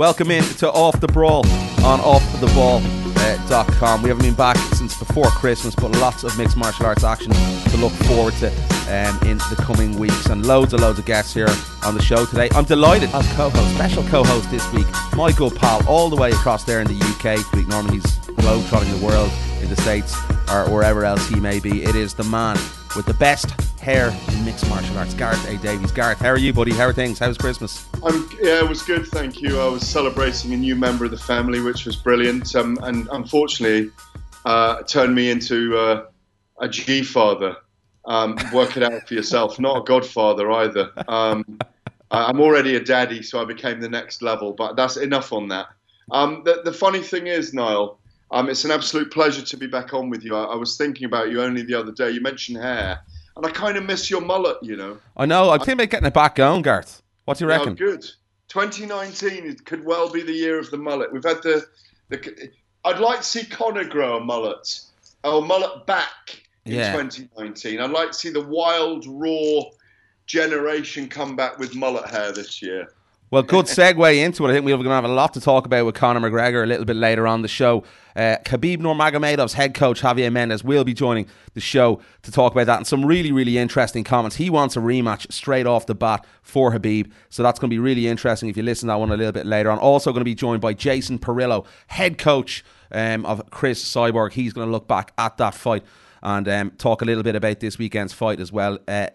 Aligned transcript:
Welcome 0.00 0.30
in 0.30 0.42
to 0.42 0.72
Off 0.72 0.98
the 0.98 1.08
Brawl 1.08 1.46
on 1.84 2.00
offtheball.com. 2.00 4.02
We 4.02 4.08
haven't 4.08 4.24
been 4.24 4.32
back 4.32 4.56
since 4.72 4.98
before 4.98 5.26
Christmas, 5.26 5.74
but 5.74 5.90
lots 5.98 6.24
of 6.24 6.38
mixed 6.38 6.56
martial 6.56 6.86
arts 6.86 7.04
action 7.04 7.32
to 7.32 7.76
look 7.76 7.92
forward 7.92 8.32
to 8.36 8.46
um, 8.88 9.28
in 9.28 9.36
the 9.36 9.56
coming 9.58 9.98
weeks, 9.98 10.24
and 10.30 10.46
loads 10.46 10.72
and 10.72 10.80
loads 10.80 10.98
of 10.98 11.04
guests 11.04 11.34
here 11.34 11.50
on 11.84 11.94
the 11.94 12.00
show 12.00 12.24
today. 12.24 12.48
I'm 12.52 12.64
delighted 12.64 13.10
as 13.10 13.30
co-host, 13.34 13.74
special 13.74 14.02
co-host 14.04 14.50
this 14.50 14.72
week, 14.72 14.86
my 15.16 15.32
good 15.32 15.54
pal, 15.54 15.86
all 15.86 16.08
the 16.08 16.16
way 16.16 16.30
across 16.30 16.64
there 16.64 16.80
in 16.80 16.86
the 16.86 16.94
UK. 16.94 17.68
Normally 17.68 17.96
he's 17.96 18.16
globetrotting 18.36 18.98
the 18.98 19.04
world 19.04 19.30
in 19.60 19.68
the 19.68 19.76
states 19.82 20.16
or 20.50 20.64
wherever 20.70 21.04
else 21.04 21.28
he 21.28 21.38
may 21.38 21.60
be. 21.60 21.84
It 21.84 21.94
is 21.94 22.14
the 22.14 22.24
man 22.24 22.56
with 22.96 23.04
the 23.04 23.12
best 23.12 23.50
hair 23.80 24.14
in 24.28 24.44
mixed 24.44 24.68
martial 24.68 24.96
arts, 24.98 25.14
Gareth 25.14 25.48
A. 25.48 25.56
Davies. 25.56 25.90
Gareth, 25.90 26.18
how 26.18 26.28
are 26.28 26.38
you, 26.38 26.52
buddy? 26.52 26.72
How 26.72 26.86
are 26.86 26.92
things? 26.92 27.18
How 27.18 27.28
was 27.28 27.38
Christmas? 27.38 27.86
Yeah, 28.40 28.60
it 28.60 28.68
was 28.68 28.82
good, 28.82 29.06
thank 29.06 29.40
you. 29.40 29.58
I 29.58 29.66
was 29.66 29.86
celebrating 29.88 30.52
a 30.52 30.56
new 30.56 30.76
member 30.76 31.06
of 31.06 31.10
the 31.10 31.18
family, 31.18 31.60
which 31.60 31.86
was 31.86 31.96
brilliant, 31.96 32.54
um, 32.54 32.78
and 32.82 33.08
unfortunately, 33.12 33.90
uh, 34.44 34.82
turned 34.82 35.14
me 35.14 35.30
into 35.30 35.76
uh, 35.76 36.06
a 36.60 36.68
G 36.68 37.02
father. 37.02 37.56
Um, 38.06 38.36
work 38.52 38.76
it 38.76 38.82
out 38.82 39.06
for 39.06 39.14
yourself. 39.14 39.58
Not 39.58 39.78
a 39.78 39.84
godfather 39.84 40.50
either. 40.50 40.90
Um, 41.06 41.58
I'm 42.10 42.40
already 42.40 42.76
a 42.76 42.80
daddy, 42.80 43.22
so 43.22 43.40
I 43.40 43.44
became 43.44 43.80
the 43.80 43.88
next 43.88 44.22
level. 44.22 44.52
But 44.52 44.74
that's 44.74 44.96
enough 44.96 45.32
on 45.32 45.48
that. 45.48 45.66
Um, 46.10 46.42
the, 46.44 46.62
the, 46.64 46.72
funny 46.72 47.00
thing 47.00 47.28
is, 47.28 47.54
Niall, 47.54 48.00
um, 48.30 48.48
it's 48.48 48.64
an 48.64 48.70
absolute 48.70 49.12
pleasure 49.12 49.42
to 49.42 49.56
be 49.56 49.66
back 49.66 49.94
on 49.94 50.10
with 50.10 50.24
you. 50.24 50.34
I, 50.34 50.44
I 50.44 50.54
was 50.56 50.76
thinking 50.76 51.04
about 51.04 51.30
you 51.30 51.42
only 51.42 51.62
the 51.62 51.74
other 51.74 51.92
day. 51.92 52.10
You 52.10 52.20
mentioned 52.20 52.58
hair 52.58 53.00
and 53.40 53.46
I 53.50 53.54
kind 53.54 53.78
of 53.78 53.84
miss 53.84 54.10
your 54.10 54.20
mullet, 54.20 54.58
you 54.60 54.76
know. 54.76 54.98
I 55.16 55.24
know. 55.24 55.48
I 55.48 55.56
think 55.56 55.74
about 55.80 55.88
getting 55.88 56.06
it 56.06 56.12
back 56.12 56.34
going, 56.34 56.60
Garth. 56.60 57.02
What 57.24 57.38
do 57.38 57.44
you 57.44 57.48
reckon? 57.48 57.74
good. 57.74 58.04
2019 58.48 59.56
could 59.64 59.82
well 59.82 60.10
be 60.10 60.22
the 60.22 60.32
year 60.32 60.58
of 60.58 60.70
the 60.70 60.76
mullet. 60.76 61.10
We've 61.10 61.24
had 61.24 61.42
the, 61.42 61.64
the 62.10 62.50
I'd 62.84 62.98
like 62.98 63.20
to 63.20 63.24
see 63.24 63.44
Conor 63.44 63.84
grow 63.84 64.18
a 64.18 64.20
mullet, 64.20 64.80
or 65.24 65.40
mullet 65.40 65.86
back 65.86 66.42
in 66.66 66.74
yeah. 66.74 66.92
2019. 66.92 67.80
I'd 67.80 67.90
like 67.90 68.08
to 68.08 68.14
see 68.14 68.28
the 68.28 68.42
wild, 68.42 69.06
raw 69.06 69.62
generation 70.26 71.08
come 71.08 71.34
back 71.34 71.58
with 71.58 71.74
mullet 71.74 72.10
hair 72.10 72.32
this 72.32 72.60
year. 72.60 72.92
Well, 73.32 73.44
good 73.44 73.66
segue 73.66 74.16
into 74.16 74.44
it. 74.44 74.50
I 74.50 74.54
think 74.54 74.66
we're 74.66 74.74
going 74.74 74.86
to 74.86 74.90
have 74.90 75.04
a 75.04 75.08
lot 75.08 75.34
to 75.34 75.40
talk 75.40 75.64
about 75.64 75.86
with 75.86 75.94
Conor 75.94 76.18
McGregor 76.18 76.64
a 76.64 76.66
little 76.66 76.84
bit 76.84 76.96
later 76.96 77.28
on 77.28 77.42
the 77.42 77.48
show. 77.48 77.84
Uh, 78.16 78.38
Khabib 78.44 78.78
Nurmagomedov's 78.78 79.52
head 79.52 79.72
coach 79.72 80.00
Javier 80.00 80.32
Mendez 80.32 80.64
will 80.64 80.82
be 80.82 80.92
joining 80.92 81.28
the 81.54 81.60
show 81.60 82.00
to 82.22 82.32
talk 82.32 82.50
about 82.50 82.66
that 82.66 82.78
and 82.78 82.86
some 82.88 83.06
really, 83.06 83.30
really 83.30 83.56
interesting 83.56 84.02
comments. 84.02 84.34
He 84.34 84.50
wants 84.50 84.76
a 84.76 84.80
rematch 84.80 85.30
straight 85.32 85.64
off 85.64 85.86
the 85.86 85.94
bat 85.94 86.26
for 86.42 86.72
Khabib, 86.72 87.12
so 87.28 87.44
that's 87.44 87.60
going 87.60 87.70
to 87.70 87.74
be 87.74 87.78
really 87.78 88.08
interesting 88.08 88.48
if 88.48 88.56
you 88.56 88.64
listen 88.64 88.88
to 88.88 88.94
that 88.94 88.98
one 88.98 89.12
a 89.12 89.16
little 89.16 89.30
bit 89.30 89.46
later 89.46 89.70
on. 89.70 89.78
Also, 89.78 90.10
going 90.10 90.22
to 90.22 90.24
be 90.24 90.34
joined 90.34 90.60
by 90.60 90.74
Jason 90.74 91.20
Parillo, 91.20 91.64
head 91.86 92.18
coach 92.18 92.64
um, 92.90 93.24
of 93.26 93.48
Cris 93.50 93.80
Cyborg. 93.84 94.32
He's 94.32 94.52
going 94.52 94.66
to 94.66 94.72
look 94.72 94.88
back 94.88 95.12
at 95.18 95.36
that 95.36 95.54
fight 95.54 95.84
and 96.20 96.48
um, 96.48 96.70
talk 96.72 97.00
a 97.00 97.04
little 97.04 97.22
bit 97.22 97.36
about 97.36 97.60
this 97.60 97.78
weekend's 97.78 98.12
fight 98.12 98.40
as 98.40 98.50
well. 98.50 98.80
Uh, 98.88 99.06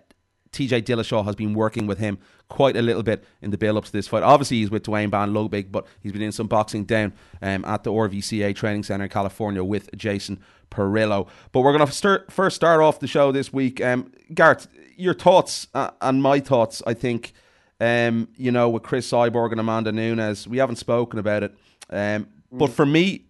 TJ 0.56 0.84
Dillashaw 0.84 1.26
has 1.26 1.36
been 1.36 1.54
working 1.54 1.86
with 1.86 2.00
him 2.00 2.18
quite 2.48 2.78
a 2.78 2.82
little 2.82 3.04
bit 3.04 3.24
in 3.42 3.52
the 3.52 3.58
build 3.58 3.78
up 3.78 3.86
to 3.86 3.92
this 3.92 4.08
fight. 4.08 4.24
Obviously, 4.24 4.58
he's 4.58 4.72
with 4.72 4.84
Duane 4.84 5.10
Bang 5.10 5.34
Ludwig, 5.34 5.72
but 5.72 5.86
he's 6.02 6.12
been 6.12 6.22
in 6.22 6.32
some 6.32 6.48
boxing 6.48 6.86
down 6.86 7.14
um, 7.42 7.66
at 7.66 7.84
the 7.84 7.92
RVCA 7.92 8.56
Training 8.56 8.84
Center 8.84 9.04
in 9.04 9.10
California 9.10 9.64
with 9.64 9.96
Jason 9.96 10.40
Parillo. 10.72 11.28
But 11.52 11.62
we're 11.62 11.74
going 11.76 11.86
to 11.86 11.92
start, 11.92 12.32
first 12.32 12.56
start 12.56 12.82
off 12.82 13.00
the 13.00 13.08
show 13.08 13.32
this 13.32 13.52
week. 13.52 13.82
Um, 13.82 14.12
Gareth, 14.34 14.68
your 14.96 15.14
thoughts 15.14 15.68
uh, 15.74 15.92
and 16.02 16.24
my 16.24 16.40
thoughts, 16.40 16.82
I 16.88 16.94
think, 16.94 17.34
um, 17.80 18.30
you 18.38 18.52
know, 18.52 18.70
with 18.70 18.84
Cris 18.84 19.12
Cyborg 19.12 19.52
and 19.52 19.60
Amanda 19.60 19.92
Nunes, 19.92 20.48
we 20.48 20.58
haven't 20.58 20.78
spoken 20.78 21.20
about 21.20 21.44
it. 21.44 21.56
Um, 21.90 22.28
but 22.52 22.70
for 22.72 22.86
me, 22.86 23.26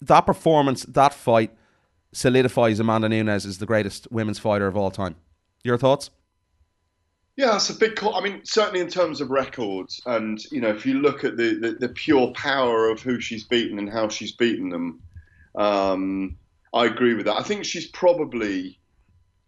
that 0.00 0.22
performance, 0.22 0.84
that 0.84 1.12
fight, 1.12 1.50
solidifies 2.12 2.78
Amanda 2.80 3.08
Nunes 3.08 3.44
as 3.44 3.58
the 3.58 3.66
greatest 3.66 4.06
women's 4.10 4.38
fighter 4.38 4.66
of 4.66 4.76
all 4.76 4.90
time. 4.90 5.16
Your 5.64 5.76
thoughts? 5.76 6.10
Yeah, 7.36 7.56
it's 7.56 7.68
a 7.68 7.74
big 7.74 7.96
call. 7.96 8.14
I 8.14 8.22
mean, 8.22 8.40
certainly 8.44 8.80
in 8.80 8.88
terms 8.88 9.20
of 9.20 9.30
records, 9.30 10.00
and 10.06 10.42
you 10.50 10.60
know, 10.60 10.70
if 10.70 10.86
you 10.86 10.94
look 10.94 11.22
at 11.22 11.36
the, 11.36 11.54
the, 11.54 11.72
the 11.72 11.88
pure 11.90 12.28
power 12.32 12.88
of 12.88 13.02
who 13.02 13.20
she's 13.20 13.44
beaten 13.44 13.78
and 13.78 13.90
how 13.90 14.08
she's 14.08 14.32
beaten 14.32 14.70
them, 14.70 15.02
um, 15.54 16.36
I 16.72 16.86
agree 16.86 17.12
with 17.14 17.26
that. 17.26 17.38
I 17.38 17.42
think 17.42 17.66
she's 17.66 17.88
probably 17.88 18.78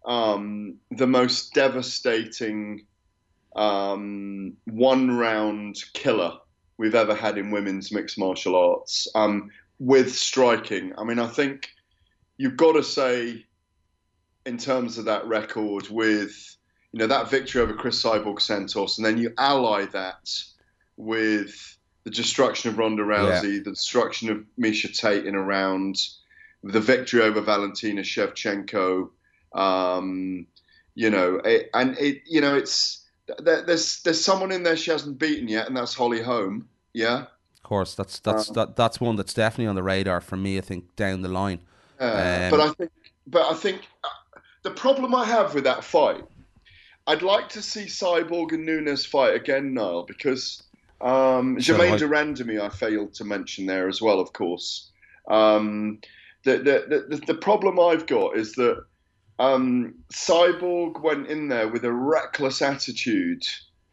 um, 0.05 0.77
the 0.91 1.07
most 1.07 1.55
devastating 1.55 2.85
um, 3.57 4.55
one 4.67 5.17
round 5.17 5.77
killer 5.95 6.33
we've 6.77 6.95
ever 6.95 7.15
had 7.15 7.39
in 7.39 7.51
women's 7.51 7.91
mixed 7.91 8.19
martial 8.19 8.55
arts 8.55 9.09
um, 9.15 9.51
with 9.79 10.15
striking. 10.15 10.93
I 10.99 11.05
mean, 11.05 11.19
I 11.19 11.27
think 11.27 11.71
you've 12.37 12.57
got 12.57 12.73
to 12.73 12.83
say, 12.83 13.47
in 14.45 14.59
terms 14.59 14.99
of 14.99 15.07
that 15.07 15.27
record, 15.27 15.89
with 15.89 16.57
you 16.93 16.99
know 16.99 17.07
that 17.07 17.31
victory 17.31 17.61
over 17.61 17.75
Cris 17.75 18.03
Cyborg 18.03 18.41
Santos, 18.41 18.99
and 18.99 19.07
then 19.07 19.19
you 19.19 19.33
ally 19.37 19.85
that 19.87 20.31
with 20.97 21.77
the 22.05 22.11
destruction 22.11 22.71
of 22.71 22.79
Ronda 22.79 23.03
Rousey, 23.03 23.57
yeah. 23.57 23.63
the 23.65 23.71
destruction 23.71 24.31
of 24.31 24.45
Miesha 24.59 24.95
Tate 24.97 25.27
in 25.27 25.35
a 25.35 25.43
round, 25.43 25.97
the 26.63 26.81
victory 26.81 27.21
over 27.21 27.41
Valentina 27.41 28.03
Shevchenko. 28.03 29.11
Um, 29.53 30.47
you 30.95 31.11
know, 31.11 31.37
it, 31.37 31.71
and 31.75 31.97
it, 31.99 32.23
you 32.27 32.41
know, 32.41 32.57
it's 32.57 33.05
there's 33.39 34.03
there's 34.03 34.25
someone 34.25 34.51
in 34.51 34.63
there 34.63 34.77
she 34.77 34.91
hasn't 34.91 35.19
beaten 35.19 35.49
yet, 35.49 35.69
and 35.69 35.77
that's 35.77 35.95
Holly 35.95 36.23
Holm. 36.23 36.69
Yeah, 36.95 37.27
of 37.55 37.63
course, 37.63 37.95
that's 37.95 38.19
that's 38.21 38.49
um, 38.49 38.55
that, 38.55 38.77
that's 38.77 39.01
one 39.01 39.17
that's 39.17 39.35
definitely 39.35 39.67
on 39.67 39.75
the 39.75 39.83
radar 39.83 40.21
for 40.23 40.37
me. 40.37 40.57
I 40.57 40.63
think 40.63 40.97
down 40.97 41.21
the 41.21 41.29
line. 41.29 41.61
Uh, 42.01 42.05
um, 42.05 42.51
but 42.51 42.61
I 42.61 42.73
think, 42.73 42.91
but 43.27 43.51
I 43.51 43.55
think 43.55 43.83
uh, 44.03 44.41
the 44.63 44.71
problem 44.71 45.15
I 45.15 45.27
have 45.27 45.55
with 45.55 45.65
that 45.65 45.85
fight 45.85 46.25
I'd 47.09 47.23
like 47.23 47.49
to 47.51 47.63
see 47.63 47.87
Cyborg 47.87 48.53
and 48.53 48.67
Nunes 48.67 49.07
fight 49.07 49.35
again, 49.35 49.73
Niall, 49.73 50.03
because 50.03 50.63
um, 51.01 51.59
Germaine 51.59 51.97
de 51.97 52.07
Randamie 52.07 52.61
I 52.61 52.69
failed 52.69 53.15
to 53.15 53.25
mention 53.25 53.65
there 53.65 53.89
as 53.89 54.03
well, 54.03 54.21
of 54.21 54.35
course. 54.35 54.91
Um, 55.27 56.01
the, 56.45 56.59
the, 56.59 57.07
the, 57.09 57.17
the, 57.27 57.35
problem 57.35 57.81
I've 57.81 58.07
got 58.07 58.37
is 58.37 58.53
that 58.57 58.85
um, 59.39 59.95
Cyborg 60.13 61.03
went 61.03 61.29
in 61.29 61.49
there 61.49 61.69
with 61.69 61.85
a 61.85 61.93
reckless 61.93 62.61
attitude 62.61 63.43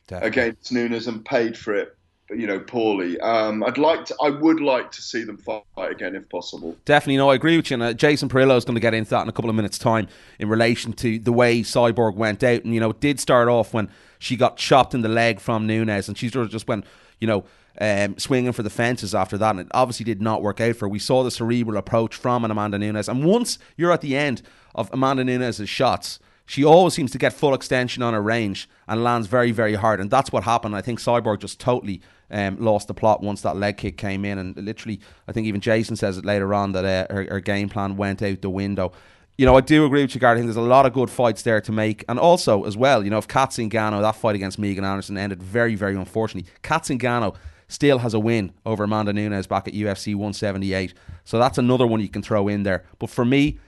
Definitely. 0.08 0.28
against 0.28 0.72
Nunes 0.74 1.08
and 1.08 1.24
paid 1.24 1.58
for 1.58 1.74
it 1.74 1.98
you 2.30 2.48
know, 2.48 2.60
poorly. 2.60 3.20
Um, 3.20 3.64
I'd 3.64 3.78
like 3.78 4.06
to, 4.06 4.16
I 4.22 4.30
would 4.30 4.60
like 4.60 4.92
to 4.92 5.02
see 5.02 5.24
them 5.24 5.38
fight 5.38 5.64
again 5.78 6.16
if 6.16 6.28
possible. 6.30 6.76
Definitely, 6.86 7.18
no, 7.18 7.30
I 7.30 7.36
agree 7.36 7.56
with 7.56 7.70
you. 7.70 7.76
And, 7.76 7.84
uh, 7.84 7.94
Jason 7.94 8.30
Parillo 8.30 8.58
is 8.58 8.66
going 8.66 8.76
to 8.76 8.82
get 8.82 8.94
into 8.94 9.12
that 9.12 9.22
in 9.22 9.30
a 9.30 9.32
couple 9.32 9.50
of 9.50 9.56
minutes' 9.56 9.78
time 9.78 10.08
in 10.40 10.50
relation 10.50 10.94
to 10.94 11.20
the 11.20 11.32
way 11.32 11.62
Cyborg 11.62 12.16
went 12.16 12.44
out. 12.44 12.64
And, 12.64 12.74
you 12.74 12.80
know, 12.80 12.90
it 12.90 13.00
did 13.00 13.20
start 13.20 13.48
off 13.48 13.74
when 13.74 13.90
she 14.18 14.36
got 14.36 14.58
chopped 14.58 14.94
in 14.94 15.02
the 15.02 15.10
leg 15.10 15.40
from 15.40 15.68
Nunes 15.68 16.08
and 16.08 16.18
she 16.18 16.30
sort 16.30 16.46
of 16.46 16.52
just 16.52 16.68
went, 16.68 16.86
you 17.20 17.28
know, 17.28 17.44
um, 17.80 18.18
swinging 18.18 18.54
for 18.54 18.64
the 18.64 18.70
fences 18.70 19.14
after 19.14 19.38
that. 19.38 19.52
And 19.52 19.60
it 19.60 19.68
obviously 19.72 20.06
did 20.06 20.22
not 20.22 20.42
work 20.42 20.60
out 20.62 20.78
for 20.78 20.86
her. 20.86 20.90
We 20.90 21.00
saw 21.00 21.24
the 21.24 21.32
cerebral 21.32 21.78
approach 21.78 22.16
from 22.16 22.44
an 22.44 22.52
Amanda 22.52 22.80
Nunes. 22.80 23.10
And 23.10 23.24
once 23.24 23.60
you're 23.78 23.92
at 23.92 24.02
the 24.02 24.16
end 24.16 24.42
of 24.74 24.90
Amanda 24.92 25.24
Nunes' 25.24 25.70
shots, 25.70 26.20
she 26.46 26.64
always 26.64 26.94
seems 26.94 27.12
to 27.12 27.18
get 27.18 27.34
full 27.34 27.54
extension 27.54 28.04
on 28.04 28.14
her 28.14 28.22
range 28.22 28.70
and 28.88 29.04
lands 29.04 29.28
very, 29.28 29.52
very 29.52 29.76
hard. 29.76 30.00
And 30.00 30.12
that's 30.12 30.32
what 30.32 30.44
happened. 30.44 30.76
I 30.76 30.82
think 30.82 31.00
Cyborg 31.00 31.40
just 31.40 31.60
totally 31.60 32.02
um, 32.30 32.58
lost 32.60 32.88
the 32.88 32.94
plot 32.94 33.22
once 33.22 33.42
that 33.42 33.58
leg 33.58 33.78
kick 33.78 33.98
came 33.98 34.24
in. 34.24 34.38
And 34.38 34.56
literally, 34.56 35.00
I 35.28 35.32
think 35.32 35.48
even 35.48 35.62
Jason 35.62 35.96
says 35.96 36.18
it 36.18 36.26
later 36.26 36.54
on 36.54 36.74
that 36.74 36.86
uh, 36.86 37.14
her, 37.14 37.28
her, 37.30 37.40
game 37.40 37.68
plan 37.68 37.98
went 37.98 38.22
out 38.22 38.42
the 38.42 38.50
window. 38.50 38.92
You 39.38 39.46
know, 39.46 39.58
I 39.58 39.62
do 39.62 39.86
agree 39.86 40.04
with 40.04 40.14
you, 40.14 40.22
Gary. 40.22 40.34
I 40.34 40.36
think 40.36 40.46
there's 40.48 40.56
a 40.56 40.62
lot 40.62 40.86
of 40.86 40.94
good 40.94 41.10
fights 41.10 41.42
there 41.42 41.60
to 41.62 41.72
make. 41.72 42.06
And 42.08 42.20
also, 42.20 42.64
as 42.64 42.78
well, 42.78 43.04
you 43.04 43.10
know, 43.10 43.18
if 43.18 43.28
Kat 43.28 43.50
Zingano, 43.50 44.02
that 44.02 44.16
fight 44.16 44.36
against 44.36 44.60
Megan 44.60 44.86
Anderson 44.86 45.18
ended 45.18 45.42
very, 45.42 45.76
very 45.76 45.96
unfortunately, 45.96 46.50
Kat 46.62 46.84
Zingano 46.84 47.36
still 47.68 47.98
has 47.98 48.14
a 48.14 48.20
win 48.20 48.54
over 48.66 48.84
Amanda 48.84 49.12
Nunes 49.12 49.48
back 49.48 49.68
at 49.68 49.74
UFC 49.74 50.14
178. 50.14 50.94
So 51.24 51.40
that's 51.40 51.58
another 51.58 51.88
one 51.88 52.00
you 52.00 52.08
can 52.08 52.22
throw 52.22 52.48
in 52.48 52.64
there. 52.64 52.86
But 53.00 53.10
for 53.10 53.26
me, 53.26 53.60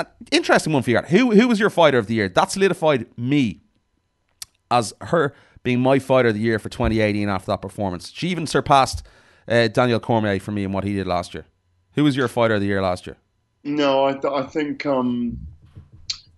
an 0.00 0.26
interesting 0.30 0.72
one 0.72 0.82
for 0.82 0.90
you. 0.90 0.98
Who 0.98 1.32
who 1.32 1.48
was 1.48 1.58
your 1.60 1.70
fighter 1.70 1.98
of 1.98 2.06
the 2.06 2.14
year? 2.14 2.28
That 2.28 2.50
solidified 2.50 3.06
me 3.16 3.60
as 4.70 4.92
her 5.00 5.34
being 5.62 5.80
my 5.80 5.98
fighter 5.98 6.28
of 6.28 6.34
the 6.34 6.40
year 6.40 6.58
for 6.58 6.68
2018 6.68 7.28
after 7.28 7.50
that 7.52 7.60
performance. 7.60 8.10
She 8.14 8.28
even 8.28 8.46
surpassed 8.46 9.06
uh, 9.48 9.68
Daniel 9.68 10.00
Cormier 10.00 10.40
for 10.40 10.52
me 10.52 10.64
in 10.64 10.72
what 10.72 10.84
he 10.84 10.94
did 10.94 11.06
last 11.06 11.34
year. 11.34 11.44
Who 11.94 12.04
was 12.04 12.16
your 12.16 12.28
fighter 12.28 12.54
of 12.54 12.60
the 12.60 12.66
year 12.66 12.80
last 12.80 13.06
year? 13.06 13.16
No, 13.62 14.06
I, 14.06 14.12
th- 14.12 14.32
I 14.32 14.42
think 14.44 14.86
um, 14.86 15.38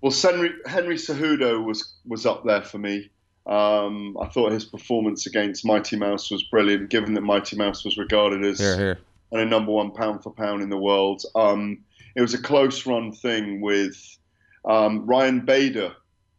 well, 0.01 0.13
Henry, 0.13 0.51
Henry 0.67 0.97
Cejudo 0.97 1.65
was 1.65 1.95
was 2.07 2.27
up 2.27 2.45
there 2.45 2.63
for 2.63 2.79
me. 2.79 3.11
Um, 3.47 4.17
I 4.21 4.27
thought 4.27 4.53
his 4.53 4.65
performance 4.65 5.27
against 5.27 5.65
Mighty 5.65 5.97
Mouse 5.97 6.31
was 6.31 6.43
brilliant, 6.45 6.91
given 6.91 7.15
that 7.15 7.23
Mighty 7.23 7.57
Mouse 7.57 7.85
was 7.85 7.97
regarded 7.97 8.45
as 8.45 8.61
here, 8.61 8.77
here. 8.77 8.99
a 9.33 9.45
number 9.45 9.73
one 9.73 9.91
pound 9.91 10.23
for 10.23 10.31
pound 10.31 10.63
in 10.63 10.71
the 10.71 10.77
world. 10.77 11.23
Um, 11.35 11.79
it 12.15 12.21
was 12.21 12.35
a 12.35 12.43
close 12.43 12.87
run 12.87 13.13
thing 13.13 13.61
with 13.61 14.19
um, 14.65 15.07
Ryan 15.07 15.41
Bader 15.41 15.95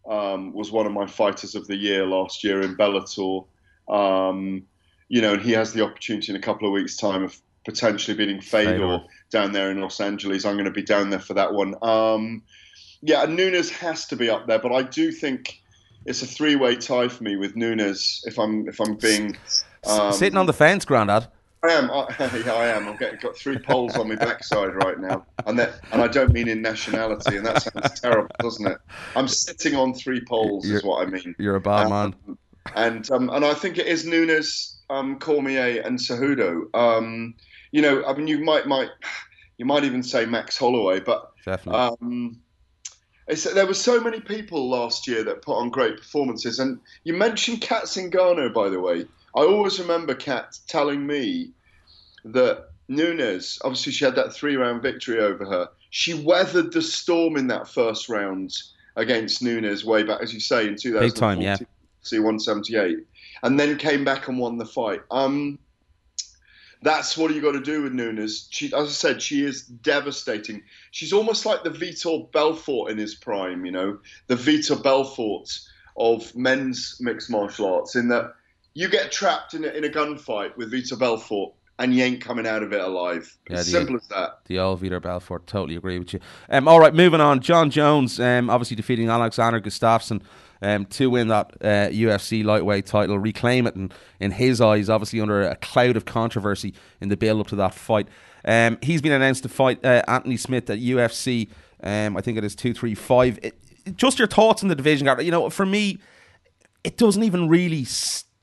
um, 0.10 0.54
was 0.54 0.72
one 0.72 0.86
of 0.86 0.92
my 0.92 1.06
fighters 1.06 1.56
of 1.56 1.68
the 1.68 1.76
year 1.76 2.06
last 2.06 2.44
year 2.44 2.62
in 2.62 2.76
Bellator. 2.76 3.46
Um, 3.88 4.64
you 5.10 5.22
know, 5.22 5.34
and 5.34 5.42
he 5.42 5.52
has 5.52 5.74
the 5.74 5.84
opportunity 5.84 6.32
in 6.32 6.36
a 6.36 6.42
couple 6.42 6.68
of 6.68 6.74
weeks' 6.74 6.98
time 6.98 7.24
of 7.24 7.38
potentially 7.66 8.16
beating 8.16 8.42
Fedor, 8.42 8.72
Fedor. 8.72 9.00
down 9.30 9.52
there 9.52 9.72
in 9.72 9.80
Los 9.82 10.00
Angeles. 10.00 10.46
I'm 10.46 10.56
going 10.56 10.66
to 10.66 10.72
be 10.72 10.84
down 10.84 11.10
there 11.10 11.20
for 11.20 11.34
that 11.34 11.54
one. 11.54 11.76
Um, 11.82 12.44
yeah, 13.02 13.26
Nunes 13.26 13.70
has 13.70 14.08
to 14.08 14.16
be 14.16 14.30
up 14.30 14.48
there, 14.48 14.60
but 14.60 14.72
I 14.72 14.84
do 14.84 15.12
think 15.12 15.62
it's 16.06 16.22
a 16.22 16.26
three-way 16.26 16.76
tie 16.76 17.08
for 17.08 17.24
me 17.24 17.36
with 17.36 17.56
Nunes. 17.56 18.24
If 18.26 18.40
I'm 18.40 18.68
if 18.68 18.80
I'm 18.80 18.96
being 18.96 19.38
um, 19.86 20.14
Sitting 20.14 20.38
on 20.38 20.46
the 20.46 20.54
fence, 20.54 20.86
Grandad. 20.86 21.28
I 21.64 21.72
am. 21.72 21.90
I, 21.90 22.06
yeah, 22.46 22.54
I 22.54 22.68
am. 22.68 22.90
I've 22.90 23.00
got, 23.00 23.20
got 23.22 23.38
three 23.38 23.58
poles 23.58 23.96
on 23.98 24.10
my 24.10 24.16
backside 24.16 24.76
right 24.76 25.00
now, 25.00 25.26
and 25.46 25.58
that, 25.60 25.80
and 25.92 26.02
I 26.02 26.08
don't 26.08 26.34
mean 26.34 26.48
in 26.50 26.62
nationality, 26.62 27.38
and 27.38 27.46
that 27.46 27.62
sounds 27.62 28.00
terrible, 28.00 28.30
doesn't 28.40 28.68
it? 28.68 28.78
I'm 29.16 29.28
sitting 29.28 29.76
on 29.76 29.94
three 29.94 30.24
poles, 30.26 30.66
is 30.66 30.72
You're- 30.72 30.84
what 30.84 31.08
I 31.08 31.10
mean. 31.10 31.36
You're 31.40 31.56
a 31.56 31.62
bad 31.62 31.90
man. 31.90 32.16
Um, 32.28 32.38
and 32.76 33.12
um, 33.12 33.30
and 33.30 33.46
I 33.46 33.54
think 33.54 33.78
it 33.78 33.88
is 33.88 34.06
Nunes, 34.06 34.82
um, 34.90 35.20
Cormier, 35.20 35.82
and 35.82 35.98
Cejudo. 36.00 36.74
Um, 36.76 37.36
you 37.72 37.82
know, 37.82 38.04
I 38.06 38.14
mean, 38.14 38.28
you 38.28 38.40
might 38.40 38.68
might 38.68 38.90
you 39.58 39.66
might 39.66 39.84
even 39.84 40.04
say 40.04 40.26
Max 40.26 40.58
Holloway, 40.58 41.00
but 41.00 41.32
Definitely. 41.46 41.80
um, 41.82 42.42
it's, 43.28 43.44
there 43.54 43.66
were 43.66 43.74
so 43.74 44.02
many 44.02 44.20
people 44.20 44.70
last 44.70 45.08
year 45.08 45.24
that 45.24 45.42
put 45.42 45.58
on 45.58 45.70
great 45.70 45.98
performances, 45.98 46.60
and 46.60 46.80
you 47.04 47.14
mentioned 47.14 47.62
Kat 47.62 47.84
Zingano, 47.84 48.54
by 48.54 48.70
the 48.70 48.80
way. 48.80 49.06
I 49.36 49.42
always 49.42 49.80
remember 49.80 50.14
Kat 50.14 50.58
telling 50.68 51.06
me 51.06 51.52
that 52.26 52.70
Nunes, 52.88 53.60
obviously, 53.64 53.92
she 53.92 54.06
had 54.06 54.16
that 54.16 54.34
three-round 54.34 54.82
victory 54.82 55.20
over 55.20 55.46
her. 55.46 55.70
She 55.90 56.14
weathered 56.14 56.72
the 56.72 56.82
storm 56.82 57.38
in 57.38 57.48
that 57.48 57.68
first 57.68 58.10
round 58.10 58.54
against 58.96 59.42
Nunes 59.42 59.84
way 59.84 60.04
back, 60.04 60.22
as 60.22 60.34
you 60.34 60.40
say, 60.40 60.68
in 60.68 60.76
2014. 60.76 61.10
Big 61.10 61.16
time, 61.16 61.42
yeah. 61.42 61.58
C178, 62.04 63.04
and 63.44 63.60
then 63.60 63.78
came 63.78 64.04
back 64.04 64.28
and 64.28 64.38
won 64.38 64.58
the 64.58 64.66
fight. 64.66 65.02
Um, 65.10 65.58
that's 66.82 67.18
what 67.18 67.34
you 67.34 67.42
got 67.42 67.54
to 67.54 67.62
do 67.62 67.82
with 67.82 67.94
Nunes. 67.94 68.48
She, 68.52 68.68
as 68.68 68.74
I 68.74 68.88
said, 68.88 69.22
she 69.22 69.44
is 69.44 69.64
devastating. 69.64 70.64
She's 70.92 71.14
almost 71.14 71.46
like 71.46 71.64
the 71.64 71.70
Vitor 71.70 72.30
Belfort 72.32 72.92
in 72.92 72.98
his 72.98 73.16
prime, 73.16 73.66
you 73.66 73.72
know, 73.72 74.00
the 74.28 74.36
Vitor 74.36 74.82
Belfort 74.82 75.60
of 75.96 76.36
men's 76.36 76.98
mixed 77.00 77.30
martial 77.30 77.74
arts, 77.74 77.96
in 77.96 78.10
that 78.10 78.34
you 78.74 78.90
get 78.90 79.12
trapped 79.12 79.54
in 79.54 79.64
a, 79.66 79.68
in 79.70 79.84
a 79.84 79.90
gunfight 79.90 80.56
with 80.58 80.72
Vitor 80.72 80.98
Belfort 80.98 81.54
and 81.80 81.94
you 81.94 82.04
ain't 82.04 82.22
coming 82.22 82.46
out 82.48 82.62
of 82.64 82.72
it 82.74 82.82
alive. 82.82 83.36
Yeah, 83.50 83.58
As 83.58 83.66
the- 83.66 83.72
simple 83.72 83.96
as 83.96 84.08
that. 84.10 84.40
The 84.46 84.60
old 84.60 84.82
Vitor 84.82 85.02
Belfort, 85.02 85.48
totally 85.48 85.76
agree 85.76 85.98
with 86.00 86.14
you. 86.14 86.20
Um, 86.50 86.68
all 86.68 86.80
right, 86.80 86.94
moving 86.94 87.22
on. 87.22 87.40
Jon 87.42 87.70
Jones, 87.70 88.20
um, 88.20 88.50
obviously 88.50 88.76
defeating 88.76 89.10
Alexander 89.10 89.60
Gustafsson 89.60 90.22
um, 90.62 90.86
to 90.88 91.10
win 91.10 91.28
that 91.30 91.52
uh, 91.62 91.90
UFC 91.90 92.44
lightweight 92.44 92.86
title, 92.86 93.18
reclaim 93.20 93.68
it, 93.68 93.76
and 93.76 93.94
in 94.20 94.32
his 94.32 94.62
eyes, 94.62 94.90
obviously 94.90 95.20
under 95.20 95.42
a 95.42 95.56
cloud 95.58 95.98
of 95.98 96.06
controversy 96.06 96.74
in 97.02 97.10
the 97.10 97.18
build 97.18 97.42
up 97.42 97.48
to 97.48 97.56
that 97.58 97.74
fight. 97.74 98.08
Um, 98.46 98.78
he's 98.82 99.02
been 99.02 99.12
announced 99.12 99.44
to 99.44 99.50
fight 99.50 99.84
uh, 99.86 100.04
Anthony 100.08 100.38
Smith 100.38 100.70
at 100.70 100.80
UFC. 100.80 101.50
Um, 101.82 102.16
I 102.16 102.22
think 102.22 102.38
it 102.38 102.44
is 102.44 102.56
two 102.56 102.74
three 102.74 102.96
five. 102.96 103.40
It- 103.42 103.58
Just 103.98 104.20
your 104.20 104.28
thoughts 104.28 104.64
on 104.64 104.70
the 104.70 104.76
division. 104.76 105.08
You 105.20 105.32
know, 105.32 105.50
for 105.50 105.66
me, 105.66 106.00
it 106.84 106.98
doesn't 106.98 107.24
even 107.24 107.50
really 107.50 107.84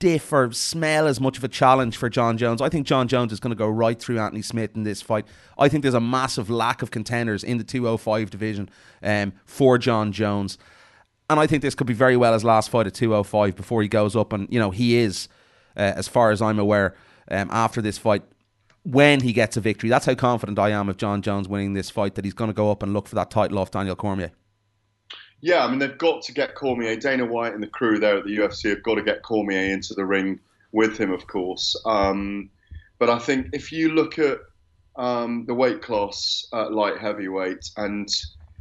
stiff 0.01 0.33
or 0.33 0.51
smell 0.51 1.05
as 1.05 1.21
much 1.21 1.37
of 1.37 1.43
a 1.43 1.47
challenge 1.47 1.95
for 1.95 2.09
Jon 2.09 2.35
Jones. 2.35 2.59
I 2.59 2.69
think 2.69 2.87
Jon 2.87 3.07
Jones 3.07 3.31
is 3.31 3.39
going 3.39 3.51
to 3.51 3.55
go 3.55 3.69
right 3.69 3.99
through 3.99 4.17
Anthony 4.17 4.41
Smith 4.41 4.71
in 4.75 4.81
this 4.81 4.99
fight. 4.99 5.27
I 5.59 5.69
think 5.69 5.83
there's 5.83 5.93
a 5.93 6.01
massive 6.01 6.49
lack 6.49 6.81
of 6.81 6.89
contenders 6.89 7.43
in 7.43 7.59
the 7.59 7.63
205 7.63 8.31
division 8.31 8.71
um, 9.03 9.31
for 9.45 9.77
Jon 9.77 10.11
Jones. 10.11 10.57
And 11.29 11.39
I 11.39 11.45
think 11.45 11.61
this 11.61 11.75
could 11.75 11.85
be 11.85 11.93
very 11.93 12.17
well 12.17 12.33
his 12.33 12.43
last 12.43 12.71
fight 12.71 12.87
at 12.87 12.95
205 12.95 13.55
before 13.55 13.83
he 13.83 13.87
goes 13.87 14.15
up. 14.15 14.33
And, 14.33 14.51
you 14.51 14.59
know, 14.59 14.71
he 14.71 14.97
is, 14.97 15.27
uh, 15.77 15.93
as 15.95 16.07
far 16.07 16.31
as 16.31 16.41
I'm 16.41 16.57
aware, 16.57 16.95
um, 17.29 17.49
after 17.51 17.79
this 17.79 17.99
fight, 17.99 18.23
when 18.81 19.21
he 19.21 19.33
gets 19.33 19.55
a 19.55 19.61
victory. 19.61 19.91
That's 19.91 20.07
how 20.07 20.15
confident 20.15 20.57
I 20.57 20.71
am 20.71 20.89
of 20.89 20.97
Jon 20.97 21.21
Jones 21.21 21.47
winning 21.47 21.73
this 21.73 21.91
fight, 21.91 22.15
that 22.15 22.25
he's 22.25 22.33
going 22.33 22.49
to 22.49 22.55
go 22.55 22.71
up 22.71 22.81
and 22.81 22.91
look 22.91 23.07
for 23.07 23.13
that 23.15 23.29
title 23.29 23.59
off 23.59 23.69
Daniel 23.69 23.95
Cormier. 23.95 24.31
Yeah, 25.41 25.65
I 25.65 25.69
mean 25.69 25.79
they've 25.79 25.97
got 25.97 26.21
to 26.23 26.33
get 26.33 26.55
Cormier. 26.55 26.95
Dana 26.95 27.25
White 27.25 27.53
and 27.53 27.63
the 27.63 27.67
crew 27.67 27.99
there 27.99 28.17
at 28.17 28.25
the 28.25 28.37
UFC 28.37 28.69
have 28.69 28.83
got 28.83 28.95
to 28.95 29.03
get 29.03 29.23
Cormier 29.23 29.73
into 29.73 29.93
the 29.93 30.05
ring 30.05 30.39
with 30.71 30.97
him, 30.97 31.11
of 31.11 31.27
course. 31.27 31.75
Um, 31.85 32.49
but 32.99 33.09
I 33.09 33.17
think 33.19 33.47
if 33.53 33.71
you 33.71 33.89
look 33.89 34.19
at 34.19 34.37
um, 34.95 35.45
the 35.47 35.53
weight 35.53 35.81
class 35.81 36.45
at 36.53 36.71
light 36.71 36.99
heavyweight, 36.99 37.69
and 37.77 38.07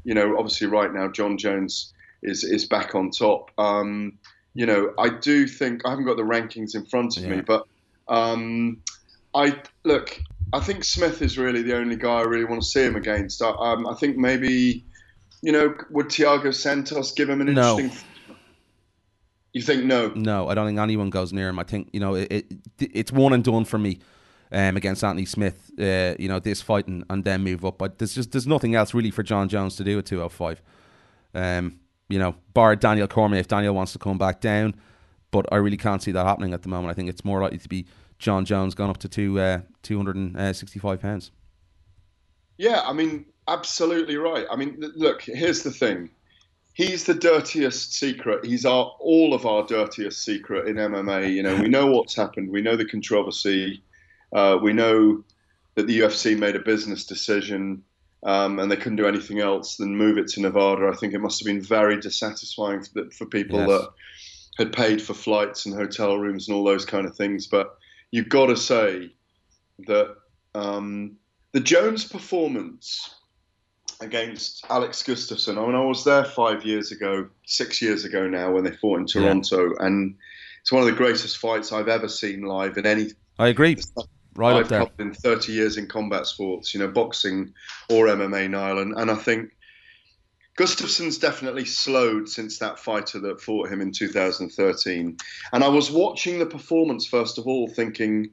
you 0.05 0.15
know, 0.15 0.37
obviously 0.39 0.67
right 0.67 0.93
now 0.93 1.09
Jon 1.09 1.37
Jones 1.37 1.93
is 2.23 2.45
is 2.45 2.67
back 2.67 2.95
on 2.95 3.11
top. 3.11 3.51
Um, 3.59 4.19
you 4.55 4.67
know, 4.67 4.93
I 4.99 5.11
do 5.11 5.47
think 5.47 5.83
I 5.85 5.91
haven't 5.91 6.07
got 6.07 6.17
the 6.17 6.23
rankings 6.23 6.75
in 6.75 6.85
front 6.87 7.17
of 7.17 7.25
Yeah. 7.25 7.37
me, 7.37 7.41
but 7.43 7.67
um, 8.09 8.83
I 9.35 9.61
look. 9.85 10.19
I 10.53 10.59
think 10.59 10.83
Smith 10.83 11.23
is 11.23 11.39
really 11.39 11.63
the 11.63 11.77
only 11.77 11.95
guy 11.95 12.19
I 12.19 12.23
really 12.23 12.45
want 12.45 12.63
to 12.63 12.67
see 12.67 12.83
him 12.83 12.97
against. 12.97 13.41
I, 13.41 13.51
um, 13.51 13.87
I 13.87 13.95
think 13.95 14.17
maybe, 14.17 14.85
you 15.43 15.53
know, 15.53 15.75
would 15.91 16.07
Thiago 16.07 16.55
Santos 16.55 17.13
give 17.13 17.29
him 17.29 17.41
an 17.41 17.55
No. 17.55 17.79
interesting? 17.79 18.07
You 19.53 19.63
think 19.63 19.85
no? 19.85 20.09
No, 20.15 20.49
I 20.49 20.55
don't 20.55 20.67
think 20.67 20.79
anyone 20.79 21.11
goes 21.11 21.33
near 21.33 21.49
him. 21.49 21.59
I 21.59 21.65
think 21.65 21.91
you 21.93 21.99
know 21.99 22.15
it, 22.15 22.31
it 22.31 22.47
it's 22.79 23.11
one 23.11 23.33
and 23.33 23.43
done 23.43 23.65
for 23.65 23.79
me 23.79 23.99
um, 24.53 24.77
against 24.77 25.03
Anthony 25.03 25.25
Smith. 25.27 25.73
Uh, 25.77 26.15
you 26.21 26.29
know 26.29 26.39
this 26.39 26.63
fight 26.63 26.87
and, 26.87 27.05
and 27.11 27.25
then 27.25 27.43
move 27.43 27.65
up. 27.65 27.77
But 27.77 27.99
there's 27.99 28.15
just 28.15 28.31
there's 28.31 28.47
nothing 28.47 28.77
else 28.77 28.95
really 28.95 29.11
for 29.11 29.25
Jon 29.25 29.49
Jones 29.49 29.75
to 29.77 29.85
do 29.85 29.99
at 29.99 30.07
205. 30.07 30.63
Um, 31.35 31.81
you 32.09 32.19
know, 32.21 32.37
bar 32.55 32.77
Daniel 32.77 33.09
Cormier 33.09 33.41
if 33.41 33.49
Daniel 33.49 33.75
wants 33.75 33.93
to 33.93 33.99
come 33.99 34.19
back 34.19 34.41
down, 34.41 34.77
but 35.33 35.47
I 35.53 35.57
really 35.57 35.77
can't 35.77 36.01
see 36.03 36.13
that 36.13 36.27
happening 36.27 36.53
at 36.55 36.63
the 36.63 36.69
moment. 36.69 36.91
I 36.93 36.95
think 36.95 37.09
it's 37.09 37.25
more 37.25 37.41
likely 37.43 37.59
to 37.59 37.69
be 37.69 37.87
Jon 38.21 38.45
Jones 38.45 38.77
gone 38.77 38.91
up 38.91 38.99
to 38.99 39.09
two 39.09 39.41
uh, 39.41 39.63
265 39.83 41.01
pounds. 41.01 41.33
Yeah, 42.57 42.83
I 42.85 42.93
mean, 42.93 43.25
absolutely 43.51 44.17
right. 44.17 44.47
I 44.51 44.57
mean, 44.57 44.77
look, 44.97 45.23
here's 45.23 45.63
the 45.63 45.71
thing. 45.71 46.11
He's 46.73 47.05
the 47.05 47.15
dirtiest 47.15 47.95
secret. 47.95 48.45
He's 48.45 48.65
our 48.65 48.85
all 49.01 49.35
of 49.35 49.45
our 49.45 49.67
dirtiest 49.67 50.25
secret 50.25 50.69
in 50.69 50.77
MMA. 50.77 51.35
You 51.35 51.43
know, 51.43 51.57
we 51.61 51.69
know 51.69 51.87
what's 51.87 52.15
happened. 52.15 52.51
We 52.51 52.63
know 52.63 52.77
the 52.77 52.87
controversy. 52.89 53.83
Uh, 54.33 54.59
we 54.63 54.73
know 54.73 55.25
that 55.75 55.87
the 55.87 56.01
UFC 56.01 56.39
made 56.39 56.57
a 56.57 56.61
business 56.61 57.05
decision 57.05 57.83
um, 58.23 58.59
and 58.59 58.71
they 58.71 58.77
couldn't 58.77 58.97
do 58.97 59.07
anything 59.07 59.41
else 59.41 59.77
than 59.77 59.97
move 59.97 60.19
it 60.19 60.29
to 60.29 60.41
Nevada. 60.41 60.89
I 60.93 60.97
think 60.97 61.13
it 61.15 61.21
must 61.21 61.41
have 61.41 61.47
been 61.47 61.61
very 61.63 62.01
dissatisfying 62.01 62.83
for, 62.85 63.11
for 63.11 63.27
people 63.27 63.59
Yes. 63.59 63.69
that 63.69 63.89
had 64.59 64.73
paid 64.73 65.01
for 65.03 65.15
flights 65.15 65.67
and 65.67 65.75
hotel 65.75 66.19
rooms 66.19 66.49
and 66.49 66.57
all 66.57 66.65
those 66.65 66.85
kind 66.85 67.07
of 67.07 67.17
things. 67.17 67.47
But 67.47 67.77
you've 68.11 68.29
got 68.29 68.47
to 68.47 68.57
say 68.57 69.11
that 69.87 70.15
um, 70.55 71.17
the 71.53 71.61
Jones 71.61 72.05
performance 72.05 73.15
against 74.01 74.65
Alex 74.71 75.03
Gustafsson. 75.03 75.59
I 75.59 75.67
mean, 75.67 75.75
I 75.75 75.85
was 75.85 76.05
there 76.05 76.25
five 76.25 76.65
years 76.65 76.93
ago, 76.93 77.29
six 77.45 77.83
years 77.83 78.05
ago 78.05 78.29
now, 78.29 78.53
when 78.53 78.65
they 78.65 78.73
fought 78.73 79.01
in 79.01 79.07
Toronto, 79.07 79.75
and 79.79 80.17
it's 80.61 80.73
one 80.73 80.83
of 80.83 80.87
the 80.87 80.95
greatest 80.97 81.39
fights 81.39 81.73
I've 81.73 81.89
ever 81.89 82.09
seen 82.09 82.43
live 82.43 82.77
in 82.77 82.87
any 82.87 83.11
I 83.39 83.49
agree. 83.49 83.77
Right 84.35 84.55
I've 84.55 84.65
up 84.65 84.69
there. 84.69 84.79
covered 84.81 85.01
in 85.01 85.15
30 85.15 85.53
years 85.53 85.77
in 85.77 85.87
combat 85.87 86.27
sports, 86.27 86.75
you 86.75 86.81
know, 86.81 86.89
boxing 86.89 87.55
or 87.89 88.07
MMA, 88.07 88.51
Niall. 88.51 88.79
And, 88.79 88.95
and 88.97 89.11
I 89.11 89.15
think 89.15 89.51
Gustafsson's 90.57 91.19
definitely 91.19 91.65
slowed 91.65 92.29
since 92.29 92.59
that 92.59 92.79
fighter 92.79 93.19
that 93.21 93.41
fought 93.41 93.71
him 93.71 93.81
in 93.81 93.93
2013. 93.93 95.17
And 95.53 95.65
I 95.65 95.69
was 95.69 95.91
watching 95.91 96.39
the 96.39 96.47
performance, 96.47 97.07
first 97.07 97.39
of 97.39 97.47
all, 97.47 97.67
thinking, 97.69 98.31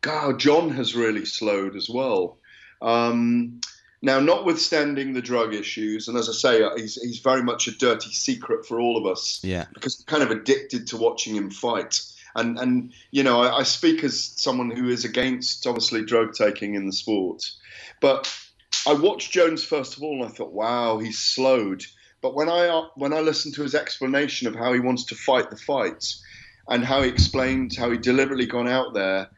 God, 0.00 0.40
John 0.40 0.70
has 0.70 0.96
really 0.96 1.24
slowed 1.24 1.76
as 1.76 1.88
well. 1.88 2.38
Um, 2.82 3.60
now, 4.00 4.20
notwithstanding 4.20 5.12
the 5.12 5.22
drug 5.22 5.54
issues, 5.54 6.06
and 6.08 6.16
as 6.16 6.28
I 6.28 6.32
say, 6.32 6.68
he's, 6.76 6.94
he's 7.02 7.18
very 7.18 7.42
much 7.42 7.66
a 7.66 7.76
dirty 7.76 8.10
secret 8.10 8.64
for 8.64 8.78
all 8.80 8.96
of 8.96 9.10
us 9.10 9.40
Yeah. 9.42 9.66
because 9.74 9.98
we're 9.98 10.18
kind 10.18 10.22
of 10.22 10.36
addicted 10.36 10.86
to 10.88 10.96
watching 10.96 11.34
him 11.34 11.50
fight. 11.50 12.00
And 12.36 12.58
and 12.58 12.92
you 13.10 13.24
know, 13.24 13.40
I, 13.40 13.58
I 13.58 13.62
speak 13.64 14.04
as 14.04 14.22
someone 14.36 14.70
who 14.70 14.88
is 14.88 15.04
against 15.04 15.66
obviously 15.66 16.04
drug 16.04 16.34
taking 16.34 16.74
in 16.74 16.86
the 16.86 16.92
sport, 16.92 17.50
but 18.00 18.32
I 18.86 18.92
watched 18.92 19.32
Jones 19.32 19.64
first 19.64 19.96
of 19.96 20.02
all, 20.02 20.22
and 20.22 20.30
I 20.30 20.34
thought, 20.34 20.52
wow, 20.52 20.98
he's 20.98 21.18
slowed. 21.18 21.84
But 22.20 22.34
when 22.34 22.48
I 22.48 22.86
when 22.94 23.12
I 23.12 23.20
listened 23.20 23.54
to 23.54 23.62
his 23.62 23.74
explanation 23.74 24.46
of 24.46 24.54
how 24.54 24.72
he 24.72 24.78
wants 24.80 25.04
to 25.06 25.14
fight 25.16 25.50
the 25.50 25.56
fight, 25.56 26.04
and 26.68 26.84
how 26.84 27.02
he 27.02 27.08
explained 27.08 27.74
how 27.74 27.90
he 27.90 27.96
deliberately 27.98 28.46
gone 28.46 28.68
out 28.68 28.94
there 28.94 29.30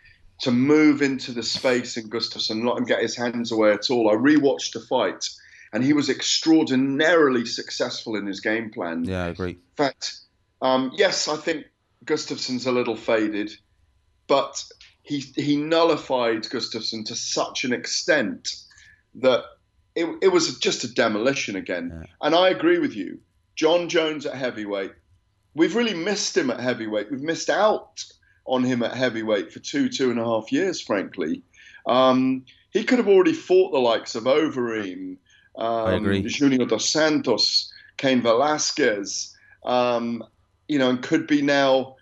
to 0.43 0.51
move 0.51 1.03
into 1.03 1.33
the 1.33 1.43
space 1.43 1.97
in 1.97 2.09
Gustafsson, 2.09 2.63
not 2.63 2.79
him 2.79 2.85
get 2.85 3.03
his 3.03 3.17
hands 3.17 3.53
away 3.53 3.73
at 3.73 3.91
all. 3.91 4.11
I 4.11 4.15
rewatched 4.15 4.73
the 4.73 4.81
fight, 4.81 5.29
and 5.73 5.85
he 5.85 5.93
was 5.93 6.09
extraordinarily 6.09 7.45
successful 7.45 8.17
in 8.17 8.27
his 8.27 8.41
game 8.41 8.71
plan. 8.71 9.05
Yeah, 9.05 9.27
I 9.27 9.29
agree. 9.29 9.51
In 9.51 9.77
fact, 9.77 10.15
um, 10.63 10.93
yes, 10.95 11.29
I 11.29 11.37
think 11.37 11.67
Gustafsson's 12.05 12.67
a 12.67 12.73
little 12.73 12.97
faded, 12.97 13.53
but 14.27 14.65
he 15.03 15.21
he 15.37 15.57
nullified 15.57 16.45
Gustafsson 16.45 17.05
to 17.07 17.15
such 17.15 17.65
an 17.65 17.73
extent 17.73 18.55
that 19.17 19.45
it, 19.95 20.07
it 20.23 20.29
was 20.29 20.59
just 20.59 20.85
a 20.85 20.93
demolition 20.93 21.57
again. 21.57 21.91
Yeah. 21.93 22.07
And 22.23 22.35
I 22.35 22.49
agree 22.49 22.79
with 22.79 22.95
you. 22.95 23.21
Jon 23.57 23.89
Jones 23.89 24.25
at 24.25 24.35
heavyweight, 24.35 24.93
we've 25.55 25.75
really 25.75 25.95
missed 25.95 26.37
him 26.37 26.51
at 26.51 26.61
heavyweight. 26.61 27.11
We've 27.11 27.21
missed 27.21 27.51
out 27.51 28.05
on 28.51 28.65
him 28.65 28.83
at 28.83 28.95
heavyweight 28.95 29.53
for 29.53 29.61
two, 29.61 29.89
two 29.89 30.11
and 30.11 30.19
a 30.19 30.25
half 30.25 30.53
years, 30.53 30.81
frankly. 30.81 31.43
Um, 31.87 32.45
he 32.71 32.85
could 32.85 32.99
have 32.99 33.09
already 33.09 33.33
fought 33.33 33.73
the 33.73 33.79
likes 33.79 34.15
of 34.15 34.25
Overeem, 34.25 35.17
um, 35.57 36.27
Junior 36.27 36.67
Dos 36.67 36.89
Santos, 36.89 37.73
Cain 37.97 38.23
Velasquez, 38.23 39.37
um, 39.65 40.23
you 40.69 40.79
know, 40.79 40.91
and 40.91 41.03
could 41.03 41.27
be 41.27 41.43
now, 41.43 41.97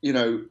you 0.00 0.12
know, 0.12 0.44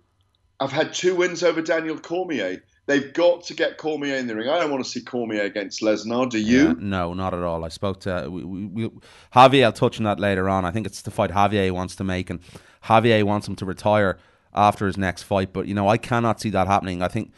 I've 0.60 0.72
had 0.72 0.94
two 0.94 1.16
wins 1.16 1.44
over 1.44 1.62
Daniel 1.62 1.98
Cormier. 1.98 2.64
They've 2.86 3.14
got 3.14 3.44
to 3.46 3.54
get 3.54 3.78
Cormier 3.78 4.18
in 4.18 4.28
the 4.28 4.36
ring. 4.36 4.50
I 4.50 4.60
don't 4.60 4.70
want 4.70 4.84
to 4.84 4.90
see 4.90 5.02
Cormier 5.02 5.44
against 5.44 5.82
Lesnar. 5.82 6.30
Do 6.30 6.40
you? 6.40 6.68
Yeah, 6.68 6.74
no, 6.78 7.14
not 7.14 7.34
at 7.34 7.42
all. 7.42 7.64
I 7.64 7.70
spoke 7.70 8.02
to 8.02 8.28
we, 8.30 8.44
we, 8.44 8.66
we, 8.66 8.90
Javier. 9.34 9.66
I'll 9.66 9.72
touch 9.72 10.00
on 10.00 10.04
that 10.04 10.20
later 10.20 10.50
on. 10.50 10.66
I 10.66 10.72
think 10.72 10.86
it's 10.86 11.02
the 11.02 11.12
fight 11.12 11.32
Javier 11.32 11.72
wants 11.72 11.96
to 11.96 12.04
make, 12.04 12.30
and 12.30 12.42
Javier 12.84 13.24
wants 13.24 13.48
him 13.48 13.56
to 13.58 13.66
retire 13.66 14.18
after 14.56 14.88
his 14.88 14.98
next 14.98 15.24
fight. 15.24 15.54
But 15.54 15.68
you 15.68 15.74
know, 15.74 15.88
I 15.88 15.98
cannot 15.98 16.42
see 16.42 16.50
that 16.52 16.68
happening. 16.68 17.02
I 17.02 17.08
think 17.08 17.32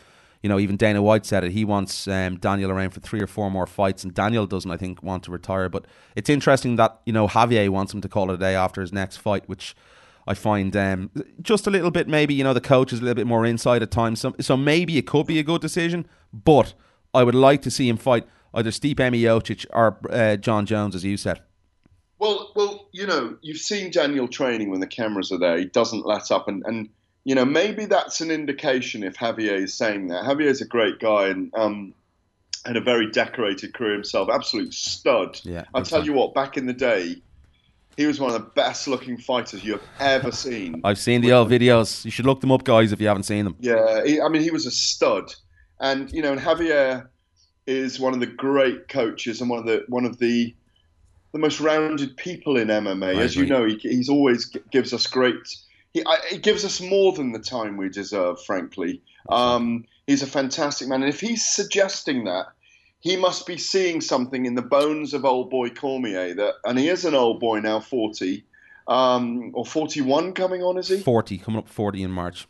you 0.45 0.49
know, 0.49 0.59
even 0.59 0.77
Dana 0.77 1.01
White 1.01 1.25
said 1.25 1.43
it. 1.43 1.53
He 1.53 1.65
wants 1.65 2.07
um, 2.07 2.37
Daniel 2.37 2.69
around 2.69 2.91
for 2.91 2.99
three 2.99 3.19
or 3.19 3.25
four 3.25 3.49
more 3.49 3.65
fights, 3.65 4.03
and 4.03 4.13
Daniel 4.13 4.45
doesn't, 4.45 4.69
I 4.69 4.77
think, 4.77 5.01
want 5.01 5.23
to 5.23 5.31
retire. 5.31 5.69
But 5.69 5.85
it's 6.15 6.29
interesting 6.29 6.75
that 6.75 7.01
you 7.03 7.13
know 7.13 7.27
Javier 7.27 7.69
wants 7.69 7.95
him 7.95 8.01
to 8.01 8.07
call 8.07 8.29
it 8.29 8.35
a 8.35 8.37
day 8.37 8.53
after 8.53 8.81
his 8.81 8.93
next 8.93 9.17
fight, 9.17 9.49
which 9.49 9.75
I 10.27 10.35
find 10.35 10.77
um, 10.77 11.09
just 11.41 11.65
a 11.65 11.71
little 11.71 11.89
bit 11.89 12.07
maybe 12.07 12.35
you 12.35 12.43
know 12.43 12.53
the 12.53 12.61
coach 12.61 12.93
is 12.93 12.99
a 12.99 13.01
little 13.01 13.15
bit 13.15 13.25
more 13.25 13.43
inside 13.43 13.81
at 13.81 13.89
times. 13.89 14.21
So, 14.21 14.35
so 14.39 14.55
maybe 14.55 14.99
it 14.99 15.07
could 15.07 15.25
be 15.25 15.39
a 15.39 15.43
good 15.43 15.61
decision, 15.61 16.07
but 16.31 16.75
I 17.11 17.23
would 17.23 17.33
like 17.33 17.63
to 17.63 17.71
see 17.71 17.89
him 17.89 17.97
fight 17.97 18.27
either 18.53 18.69
Stipe 18.69 18.97
Miocic 18.97 19.65
or 19.73 19.97
uh, 20.11 20.35
Jon 20.35 20.67
Jones, 20.67 20.93
as 20.93 21.03
you 21.03 21.17
said. 21.17 21.41
Well, 22.19 22.51
well, 22.55 22.87
you 22.91 23.07
know, 23.07 23.37
you've 23.41 23.57
seen 23.57 23.89
Daniel 23.89 24.27
training 24.27 24.69
when 24.69 24.79
the 24.79 24.87
cameras 24.87 25.31
are 25.31 25.39
there. 25.39 25.57
He 25.57 25.65
doesn't 25.65 26.05
let 26.05 26.29
up, 26.29 26.47
and 26.47 26.63
and 26.67 26.89
you 27.25 27.35
know 27.35 27.43
maybe 27.43 27.85
that's 27.85 28.21
an 28.21 28.31
indication 28.31 29.03
if 29.03 29.15
Javier 29.15 29.63
is 29.63 29.73
saying 29.73 30.07
that. 30.07 30.23
Javier 30.23 30.45
is 30.45 30.61
a 30.61 30.65
great 30.65 30.99
guy 30.99 31.27
and 31.27 31.53
um, 31.55 31.93
had 32.65 32.77
a 32.77 32.81
very 32.81 33.11
decorated 33.11 33.73
career 33.73 33.93
himself, 33.93 34.29
absolute 34.31 34.73
stud. 34.73 35.39
Yeah, 35.43 35.65
I'll 35.73 35.83
tell 35.83 36.05
you 36.05 36.13
what, 36.13 36.33
back 36.33 36.55
in 36.55 36.67
the 36.67 36.73
day, 36.73 37.17
he 37.97 38.05
was 38.05 38.19
one 38.19 38.33
of 38.33 38.41
the 38.41 38.47
best 38.51 38.87
looking 38.87 39.17
fighters 39.17 39.63
you 39.63 39.73
have 39.73 39.83
ever 39.99 40.31
seen. 40.31 40.81
I've 40.83 40.99
seen 40.99 41.21
the 41.21 41.33
old 41.33 41.49
videos. 41.49 42.05
You 42.05 42.11
should 42.11 42.25
look 42.25 42.41
them 42.41 42.51
up, 42.51 42.63
guys, 42.63 42.91
if 42.91 43.01
you 43.01 43.07
haven't 43.07 43.23
seen 43.23 43.45
them. 43.45 43.55
Yeah, 43.59 44.03
he, 44.05 44.21
I 44.21 44.29
mean, 44.29 44.41
he 44.41 44.51
was 44.51 44.65
a 44.65 44.71
stud, 44.71 45.33
and 45.79 46.11
you 46.11 46.21
know, 46.21 46.31
and 46.31 46.39
Javier 46.39 47.07
is 47.67 47.99
one 47.99 48.13
of 48.13 48.19
the 48.19 48.27
great 48.27 48.87
coaches 48.87 49.41
and 49.41 49.49
one 49.49 49.59
of 49.59 49.65
the 49.65 49.83
one 49.87 50.05
of 50.05 50.19
the 50.19 50.53
the 51.31 51.39
most 51.39 51.59
rounded 51.59 52.15
people 52.17 52.55
in 52.55 52.67
MMA. 52.67 53.17
As 53.17 53.35
you 53.35 53.45
know, 53.45 53.65
he, 53.65 53.77
he's 53.77 54.09
always 54.09 54.45
gives 54.71 54.93
us 54.93 55.07
great. 55.07 55.35
He, 55.95 56.03
he, 56.29 56.37
gives 56.39 56.65
us 56.65 56.81
more 56.81 57.13
than 57.13 57.31
the 57.31 57.39
time 57.39 57.77
we 57.77 57.87
deserve, 57.87 58.43
frankly. 58.43 59.01
Um, 59.29 59.85
he's 60.05 60.21
a 60.21 60.27
fantastic 60.27 60.89
man, 60.89 61.03
and 61.03 61.13
if 61.13 61.21
he's 61.21 61.45
suggesting 61.45 62.25
that 62.25 62.47
he 62.99 63.15
must 63.15 63.47
be 63.47 63.57
seeing 63.57 64.01
something 64.01 64.45
in 64.45 64.55
the 64.55 64.61
bones 64.61 65.13
of 65.13 65.23
old 65.23 65.49
boy 65.49 65.69
Cormier 65.69 66.33
that, 66.33 66.55
and 66.65 66.77
he 66.77 66.89
is 66.89 67.05
an 67.05 67.15
old 67.15 67.39
boy 67.39 67.61
now, 67.61 67.79
forty, 67.79 68.43
um, 68.89 69.51
or 69.53 69.65
forty-one 69.65 70.33
coming 70.33 70.61
on, 70.61 70.77
is 70.77 70.89
he? 70.89 70.97
Forty, 70.97 71.37
coming 71.37 71.59
up 71.59 71.69
forty 71.69 72.03
in 72.03 72.11
March. 72.11 72.45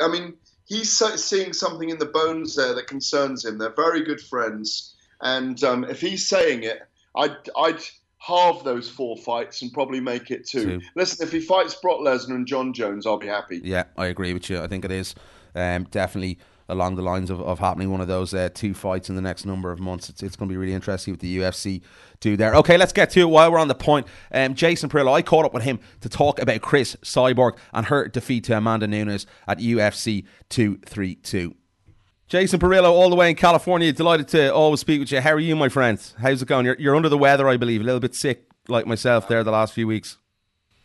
I 0.00 0.08
mean, 0.08 0.32
he's 0.64 0.90
seeing 1.22 1.52
something 1.52 1.90
in 1.90 1.98
the 1.98 2.06
bones 2.06 2.56
there 2.56 2.72
that 2.72 2.86
concerns 2.86 3.44
him. 3.44 3.58
They're 3.58 3.74
very 3.74 4.04
good 4.04 4.22
friends, 4.22 4.94
and 5.20 5.62
um, 5.62 5.84
if 5.84 6.00
he's 6.00 6.26
saying 6.26 6.62
it, 6.62 6.80
I'd, 7.14 7.36
I'd 7.58 7.80
halve 8.26 8.64
those 8.64 8.88
four 8.88 9.16
fights 9.16 9.62
and 9.62 9.72
probably 9.72 10.00
make 10.00 10.30
it 10.30 10.46
two. 10.46 10.80
two. 10.80 10.86
Listen, 10.96 11.26
if 11.26 11.32
he 11.32 11.40
fights 11.40 11.74
Brock 11.76 12.00
Lesnar 12.00 12.34
and 12.34 12.46
Jon 12.46 12.72
Jones, 12.72 13.06
I'll 13.06 13.18
be 13.18 13.28
happy. 13.28 13.60
Yeah, 13.62 13.84
I 13.96 14.06
agree 14.06 14.32
with 14.32 14.50
you. 14.50 14.60
I 14.60 14.66
think 14.66 14.84
it 14.84 14.90
is 14.90 15.14
um, 15.54 15.84
definitely 15.84 16.38
along 16.68 16.96
the 16.96 17.02
lines 17.02 17.30
of, 17.30 17.40
of 17.40 17.60
happening 17.60 17.92
one 17.92 18.00
of 18.00 18.08
those 18.08 18.34
uh, 18.34 18.48
two 18.52 18.74
fights 18.74 19.08
in 19.08 19.14
the 19.14 19.22
next 19.22 19.46
number 19.46 19.70
of 19.70 19.78
months. 19.78 20.08
It's, 20.08 20.24
it's 20.24 20.34
going 20.34 20.48
to 20.48 20.52
be 20.52 20.56
really 20.56 20.74
interesting 20.74 21.12
what 21.14 21.20
the 21.20 21.38
UFC 21.38 21.82
do 22.18 22.36
there. 22.36 22.56
Okay, 22.56 22.76
let's 22.76 22.92
get 22.92 23.10
to 23.10 23.20
it 23.20 23.28
while 23.28 23.52
we're 23.52 23.58
on 23.58 23.68
the 23.68 23.74
point. 23.76 24.08
Um, 24.32 24.54
Jason 24.54 24.90
Parillo, 24.90 25.12
I 25.12 25.22
caught 25.22 25.44
up 25.44 25.54
with 25.54 25.62
him 25.62 25.78
to 26.00 26.08
talk 26.08 26.40
about 26.40 26.60
Cris 26.62 26.96
Cyborg 27.02 27.56
and 27.72 27.86
her 27.86 28.08
defeat 28.08 28.42
to 28.44 28.56
Amanda 28.56 28.88
Nunes 28.88 29.26
at 29.46 29.58
UFC 29.58 30.24
232. 30.48 31.54
Jason 32.28 32.58
Parillo, 32.58 32.90
all 32.90 33.08
the 33.08 33.14
way 33.14 33.30
in 33.30 33.36
California. 33.36 33.92
Delighted 33.92 34.26
to 34.28 34.52
always 34.52 34.80
speak 34.80 34.98
with 34.98 35.12
you. 35.12 35.20
How 35.20 35.30
are 35.30 35.38
you, 35.38 35.54
my 35.54 35.68
friend? 35.68 36.00
How's 36.18 36.42
it 36.42 36.48
going? 36.48 36.66
You're, 36.66 36.76
you're 36.76 36.96
under 36.96 37.08
the 37.08 37.18
weather, 37.18 37.48
I 37.48 37.56
believe, 37.56 37.80
a 37.80 37.84
little 37.84 38.00
bit 38.00 38.16
sick 38.16 38.48
like 38.66 38.84
myself 38.84 39.28
there 39.28 39.44
the 39.44 39.52
last 39.52 39.72
few 39.72 39.86
weeks. 39.86 40.18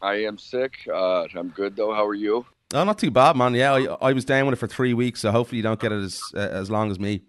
I 0.04 0.24
am 0.24 0.38
sick. 0.38 0.88
Uh, 0.92 1.26
I'm 1.36 1.50
good 1.50 1.76
though. 1.76 1.94
How 1.94 2.06
are 2.06 2.14
you? 2.14 2.46
Oh, 2.74 2.84
not 2.84 3.00
too 3.00 3.10
bad, 3.10 3.36
man. 3.36 3.56
Yeah, 3.56 3.74
I, 3.74 4.10
I 4.10 4.14
was 4.14 4.24
down 4.24 4.46
with 4.46 4.54
it 4.54 4.58
for 4.58 4.68
three 4.68 4.94
weeks, 4.94 5.20
so 5.22 5.32
hopefully 5.32 5.58
you 5.58 5.64
don't 5.64 5.80
get 5.80 5.92
it 5.92 6.02
as 6.02 6.22
uh, 6.36 6.40
as 6.40 6.70
long 6.70 6.92
as 6.92 7.00
me. 7.00 7.24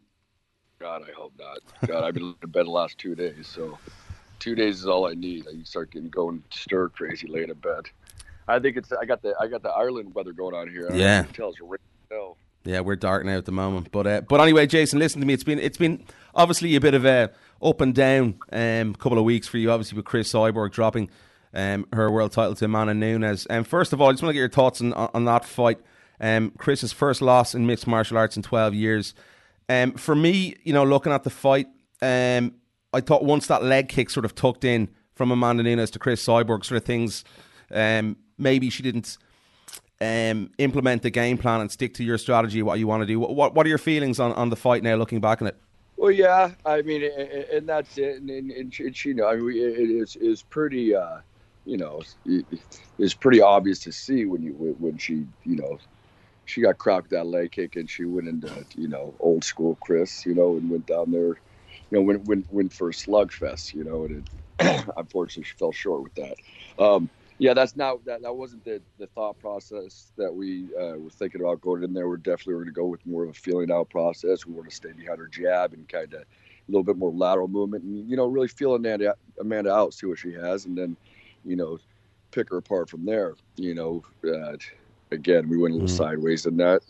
God, 0.79 1.03
I 1.09 1.13
hope 1.13 1.33
not. 1.39 1.59
God, 1.89 2.05
I've 2.05 2.15
been 2.15 2.35
in 2.43 2.51
bed 2.51 2.67
the 2.67 2.71
last 2.71 2.99
two 2.99 3.15
days, 3.15 3.47
so 3.47 3.79
two 4.41 4.55
days 4.55 4.79
is 4.81 4.87
all 4.87 5.07
I 5.07 5.15
need. 5.15 5.47
I 5.49 5.63
start 5.65 5.91
getting 5.91 6.11
going 6.11 6.43
stir 6.51 6.91
crazy 6.91 7.29
late 7.29 7.49
in 7.49 7.57
bed. 7.57 7.85
I 8.47 8.59
think 8.59 8.77
it's 8.77 8.93
I 8.93 9.07
got 9.07 9.23
the 9.23 9.35
I 9.41 9.47
got 9.47 9.63
the 9.63 9.71
Ireland 9.71 10.15
weather 10.15 10.33
going 10.33 10.55
on 10.55 10.69
here. 10.69 10.91
Yeah, 10.93 11.23
tells 11.33 11.57
right 11.61 11.81
now. 12.11 12.37
Yeah, 12.65 12.81
we're 12.81 12.97
dark 12.97 13.25
now 13.25 13.39
at 13.39 13.45
the 13.45 13.53
moment, 13.53 13.91
but 13.91 14.07
uh, 14.07 14.21
but 14.21 14.41
anyway, 14.41 14.67
Jason, 14.67 14.99
listen 14.99 15.21
to 15.21 15.27
me. 15.27 15.35
It's 15.35 15.43
been 15.43 15.59
it's 15.59 15.79
been 15.79 16.05
obviously 16.35 16.77
a 16.77 16.81
bit 16.81 16.95
of 16.95 17.05
a 17.05 17.33
up 17.61 17.81
and 17.81 17.95
down 17.95 18.39
um, 18.53 18.95
couple 18.95 19.19
of 19.19 19.25
weeks 19.25 19.49
for 19.49 19.59
you. 19.59 19.71
Obviously, 19.71 19.97
with 19.97 20.05
Cris 20.05 20.33
Cyborg 20.33 20.71
dropping 20.71 21.11
um, 21.55 21.87
her 21.93 22.11
world 22.11 22.33
title 22.33 22.55
to 22.55 22.65
Amanda 22.65 22.95
Nunes. 22.95 23.47
And 23.47 23.59
um, 23.59 23.65
first 23.65 23.93
of 23.93 24.01
all, 24.01 24.09
I 24.09 24.13
just 24.13 24.23
want 24.23 24.31
to 24.31 24.35
get 24.35 24.41
your 24.41 24.49
thoughts 24.49 24.81
on, 24.81 24.93
on 24.93 25.25
that 25.25 25.45
fight. 25.45 25.79
Um, 26.21 26.53
Cris's 26.57 26.93
first 26.93 27.21
loss 27.21 27.55
in 27.55 27.67
mixed 27.67 27.87
martial 27.87 28.17
arts 28.17 28.37
in 28.37 28.43
12 28.43 28.75
years. 28.75 29.15
Um, 29.69 29.93
for 29.93 30.15
me, 30.15 30.55
you 30.63 30.73
know, 30.73 30.85
looking 30.85 31.13
at 31.13 31.25
the 31.25 31.31
fight, 31.31 31.67
um, 32.01 32.55
I 32.93 33.01
thought 33.01 33.25
once 33.25 33.49
that 33.49 33.65
leg 33.65 33.89
kick 33.89 34.09
sort 34.11 34.25
of 34.25 34.35
tucked 34.35 34.65
in 34.65 34.89
from 35.15 35.31
Amanda 35.31 35.63
Nunes 35.63 35.91
to 35.93 35.99
Chris 35.99 36.25
Cyborg, 36.25 36.65
sort 36.65 36.77
of 36.77 36.85
things, 36.85 37.25
maybe 38.39 38.71
she 38.71 38.83
didn't 38.83 39.19
um, 40.03 40.51
implement 40.59 41.03
the 41.03 41.11
game 41.11 41.39
plan 41.39 41.61
and 41.61 41.71
stick 41.71 41.95
to 41.95 42.05
your 42.05 42.19
strategy, 42.19 42.63
what 42.63 42.79
you 42.79 42.87
want 42.87 43.03
to 43.03 43.07
do. 43.07 43.21
What, 43.21 43.55
what 43.55 43.65
are 43.65 43.69
your 43.69 43.79
feelings 43.79 44.19
on, 44.19 44.33
on 44.33 44.51
the 44.51 44.57
fight 44.57 44.83
now, 44.83 44.97
looking 44.97 45.21
back 45.21 45.41
on 45.41 45.49
it? 45.49 45.57
Well, 45.97 46.11
yeah, 46.11 46.51
I 46.67 46.83
mean, 46.83 47.05
and 47.05 47.69
that's 47.69 47.97
it. 47.97 48.21
And, 48.21 48.29
and, 48.29 48.51
and 48.51 48.97
she, 48.97 49.11
you 49.11 49.15
know, 49.15 49.29
I 49.29 49.37
mean, 49.37 49.57
it 49.57 49.91
is 49.91 50.17
is 50.17 50.43
pretty. 50.43 50.95
Uh, 50.95 51.19
you 51.65 51.77
know, 51.77 52.03
it's 52.99 53.15
pretty 53.15 53.41
obvious 53.41 53.79
to 53.81 53.93
see 53.93 54.25
when 54.25 54.43
you 54.43 54.53
when 54.53 54.99
she, 54.99 55.27
you 55.45 55.57
know, 55.57 55.79
she 56.45 56.61
got 56.61 56.79
cropped 56.79 57.11
that 57.11 57.27
leg 57.27 57.53
kick 57.53 57.77
and 57.77 57.89
she 57.89 58.05
went 58.05 58.29
into, 58.29 58.51
you 58.77 58.89
know, 58.89 59.15
old 59.21 59.45
school 59.45 59.77
Cris, 59.81 60.27
you 60.27 60.35
know, 60.35 60.57
and 60.57 60.69
went 60.69 60.87
down 60.87 61.13
there, 61.13 61.29
you 61.29 61.37
know, 61.93 62.03
went 62.03 62.25
went 62.25 62.53
went 62.53 62.73
for 62.73 62.89
a 62.89 62.93
slugfest, 62.93 63.75
you 63.75 63.85
know, 63.85 64.05
and 64.05 64.29
it, 64.59 64.85
unfortunately 64.97 65.45
she 65.45 65.57
fell 65.57 65.73
short 65.73 66.03
with 66.03 66.15
that. 66.17 66.35
Um, 66.83 67.09
yeah, 67.43 67.55
that's 67.55 67.75
not 67.75 68.05
that 68.05 68.23
that 68.23 68.37
wasn't 68.37 68.65
the 68.65 68.81
the 68.99 69.09
thought 69.09 69.37
process 69.41 70.13
that 70.17 70.33
we 70.33 70.69
uh, 70.81 70.97
were 70.97 71.11
thinking 71.11 71.41
about 71.41 71.61
going 71.61 71.83
in 71.83 71.93
there. 71.93 72.09
We're 72.09 72.17
definitely 72.19 72.55
going 72.55 72.67
to 72.67 72.71
go 72.73 72.87
with 72.87 73.05
more 73.05 73.25
of 73.25 73.31
a 73.31 73.33
feeling 73.33 73.73
out 73.73 73.91
process. 73.91 74.47
We 74.47 74.55
want 74.55 74.71
to 74.71 74.75
stay 74.75 74.93
behind 74.93 75.19
her 75.19 75.27
jab 75.27 75.73
and 75.73 75.89
kind 75.89 76.15
of 76.15 76.21
a 76.21 76.25
little 76.69 76.85
bit 76.85 76.97
more 76.97 77.11
lateral 77.11 77.49
movement, 77.49 77.83
and 77.83 78.09
you 78.09 78.17
know, 78.17 78.27
really 78.27 78.47
feel 78.47 78.77
Amanda 78.77 79.17
Amanda 79.41 79.75
out, 79.75 79.93
see 79.93 80.07
what 80.07 80.21
she 80.21 80.33
has, 80.33 80.67
and 80.67 80.79
then 80.79 80.97
you 81.45 81.57
know, 81.57 81.79
pick 82.31 82.49
her 82.51 82.59
apart 82.59 82.89
from 82.89 83.05
there. 83.05 83.35
You 83.57 83.75
know, 83.75 84.05
uh, 84.25 84.57
again, 85.11 85.49
we 85.49 85.59
went 85.59 85.73
a 85.73 85.75
little 85.75 85.89
mm 85.89 85.97
sideways 85.97 86.47
in 86.47 86.57
that. 86.59 86.83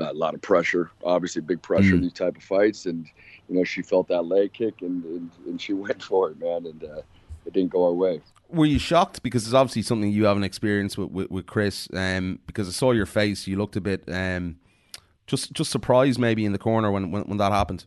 Uh, 0.00 0.10
a 0.10 0.12
lot 0.12 0.34
of 0.34 0.42
pressure, 0.42 0.90
obviously 1.04 1.40
big 1.40 1.62
pressure 1.62 1.94
mm 1.94 1.98
in 1.98 2.02
these 2.02 2.12
type 2.12 2.36
of 2.36 2.42
fights, 2.42 2.86
and 2.86 3.06
you 3.48 3.54
know 3.54 3.62
she 3.62 3.80
felt 3.80 4.08
that 4.08 4.22
leg 4.22 4.52
kick 4.52 4.82
and 4.82 5.04
and, 5.04 5.30
and 5.46 5.60
she 5.60 5.72
went 5.84 6.02
for 6.02 6.30
it, 6.32 6.40
man, 6.40 6.66
and 6.66 6.82
uh, 6.82 7.02
it 7.46 7.52
didn't 7.52 7.70
go 7.70 7.84
our 7.84 7.92
way. 7.92 8.20
Were 8.48 8.66
you 8.66 8.78
shocked 8.78 9.22
because 9.22 9.44
it's 9.44 9.54
obviously 9.54 9.82
something 9.82 10.10
you 10.10 10.24
haven't 10.24 10.44
experienced 10.44 10.96
with 10.96 11.10
with, 11.10 11.30
with 11.30 11.46
Cris? 11.46 11.88
Um, 11.92 12.40
because 12.46 12.68
I 12.68 12.72
saw 12.72 12.92
your 12.92 13.06
face, 13.06 13.46
you 13.46 13.56
looked 13.56 13.76
a 13.76 13.80
bit 13.80 14.04
um, 14.08 14.56
just 15.26 15.52
just 15.52 15.70
surprised 15.70 16.18
maybe 16.18 16.44
in 16.44 16.52
the 16.52 16.58
corner 16.58 16.90
when 16.90 17.10
when, 17.10 17.22
when 17.24 17.38
that 17.38 17.52
happened. 17.52 17.84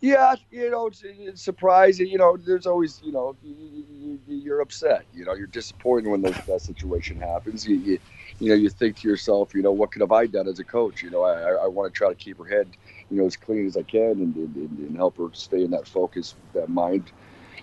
Yeah, 0.00 0.36
you 0.52 0.70
know, 0.70 0.86
it's, 0.86 1.02
it's, 1.04 1.42
surprising. 1.42 2.06
You 2.06 2.18
know, 2.18 2.36
there's 2.36 2.66
always, 2.66 3.00
you 3.04 3.10
know, 3.10 3.36
you, 3.42 4.52
are 4.52 4.60
upset. 4.60 5.04
You 5.12 5.24
know, 5.24 5.34
you're 5.34 5.48
disappointed 5.48 6.08
when 6.08 6.22
that 6.22 6.60
situation 6.60 7.20
happens. 7.20 7.66
You, 7.66 7.76
you, 7.76 7.98
you, 8.38 8.48
know, 8.48 8.54
you 8.54 8.70
think 8.70 8.98
to 8.98 9.08
yourself, 9.08 9.54
you 9.54 9.62
know, 9.62 9.72
what 9.72 9.90
could 9.90 10.00
have 10.00 10.12
I 10.12 10.26
done 10.26 10.46
as 10.46 10.60
a 10.60 10.64
coach? 10.64 11.02
You 11.02 11.10
know, 11.10 11.22
I, 11.22 11.64
I 11.64 11.66
want 11.66 11.92
to 11.92 11.96
try 11.96 12.10
to 12.10 12.14
keep 12.14 12.38
her 12.38 12.44
head, 12.44 12.68
you 13.10 13.16
know, 13.16 13.26
as 13.26 13.36
clean 13.36 13.66
as 13.66 13.76
I 13.76 13.82
can 13.82 14.00
and, 14.00 14.36
and, 14.36 14.78
and 14.78 14.96
help 14.96 15.16
her 15.16 15.30
stay 15.32 15.64
in 15.64 15.72
that 15.72 15.88
focus, 15.88 16.36
that 16.52 16.68
mind, 16.68 17.10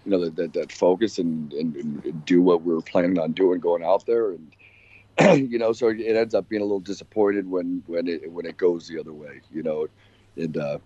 you 0.04 0.12
know, 0.12 0.26
that, 0.26 0.36
that, 0.36 0.54
that 0.54 0.72
focus 0.72 1.20
and, 1.20 1.52
and, 1.54 1.76
and 1.76 2.26
do 2.26 2.42
what 2.42 2.64
we 2.64 2.74
are 2.74 2.82
planning 2.82 3.18
on 3.20 3.32
doing 3.32 3.60
going 3.60 3.84
out 3.84 4.06
there. 4.06 4.32
And, 4.32 4.52
you 5.52 5.58
know, 5.58 5.74
so 5.74 5.90
it 5.90 6.02
ends 6.02 6.34
up 6.34 6.50
being 6.50 6.62
a 6.62 6.66
little 6.66 6.80
disappointed 6.80 7.50
when, 7.50 7.84
when 7.88 8.08
it, 8.08 8.32
when 8.32 8.46
it 8.46 8.58
goes 8.58 8.88
the 8.88 9.00
other 9.00 9.14
way, 9.14 9.42
you 9.52 9.64
know, 9.64 9.88
and, 10.36 10.58
uh, 10.58 10.78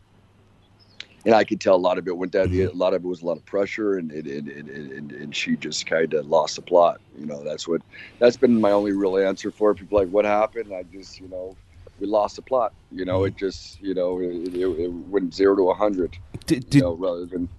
and 1.25 1.35
I 1.35 1.43
could 1.43 1.59
tell 1.59 1.75
a 1.75 1.77
lot 1.77 1.97
of 1.97 2.07
it 2.07 2.15
went 2.15 2.31
that 2.31 2.49
a 2.49 2.69
lot 2.69 2.93
of 2.93 3.03
it 3.03 3.07
was 3.07 3.21
a 3.21 3.25
lot 3.25 3.37
of 3.37 3.45
pressure, 3.45 3.97
and 3.97 4.11
and 4.11 4.27
and, 4.27 4.69
and, 4.69 5.11
and 5.11 5.35
she 5.35 5.57
just 5.57 5.85
kind 5.85 6.13
of 6.13 6.25
lost 6.27 6.55
the 6.55 6.61
plot. 6.61 7.01
You 7.17 7.25
know, 7.25 7.43
that's 7.43 7.67
what 7.67 7.81
that's 8.19 8.37
been 8.37 8.59
my 8.59 8.71
only 8.71 8.93
real 8.93 9.17
answer 9.17 9.51
for 9.51 9.71
it. 9.71 9.75
people. 9.75 9.99
Like, 9.99 10.09
what 10.09 10.25
happened? 10.25 10.73
I 10.73 10.83
just, 10.83 11.19
you 11.19 11.27
know, 11.27 11.57
we 11.99 12.07
lost 12.07 12.37
the 12.37 12.41
plot. 12.41 12.73
You 12.91 13.05
know, 13.05 13.25
it 13.25 13.35
just, 13.35 13.81
you 13.81 13.93
know, 13.93 14.19
it, 14.19 14.55
it, 14.55 14.55
it 14.55 14.91
went 14.91 15.33
zero 15.33 15.55
to 15.57 15.69
a 15.69 15.73
hundred. 15.73 16.17
Did, 16.45 16.73
you 16.73 16.81
know, 16.81 16.93
rather 16.93 17.25
than 17.25 17.49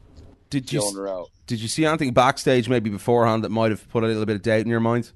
did 0.51 0.73
you 0.73 0.93
her 0.95 1.09
out. 1.09 1.31
Did 1.47 1.61
you 1.61 1.69
see 1.69 1.85
anything 1.85 2.13
backstage 2.13 2.69
maybe 2.69 2.91
beforehand 2.91 3.45
that 3.45 3.49
might 3.51 3.71
have 3.71 3.89
put 3.89 4.05
a 4.05 4.07
little 4.07 4.27
bit 4.27 4.37
of 4.37 4.43
doubt 4.43 4.61
in 4.61 4.69
your 4.69 4.81
mind? 4.81 5.13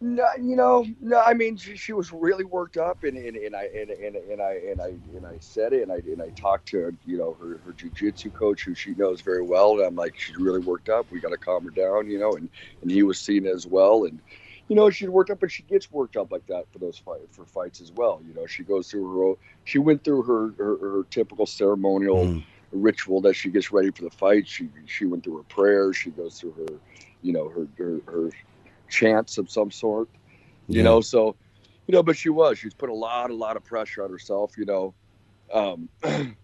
No, 0.00 0.26
you 0.40 0.56
know, 0.56 0.84
no. 1.00 1.20
I 1.20 1.32
mean, 1.32 1.56
she, 1.56 1.76
she 1.76 1.92
was 1.92 2.12
really 2.12 2.42
worked 2.42 2.76
up, 2.76 3.04
and, 3.04 3.16
and, 3.16 3.36
and 3.36 3.54
I 3.54 3.66
and, 3.66 3.90
and, 3.90 4.16
and 4.16 4.42
I 4.42 4.52
and 4.68 4.80
I 4.80 4.88
and 5.14 5.24
I 5.24 5.36
said 5.38 5.72
it, 5.72 5.82
and 5.82 5.92
I 5.92 5.96
and 5.96 6.20
I 6.20 6.30
talked 6.30 6.66
to 6.70 6.92
you 7.06 7.18
know 7.18 7.36
her 7.40 7.60
her 7.64 7.72
jujitsu 7.72 8.34
coach, 8.34 8.64
who 8.64 8.74
she 8.74 8.94
knows 8.94 9.20
very 9.20 9.42
well, 9.42 9.74
and 9.74 9.82
I'm 9.82 9.94
like, 9.94 10.18
she's 10.18 10.36
really 10.36 10.58
worked 10.58 10.88
up. 10.88 11.06
We 11.12 11.20
got 11.20 11.28
to 11.28 11.36
calm 11.36 11.64
her 11.64 11.70
down, 11.70 12.10
you 12.10 12.18
know, 12.18 12.32
and 12.32 12.48
and 12.82 12.90
he 12.90 13.04
was 13.04 13.16
seen 13.16 13.46
as 13.46 13.64
well, 13.64 14.04
and 14.04 14.18
you 14.72 14.76
know, 14.76 14.88
she's 14.88 15.10
worked 15.10 15.28
up, 15.28 15.38
but 15.38 15.50
she 15.50 15.64
gets 15.64 15.92
worked 15.92 16.16
up 16.16 16.32
like 16.32 16.46
that 16.46 16.64
for 16.72 16.78
those 16.78 16.96
fight 16.96 17.20
for 17.30 17.44
fights 17.44 17.82
as 17.82 17.92
well. 17.92 18.22
You 18.26 18.32
know, 18.32 18.46
she 18.46 18.62
goes 18.62 18.90
through 18.90 19.18
her 19.18 19.34
she 19.64 19.78
went 19.78 20.02
through 20.02 20.22
her 20.22 20.54
her, 20.56 20.78
her 20.78 21.02
typical 21.10 21.44
ceremonial 21.44 22.24
mm. 22.24 22.42
ritual 22.72 23.20
that 23.20 23.34
she 23.34 23.50
gets 23.50 23.70
ready 23.70 23.90
for 23.90 24.04
the 24.04 24.10
fight. 24.10 24.48
She 24.48 24.70
she 24.86 25.04
went 25.04 25.24
through 25.24 25.36
her 25.36 25.42
prayers. 25.42 25.98
She 25.98 26.08
goes 26.08 26.40
through 26.40 26.52
her, 26.52 26.78
you 27.20 27.34
know, 27.34 27.50
her 27.50 27.68
her, 27.76 28.00
her 28.06 28.30
chance 28.88 29.36
of 29.36 29.50
some 29.50 29.70
sort, 29.70 30.08
you 30.68 30.78
yeah. 30.78 30.84
know. 30.84 31.02
So, 31.02 31.36
you 31.86 31.92
know, 31.92 32.02
but 32.02 32.16
she 32.16 32.30
was 32.30 32.58
she's 32.58 32.72
put 32.72 32.88
a 32.88 32.94
lot 32.94 33.28
a 33.28 33.34
lot 33.34 33.58
of 33.58 33.64
pressure 33.64 34.02
on 34.02 34.10
herself, 34.10 34.56
you 34.56 34.64
know. 34.64 34.94
Um, 35.52 35.90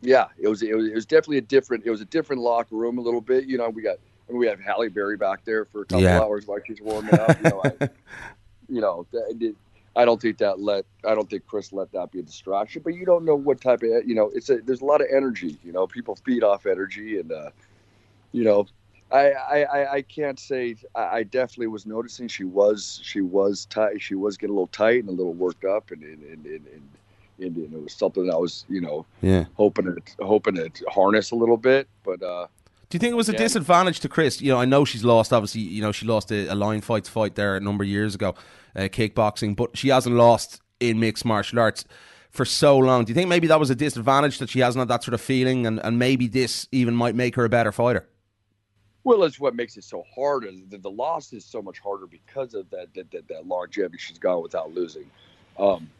yeah, 0.00 0.26
it 0.40 0.48
was, 0.48 0.60
it 0.64 0.76
was 0.76 0.86
it 0.86 0.94
was 0.96 1.06
definitely 1.06 1.38
a 1.38 1.42
different 1.42 1.86
it 1.86 1.90
was 1.90 2.00
a 2.00 2.06
different 2.06 2.42
locker 2.42 2.74
room 2.74 2.98
a 2.98 3.00
little 3.00 3.20
bit. 3.20 3.44
You 3.44 3.58
know, 3.58 3.68
we 3.68 3.80
got 3.80 3.98
we 4.38 4.46
have 4.46 4.60
Halle 4.60 4.88
Berry 4.88 5.16
back 5.16 5.44
there 5.44 5.64
for 5.64 5.82
a 5.82 5.84
couple 5.84 6.02
yeah. 6.02 6.20
hours 6.20 6.46
while 6.46 6.58
she's 6.66 6.80
warming 6.80 7.14
up. 7.14 7.36
You 7.42 7.50
know, 7.50 7.62
I, 7.64 7.88
you 8.68 8.80
know 8.80 9.06
that, 9.12 9.54
I 9.94 10.04
don't 10.04 10.20
think 10.20 10.38
that 10.38 10.60
let 10.60 10.84
I 11.06 11.14
don't 11.14 11.28
think 11.28 11.46
Cris 11.46 11.72
let 11.72 11.92
that 11.92 12.12
be 12.12 12.20
a 12.20 12.22
distraction. 12.22 12.82
But 12.82 12.94
you 12.94 13.04
don't 13.04 13.24
know 13.24 13.34
what 13.34 13.60
type 13.60 13.82
of 13.82 13.90
you 14.06 14.14
know 14.14 14.30
it's 14.34 14.50
a 14.50 14.58
there's 14.58 14.80
a 14.80 14.86
lot 14.86 15.00
of 15.00 15.08
energy. 15.14 15.58
You 15.64 15.72
know, 15.72 15.86
people 15.86 16.16
feed 16.24 16.42
off 16.42 16.66
energy, 16.66 17.18
and 17.20 17.30
uh, 17.32 17.50
you 18.32 18.44
know 18.44 18.66
I, 19.12 19.64
I, 19.64 19.92
I 19.94 20.02
can't 20.02 20.40
say 20.40 20.76
I 20.94 21.22
definitely 21.22 21.66
was 21.66 21.84
noticing 21.84 22.28
she 22.28 22.44
was 22.44 23.00
she 23.02 23.20
was 23.20 23.66
tight 23.66 24.00
she 24.00 24.14
was 24.14 24.36
getting 24.36 24.52
a 24.52 24.54
little 24.54 24.68
tight 24.68 25.00
and 25.00 25.08
a 25.08 25.12
little 25.12 25.34
worked 25.34 25.64
up 25.64 25.90
and 25.90 26.02
and, 26.02 26.22
and, 26.22 26.46
and, 26.46 26.66
and, 27.38 27.56
and 27.56 27.74
it 27.74 27.82
was 27.82 27.92
something 27.92 28.30
I 28.30 28.36
was 28.36 28.64
you 28.68 28.80
know 28.80 29.04
yeah 29.20 29.44
hoping 29.54 29.84
to 29.84 30.24
hoping 30.24 30.54
to 30.54 30.70
harness 30.88 31.30
a 31.30 31.36
little 31.36 31.58
bit 31.58 31.88
but 32.04 32.22
uh, 32.22 32.46
do 32.92 32.96
you 32.96 33.00
think 33.00 33.12
it 33.12 33.16
was 33.16 33.30
a 33.30 33.32
yeah. 33.32 33.38
disadvantage 33.38 34.00
to 34.00 34.08
Cris 34.08 34.42
you 34.42 34.52
know 34.52 34.60
I 34.60 34.66
know 34.66 34.84
she's 34.84 35.02
lost 35.02 35.32
obviously 35.32 35.62
you 35.62 35.80
know 35.80 35.92
she 35.92 36.04
lost 36.04 36.30
a, 36.30 36.46
a 36.48 36.54
line 36.54 36.82
fight 36.82 37.06
fight 37.06 37.36
there 37.36 37.56
a 37.56 37.60
number 37.60 37.84
of 37.84 37.88
years 37.88 38.14
ago 38.14 38.34
uh, 38.76 38.80
kickboxing 38.82 39.56
but 39.56 39.76
she 39.76 39.88
hasn't 39.88 40.14
lost 40.14 40.60
in 40.78 41.00
mixed 41.00 41.24
martial 41.24 41.58
arts 41.58 41.86
for 42.30 42.44
so 42.44 42.76
long 42.76 43.06
do 43.06 43.10
you 43.10 43.14
think 43.14 43.30
maybe 43.30 43.46
that 43.46 43.58
was 43.58 43.70
a 43.70 43.74
disadvantage 43.74 44.38
that 44.38 44.50
she 44.50 44.60
hasn't 44.60 44.78
had 44.78 44.88
that 44.88 45.02
sort 45.02 45.14
of 45.14 45.22
feeling 45.22 45.66
and, 45.66 45.80
and 45.82 45.98
maybe 45.98 46.28
this 46.28 46.68
even 46.70 46.94
might 46.94 47.14
make 47.14 47.34
her 47.34 47.46
a 47.46 47.48
better 47.48 47.72
fighter 47.72 48.06
well, 49.04 49.24
it's 49.24 49.40
what 49.40 49.56
makes 49.56 49.76
it 49.76 49.82
so 49.82 50.04
hard. 50.14 50.46
The, 50.68 50.78
the 50.78 50.90
loss 50.90 51.32
is 51.32 51.44
so 51.44 51.60
much 51.60 51.80
harder 51.80 52.06
because 52.06 52.54
of 52.54 52.70
that 52.70 52.94
that, 52.94 53.10
that, 53.10 53.26
that 53.26 53.46
longevity 53.46 53.98
she's 53.98 54.18
gone 54.18 54.42
without 54.42 54.72
losing. 54.72 55.10
Um, 55.58 55.90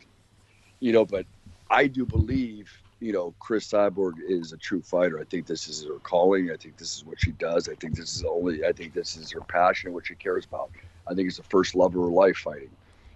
you 0.78 0.92
know, 0.92 1.04
but 1.04 1.26
I 1.68 1.88
do 1.88 2.06
believe, 2.06 2.70
you 3.02 3.12
know, 3.12 3.34
Cris 3.40 3.68
Cyborg 3.68 4.14
is 4.26 4.52
a 4.52 4.56
true 4.56 4.80
fighter. 4.80 5.18
I 5.18 5.24
think 5.24 5.46
this 5.46 5.66
is 5.66 5.84
her 5.84 5.98
calling. 6.04 6.52
I 6.52 6.56
think 6.56 6.76
this 6.76 6.96
is 6.96 7.04
what 7.04 7.20
she 7.20 7.32
does. 7.32 7.68
I 7.68 7.74
think 7.74 7.96
this 7.96 8.14
is 8.14 8.24
only, 8.24 8.64
I 8.64 8.70
think 8.70 8.94
this 8.94 9.16
is 9.16 9.32
her 9.32 9.40
passion 9.40 9.92
what 9.92 10.06
she 10.06 10.14
cares 10.14 10.44
about. 10.44 10.70
I 11.08 11.14
think 11.14 11.26
it's 11.26 11.38
the 11.38 11.42
first 11.42 11.74
love 11.74 11.96
of 11.96 12.02
her 12.02 12.08
life 12.08 12.36
fighting, 12.36 12.70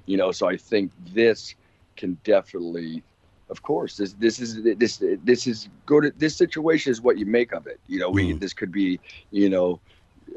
you 0.07 0.17
know, 0.17 0.33
so 0.33 0.49
I 0.49 0.57
think 0.57 0.91
this 1.15 1.55
can 1.97 2.19
definitely 2.25 3.03
of 3.49 3.63
course 3.63 3.97
this 3.97 4.13
this 4.15 4.41
is 4.41 4.63
this 4.77 5.03
this 5.25 5.47
is 5.47 5.69
good 5.87 6.13
this 6.19 6.37
situation 6.37 6.91
is 6.91 7.01
what 7.01 7.17
you 7.17 7.25
make 7.25 7.53
of 7.53 7.67
it 7.67 7.79
you 7.87 7.99
know 7.99 8.11
we 8.11 8.33
mm. 8.33 8.41
this 8.41 8.53
could 8.53 8.73
be 8.73 8.99
you 9.31 9.49
know 9.49 9.81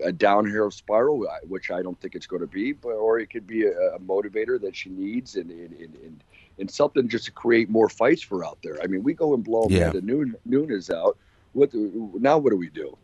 a 0.03 0.12
downhill 0.12 0.69
spiral 0.69 1.25
which 1.47 1.71
i 1.71 1.81
don't 1.81 1.99
think 1.99 2.13
it's 2.13 2.27
going 2.27 2.41
to 2.41 2.47
be 2.47 2.71
but 2.71 2.89
or 2.89 3.19
it 3.19 3.29
could 3.29 3.47
be 3.47 3.65
a, 3.65 3.71
a 3.71 3.99
motivator 3.99 4.62
that 4.62 4.75
she 4.75 4.89
needs 4.89 5.35
and 5.35 5.49
and, 5.49 5.73
and 5.73 5.95
and 5.95 6.23
something 6.67 7.08
just 7.08 7.26
to 7.26 7.32
create 7.32 7.69
more 7.69 7.89
fights 7.89 8.22
for 8.22 8.45
out 8.45 8.58
there 8.63 8.82
i 8.84 8.88
mean 8.88 9.04
we 9.04 9.13
go 9.13 9.34
and 9.34 9.43
blow 9.43 9.67
yeah. 9.69 9.89
Amanda 9.89 10.02
Noon, 10.02 10.36
Nunes 10.45 10.89
out 10.89 11.17
what 11.54 11.74
now 11.74 12.38
what 12.38 12.50
do 12.50 12.58
we 12.58 12.69
do 12.69 12.98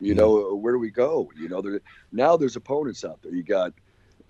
you 0.00 0.14
mm. 0.14 0.18
know 0.18 0.54
where 0.54 0.72
do 0.72 0.78
we 0.78 0.90
go 0.90 1.30
you 1.36 1.48
know 1.48 1.60
there, 1.60 1.80
now 2.12 2.36
there's 2.36 2.56
opponents 2.56 3.04
out 3.04 3.20
there 3.22 3.34
you 3.34 3.42
got 3.42 3.72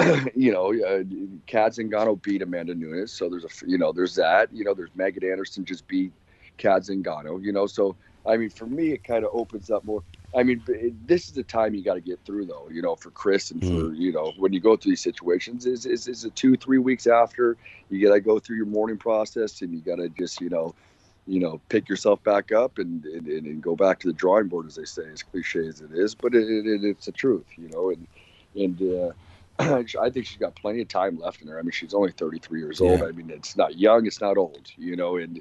you 0.34 0.52
know, 0.52 0.72
uh, 0.72 1.02
Kat 1.46 1.72
Zingano 1.72 2.20
beat 2.20 2.42
Amanda 2.42 2.74
Nunes, 2.74 3.12
so 3.12 3.28
there's 3.28 3.44
a 3.44 3.48
you 3.66 3.78
know 3.78 3.92
there's 3.92 4.14
that. 4.14 4.52
You 4.52 4.64
know, 4.64 4.74
there's 4.74 4.90
Megan 4.94 5.28
Anderson 5.30 5.64
just 5.64 5.86
beat 5.86 6.12
Kat 6.58 6.82
Zingano. 6.82 7.42
You 7.42 7.52
know, 7.52 7.66
so 7.66 7.96
I 8.26 8.36
mean, 8.36 8.50
for 8.50 8.66
me, 8.66 8.92
it 8.92 9.04
kind 9.04 9.24
of 9.24 9.30
opens 9.32 9.70
up 9.70 9.84
more. 9.84 10.02
I 10.34 10.44
mean, 10.44 10.62
this 11.06 11.26
is 11.26 11.32
the 11.32 11.42
time 11.42 11.74
you 11.74 11.82
got 11.82 11.94
to 11.94 12.00
get 12.00 12.20
through, 12.24 12.46
though. 12.46 12.68
You 12.70 12.82
know, 12.82 12.94
for 12.94 13.10
Cris 13.10 13.50
and 13.50 13.60
for 13.60 13.66
mm. 13.66 13.96
you 13.96 14.12
know 14.12 14.32
when 14.38 14.52
you 14.52 14.60
go 14.60 14.76
through 14.76 14.92
these 14.92 15.02
situations, 15.02 15.66
is 15.66 15.86
is 15.86 16.06
is 16.06 16.24
it 16.24 16.36
two 16.36 16.56
three 16.56 16.78
weeks 16.78 17.06
after 17.06 17.56
you 17.90 18.06
got 18.06 18.14
to 18.14 18.20
go 18.20 18.38
through 18.38 18.56
your 18.56 18.66
mourning 18.66 18.96
process 18.98 19.60
and 19.62 19.72
you 19.72 19.80
got 19.80 19.96
to 19.96 20.08
just 20.10 20.40
you 20.40 20.48
know 20.48 20.74
you 21.26 21.38
know, 21.38 21.60
pick 21.68 21.88
yourself 21.88 22.22
back 22.24 22.50
up 22.50 22.78
and, 22.78 23.04
and, 23.04 23.28
and, 23.28 23.62
go 23.62 23.76
back 23.76 24.00
to 24.00 24.08
the 24.08 24.12
drawing 24.12 24.48
board, 24.48 24.66
as 24.66 24.74
they 24.74 24.84
say, 24.84 25.08
as 25.12 25.22
cliche 25.22 25.66
as 25.66 25.80
it 25.80 25.92
is, 25.92 26.14
but 26.14 26.34
it, 26.34 26.48
it, 26.66 26.82
it's 26.82 27.06
the 27.06 27.12
truth, 27.12 27.46
you 27.56 27.68
know, 27.68 27.90
and, 27.90 28.06
and, 28.56 28.82
uh, 28.82 29.12
I 30.00 30.10
think 30.10 30.26
she's 30.26 30.38
got 30.38 30.56
plenty 30.56 30.80
of 30.80 30.88
time 30.88 31.20
left 31.20 31.42
in 31.42 31.48
her. 31.48 31.58
I 31.58 31.62
mean, 31.62 31.70
she's 31.70 31.94
only 31.94 32.10
33 32.10 32.58
years 32.60 32.80
old. 32.80 33.00
Yeah. 33.00 33.06
I 33.06 33.12
mean, 33.12 33.30
it's 33.30 33.56
not 33.56 33.78
young, 33.78 34.06
it's 34.06 34.20
not 34.20 34.38
old, 34.38 34.72
you 34.76 34.96
know, 34.96 35.18
and, 35.18 35.40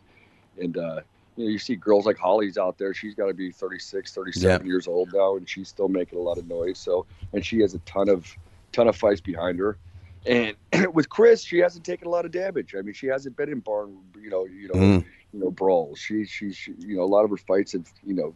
and, 0.61 0.77
uh, 0.77 1.01
you 1.39 1.45
know, 1.45 1.51
you 1.51 1.57
see 1.57 1.77
girls 1.77 2.05
like 2.05 2.17
Holly's 2.17 2.57
out 2.57 2.77
there. 2.77 2.93
She's 2.93 3.15
got 3.15 3.27
to 3.27 3.33
be 3.33 3.49
36, 3.49 4.13
37 4.13 4.61
yeah. 4.61 4.67
years 4.67 4.89
old 4.89 5.13
now, 5.13 5.37
and 5.37 5.47
she's 5.47 5.69
still 5.69 5.87
making 5.87 6.19
a 6.19 6.21
lot 6.21 6.37
of 6.37 6.45
noise. 6.49 6.77
So, 6.77 7.05
and 7.31 7.45
she 7.45 7.61
has 7.61 7.73
a 7.73 7.79
ton 7.79 8.09
of, 8.09 8.35
ton 8.73 8.89
of 8.89 8.97
fights 8.97 9.21
behind 9.21 9.57
her. 9.59 9.77
And 10.25 10.57
with 10.93 11.07
Cris, 11.07 11.41
she 11.41 11.59
hasn't 11.59 11.85
taken 11.85 12.07
a 12.07 12.09
lot 12.09 12.25
of 12.25 12.31
damage. 12.31 12.75
I 12.77 12.81
mean, 12.81 12.93
she 12.93 13.07
hasn't 13.07 13.37
been 13.37 13.47
in 13.47 13.61
barn, 13.61 13.97
you 14.21 14.29
know, 14.29 14.45
you 14.47 14.67
know, 14.67 14.73
mm. 14.73 15.05
you 15.31 15.39
know, 15.39 15.49
brawls. 15.49 15.97
She, 15.97 16.25
she, 16.25 16.51
she, 16.51 16.73
you 16.77 16.97
know, 16.97 17.03
a 17.03 17.05
lot 17.05 17.23
of 17.23 17.29
her 17.29 17.37
fights 17.37 17.71
have, 17.71 17.89
you 18.05 18.15
know, 18.15 18.35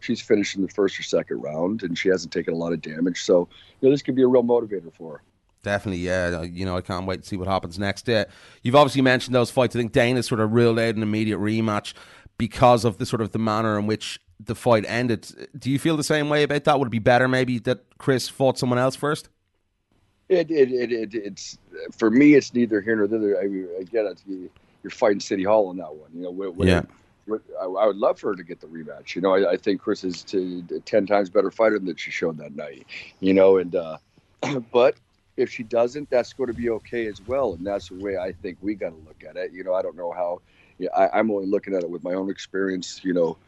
she's 0.00 0.20
finished 0.20 0.54
in 0.54 0.60
the 0.60 0.68
first 0.68 1.00
or 1.00 1.04
second 1.04 1.40
round, 1.40 1.82
and 1.82 1.96
she 1.96 2.10
hasn't 2.10 2.34
taken 2.34 2.52
a 2.52 2.56
lot 2.58 2.74
of 2.74 2.82
damage. 2.82 3.22
So, 3.22 3.48
you 3.80 3.88
know, 3.88 3.94
this 3.94 4.02
could 4.02 4.14
be 4.14 4.22
a 4.24 4.28
real 4.28 4.44
motivator 4.44 4.92
for 4.92 5.12
her. 5.14 5.22
Definitely, 5.62 6.00
yeah. 6.00 6.42
You 6.42 6.64
know, 6.64 6.76
I 6.76 6.80
can't 6.80 7.06
wait 7.06 7.22
to 7.22 7.28
see 7.28 7.36
what 7.36 7.46
happens 7.46 7.78
next. 7.78 8.08
Uh, 8.08 8.24
you've 8.62 8.74
obviously 8.74 9.00
mentioned 9.00 9.34
those 9.34 9.50
fights. 9.50 9.76
I 9.76 9.78
think 9.78 9.92
Dana 9.92 10.22
sort 10.22 10.40
of 10.40 10.52
ruled 10.52 10.78
out 10.78 10.96
an 10.96 11.02
immediate 11.02 11.38
rematch 11.38 11.94
because 12.38 12.84
of 12.84 12.98
the 12.98 13.06
sort 13.06 13.22
of 13.22 13.32
the 13.32 13.38
manner 13.38 13.78
in 13.78 13.86
which 13.86 14.20
the 14.44 14.54
fight 14.54 14.84
ended. 14.88 15.28
Do 15.56 15.70
you 15.70 15.78
feel 15.78 15.96
the 15.96 16.04
same 16.04 16.28
way 16.28 16.42
about 16.42 16.64
that? 16.64 16.78
Would 16.78 16.88
it 16.88 16.90
be 16.90 16.98
better 16.98 17.28
maybe 17.28 17.58
that 17.60 17.98
Cris 17.98 18.28
fought 18.28 18.58
someone 18.58 18.78
else 18.78 18.96
first? 18.96 19.28
It, 20.28 20.50
it, 20.50 20.72
it, 20.72 20.92
it 20.92 21.14
it's 21.14 21.58
for 21.96 22.10
me. 22.10 22.34
It's 22.34 22.54
neither 22.54 22.80
here 22.80 22.96
nor 22.96 23.06
there. 23.06 23.40
I 23.40 23.46
mean, 23.46 23.68
again, 23.78 24.14
you're 24.82 24.90
fighting 24.90 25.20
City 25.20 25.44
Hall 25.44 25.68
on 25.68 25.76
that 25.76 25.94
one. 25.94 26.10
You 26.14 26.22
know, 26.22 26.64
yeah. 26.64 26.82
I, 27.60 27.64
I, 27.64 27.86
would 27.86 27.96
love 27.96 28.18
for 28.18 28.30
her 28.30 28.36
to 28.36 28.42
get 28.42 28.60
the 28.60 28.66
rematch. 28.66 29.14
You 29.14 29.22
know, 29.22 29.34
I, 29.34 29.52
I 29.52 29.56
think 29.56 29.80
Cris 29.80 30.04
is 30.04 30.24
to, 30.24 30.62
ten 30.84 31.06
times 31.06 31.30
better 31.30 31.50
fighter 31.50 31.78
than 31.78 31.94
she 31.96 32.10
showed 32.10 32.38
that 32.38 32.56
night. 32.56 32.86
You 33.20 33.34
know, 33.34 33.58
and 33.58 33.74
uh, 33.74 33.98
but 34.72 34.96
if 35.36 35.50
she 35.50 35.62
doesn't, 35.62 36.10
that's 36.10 36.32
going 36.32 36.48
to 36.48 36.54
be 36.54 36.70
okay 36.70 37.06
as 37.06 37.20
well. 37.26 37.54
And 37.54 37.66
that's 37.66 37.88
the 37.88 37.96
way 37.96 38.16
I 38.16 38.32
think 38.32 38.58
we 38.60 38.74
got 38.74 38.90
to 38.90 38.96
look 39.06 39.22
at 39.28 39.36
it. 39.36 39.52
You 39.52 39.64
know, 39.64 39.74
I 39.74 39.82
don't 39.82 39.96
know 39.96 40.12
how. 40.12 40.40
Yeah, 40.82 40.88
I, 40.96 41.20
am 41.20 41.30
only 41.30 41.46
looking 41.46 41.76
at 41.76 41.84
it 41.84 41.90
with 41.90 42.02
my 42.02 42.14
own 42.14 42.28
experience. 42.28 43.04
You 43.04 43.14
know, 43.14 43.38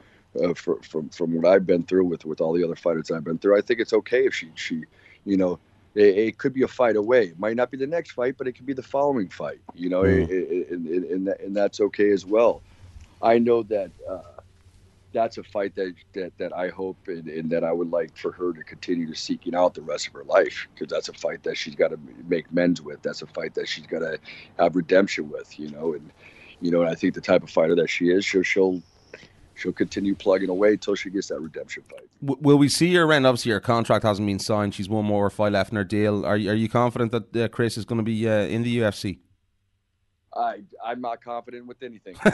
uh, 0.40 0.54
for, 0.54 0.80
from 0.82 1.08
from 1.08 1.34
what 1.34 1.50
I've 1.52 1.66
been 1.66 1.82
through 1.82 2.04
with 2.04 2.24
with 2.24 2.40
all 2.40 2.52
the 2.52 2.62
other 2.62 2.76
fighters 2.76 3.10
I've 3.10 3.24
been 3.24 3.38
through. 3.38 3.58
I 3.58 3.60
think 3.60 3.80
it's 3.80 3.92
okay 3.92 4.24
if 4.24 4.34
she 4.34 4.50
she, 4.54 4.84
you 5.24 5.36
know, 5.36 5.58
it, 5.96 6.16
it, 6.16 6.38
could 6.38 6.54
be 6.54 6.62
a 6.62 6.68
fight 6.68 6.94
away. 6.94 7.24
It 7.24 7.38
might 7.40 7.56
not 7.56 7.72
be 7.72 7.76
the 7.76 7.88
next 7.88 8.12
fight, 8.12 8.36
but 8.38 8.46
it 8.46 8.52
could 8.52 8.66
be 8.66 8.72
the 8.72 8.84
following 8.84 9.28
fight. 9.28 9.58
You 9.74 9.88
know, 9.88 10.02
mm. 10.02 10.28
it, 10.28 10.70
and, 10.70 10.86
and, 10.86 11.28
and 11.28 11.56
that's 11.56 11.80
okay 11.80 12.10
as 12.10 12.24
well. 12.24 12.62
I 13.20 13.38
know 13.38 13.64
that 13.64 13.90
uh, 14.08 14.22
that's 15.12 15.38
a 15.38 15.42
fight 15.42 15.74
that 15.74 15.94
that, 16.12 16.38
that 16.38 16.56
I 16.56 16.68
hope 16.68 16.98
and, 17.08 17.26
and, 17.26 17.50
that 17.50 17.64
I 17.64 17.72
would 17.72 17.90
like 17.90 18.16
for 18.16 18.30
her 18.30 18.52
to 18.52 18.62
continue 18.62 19.08
to 19.08 19.16
seeking 19.16 19.56
out 19.56 19.74
the 19.74 19.82
rest 19.82 20.06
of 20.06 20.12
her 20.12 20.24
life 20.24 20.68
because 20.72 20.88
that's 20.88 21.08
a 21.08 21.14
fight 21.14 21.42
that 21.42 21.56
she's 21.56 21.74
got 21.74 21.88
to 21.88 21.98
make 22.28 22.46
amends 22.52 22.80
with. 22.80 23.02
That's 23.02 23.22
a 23.22 23.26
fight 23.26 23.54
that 23.54 23.68
she's 23.68 23.86
got 23.86 24.00
to 24.00 24.20
have 24.58 24.76
redemption 24.76 25.30
with. 25.30 25.58
You 25.58 25.70
know, 25.70 25.94
and 25.94 26.12
you 26.64 26.70
know, 26.70 26.80
and 26.80 26.88
I 26.88 26.94
think 26.94 27.12
the 27.14 27.20
type 27.20 27.42
of 27.42 27.50
fighter 27.50 27.74
that 27.76 27.88
she 27.90 28.08
is, 28.08 28.24
she'll 28.24 28.42
she'll 28.42 28.80
she'll 29.54 29.72
continue 29.72 30.14
plugging 30.14 30.48
away 30.48 30.70
until 30.72 30.94
she 30.94 31.10
gets 31.10 31.28
that 31.28 31.38
redemption 31.38 31.82
fight. 31.90 32.08
W- 32.24 32.40
will 32.42 32.56
we 32.56 32.70
see 32.70 32.94
her 32.94 33.02
around? 33.04 33.26
Obviously, 33.26 33.52
her 33.52 33.60
contract 33.60 34.02
hasn't 34.02 34.26
been 34.26 34.38
signed. 34.38 34.74
She's 34.74 34.88
one 34.88 35.04
more 35.04 35.28
fight 35.28 35.52
left 35.52 35.70
in 35.72 35.76
her 35.76 35.84
deal. 35.84 36.24
Are 36.24 36.38
you, 36.38 36.50
are 36.50 36.54
you 36.54 36.70
confident 36.70 37.12
that 37.12 37.36
uh, 37.36 37.48
Cris 37.48 37.76
is 37.76 37.84
going 37.84 37.98
to 37.98 38.02
be 38.02 38.26
uh, 38.26 38.46
in 38.46 38.62
the 38.62 38.78
UFC? 38.78 39.18
I 40.34 40.62
I'm 40.82 41.02
not 41.02 41.22
confident 41.22 41.66
with 41.66 41.82
anything. 41.82 42.16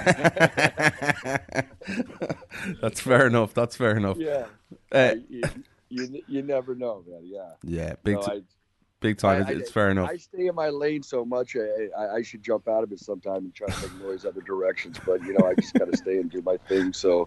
That's 2.81 3.01
fair 3.01 3.27
enough. 3.27 3.53
That's 3.53 3.75
fair 3.77 3.97
enough. 3.97 4.16
yeah, 4.19 4.47
Uh, 4.93 5.16
you, 5.29 5.43
you 5.88 6.23
you 6.29 6.43
never 6.43 6.75
know, 6.77 7.03
man. 7.07 7.23
Yeah, 7.25 7.51
yeah, 7.64 7.95
big 8.05 8.14
No, 8.14 8.23
t- 8.23 8.31
I, 8.33 8.40
big 9.01 9.19
time. 9.19 9.45
I- 9.47 9.51
it's, 9.51 9.61
it's 9.63 9.71
fair 9.71 9.91
enough. 9.91 10.09
I 10.09 10.17
stay 10.17 10.47
in 10.47 10.55
my 10.55 10.69
lane 10.69 11.03
so 11.03 11.25
much. 11.25 11.57
I, 11.57 11.89
I, 11.99 12.15
I 12.17 12.23
should 12.23 12.43
jump 12.43 12.69
out 12.69 12.85
of 12.85 12.93
it 12.93 13.01
sometime 13.01 13.39
and 13.39 13.55
try 13.55 13.69
to 13.69 13.81
make 13.83 14.01
noise 14.01 14.25
other 14.25 14.43
directions. 14.43 14.99
But 15.05 15.23
you 15.25 15.37
know, 15.39 15.47
I 15.49 15.55
just 15.55 15.75
got 15.75 15.91
to 15.91 15.97
stay 15.97 16.19
and 16.19 16.31
do 16.31 16.43
my 16.43 16.57
thing. 16.69 16.93
So, 16.93 17.27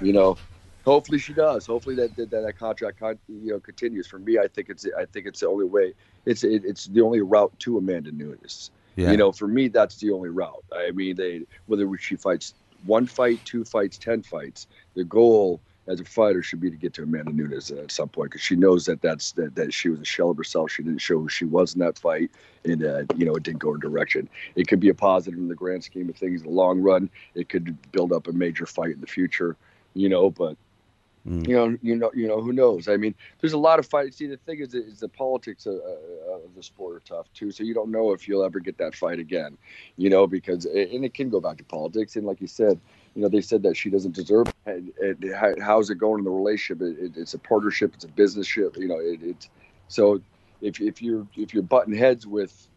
you 0.00 0.12
know, 0.12 0.36
hopefully 0.84 1.18
she 1.18 1.32
does. 1.34 1.66
Hopefully 1.66 1.94
that 1.96 2.16
that, 2.16 2.30
that 2.30 2.58
contract 2.58 2.98
con, 2.98 3.18
you 3.28 3.52
know 3.52 3.60
continues. 3.60 4.06
For 4.06 4.18
me, 4.18 4.38
I 4.38 4.48
think 4.48 4.68
it's 4.68 4.86
I 4.98 5.04
think 5.04 5.26
it's 5.26 5.40
the 5.40 5.48
only 5.48 5.66
way. 5.66 5.94
It's 6.26 6.42
it, 6.42 6.64
it's 6.64 6.86
the 6.86 7.02
only 7.02 7.20
route 7.20 7.52
to 7.60 7.78
Amanda 7.78 8.12
Nunes. 8.12 8.70
yeah. 8.96 9.10
You 9.10 9.16
know, 9.16 9.32
for 9.32 9.46
me, 9.46 9.68
that's 9.68 9.96
the 9.96 10.10
only 10.10 10.30
route. 10.30 10.64
I 10.72 10.90
mean, 10.90 11.16
they 11.16 11.42
whether 11.66 11.88
she 11.98 12.16
fights 12.16 12.54
one 12.86 13.06
fight, 13.06 13.44
two 13.44 13.64
fights, 13.64 13.98
ten 13.98 14.22
fights, 14.22 14.66
the 14.94 15.04
goal 15.04 15.60
as 15.90 16.00
a 16.00 16.04
fighter 16.04 16.42
should 16.42 16.60
be 16.60 16.70
to 16.70 16.76
get 16.76 16.94
to 16.94 17.02
Amanda 17.02 17.32
Nunes 17.32 17.70
at 17.70 17.90
some 17.90 18.08
point 18.08 18.30
because 18.30 18.42
she 18.42 18.56
knows 18.56 18.86
that 18.86 19.02
that's 19.02 19.32
that, 19.32 19.54
that 19.56 19.74
she 19.74 19.88
was 19.88 20.00
a 20.00 20.04
shell 20.04 20.30
of 20.30 20.36
herself. 20.36 20.70
She 20.70 20.82
didn't 20.82 21.00
show 21.00 21.18
who 21.18 21.28
she 21.28 21.44
was 21.44 21.74
in 21.74 21.80
that 21.80 21.98
fight, 21.98 22.30
and 22.64 22.84
uh, 22.84 23.04
you 23.16 23.26
know 23.26 23.34
it 23.34 23.42
didn't 23.42 23.58
go 23.60 23.72
her 23.72 23.78
direction. 23.78 24.28
It 24.54 24.68
could 24.68 24.80
be 24.80 24.88
a 24.88 24.94
positive 24.94 25.38
in 25.38 25.48
the 25.48 25.54
grand 25.54 25.84
scheme 25.84 26.08
of 26.08 26.16
things 26.16 26.42
in 26.42 26.46
the 26.46 26.52
long 26.54 26.80
run. 26.80 27.10
It 27.34 27.48
could 27.48 27.76
build 27.92 28.12
up 28.12 28.28
a 28.28 28.32
major 28.32 28.66
fight 28.66 28.94
in 28.94 29.00
the 29.00 29.06
future, 29.06 29.56
you 29.94 30.08
know. 30.08 30.30
But 30.30 30.56
Mm. 31.28 31.46
you 31.46 31.54
know, 31.54 31.78
you 31.82 31.96
know, 31.96 32.10
you 32.14 32.28
know, 32.28 32.40
who 32.40 32.52
knows? 32.52 32.88
I 32.88 32.96
mean, 32.96 33.14
there's 33.40 33.52
a 33.52 33.58
lot 33.58 33.78
of 33.78 33.86
fights. 33.86 34.16
See, 34.16 34.26
the 34.26 34.38
thing 34.38 34.60
is, 34.60 34.74
is 34.74 35.00
the 35.00 35.08
politics 35.08 35.66
of, 35.66 35.74
uh, 35.74 36.34
of 36.34 36.54
the 36.54 36.62
sport 36.62 36.96
are 36.96 37.00
tough 37.00 37.32
too. 37.34 37.50
So 37.50 37.62
you 37.62 37.74
don't 37.74 37.90
know 37.90 38.12
if 38.12 38.26
you'll 38.26 38.44
ever 38.44 38.58
get 38.58 38.78
that 38.78 38.94
fight 38.94 39.18
again, 39.18 39.58
you 39.96 40.08
know, 40.08 40.26
because 40.26 40.64
and 40.64 41.04
it 41.04 41.12
can 41.14 41.28
go 41.28 41.40
back 41.40 41.58
to 41.58 41.64
politics. 41.64 42.16
And 42.16 42.26
like 42.26 42.40
you 42.40 42.46
said, 42.46 42.80
you 43.14 43.22
know, 43.22 43.28
they 43.28 43.40
said 43.40 43.62
that 43.64 43.76
she 43.76 43.90
doesn't 43.90 44.14
deserve. 44.14 44.48
It. 44.48 44.54
And, 44.66 44.92
and 44.98 45.34
how, 45.34 45.54
how's 45.60 45.90
it 45.90 45.96
going 45.96 46.20
in 46.20 46.24
the 46.24 46.30
relationship? 46.30 46.82
It, 46.82 46.98
it, 46.98 47.12
it's 47.16 47.34
a 47.34 47.38
partnership. 47.38 47.92
It's 47.94 48.04
a 48.04 48.08
business 48.08 48.46
ship. 48.46 48.76
You 48.76 48.88
know, 48.88 48.98
it, 48.98 49.20
it's 49.22 49.50
so 49.88 50.20
if 50.60 50.80
if 50.80 51.02
you're 51.02 51.26
if 51.36 51.52
you're 51.52 51.62
butting 51.62 51.94
heads 51.94 52.26
with 52.26 52.68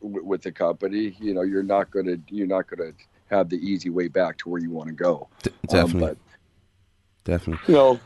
with 0.00 0.42
the 0.42 0.52
company, 0.52 1.16
you 1.18 1.34
know, 1.34 1.42
you're 1.42 1.62
not 1.62 1.90
gonna 1.90 2.16
you're 2.28 2.46
not 2.46 2.68
gonna 2.68 2.92
have 3.30 3.48
the 3.48 3.56
easy 3.56 3.90
way 3.90 4.08
back 4.08 4.36
to 4.38 4.48
where 4.48 4.60
you 4.60 4.70
want 4.70 4.88
to 4.88 4.94
go. 4.94 5.28
D- 5.42 5.50
Um, 5.50 5.66
definitely, 5.68 6.00
but 6.08 6.18
definitely. 7.24 7.72
you 7.72 7.74
know. 7.74 8.00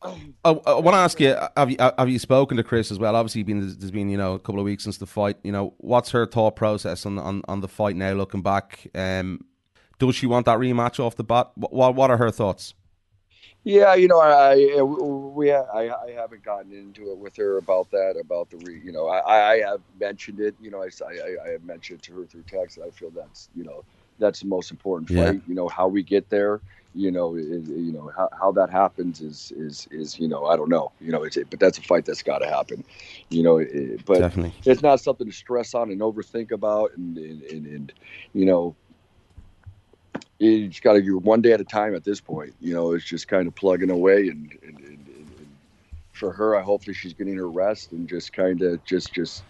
I, 0.00 0.50
I 0.50 0.52
want 0.52 0.94
to 0.94 0.98
ask 0.98 1.18
you: 1.18 1.34
Have 1.56 1.72
you 1.72 1.76
have 1.80 2.08
you 2.08 2.20
spoken 2.20 2.56
to 2.56 2.62
Cris 2.62 2.92
as 2.92 3.00
well? 3.00 3.16
Obviously, 3.16 3.42
been 3.42 3.60
there's 3.60 3.90
been 3.90 4.08
you 4.08 4.16
know 4.16 4.34
a 4.34 4.38
couple 4.38 4.60
of 4.60 4.64
weeks 4.64 4.84
since 4.84 4.96
the 4.96 5.06
fight. 5.06 5.38
You 5.42 5.50
know, 5.50 5.74
what's 5.78 6.12
her 6.12 6.24
thought 6.24 6.54
process 6.54 7.04
on 7.04 7.18
on, 7.18 7.42
on 7.48 7.60
the 7.62 7.68
fight 7.68 7.96
now? 7.96 8.12
Looking 8.12 8.40
back, 8.40 8.86
um, 8.94 9.44
does 9.98 10.14
she 10.16 10.26
want 10.26 10.46
that 10.46 10.58
rematch 10.58 11.00
off 11.00 11.16
the 11.16 11.24
bat? 11.24 11.50
What 11.56 11.94
what 11.94 12.10
are 12.10 12.16
her 12.18 12.30
thoughts? 12.30 12.74
Yeah, 13.64 13.94
you 13.94 14.08
know, 14.08 14.18
I, 14.20 14.54
I 14.78 14.82
we 14.82 15.52
I, 15.52 15.62
I 15.88 16.10
haven't 16.12 16.42
gotten 16.42 16.72
into 16.72 17.10
it 17.10 17.18
with 17.18 17.36
her 17.36 17.58
about 17.58 17.90
that 17.90 18.16
about 18.20 18.50
the 18.50 18.56
re, 18.58 18.80
you 18.82 18.92
know 18.92 19.08
I, 19.08 19.52
I 19.54 19.58
have 19.60 19.80
mentioned 20.00 20.40
it 20.40 20.54
you 20.60 20.70
know 20.70 20.82
I, 20.82 20.88
I, 21.04 21.48
I 21.48 21.52
have 21.52 21.64
mentioned 21.64 22.00
it 22.00 22.02
to 22.04 22.14
her 22.14 22.26
through 22.26 22.44
text 22.44 22.78
I 22.84 22.90
feel 22.90 23.10
that's 23.10 23.48
you 23.54 23.64
know 23.64 23.84
that's 24.18 24.40
the 24.40 24.46
most 24.46 24.70
important 24.70 25.10
Yeah. 25.10 25.32
fight 25.32 25.42
you 25.46 25.54
know 25.54 25.68
how 25.68 25.88
we 25.88 26.02
get 26.02 26.28
there 26.30 26.60
you 26.94 27.10
know 27.10 27.34
is, 27.36 27.68
you 27.68 27.92
know 27.92 28.10
how, 28.16 28.28
how 28.38 28.52
that 28.52 28.70
happens 28.70 29.20
is 29.20 29.52
is 29.56 29.86
is 29.90 30.18
you 30.18 30.28
know 30.28 30.46
I 30.46 30.56
don't 30.56 30.70
know 30.70 30.92
you 31.00 31.12
know 31.12 31.22
it's 31.24 31.38
but 31.50 31.60
that's 31.60 31.78
a 31.78 31.82
fight 31.82 32.04
that's 32.06 32.22
got 32.22 32.38
to 32.38 32.48
happen 32.48 32.84
you 33.30 33.42
know 33.42 33.58
it, 33.58 34.04
but 34.06 34.26
Definitely, 34.26 34.54
it's 34.64 34.82
not 34.82 35.00
something 35.00 35.26
to 35.26 35.32
stress 35.32 35.74
on 35.74 35.90
and 35.90 36.00
overthink 36.00 36.50
about 36.52 36.92
and 36.96 37.16
and, 37.18 37.42
and, 37.42 37.66
and 37.66 37.92
you 38.34 38.46
know 38.46 38.74
you 40.38 40.68
just 40.68 40.82
got 40.82 40.94
to 40.94 41.02
do 41.02 41.18
one 41.18 41.40
day 41.42 41.52
at 41.52 41.60
a 41.60 41.64
time 41.64 41.94
at 41.94 42.04
this 42.04 42.20
point 42.20 42.54
you 42.60 42.74
know 42.74 42.92
it's 42.92 43.04
just 43.04 43.28
kind 43.28 43.46
of 43.48 43.54
plugging 43.54 43.90
away 43.90 44.28
and, 44.28 44.56
and, 44.62 44.78
and, 44.78 45.06
and, 45.08 45.48
for 46.12 46.32
her 46.32 46.56
i 46.56 46.62
hopefully 46.62 46.94
she's 46.94 47.14
getting 47.14 47.36
her 47.36 47.48
rest 47.48 47.92
and 47.92 48.08
just 48.08 48.32
kind 48.32 48.62
of 48.62 48.82
just 48.84 49.12
just 49.12 49.44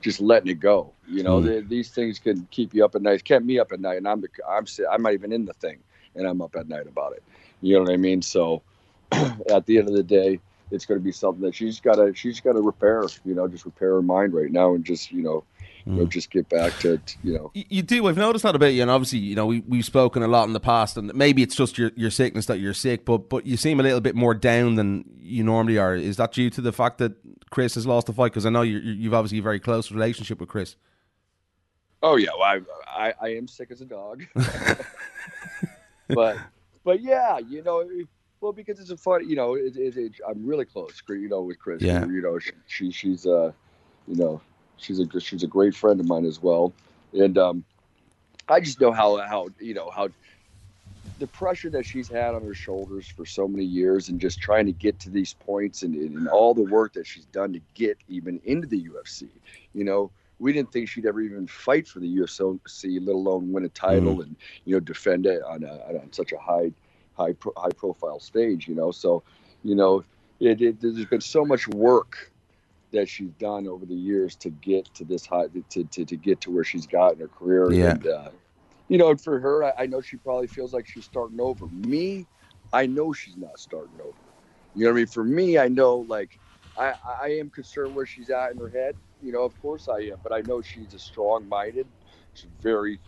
just 0.00 0.20
letting 0.20 0.50
it 0.50 0.60
go 0.60 0.92
you 1.08 1.22
know 1.22 1.40
Mm. 1.40 1.44
they, 1.44 1.60
these 1.60 1.90
things 1.90 2.18
can 2.18 2.46
keep 2.50 2.74
you 2.74 2.84
up 2.84 2.94
at 2.94 3.02
night 3.02 3.24
kept 3.24 3.44
me 3.44 3.58
up 3.58 3.72
at 3.72 3.80
night 3.80 3.98
and 3.98 4.08
i'm 4.08 4.20
the 4.20 4.28
i'm 4.48 4.66
i'm 4.90 5.02
not 5.02 5.14
even 5.14 5.32
in 5.32 5.44
the 5.44 5.54
thing 5.54 5.78
and 6.14 6.26
i'm 6.26 6.40
up 6.40 6.54
at 6.56 6.68
night 6.68 6.86
about 6.86 7.12
it 7.12 7.22
you 7.60 7.74
know 7.74 7.82
what 7.82 7.92
i 7.92 7.96
mean 7.96 8.22
so 8.22 8.62
at 9.12 9.66
the 9.66 9.78
end 9.78 9.88
of 9.88 9.94
the 9.94 10.02
day 10.02 10.40
it's 10.70 10.86
going 10.86 10.98
to 10.98 11.04
be 11.04 11.12
something 11.12 11.42
that 11.42 11.54
she's 11.54 11.80
got 11.80 11.96
to 11.96 12.14
she's 12.14 12.40
got 12.40 12.52
to 12.52 12.60
repair 12.60 13.04
you 13.24 13.34
know 13.34 13.48
just 13.48 13.64
repair 13.64 13.94
her 13.94 14.02
mind 14.02 14.32
right 14.32 14.52
now 14.52 14.74
and 14.74 14.84
just 14.84 15.10
you 15.10 15.22
know 15.22 15.44
you 15.86 15.92
know 15.92 16.04
Mm. 16.06 16.08
just 16.10 16.30
get 16.30 16.48
back 16.48 16.78
to 16.80 16.94
it, 16.94 17.16
you 17.24 17.34
know 17.34 17.50
You, 17.54 17.64
you 17.68 17.82
do. 17.82 18.06
I've 18.06 18.16
noticed 18.16 18.42
that 18.44 18.54
about 18.54 18.72
you, 18.74 18.82
and 18.82 18.90
obviously, 18.90 19.18
you 19.18 19.34
know, 19.34 19.46
we 19.46 19.60
we've 19.60 19.84
spoken 19.84 20.22
a 20.22 20.28
lot 20.28 20.46
in 20.46 20.52
the 20.52 20.60
past, 20.60 20.96
and 20.96 21.12
maybe 21.14 21.42
it's 21.42 21.54
just 21.56 21.76
your, 21.78 21.90
your 21.96 22.10
sickness 22.10 22.46
that 22.46 22.60
you're 22.60 22.74
sick, 22.74 23.04
but 23.04 23.28
but 23.28 23.46
you 23.46 23.56
seem 23.56 23.80
a 23.80 23.82
little 23.82 24.00
bit 24.00 24.14
more 24.14 24.34
down 24.34 24.74
than 24.76 25.04
you 25.18 25.42
normally 25.44 25.78
are. 25.78 25.94
Is 25.94 26.16
that 26.16 26.32
due 26.32 26.50
to 26.50 26.60
the 26.60 26.72
fact 26.72 26.98
that 26.98 27.12
Cris 27.50 27.74
has 27.74 27.86
lost 27.86 28.06
the 28.06 28.12
fight? 28.12 28.32
Because 28.32 28.46
I 28.46 28.50
know 28.50 28.62
you 28.62 28.78
you've 28.78 29.14
obviously 29.14 29.38
a 29.38 29.42
very 29.42 29.60
close 29.60 29.90
relationship 29.90 30.40
with 30.40 30.48
Cris. 30.48 30.76
Oh 32.02 32.16
yeah, 32.16 32.30
well, 32.38 32.42
I, 32.42 32.60
I 33.08 33.14
I 33.20 33.28
am 33.36 33.46
sick 33.48 33.70
as 33.70 33.80
a 33.80 33.84
dog, 33.84 34.24
but 36.08 36.36
but 36.84 37.00
yeah, 37.00 37.38
you 37.38 37.62
know, 37.62 37.88
well 38.40 38.52
because 38.52 38.80
it's 38.80 38.90
a 38.90 38.96
fun, 38.96 39.28
you 39.28 39.36
know, 39.36 39.54
it, 39.54 39.76
it, 39.76 39.96
it, 39.96 40.12
I'm 40.28 40.44
really 40.44 40.64
close, 40.64 41.00
you 41.08 41.28
know, 41.28 41.42
with 41.42 41.58
Cris. 41.58 41.80
Yeah. 41.82 42.04
You 42.06 42.20
know, 42.22 42.38
she, 42.38 42.50
she 42.66 42.90
she's 42.90 43.26
uh, 43.26 43.52
you 44.08 44.16
know, 44.16 44.40
she's 44.82 44.98
a 45.00 45.20
she's 45.20 45.42
a 45.42 45.46
great 45.46 45.74
friend 45.74 46.00
of 46.00 46.06
mine 46.06 46.24
as 46.24 46.42
well, 46.42 46.72
and 47.12 47.38
um, 47.38 47.64
I 48.48 48.60
just 48.60 48.80
know 48.80 48.92
how 48.92 49.18
how 49.18 49.48
you 49.58 49.74
know 49.74 49.90
how 49.90 50.08
the 51.18 51.26
pressure 51.28 51.70
that 51.70 51.86
she's 51.86 52.08
had 52.08 52.34
on 52.34 52.42
her 52.42 52.54
shoulders 52.54 53.06
for 53.06 53.24
so 53.24 53.46
many 53.46 53.64
years 53.64 54.08
and 54.08 54.20
just 54.20 54.40
trying 54.40 54.66
to 54.66 54.72
get 54.72 54.98
to 54.98 55.10
these 55.10 55.34
points 55.34 55.82
and, 55.82 55.94
and 55.94 56.28
all 56.28 56.52
the 56.52 56.62
work 56.62 56.92
that 56.94 57.06
she's 57.06 57.26
done 57.26 57.52
to 57.52 57.60
get 57.74 57.96
even 58.08 58.40
into 58.44 58.66
the 58.66 58.88
UFC. 58.88 59.28
You 59.72 59.84
know, 59.84 60.10
we 60.40 60.52
didn't 60.52 60.72
think 60.72 60.88
she'd 60.88 61.06
ever 61.06 61.20
even 61.20 61.46
fight 61.46 61.86
for 61.86 62.00
the 62.00 62.16
UFC, 62.16 63.06
let 63.06 63.14
alone 63.14 63.52
win 63.52 63.64
a 63.64 63.68
title 63.68 64.20
and 64.22 64.34
you 64.64 64.74
know 64.74 64.80
defend 64.80 65.26
it 65.26 65.42
on, 65.44 65.62
a, 65.62 66.00
on 66.00 66.12
such 66.12 66.32
a 66.32 66.38
high, 66.38 66.72
high, 67.16 67.34
pro, 67.34 67.52
high 67.56 67.70
profile 67.70 68.18
stage. 68.18 68.66
You 68.66 68.74
know, 68.74 68.90
so 68.90 69.22
you 69.62 69.76
know, 69.76 70.02
it, 70.40 70.60
it, 70.60 70.80
there's 70.80 71.04
been 71.04 71.20
so 71.20 71.44
much 71.44 71.68
work 71.68 72.31
that 72.92 73.08
she's 73.08 73.32
done 73.38 73.66
over 73.66 73.84
the 73.84 73.94
years 73.94 74.36
to 74.36 74.50
get 74.50 74.86
to 74.94 75.04
this 75.04 75.26
high, 75.26 75.46
to, 75.70 75.84
to, 75.84 76.04
to 76.04 76.16
get 76.16 76.40
to 76.42 76.50
where 76.50 76.64
she's 76.64 76.86
got 76.86 77.14
in 77.14 77.20
her 77.20 77.28
career. 77.28 77.72
Yeah. 77.72 77.90
And, 77.90 78.06
uh, 78.06 78.28
you 78.88 78.98
know, 78.98 79.16
for 79.16 79.40
her, 79.40 79.64
I, 79.64 79.72
I 79.80 79.86
know 79.86 80.00
she 80.00 80.16
probably 80.16 80.46
feels 80.46 80.72
like 80.72 80.86
she's 80.86 81.04
starting 81.04 81.40
over. 81.40 81.66
Me, 81.66 82.26
I 82.72 82.86
know 82.86 83.12
she's 83.12 83.36
not 83.36 83.58
starting 83.58 83.98
over. 84.00 84.12
You 84.74 84.84
know 84.84 84.90
what 84.90 84.96
I 84.96 85.00
mean? 85.00 85.06
For 85.06 85.24
me, 85.24 85.58
I 85.58 85.68
know 85.68 85.96
like 86.08 86.38
I, 86.76 86.94
I 87.22 87.28
am 87.38 87.50
concerned 87.50 87.94
where 87.94 88.06
she's 88.06 88.30
at 88.30 88.52
in 88.52 88.58
her 88.58 88.68
head. 88.68 88.96
You 89.22 89.32
know, 89.32 89.42
of 89.42 89.60
course 89.62 89.88
I 89.88 90.00
am, 90.00 90.18
but 90.22 90.32
I 90.32 90.40
know 90.42 90.60
she's 90.62 90.94
a 90.94 90.98
strong-minded, 90.98 91.86
she's 92.34 92.50
very 92.60 92.98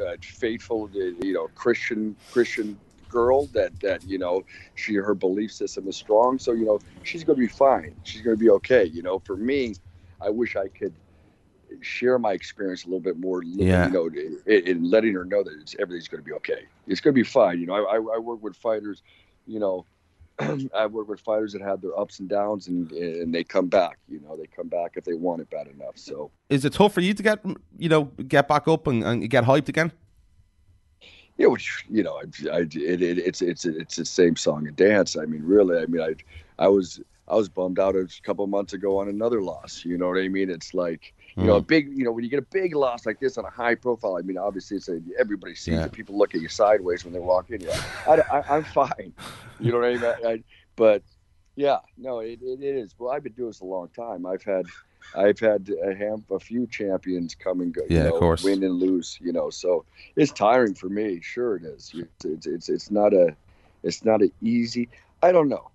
uh, 0.00 0.16
faithful, 0.20 0.88
to, 0.88 1.16
you 1.22 1.32
know, 1.32 1.48
Christian 1.54 2.16
Christian 2.30 2.78
girl. 3.08 3.46
That 3.46 3.78
that 3.80 4.04
you 4.04 4.18
know, 4.18 4.44
she 4.74 4.94
her 4.94 5.14
belief 5.14 5.52
system 5.52 5.88
is 5.88 5.96
strong. 5.96 6.38
So 6.38 6.52
you 6.52 6.64
know, 6.64 6.80
she's 7.02 7.24
going 7.24 7.36
to 7.36 7.40
be 7.40 7.52
fine. 7.52 7.94
She's 8.04 8.22
going 8.22 8.36
to 8.36 8.40
be 8.40 8.50
okay. 8.50 8.84
You 8.84 9.02
know, 9.02 9.18
for 9.20 9.36
me, 9.36 9.74
I 10.20 10.30
wish 10.30 10.56
I 10.56 10.68
could 10.68 10.92
share 11.80 12.18
my 12.18 12.32
experience 12.32 12.84
a 12.84 12.86
little 12.86 13.00
bit 13.00 13.18
more. 13.18 13.42
Yeah. 13.42 13.86
You 13.86 13.92
know, 13.92 14.06
in, 14.46 14.66
in 14.66 14.90
letting 14.90 15.14
her 15.14 15.24
know 15.24 15.42
that 15.42 15.54
it's, 15.60 15.76
everything's 15.78 16.08
going 16.08 16.22
to 16.22 16.26
be 16.26 16.32
okay. 16.34 16.64
It's 16.86 17.00
going 17.00 17.14
to 17.14 17.20
be 17.20 17.24
fine. 17.24 17.60
You 17.60 17.66
know, 17.66 17.74
I, 17.74 17.96
I, 17.96 17.96
I 17.96 18.18
work 18.18 18.42
with 18.42 18.56
fighters. 18.56 19.02
You 19.46 19.60
know, 19.60 19.86
I 20.74 20.86
work 20.86 21.08
with 21.08 21.20
fighters 21.20 21.52
that 21.52 21.62
have 21.62 21.80
their 21.80 21.98
ups 21.98 22.20
and 22.20 22.28
downs, 22.28 22.68
and 22.68 22.90
and 22.92 23.34
they 23.34 23.44
come 23.44 23.68
back. 23.68 23.98
You 24.08 24.20
know, 24.20 24.36
they 24.36 24.46
come 24.46 24.68
back 24.68 24.92
if 24.96 25.04
they 25.04 25.14
want 25.14 25.40
it 25.40 25.50
bad 25.50 25.66
enough. 25.68 25.96
So 25.96 26.30
Is 26.48 26.64
it 26.64 26.72
tough 26.72 26.92
for 26.92 27.00
you 27.00 27.14
to 27.14 27.22
get 27.22 27.44
you 27.78 27.88
know 27.88 28.04
get 28.28 28.48
back 28.48 28.68
up 28.68 28.86
and, 28.86 29.02
and 29.02 29.28
get 29.30 29.44
hyped 29.44 29.68
again? 29.68 29.92
Yeah, 31.38 31.46
which 31.46 31.84
you 31.90 32.02
know, 32.02 32.18
I, 32.18 32.48
I 32.50 32.58
it, 32.60 32.74
it, 32.74 33.18
it's 33.18 33.42
it's 33.42 33.64
it's 33.64 33.96
the 33.96 34.04
same 34.04 34.36
song 34.36 34.66
and 34.66 34.76
dance. 34.76 35.16
I 35.16 35.26
mean, 35.26 35.42
really, 35.44 35.80
I 35.80 35.86
mean, 35.86 36.02
I 36.02 36.14
I 36.62 36.68
was 36.68 37.00
I 37.28 37.34
was 37.34 37.48
bummed 37.48 37.78
out 37.78 37.94
a 37.94 38.08
couple 38.22 38.46
months 38.46 38.72
ago 38.72 38.98
on 38.98 39.08
another 39.08 39.42
loss. 39.42 39.84
You 39.84 39.98
know 39.98 40.08
what 40.08 40.18
I 40.18 40.28
mean? 40.28 40.50
It's 40.50 40.72
like 40.72 41.14
you 41.36 41.44
know 41.44 41.56
a 41.56 41.60
hmm. 41.60 41.66
big 41.66 41.88
you 41.96 42.04
know 42.04 42.12
when 42.12 42.24
you 42.24 42.30
get 42.30 42.38
a 42.38 42.46
big 42.50 42.74
loss 42.74 43.04
like 43.04 43.20
this 43.20 43.36
on 43.36 43.44
a 43.44 43.50
high 43.50 43.74
profile. 43.74 44.16
I 44.16 44.22
mean, 44.22 44.38
obviously, 44.38 44.78
it's 44.78 44.88
a, 44.88 45.00
everybody 45.18 45.54
sees 45.54 45.74
Yeah. 45.74 45.84
it. 45.84 45.92
People 45.92 46.16
look 46.16 46.34
at 46.34 46.40
you 46.40 46.48
sideways 46.48 47.04
when 47.04 47.12
they 47.12 47.20
walk 47.20 47.50
in. 47.50 47.60
Yeah, 47.60 47.82
I, 48.06 48.20
I, 48.20 48.56
I'm 48.56 48.64
fine. 48.64 49.12
You 49.60 49.72
know 49.72 49.78
what 49.78 49.88
I 49.88 49.94
mean? 49.94 50.04
I, 50.04 50.30
I, 50.30 50.42
but 50.76 51.02
yeah, 51.54 51.78
no, 51.98 52.20
it, 52.20 52.40
it 52.42 52.62
is. 52.62 52.94
Well, 52.98 53.12
I've 53.12 53.22
been 53.22 53.32
doing 53.32 53.50
this 53.50 53.60
a 53.60 53.64
long 53.64 53.88
time. 53.88 54.24
I've 54.24 54.42
had. 54.42 54.66
I've 55.14 55.38
had 55.38 55.70
a 55.84 55.94
ham, 55.94 56.24
a 56.30 56.38
few 56.38 56.66
champions 56.66 57.34
come 57.34 57.60
and 57.60 57.72
go, 57.72 57.82
you 57.82 57.96
Yeah, 57.96 58.08
of 58.08 58.14
course. 58.14 58.44
win 58.44 58.62
and 58.62 58.74
lose, 58.74 59.18
you 59.20 59.32
know. 59.32 59.50
So 59.50 59.84
it's 60.16 60.32
tiring 60.32 60.74
for 60.74 60.88
me. 60.88 61.20
Sure, 61.22 61.56
it 61.56 61.64
is. 61.64 61.92
It's 61.94 62.24
it's 62.24 62.46
it's, 62.46 62.68
it's 62.68 62.90
not 62.90 63.12
a, 63.12 63.36
it's 63.82 64.04
not 64.04 64.22
an 64.22 64.32
easy. 64.42 64.88
I 65.22 65.32
don't 65.32 65.48
know. 65.48 65.70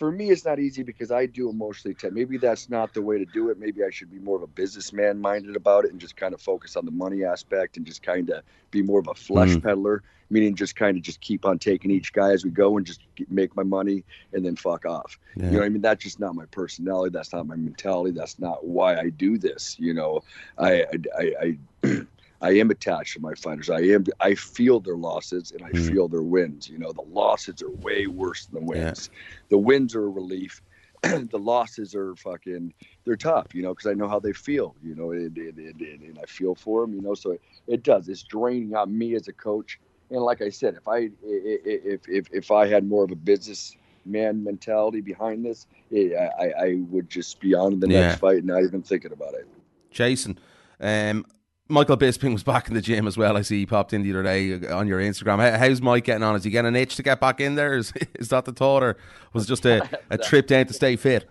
For 0.00 0.10
me, 0.10 0.30
it's 0.30 0.46
not 0.46 0.58
easy 0.58 0.82
because 0.82 1.10
I 1.10 1.26
do 1.26 1.50
emotionally 1.50 1.94
test. 1.94 2.14
Maybe 2.14 2.38
that's 2.38 2.70
not 2.70 2.94
the 2.94 3.02
way 3.02 3.18
to 3.18 3.26
do 3.26 3.50
it. 3.50 3.58
Maybe 3.60 3.84
I 3.84 3.90
should 3.90 4.10
be 4.10 4.18
more 4.18 4.34
of 4.34 4.42
a 4.42 4.46
businessman 4.46 5.20
minded 5.20 5.56
about 5.56 5.84
it 5.84 5.90
and 5.90 6.00
just 6.00 6.16
kind 6.16 6.32
of 6.32 6.40
focus 6.40 6.74
on 6.74 6.86
the 6.86 6.90
money 6.90 7.22
aspect 7.22 7.76
and 7.76 7.84
just 7.84 8.02
kind 8.02 8.30
of 8.30 8.42
be 8.70 8.80
more 8.80 8.98
of 8.98 9.08
a 9.08 9.14
flesh 9.14 9.50
mm. 9.50 9.62
peddler, 9.62 10.02
meaning 10.30 10.54
just 10.54 10.74
kind 10.74 10.96
of 10.96 11.02
just 11.02 11.20
keep 11.20 11.44
on 11.44 11.58
taking 11.58 11.90
each 11.90 12.14
guy 12.14 12.32
as 12.32 12.46
we 12.46 12.50
go 12.50 12.78
and 12.78 12.86
just 12.86 13.02
make 13.28 13.54
my 13.54 13.62
money 13.62 14.02
and 14.32 14.42
then 14.42 14.56
fuck 14.56 14.86
off. 14.86 15.18
Yeah. 15.36 15.44
You 15.44 15.50
know 15.50 15.58
what 15.58 15.66
I 15.66 15.68
mean? 15.68 15.82
That's 15.82 16.02
just 16.02 16.18
not 16.18 16.34
my 16.34 16.46
personality. 16.46 17.12
That's 17.12 17.34
not 17.34 17.46
my 17.46 17.56
mentality. 17.56 18.12
That's 18.12 18.38
not 18.38 18.64
why 18.64 18.98
I 18.98 19.10
do 19.10 19.36
this. 19.36 19.76
You 19.78 19.92
know, 19.92 20.22
I, 20.56 20.80
I, 20.82 20.96
I 21.18 21.58
I 21.84 22.06
am 22.42 22.70
attached 22.70 23.14
to 23.14 23.20
my 23.20 23.34
fighters. 23.34 23.68
I 23.68 23.80
am. 23.80 24.04
I 24.20 24.34
feel 24.34 24.80
their 24.80 24.96
losses 24.96 25.52
and 25.52 25.62
I 25.62 25.70
mm. 25.70 25.86
feel 25.86 26.08
their 26.08 26.22
wins. 26.22 26.68
You 26.68 26.78
know, 26.78 26.92
the 26.92 27.02
losses 27.02 27.62
are 27.62 27.70
way 27.70 28.06
worse 28.06 28.46
than 28.46 28.60
the 28.60 28.66
wins. 28.66 29.10
Yeah. 29.12 29.18
The 29.50 29.58
wins 29.58 29.94
are 29.94 30.04
a 30.04 30.08
relief. 30.08 30.62
the 31.02 31.38
losses 31.38 31.94
are 31.94 32.16
fucking. 32.16 32.72
They're 33.04 33.16
tough. 33.16 33.54
You 33.54 33.62
know, 33.62 33.74
because 33.74 33.90
I 33.90 33.94
know 33.94 34.08
how 34.08 34.20
they 34.20 34.32
feel. 34.32 34.74
You 34.82 34.94
know, 34.94 35.12
and, 35.12 35.36
and, 35.36 35.58
and, 35.58 35.80
and 35.80 36.18
I 36.20 36.26
feel 36.26 36.54
for 36.54 36.82
them. 36.82 36.94
You 36.94 37.02
know, 37.02 37.14
so 37.14 37.32
it, 37.32 37.42
it 37.66 37.82
does. 37.82 38.08
It's 38.08 38.22
draining 38.22 38.74
on 38.74 38.96
me 38.96 39.14
as 39.14 39.28
a 39.28 39.32
coach. 39.32 39.78
And 40.10 40.20
like 40.20 40.42
I 40.42 40.48
said, 40.48 40.74
if 40.74 40.88
I 40.88 41.10
if 41.22 42.08
if 42.08 42.26
if 42.32 42.50
I 42.50 42.66
had 42.66 42.88
more 42.88 43.04
of 43.04 43.12
a 43.12 43.16
business 43.16 43.76
man 44.04 44.42
mentality 44.42 45.00
behind 45.00 45.44
this, 45.44 45.66
it, 45.90 46.16
I 46.16 46.64
I 46.64 46.76
would 46.88 47.08
just 47.08 47.38
be 47.38 47.54
on 47.54 47.80
the 47.80 47.86
next 47.86 48.14
yeah. 48.14 48.16
fight, 48.16 48.44
not 48.44 48.62
even 48.62 48.82
thinking 48.82 49.12
about 49.12 49.34
it. 49.34 49.46
Jason, 49.90 50.38
um, 50.80 51.26
Michael 51.70 51.96
Bisping 51.96 52.32
was 52.32 52.42
back 52.42 52.68
in 52.68 52.74
the 52.74 52.80
gym 52.80 53.06
as 53.06 53.16
well. 53.16 53.36
I 53.36 53.42
see 53.42 53.60
he 53.60 53.66
popped 53.66 53.92
in 53.92 54.02
the 54.02 54.10
other 54.10 54.22
day 54.22 54.54
uh, 54.54 54.76
on 54.76 54.88
your 54.88 55.00
Instagram. 55.00 55.56
How's 55.56 55.80
Mike 55.80 56.04
getting 56.04 56.22
on? 56.22 56.34
Is 56.36 56.44
he 56.44 56.50
getting 56.50 56.68
an 56.68 56.76
itch 56.76 56.96
to 56.96 57.02
get 57.02 57.20
back 57.20 57.40
in 57.40 57.54
there? 57.54 57.74
Is, 57.78 57.92
is 58.14 58.28
that 58.28 58.44
the 58.44 58.52
thought, 58.52 58.82
or 58.82 58.96
was 59.32 59.44
it 59.44 59.48
just 59.48 59.64
a, 59.64 59.88
a 60.10 60.18
trip 60.28 60.46
down 60.46 60.66
to 60.66 60.72
stay 60.72 60.96
fit? 60.96 61.28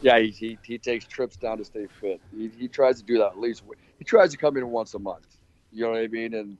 Yeah, 0.00 0.18
he, 0.20 0.30
he, 0.30 0.58
he 0.62 0.78
takes 0.78 1.04
trips 1.06 1.36
down 1.36 1.58
to 1.58 1.64
stay 1.64 1.86
fit. 2.00 2.20
He, 2.36 2.50
he 2.56 2.68
tries 2.68 2.98
to 3.00 3.04
do 3.04 3.18
that 3.18 3.32
at 3.32 3.40
least. 3.40 3.62
He 3.98 4.04
tries 4.04 4.30
to 4.30 4.36
come 4.36 4.56
in 4.56 4.68
once 4.70 4.94
a 4.94 4.98
month. 4.98 5.26
You 5.72 5.84
know 5.84 5.90
what 5.90 6.00
I 6.00 6.06
mean? 6.06 6.34
And 6.34 6.56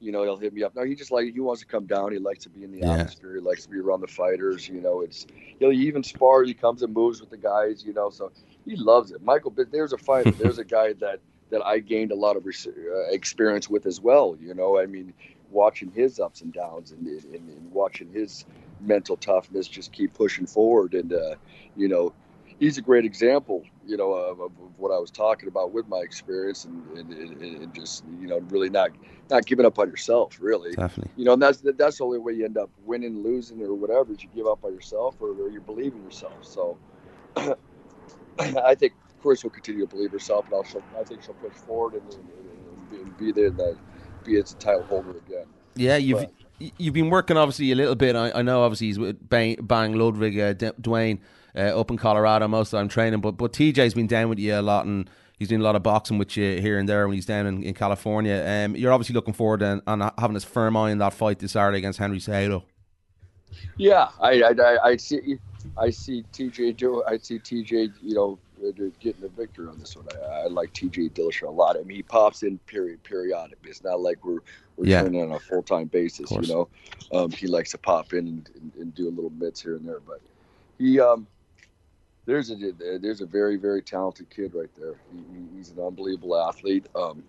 you 0.00 0.12
know 0.12 0.22
he'll 0.22 0.36
hit 0.36 0.54
me 0.54 0.62
up. 0.62 0.74
No, 0.74 0.84
he 0.84 0.94
just 0.94 1.10
like 1.10 1.32
he 1.32 1.40
wants 1.40 1.60
to 1.60 1.66
come 1.66 1.86
down. 1.86 2.12
He 2.12 2.18
likes 2.18 2.44
to 2.44 2.48
be 2.48 2.64
in 2.64 2.72
the 2.72 2.78
yeah. 2.78 2.92
atmosphere. 2.92 3.34
He 3.34 3.40
likes 3.40 3.64
to 3.64 3.68
be 3.68 3.78
around 3.78 4.00
the 4.00 4.06
fighters. 4.06 4.68
You 4.68 4.80
know, 4.80 5.00
it's 5.00 5.26
he'll 5.58 5.72
even 5.72 6.02
spar. 6.02 6.44
He 6.44 6.54
comes 6.54 6.82
and 6.82 6.94
moves 6.94 7.20
with 7.20 7.30
the 7.30 7.36
guys. 7.36 7.84
You 7.84 7.92
know, 7.92 8.10
so 8.10 8.30
he 8.64 8.76
loves 8.76 9.10
it. 9.10 9.22
Michael, 9.22 9.52
there's 9.70 9.92
a 9.92 9.98
fighter. 9.98 10.30
there's 10.30 10.58
a 10.58 10.64
guy 10.64 10.92
that 10.94 11.20
that 11.50 11.64
I 11.64 11.78
gained 11.78 12.12
a 12.12 12.14
lot 12.14 12.36
of 12.36 12.46
uh, 12.46 12.70
experience 13.10 13.68
with 13.68 13.86
as 13.86 14.00
well. 14.00 14.36
You 14.40 14.54
know, 14.54 14.78
I 14.78 14.86
mean, 14.86 15.12
watching 15.50 15.90
his 15.90 16.20
ups 16.20 16.40
and 16.42 16.52
downs 16.52 16.92
and, 16.92 17.06
and, 17.06 17.48
and 17.48 17.72
watching 17.72 18.12
his 18.12 18.44
mental 18.80 19.16
toughness 19.16 19.66
just 19.66 19.92
keep 19.92 20.14
pushing 20.14 20.46
forward. 20.46 20.94
And, 20.94 21.12
uh, 21.12 21.34
you 21.76 21.88
know, 21.88 22.12
he's 22.58 22.78
a 22.78 22.82
great 22.82 23.04
example, 23.04 23.64
you 23.86 23.96
know, 23.96 24.12
of, 24.12 24.40
of, 24.40 24.52
what 24.76 24.92
I 24.92 24.98
was 24.98 25.10
talking 25.10 25.48
about 25.48 25.72
with 25.72 25.88
my 25.88 25.98
experience 25.98 26.64
and, 26.64 26.96
and, 26.96 27.42
and, 27.42 27.74
just, 27.74 28.04
you 28.20 28.28
know, 28.28 28.38
really 28.48 28.70
not, 28.70 28.90
not 29.28 29.44
giving 29.44 29.66
up 29.66 29.76
on 29.80 29.90
yourself, 29.90 30.38
really. 30.40 30.72
Definitely. 30.72 31.10
You 31.16 31.24
know, 31.24 31.32
and 31.32 31.42
that's, 31.42 31.62
that's 31.76 31.98
the 31.98 32.04
only 32.04 32.18
way 32.18 32.34
you 32.34 32.44
end 32.44 32.56
up 32.56 32.70
winning, 32.84 33.24
losing, 33.24 33.60
or 33.60 33.74
whatever 33.74 34.12
is 34.12 34.22
you 34.22 34.28
give 34.36 34.46
up 34.46 34.64
on 34.64 34.72
yourself 34.72 35.16
or, 35.20 35.30
or 35.30 35.50
you 35.50 35.60
believe 35.60 35.94
in 35.94 36.04
yourself. 36.04 36.32
So 36.42 36.78
I 38.38 38.76
think 38.76 38.92
Cris 39.20 39.42
will 39.42 39.50
continue 39.50 39.86
to 39.86 39.94
believe 39.94 40.12
herself, 40.12 40.46
and 40.46 40.54
I'll, 40.54 41.00
I 41.00 41.04
think 41.04 41.22
she'll 41.22 41.34
push 41.34 41.54
forward 41.54 41.94
and, 41.94 42.14
and, 42.14 43.00
and 43.00 43.18
be, 43.18 43.32
there 43.32 43.46
and 43.46 43.60
uh, 43.60 43.74
be 44.24 44.36
its 44.36 44.52
a 44.52 44.56
title 44.56 44.84
holder 44.84 45.10
again. 45.10 45.46
Yeah, 45.74 45.96
you've 45.96 46.20
but, 46.20 46.32
you've 46.78 46.94
been 46.94 47.10
working 47.10 47.36
obviously 47.36 47.72
a 47.72 47.74
little 47.74 47.94
bit. 47.94 48.16
I, 48.16 48.30
I 48.32 48.42
know 48.42 48.62
obviously 48.62 48.88
he's 48.88 48.98
with 48.98 49.28
Bang, 49.28 49.56
Bang 49.60 49.94
Ludwig, 49.94 50.38
uh, 50.38 50.52
D- 50.52 50.70
Duane 50.80 51.20
uh, 51.56 51.78
up 51.78 51.90
in 51.90 51.96
Colorado 51.96 52.48
most 52.48 52.68
of 52.68 52.70
the 52.72 52.78
time 52.78 52.88
training, 52.88 53.20
but 53.20 53.32
but 53.32 53.52
TJ's 53.52 53.94
been 53.94 54.06
down 54.06 54.28
with 54.28 54.38
you 54.38 54.54
a 54.54 54.62
lot 54.62 54.86
and. 54.86 55.08
He's 55.38 55.46
doing 55.46 55.60
a 55.60 55.64
lot 55.64 55.76
of 55.76 55.84
boxing 55.84 56.18
with 56.18 56.36
you 56.36 56.60
here 56.60 56.80
and 56.80 56.88
there 56.88 57.06
when 57.06 57.14
he's 57.14 57.24
down 57.24 57.46
in, 57.46 57.62
in 57.62 57.72
California. 57.72 58.44
Um, 58.44 58.74
you're 58.74 58.92
obviously 58.92 59.14
looking 59.14 59.34
forward 59.34 59.62
and, 59.62 59.80
having 60.18 60.34
his 60.34 60.42
firm 60.42 60.76
eye 60.76 60.90
in 60.90 60.98
that 60.98 61.14
fight 61.14 61.38
this 61.38 61.52
Saturday 61.52 61.78
against 61.78 62.00
Henry 62.00 62.18
Cejudo. 62.18 62.64
Yeah, 63.76 64.08
I, 64.20 64.42
I, 64.42 64.78
I 64.82 64.96
see 64.96 65.38
I 65.76 65.90
see 65.90 66.24
TJ 66.32 66.76
do 66.76 67.02
I 67.06 67.18
see 67.18 67.38
TJ 67.38 67.92
you 68.02 68.14
know 68.14 68.38
getting 69.00 69.20
the 69.20 69.28
victory 69.28 69.68
on 69.68 69.78
this 69.78 69.96
one. 69.96 70.06
I, 70.30 70.42
I 70.42 70.46
like 70.46 70.72
TJ 70.72 71.12
Dillashaw 71.12 71.48
a 71.48 71.50
lot. 71.50 71.76
I 71.76 71.82
mean, 71.82 71.96
he 71.96 72.02
pops 72.02 72.42
in 72.42 72.58
period 72.60 73.02
periodic. 73.02 73.58
It's 73.64 73.82
not 73.82 74.00
like 74.00 74.24
we're 74.24 74.40
we're 74.76 74.86
yeah. 74.86 75.02
on 75.02 75.32
a 75.32 75.38
full 75.38 75.62
time 75.62 75.86
basis. 75.86 76.30
You 76.30 76.46
know, 76.46 76.68
um, 77.12 77.30
he 77.30 77.46
likes 77.46 77.72
to 77.72 77.78
pop 77.78 78.12
in 78.12 78.26
and, 78.26 78.50
and, 78.54 78.72
and, 78.76 78.94
do 78.94 79.08
a 79.08 79.10
little 79.10 79.30
bits 79.30 79.60
here 79.60 79.76
and 79.76 79.86
there. 79.86 80.00
But 80.00 80.20
he 80.78 81.00
um, 81.00 81.26
there's 82.26 82.50
a 82.50 82.56
there's 83.00 83.20
a 83.20 83.26
very 83.26 83.56
very 83.56 83.82
talented 83.82 84.30
kid 84.30 84.54
right 84.54 84.70
there. 84.78 84.94
He, 85.12 85.56
he's 85.56 85.70
an 85.70 85.80
unbelievable 85.80 86.36
athlete. 86.36 86.86
Um, 86.94 87.24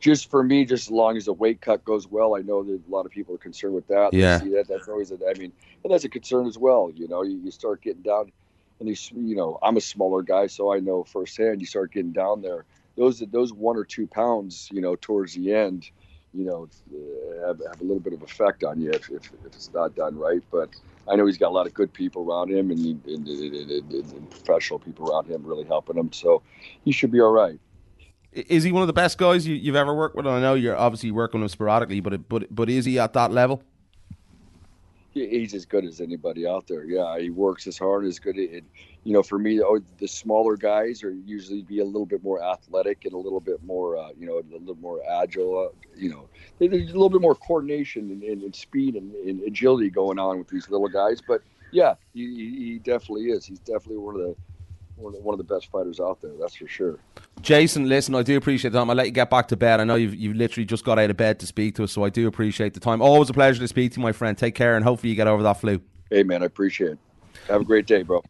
just 0.00 0.30
for 0.30 0.42
me, 0.42 0.66
just 0.66 0.88
as 0.88 0.90
long 0.90 1.16
as 1.16 1.24
the 1.24 1.32
weight 1.32 1.62
cut 1.62 1.82
goes 1.84 2.06
well, 2.06 2.36
I 2.36 2.40
know 2.40 2.62
that 2.62 2.78
a 2.86 2.90
lot 2.90 3.06
of 3.06 3.12
people 3.12 3.34
are 3.34 3.38
concerned 3.38 3.74
with 3.74 3.86
that. 3.88 4.12
Yeah, 4.12 4.38
see 4.38 4.50
that. 4.50 4.68
That's 4.68 4.86
always 4.86 5.10
a, 5.12 5.14
I 5.14 5.32
mean, 5.38 5.50
and 5.82 5.92
that's 5.92 6.04
a 6.04 6.10
concern 6.10 6.46
as 6.46 6.58
well. 6.58 6.92
You 6.94 7.08
know, 7.08 7.22
you, 7.22 7.40
you 7.42 7.50
start 7.50 7.80
getting 7.80 8.02
down 8.02 8.30
and 8.80 8.88
these 8.88 9.10
you 9.12 9.36
know 9.36 9.58
i'm 9.62 9.76
a 9.76 9.80
smaller 9.80 10.22
guy 10.22 10.46
so 10.46 10.72
i 10.72 10.78
know 10.78 11.04
firsthand 11.04 11.60
you 11.60 11.66
start 11.66 11.92
getting 11.92 12.12
down 12.12 12.42
there 12.42 12.64
those 12.96 13.20
those 13.30 13.52
one 13.52 13.76
or 13.76 13.84
two 13.84 14.06
pounds 14.06 14.68
you 14.72 14.80
know 14.80 14.96
towards 14.96 15.34
the 15.34 15.52
end 15.52 15.90
you 16.32 16.44
know 16.44 16.68
have, 17.46 17.60
have 17.66 17.80
a 17.80 17.84
little 17.84 18.00
bit 18.00 18.12
of 18.12 18.22
effect 18.22 18.64
on 18.64 18.80
you 18.80 18.90
if, 18.90 19.08
if, 19.10 19.24
if, 19.26 19.46
it's 19.46 19.72
not 19.72 19.94
done 19.94 20.16
right 20.16 20.42
but 20.50 20.70
i 21.08 21.16
know 21.16 21.26
he's 21.26 21.38
got 21.38 21.48
a 21.48 21.54
lot 21.54 21.66
of 21.66 21.74
good 21.74 21.92
people 21.92 22.30
around 22.30 22.50
him 22.50 22.70
and, 22.70 22.80
and, 23.06 23.28
and, 23.28 23.92
and 23.92 24.30
professional 24.30 24.78
people 24.78 25.10
around 25.10 25.26
him 25.26 25.42
really 25.44 25.64
helping 25.64 25.96
him 25.96 26.12
so 26.12 26.42
he 26.84 26.92
should 26.92 27.10
be 27.10 27.20
all 27.20 27.32
right 27.32 27.58
is 28.34 28.64
he 28.64 28.72
one 28.72 28.82
of 28.82 28.88
the 28.88 28.92
best 28.92 29.16
guys 29.16 29.46
you, 29.46 29.72
have 29.72 29.76
ever 29.76 29.94
worked 29.94 30.16
with? 30.16 30.26
I 30.26 30.40
know 30.40 30.54
you're 30.54 30.76
obviously 30.76 31.12
working 31.12 31.40
with 31.40 31.52
him 31.52 31.52
sporadically, 31.52 32.00
but 32.00 32.28
but 32.28 32.52
but 32.52 32.68
is 32.68 32.84
he 32.84 32.98
at 32.98 33.12
that 33.12 33.30
level? 33.30 33.62
He's 35.14 35.54
as 35.54 35.64
good 35.64 35.84
as 35.84 36.00
anybody 36.00 36.46
out 36.46 36.66
there. 36.66 36.84
Yeah, 36.84 37.18
he 37.18 37.30
works 37.30 37.66
as 37.66 37.78
hard 37.78 38.04
as 38.04 38.18
good. 38.18 38.36
It, 38.36 38.64
you 39.04 39.12
know, 39.12 39.22
for 39.22 39.38
me, 39.38 39.62
oh, 39.62 39.80
the 39.98 40.08
smaller 40.08 40.56
guys 40.56 41.04
are 41.04 41.12
usually 41.12 41.62
be 41.62 41.78
a 41.78 41.84
little 41.84 42.06
bit 42.06 42.22
more 42.22 42.42
athletic 42.42 43.04
and 43.04 43.14
a 43.14 43.18
little 43.18 43.40
bit 43.40 43.62
more, 43.62 43.96
uh, 43.96 44.08
you 44.18 44.26
know, 44.26 44.38
a 44.38 44.58
little 44.58 44.76
more 44.76 45.00
agile. 45.08 45.70
Uh, 45.70 45.76
you 45.96 46.10
know, 46.10 46.28
there's 46.58 46.90
a 46.90 46.94
little 46.94 47.10
bit 47.10 47.20
more 47.20 47.34
coordination 47.34 48.10
and, 48.10 48.22
and, 48.22 48.42
and 48.42 48.54
speed 48.54 48.96
and, 48.96 49.14
and, 49.14 49.42
agility 49.42 49.90
going 49.90 50.18
on 50.18 50.38
with 50.38 50.48
these 50.48 50.68
little 50.68 50.88
guys. 50.88 51.20
But 51.26 51.42
yeah, 51.70 51.94
he, 52.12 52.26
he 52.34 52.78
definitely 52.78 53.26
is. 53.26 53.44
He's 53.44 53.60
definitely 53.60 53.98
one 53.98 54.16
of 54.16 54.20
the 54.22 54.36
one 54.96 55.34
of 55.34 55.38
the 55.38 55.54
best 55.54 55.70
fighters 55.70 56.00
out 56.00 56.20
there. 56.20 56.32
That's 56.38 56.54
for 56.54 56.68
sure. 56.68 56.98
Jason, 57.40 57.88
listen, 57.88 58.14
I 58.14 58.22
do 58.22 58.36
appreciate 58.36 58.70
the 58.70 58.78
time. 58.78 58.90
I'll 58.90 58.96
let 58.96 59.06
you 59.06 59.12
get 59.12 59.30
back 59.30 59.48
to 59.48 59.56
bed. 59.56 59.80
I 59.80 59.84
know 59.84 59.96
you've, 59.96 60.14
you've 60.14 60.36
literally 60.36 60.64
just 60.64 60.84
got 60.84 60.98
out 60.98 61.10
of 61.10 61.16
bed 61.16 61.40
to 61.40 61.46
speak 61.46 61.74
to 61.76 61.84
us, 61.84 61.92
so 61.92 62.04
I 62.04 62.10
do 62.10 62.26
appreciate 62.26 62.74
the 62.74 62.80
time. 62.80 63.02
Always 63.02 63.30
a 63.30 63.32
pleasure 63.32 63.60
to 63.60 63.68
speak 63.68 63.92
to 63.92 64.00
you, 64.00 64.02
my 64.02 64.12
friend. 64.12 64.36
Take 64.36 64.54
care, 64.54 64.76
and 64.76 64.84
hopefully 64.84 65.10
you 65.10 65.16
get 65.16 65.26
over 65.26 65.42
that 65.42 65.60
flu. 65.60 65.80
Hey, 66.10 66.22
man, 66.22 66.42
I 66.42 66.46
appreciate 66.46 66.92
it. 66.92 66.98
Have 67.48 67.62
a 67.62 67.64
great 67.64 67.86
day, 67.86 68.02
bro. 68.02 68.22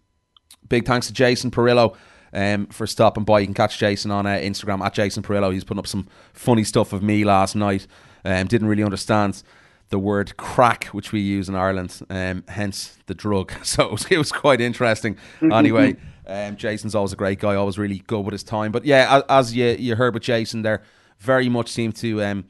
Big 0.68 0.86
thanks 0.86 1.06
to 1.08 1.12
Jason 1.12 1.50
Parillo. 1.50 1.96
Um, 2.32 2.66
for 2.66 2.84
stopping 2.88 3.22
by. 3.22 3.38
You 3.38 3.46
can 3.46 3.54
catch 3.54 3.78
Jason 3.78 4.10
on 4.10 4.26
uh, 4.26 4.30
Instagram 4.30 4.80
at 4.80 4.92
Jason 4.92 5.22
Parillo. 5.22 5.52
He's 5.52 5.62
putting 5.62 5.78
up 5.78 5.86
some 5.86 6.08
funny 6.32 6.64
stuff 6.64 6.92
of 6.92 7.00
me 7.00 7.24
last 7.24 7.54
night. 7.54 7.86
Um, 8.24 8.48
didn't 8.48 8.66
really 8.66 8.82
understand 8.82 9.44
the 9.90 9.98
word 9.98 10.36
crack, 10.36 10.86
which 10.86 11.12
we 11.12 11.20
use 11.20 11.48
in 11.48 11.54
Ireland, 11.54 12.00
um, 12.10 12.44
hence 12.48 12.98
the 13.06 13.14
drug. 13.14 13.52
So 13.64 13.84
it 13.86 13.92
was, 13.92 14.06
it 14.10 14.18
was 14.18 14.32
quite 14.32 14.60
interesting. 14.60 15.16
Anyway, 15.42 15.96
um, 16.26 16.56
Jason's 16.56 16.94
always 16.94 17.12
a 17.12 17.16
great 17.16 17.38
guy, 17.38 17.54
always 17.54 17.78
really 17.78 17.98
good 18.06 18.24
with 18.24 18.32
his 18.32 18.42
time. 18.42 18.72
But 18.72 18.84
yeah, 18.84 19.22
as, 19.28 19.54
you 19.54 19.66
you 19.78 19.96
heard 19.96 20.14
with 20.14 20.22
Jason 20.22 20.62
there, 20.62 20.82
very 21.18 21.48
much 21.48 21.68
seemed 21.68 21.96
to 21.96 22.22
um, 22.22 22.44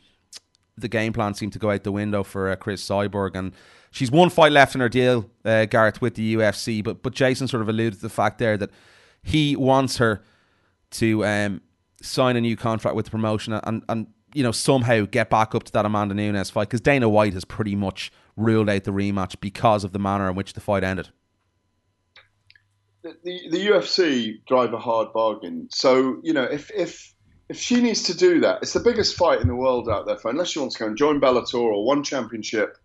the 0.76 0.88
game 0.88 1.12
plan 1.12 1.34
seemed 1.34 1.52
to 1.54 1.58
go 1.58 1.70
out 1.70 1.84
the 1.84 1.92
window 1.92 2.22
for 2.22 2.50
uh, 2.50 2.56
Cris 2.56 2.86
Cyborg, 2.86 3.34
and 3.34 3.52
she's 3.90 4.10
one 4.10 4.30
fight 4.30 4.52
left 4.52 4.74
in 4.74 4.80
her 4.80 4.88
deal, 4.88 5.30
uh, 5.44 5.64
Gareth, 5.66 6.00
with 6.00 6.14
the 6.14 6.36
UFC. 6.36 6.82
But 6.82 7.02
but 7.02 7.14
Jason 7.14 7.48
sort 7.48 7.62
of 7.62 7.68
alluded 7.68 7.94
to 7.94 8.00
the 8.00 8.08
fact 8.08 8.38
there 8.38 8.56
that 8.56 8.70
he 9.22 9.56
wants 9.56 9.96
her 9.98 10.22
to 10.92 11.24
um, 11.24 11.60
sign 12.00 12.36
a 12.36 12.40
new 12.40 12.56
contract 12.56 12.96
with 12.96 13.06
the 13.06 13.10
promotion 13.10 13.52
and 13.52 13.82
and 13.88 14.06
you 14.34 14.42
know 14.42 14.52
somehow 14.52 15.06
get 15.10 15.30
back 15.30 15.54
up 15.54 15.64
to 15.64 15.72
that 15.72 15.86
Amanda 15.86 16.14
Nunes 16.14 16.50
fight 16.50 16.68
because 16.68 16.80
Dana 16.80 17.08
White 17.08 17.32
has 17.32 17.44
pretty 17.44 17.74
much 17.74 18.12
ruled 18.36 18.68
out 18.68 18.84
the 18.84 18.90
rematch 18.90 19.40
because 19.40 19.84
of 19.84 19.92
the 19.92 19.98
manner 19.98 20.28
in 20.28 20.34
which 20.34 20.52
the 20.52 20.60
fight 20.60 20.84
ended 20.84 21.08
the, 23.04 23.48
the 23.50 23.66
UFC 23.66 24.44
drive 24.46 24.72
a 24.72 24.78
hard 24.78 25.12
bargain. 25.12 25.68
So 25.70 26.18
you 26.22 26.32
know, 26.32 26.44
if 26.44 26.70
if 26.74 27.14
if 27.48 27.58
she 27.58 27.80
needs 27.80 28.04
to 28.04 28.16
do 28.16 28.40
that, 28.40 28.62
it's 28.62 28.72
the 28.72 28.80
biggest 28.80 29.16
fight 29.16 29.40
in 29.40 29.48
the 29.48 29.54
world 29.54 29.88
out 29.88 30.06
there. 30.06 30.16
For 30.16 30.30
unless 30.30 30.48
she 30.48 30.58
wants 30.58 30.76
to 30.76 30.80
go 30.80 30.86
and 30.86 30.96
join 30.96 31.20
Bellator 31.20 31.60
or 31.60 31.84
one 31.84 32.02
championship, 32.02 32.78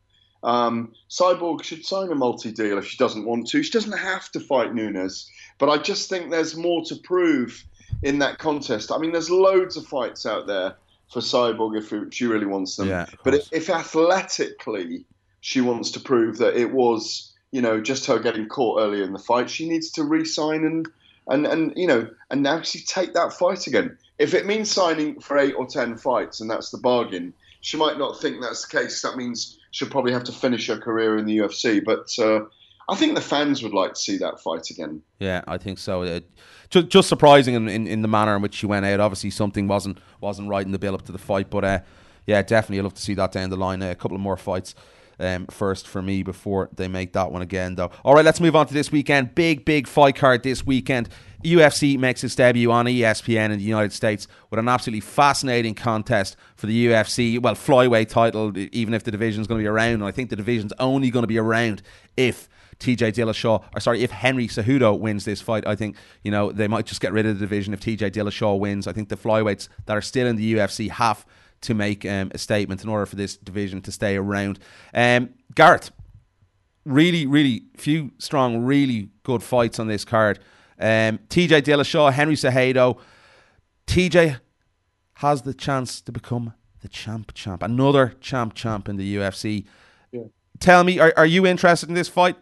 um, 0.44 0.94
Cyborg 1.10 1.64
should 1.64 1.86
sign 1.86 2.12
a 2.12 2.16
multi-deal 2.16 2.78
if 2.78 2.86
she 2.86 2.98
doesn't 2.98 3.26
want 3.26 3.48
to. 3.48 3.64
She 3.64 3.72
doesn't 3.72 3.98
have 3.98 4.30
to 4.32 4.40
fight 4.40 4.74
Nunes, 4.74 5.30
but 5.58 5.70
I 5.70 5.78
just 5.78 6.10
think 6.10 6.30
there's 6.30 6.56
more 6.56 6.84
to 6.86 6.96
prove 6.98 7.64
in 8.04 8.20
that 8.20 8.38
contest. 8.38 8.92
I 8.92 8.98
mean, 8.98 9.14
there's 9.14 9.30
loads 9.30 9.78
of 9.78 9.88
fights 9.88 10.26
out 10.26 10.46
there 10.46 10.76
for 11.10 11.19
Cyborg 11.22 11.78
if 11.78 12.13
she 12.13 12.26
really 12.26 12.45
wants 12.45 12.76
them. 12.76 12.88
Yeah, 12.88 13.08
but 13.24 13.34
if, 13.34 13.50
if 13.52 13.69
athletically 13.69 15.06
she 15.41 15.62
wants 15.62 15.91
to 15.91 16.00
prove 16.00 16.38
that 16.38 16.56
it 16.56 16.72
was 16.72 17.30
you 17.52 17.62
know, 17.62 17.82
just 17.82 18.06
her 18.06 18.19
getting 18.19 18.48
caught 18.48 18.80
earlier 18.80 19.04
in 19.04 19.13
the 19.13 19.19
fight. 19.19 19.50
She 19.50 19.67
needs 19.67 19.91
to 19.91 20.04
re-sign 20.04 20.63
and 20.65 20.88
and 21.28 21.45
and 21.45 21.74
you 21.76 21.88
know 21.88 22.10
and 22.30 22.48
actually 22.48 22.82
take 22.82 23.13
that 23.13 23.34
fight 23.34 23.67
again. 23.67 23.98
If 24.17 24.34
it 24.34 24.45
means 24.45 24.69
signing 24.69 25.19
for 25.19 25.38
eight 25.38 25.56
or 25.56 25.65
ten 25.65 25.98
fights 25.98 26.41
and 26.41 26.50
that's 26.50 26.72
the 26.72 26.78
bargain, 26.78 27.34
she 27.62 27.78
might 27.78 27.98
not 27.98 28.19
think 28.19 28.41
that's 28.41 28.67
the 28.67 28.80
case. 28.80 29.02
That 29.02 29.17
means 29.17 29.60
she'll 29.72 29.89
probably 29.89 30.13
have 30.13 30.26
to 30.26 30.32
finish 30.32 30.67
her 30.67 30.78
career 30.78 31.17
in 31.17 31.26
the 31.26 31.38
UFC. 31.38 31.84
But 31.84 32.12
uh, 32.19 32.45
I 32.89 32.95
think 32.95 33.15
the 33.15 33.21
fans 33.21 33.62
would 33.62 33.73
like 33.73 33.93
to 33.93 33.99
see 33.99 34.17
that 34.17 34.39
fight 34.39 34.69
again. 34.69 35.04
Yeah, 35.19 35.41
I 35.47 35.58
think 35.58 35.78
so. 35.78 36.04
Uh, 36.04 36.21
just, 36.69 36.89
just 36.89 37.10
surprising 37.10 37.54
in, 37.54 37.69
in, 37.69 37.88
in, 37.88 38.02
the 38.02 38.08
manner 38.08 38.36
in 38.36 38.41
which 38.41 38.56
she 38.56 38.65
went 38.65 38.86
out. 38.86 38.99
Obviously, 38.99 39.30
something 39.30 39.67
wasn't 39.67 39.99
wasn't 40.21 40.49
right 40.49 40.65
in 40.65 40.71
the 40.71 40.80
build 40.80 40.95
up 40.95 41.06
to 41.06 41.12
the 41.12 41.19
fight, 41.19 41.49
but 41.49 41.63
uh, 41.63 41.80
yeah, 42.25 42.41
definitely, 42.41 42.80
I'd 42.80 42.84
love 42.84 42.95
to 42.95 43.02
see 43.02 43.13
that 43.13 43.32
down 43.32 43.52
the 43.52 43.58
line. 43.58 43.84
Uh, 43.84 43.91
a 43.91 43.95
couple 43.95 44.15
of 44.15 44.21
more 44.21 44.38
fights. 44.38 44.75
Um, 45.21 45.47
first 45.47 45.86
for 45.86 46.02
me 46.02 46.23
before 46.23 46.69
they 46.73 46.88
make 46.88 47.12
that 47.12 47.30
one 47.30 47.41
again, 47.41 47.75
though. 47.75 47.91
All 48.06 48.15
right, 48.15 48.23
let's 48.23 48.39
move 48.39 48.56
on 48.56 48.67
to 48.67 48.73
this 48.73 48.89
weekend. 48.89 49.36
Big, 49.36 49.65
big 49.65 49.86
fight 49.86 50.15
card 50.15 50.43
this 50.43 50.65
weekend. 50.65 51.10
UFC 51.43 51.97
makes 51.97 52.23
its 52.23 52.36
debut 52.36 52.71
on 52.71 52.86
ESPN 52.86 53.52
in 53.52 53.58
the 53.58 53.63
United 53.63 53.91
States 53.91 54.30
with 54.49 54.60
an 54.60 54.69
absolutely 54.69 55.02
fascinating 55.02 55.75
contest 55.75 56.38
for 56.56 56.67
the 56.67 56.88
UFC, 56.88 57.38
well, 57.38 57.54
flyweight 57.54 58.08
title, 58.08 58.58
even 58.58 58.93
if 58.93 59.04
the 59.04 59.12
division's 59.12 59.45
going 59.45 59.60
to 59.60 59.63
be 59.63 59.67
around. 59.67 59.95
And 59.95 60.06
I 60.06 60.12
think 60.12 60.30
the 60.30 60.38
division's 60.38 60.71
only 60.80 61.10
going 61.10 61.23
to 61.23 61.28
be 61.28 61.38
around 61.38 61.82
if 62.15 62.47
TJ 62.80 63.13
Dillashaw, 63.13 63.63
or 63.76 63.80
sorry, 63.80 64.02
if 64.04 64.12
Henry 64.12 64.48
Cejudo 64.48 64.98
wins 64.98 65.26
this 65.26 65.42
fight, 65.42 65.68
I 65.68 65.76
think 65.76 65.96
you 66.24 66.32
know 66.32 66.52
they 66.52 66.68
might 66.68 66.86
just 66.86 67.02
get 67.02 67.12
rid 67.12 67.26
of 67.26 67.38
the 67.38 67.46
division 67.46 67.74
if 67.74 67.82
TJ 67.82 68.12
Dillashaw 68.12 68.58
wins. 68.58 68.88
I 68.88 68.94
think 68.94 69.10
the 69.10 69.18
flyweights 69.18 69.68
that 69.86 69.98
are 69.98 70.02
still 70.02 70.28
in 70.28 70.38
the 70.38 70.54
UFC 70.54 70.89
have 70.89 71.26
to 71.62 71.74
make 71.74 72.06
um, 72.06 72.32
a 72.34 72.38
statement 72.38 72.84
in 72.84 72.89
order 72.89 73.06
for 73.06 73.18
this 73.18 73.36
division 73.36 73.82
to 73.82 73.92
stay 73.92 74.15
around. 74.15 74.60
Um, 74.94 75.32
Gareth, 75.56 75.92
really, 76.86 77.26
really 77.26 77.63
few 77.76 78.12
strong, 78.18 78.63
really 78.63 79.10
good 79.24 79.44
fights 79.44 79.78
on 79.80 79.88
this 79.88 80.06
card. 80.06 80.39
Um, 80.80 81.20
TJ 81.30 81.63
Dillashaw, 81.63 82.13
Henry 82.13 82.36
Cejudo. 82.36 82.98
TJ 83.88 84.39
has 85.15 85.42
the 85.42 85.54
chance 85.54 86.00
to 86.02 86.12
become 86.12 86.54
the 86.82 86.88
champ 86.88 87.34
champ, 87.34 87.62
another 87.62 88.15
champ 88.22 88.54
champ 88.54 88.88
in 88.88 88.96
the 88.96 89.15
UFC. 89.18 89.65
Yeah. 90.12 90.24
Tell 90.60 90.84
me, 90.86 91.00
are, 91.00 91.13
are 91.18 91.26
you 91.26 91.46
interested 91.46 91.89
in 91.89 91.96
this 91.96 92.08
fight? 92.08 92.38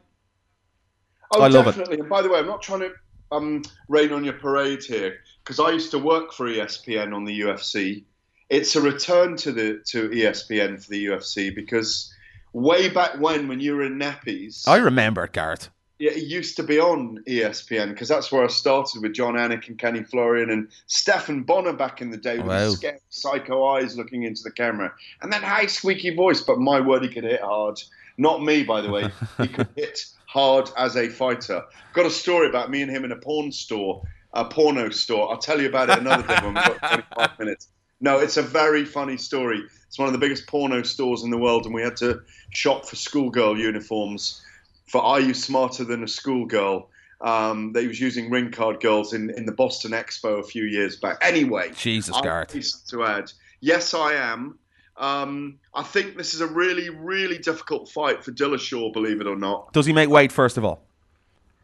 Oh, 1.32 1.42
I 1.42 1.50
definitely. 1.50 2.00
And 2.00 2.10
by 2.10 2.22
the 2.22 2.30
way, 2.30 2.40
I'm 2.40 2.48
not 2.48 2.62
trying 2.62 2.82
to 2.82 2.92
um, 3.32 3.64
rain 3.88 4.12
on 4.12 4.24
your 4.24 4.34
parade 4.34 4.84
here 4.84 5.18
because 5.44 5.60
I 5.60 5.72
used 5.72 5.92
to 5.92 6.00
work 6.00 6.34
for 6.34 6.48
ESPN 6.48 7.14
on 7.14 7.26
the 7.26 7.42
UFC. 7.42 8.04
It's 8.50 8.76
a 8.76 8.82
return 8.82 9.36
to 9.38 9.52
the 9.52 9.82
to 9.88 10.10
ESPN 10.10 10.82
for 10.82 10.90
the 10.90 11.06
UFC 11.08 11.54
because 11.54 12.14
way 12.54 12.90
back 12.90 13.20
when, 13.20 13.48
when 13.48 13.60
you 13.60 13.76
were 13.76 13.84
in 13.84 14.00
nappies, 14.00 14.68
I 14.68 14.78
remember 14.78 15.24
it, 15.26 15.34
Gareth. 15.34 15.70
Yeah, 16.00 16.12
it 16.12 16.24
used 16.24 16.56
to 16.58 16.64
be 16.64 16.80
on 16.80 17.24
ESPN 17.28 17.90
because 17.90 18.08
that's 18.08 18.32
where 18.32 18.44
I 18.44 18.48
started 18.48 19.02
with 19.02 19.14
Jon 19.14 19.34
Anik 19.34 19.68
and 19.68 19.80
Kenny 19.80 20.04
Florian 20.04 20.52
and 20.52 20.68
Stephan 20.86 21.42
Bonnar 21.42 21.74
back 21.74 22.02
in 22.02 22.12
the 22.12 22.18
day 22.18 22.38
with 22.38 22.48
wow. 22.48 22.70
scary 22.70 23.00
psycho 23.10 23.66
eyes 23.66 23.98
looking 23.98 24.22
into 24.22 24.44
the 24.44 24.52
camera 24.52 24.94
and 25.24 25.34
that 25.34 25.44
high 25.44 25.66
squeaky 25.66 26.14
voice. 26.14 26.42
But 26.42 26.60
my 26.60 26.80
word, 26.80 27.02
he 27.02 27.10
could 27.10 27.24
hit 27.24 27.42
hard. 27.42 27.82
Not 28.20 28.44
me, 28.44 28.64
by 28.64 28.82
the 28.82 28.92
way. 28.92 29.10
He 29.42 29.48
could 29.48 29.70
hit 29.76 30.06
hard 30.38 30.70
as 30.78 30.96
a 30.96 31.10
fighter. 31.10 31.64
Got 31.94 32.06
a 32.06 32.12
story 32.12 32.48
about 32.48 32.70
me 32.70 32.84
and 32.84 32.92
him 32.92 33.04
in 33.04 33.12
a 33.12 33.16
porn 33.16 33.52
store, 33.52 34.04
a 34.34 34.46
porno 34.46 34.92
store. 34.92 35.32
I'll 35.32 35.40
tell 35.40 35.60
you 35.60 35.68
about 35.68 35.90
it 35.90 35.98
another 35.98 36.28
day 36.28 36.36
when 36.44 36.54
we've 36.54 36.80
got 36.80 37.08
25 37.16 37.40
minutes. 37.40 37.70
No, 38.02 38.20
it's 38.20 38.38
a 38.38 38.44
very 38.44 38.86
funny 38.86 39.18
story. 39.18 39.64
It's 39.88 39.98
one 39.98 40.08
of 40.08 40.14
the 40.14 40.20
biggest 40.20 40.46
porno 40.46 40.84
stores 40.84 41.24
in 41.24 41.32
the 41.32 41.40
world, 41.40 41.66
and 41.66 41.74
we 41.74 41.82
had 41.82 41.98
to 41.98 42.22
shop 42.52 42.86
for 42.86 42.96
schoolgirl 42.96 43.58
uniforms 43.58 44.44
for 44.86 45.02
Are 45.02 45.20
You 45.20 45.34
Smarter 45.34 45.84
Than 45.84 46.04
a 46.04 46.08
Schoolgirl? 46.08 46.88
Um, 47.20 47.74
that 47.74 47.82
he 47.82 47.88
was 47.88 48.00
using 48.00 48.30
ring 48.30 48.52
card 48.52 48.80
girls 48.80 49.14
in, 49.14 49.32
in 49.32 49.48
the 49.48 49.52
Boston 49.52 49.90
Expo 49.90 50.40
a 50.40 50.44
few 50.44 50.66
years 50.66 50.98
back. 50.98 51.18
Anyway, 51.24 51.72
Jesus, 51.76 52.16
Gareth. 52.22 52.54
To 52.90 53.04
add, 53.04 53.32
yes, 53.60 53.96
I 53.96 54.14
am. 54.14 54.60
Um, 54.98 55.60
I 55.74 55.84
think 55.84 56.18
this 56.18 56.34
is 56.34 56.42
a 56.42 56.48
really, 56.48 56.90
really 56.90 57.38
difficult 57.38 57.90
fight 57.90 58.24
for 58.24 58.32
Dillashaw, 58.32 58.92
believe 58.94 59.22
it 59.22 59.28
or 59.28 59.36
not. 59.36 59.72
Does 59.74 59.86
he 59.86 59.94
make 59.94 60.10
weight 60.10 60.32
first 60.32 60.58
of 60.58 60.66
all? 60.66 60.82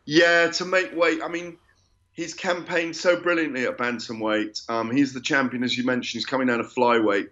Yeah, 0.06 0.50
to 0.52 0.66
make 0.66 0.96
weight. 0.96 1.22
I 1.24 1.30
mean, 1.30 1.58
he's 2.12 2.34
campaigned 2.34 2.96
so 2.96 3.20
brilliantly 3.20 3.66
at 3.66 3.78
bantamweight. 3.78 4.70
Um, 4.70 4.92
he's 4.92 5.14
the 5.14 5.22
champion, 5.22 5.64
as 5.64 5.78
you 5.78 5.84
mentioned. 5.84 6.20
He's 6.20 6.26
coming 6.26 6.48
down 6.48 6.60
to 6.60 6.64
flyweight. 6.64 7.30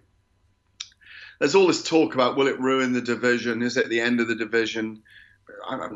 There's 1.38 1.54
all 1.54 1.66
this 1.66 1.82
talk 1.82 2.14
about 2.14 2.36
will 2.36 2.46
it 2.46 2.60
ruin 2.60 2.92
the 2.92 3.00
division? 3.00 3.62
Is 3.62 3.76
it 3.76 3.88
the 3.88 4.00
end 4.00 4.20
of 4.20 4.28
the 4.28 4.36
division? 4.36 5.02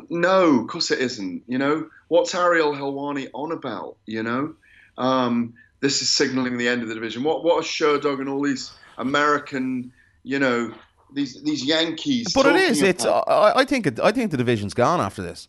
no, 0.09 0.61
of 0.61 0.67
course 0.67 0.91
it 0.91 0.99
isn't. 0.99 1.43
You 1.47 1.57
know, 1.57 1.89
what's 2.07 2.35
Ariel 2.35 2.73
Helwani 2.73 3.29
on 3.33 3.51
about? 3.51 3.97
You 4.05 4.23
know, 4.23 4.55
um, 4.97 5.53
this 5.79 6.01
is 6.01 6.09
signaling 6.09 6.57
the 6.57 6.67
end 6.67 6.83
of 6.83 6.89
the 6.89 6.95
division. 6.95 7.23
What 7.23 7.43
what 7.43 7.57
are 7.57 7.67
Sherdog 7.67 8.19
and 8.19 8.29
all 8.29 8.41
these 8.41 8.71
American 8.97 9.91
you 10.27 10.39
know, 10.39 10.73
these 11.13 11.41
these 11.43 11.63
Yankees. 11.63 12.33
But 12.33 12.47
it 12.47 12.55
is. 12.55 12.81
It's. 12.81 13.05
I, 13.05 13.53
I 13.55 13.65
think 13.65 13.87
it. 13.87 13.99
I 13.99 14.11
think 14.11 14.31
the 14.31 14.37
division's 14.37 14.73
gone 14.73 14.99
after 14.99 15.21
this. 15.21 15.47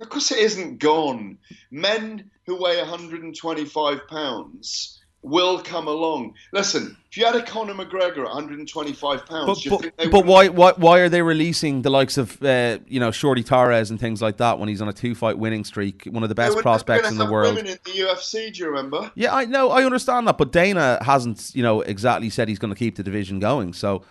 Of 0.00 0.08
course, 0.08 0.30
it 0.30 0.38
isn't 0.38 0.78
gone. 0.78 1.38
Men 1.70 2.30
who 2.46 2.60
weigh 2.60 2.78
125 2.78 4.08
pounds 4.08 5.00
will 5.24 5.58
come 5.58 5.88
along. 5.88 6.34
Listen, 6.52 6.96
if 7.10 7.16
you 7.16 7.24
had 7.24 7.34
a 7.34 7.42
Conor 7.42 7.72
McGregor 7.74 8.18
at 8.18 8.24
125 8.24 9.26
pounds, 9.26 9.64
but, 9.64 9.90
but, 9.96 10.10
but 10.10 10.26
why, 10.26 10.48
why 10.48 10.72
why 10.76 10.98
are 11.00 11.08
they 11.08 11.22
releasing 11.22 11.82
the 11.82 11.90
likes 11.90 12.18
of 12.18 12.40
uh, 12.42 12.78
you 12.86 13.00
know 13.00 13.10
Shorty 13.10 13.42
Torres 13.42 13.90
and 13.90 13.98
things 13.98 14.20
like 14.20 14.36
that 14.36 14.58
when 14.58 14.68
he's 14.68 14.82
on 14.82 14.88
a 14.88 14.92
two 14.92 15.14
fight 15.14 15.38
winning 15.38 15.64
streak, 15.64 16.04
one 16.04 16.22
of 16.22 16.28
the 16.28 16.34
best 16.34 16.58
prospects 16.58 17.10
in 17.10 17.18
the 17.18 17.30
world? 17.30 17.54
Women 17.54 17.72
in 17.72 17.78
the 17.84 17.90
UFC, 17.90 18.52
do 18.52 18.60
you 18.60 18.68
remember? 18.68 19.10
Yeah, 19.14 19.34
I 19.34 19.46
know, 19.46 19.70
I 19.70 19.84
understand 19.84 20.28
that, 20.28 20.38
but 20.38 20.52
Dana 20.52 20.98
hasn't 21.02 21.52
you 21.54 21.62
know 21.62 21.80
exactly 21.80 22.30
said 22.30 22.48
he's 22.48 22.58
going 22.58 22.72
to 22.72 22.78
keep 22.78 22.96
the 22.96 23.02
division 23.02 23.40
going, 23.40 23.72
so. 23.72 24.04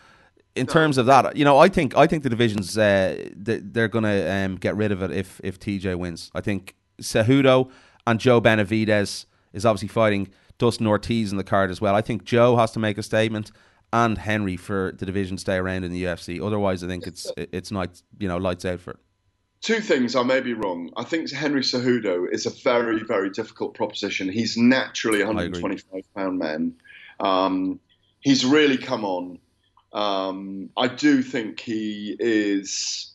In 0.56 0.68
no. 0.68 0.74
terms 0.74 1.00
of 1.00 1.08
that, 1.08 1.36
you 1.36 1.44
know, 1.44 1.58
I 1.58 1.68
think 1.68 1.98
I 1.98 2.06
think 2.06 2.22
the 2.22 2.30
divisions 2.30 2.78
uh, 2.78 3.28
they're 3.36 3.88
going 3.88 4.04
to 4.04 4.32
um, 4.32 4.58
get 4.58 4.76
rid 4.76 4.92
of 4.92 5.02
it 5.02 5.10
if 5.10 5.42
if 5.44 5.60
TJ 5.60 5.98
wins. 5.98 6.30
I 6.36 6.42
think 6.42 6.76
Cejudo 7.02 7.72
and 8.06 8.20
Joe 8.20 8.40
Benavidez 8.40 9.26
is 9.52 9.66
obviously 9.66 9.88
fighting 9.88 10.28
Dustin 10.58 10.88
Ortiz 10.88 11.32
in 11.32 11.38
the 11.38 11.44
card 11.44 11.72
as 11.72 11.82
well. 11.82 11.96
I 11.96 12.02
think 12.02 12.24
Joe 12.24 12.56
has 12.58 12.72
to 12.72 12.80
make 12.80 12.98
a 12.98 13.04
statement 13.04 13.52
and 13.94 14.18
Henry 14.18 14.58
for 14.58 14.94
the 14.98 15.06
division 15.06 15.38
stay 15.38 15.56
around 15.56 15.84
in 15.84 15.92
the 15.92 16.04
UFC. 16.04 16.44
Otherwise, 16.44 16.84
I 16.84 16.88
think 16.88 17.06
it's 17.06 17.32
it's 17.38 17.72
not 17.72 18.02
you 18.20 18.28
know 18.28 18.38
lights 18.38 18.66
out 18.66 18.80
for 18.80 18.92
it. 18.92 18.98
Two 19.62 19.80
things, 19.80 20.16
I 20.16 20.24
may 20.24 20.42
be 20.42 20.54
wrong. 20.54 20.90
I 20.98 21.04
think 21.04 21.32
Henry 21.32 21.62
Cejudo 21.62 22.28
is 22.30 22.46
a 22.46 22.50
very, 22.50 23.02
very 23.02 23.30
difficult 23.30 23.76
proposition. 23.76 24.28
He's 24.28 24.58
naturally 24.58 25.22
a 25.22 25.26
125 25.26 26.04
pound 26.14 26.38
man. 26.38 26.74
Um, 27.22 27.80
he's 28.20 28.44
really 28.44 28.78
come 28.78 29.06
on. 29.06 29.40
Um, 29.94 30.70
I 30.76 30.88
do 30.88 31.22
think 31.22 31.62
he 31.62 32.18
is 32.20 33.13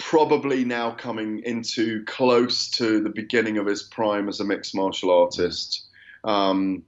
probably 0.00 0.64
now 0.64 0.90
coming 0.90 1.42
into 1.44 2.02
close 2.06 2.70
to 2.70 3.00
the 3.00 3.10
beginning 3.10 3.58
of 3.58 3.66
his 3.66 3.82
prime 3.82 4.28
as 4.28 4.40
a 4.40 4.44
mixed 4.44 4.74
martial 4.74 5.10
artist. 5.10 5.84
Um, 6.24 6.82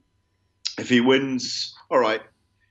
if 0.79 0.88
he 0.88 1.01
wins, 1.01 1.75
all 1.90 1.98
right, 1.98 2.22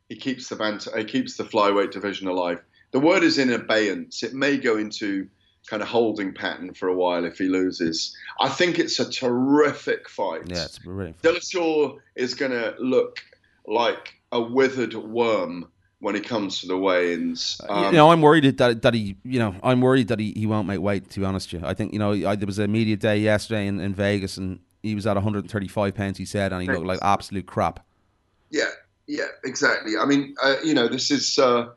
he 0.09 0.15
keeps 0.15 0.49
the 0.49 0.55
banter, 0.55 0.97
he 0.97 1.05
keeps 1.05 1.37
the 1.37 1.45
flyweight 1.45 1.91
division 1.91 2.27
alive. 2.27 2.61
The 2.91 2.99
word 2.99 3.23
is 3.23 3.37
in 3.37 3.53
abeyance. 3.53 4.23
It 4.23 4.33
may 4.33 4.57
go 4.57 4.77
into 4.77 5.29
kind 5.67 5.81
of 5.81 5.87
holding 5.87 6.33
pattern 6.33 6.73
for 6.73 6.89
a 6.89 6.95
while 6.95 7.23
if 7.23 7.37
he 7.37 7.47
loses. 7.47 8.17
I 8.39 8.49
think 8.49 8.79
it's 8.79 8.99
a 8.99 9.09
terrific 9.09 10.09
fight. 10.09 10.41
Yeah, 10.47 10.65
it's 10.65 10.79
brilliant. 10.79 11.21
Dillashaw 11.21 11.99
is 12.15 12.33
going 12.33 12.51
to 12.51 12.75
look 12.79 13.23
like 13.67 14.15
a 14.31 14.41
withered 14.41 14.95
worm 14.95 15.67
when 16.01 16.15
it 16.15 16.27
comes 16.27 16.61
to 16.61 16.67
the 16.67 16.75
weigh-ins. 16.75 17.61
Um, 17.69 17.85
you 17.85 17.91
know, 17.93 18.11
I'm 18.11 18.21
worried 18.21 18.57
that 18.57 18.81
that 18.81 18.93
he, 18.93 19.15
you 19.23 19.39
know, 19.39 19.55
I'm 19.63 19.79
worried 19.81 20.09
that 20.09 20.19
he, 20.19 20.33
he 20.33 20.45
won't 20.45 20.67
make 20.67 20.81
weight. 20.81 21.09
To 21.11 21.19
be 21.19 21.25
honest, 21.25 21.53
with 21.53 21.61
you, 21.61 21.67
I 21.67 21.73
think 21.73 21.93
you 21.93 21.99
know 21.99 22.11
I, 22.11 22.35
there 22.35 22.47
was 22.47 22.59
a 22.59 22.67
media 22.67 22.97
day 22.97 23.19
yesterday 23.19 23.67
in, 23.67 23.79
in 23.79 23.93
Vegas, 23.93 24.37
and 24.37 24.59
he 24.83 24.95
was 24.95 25.07
at 25.07 25.15
135 25.15 25.95
pounds. 25.95 26.17
He 26.17 26.25
said, 26.25 26.51
and 26.51 26.61
he 26.61 26.67
looked 26.67 26.85
like 26.85 26.99
absolute 27.01 27.45
crap. 27.45 27.85
Yeah, 28.49 28.71
yeah, 29.07 29.27
exactly. 29.45 29.93
I 29.97 30.05
mean, 30.05 30.35
uh, 30.43 30.55
you 30.63 30.73
know, 30.73 30.87
this 30.87 31.11
is 31.11 31.37
uh, 31.37 31.69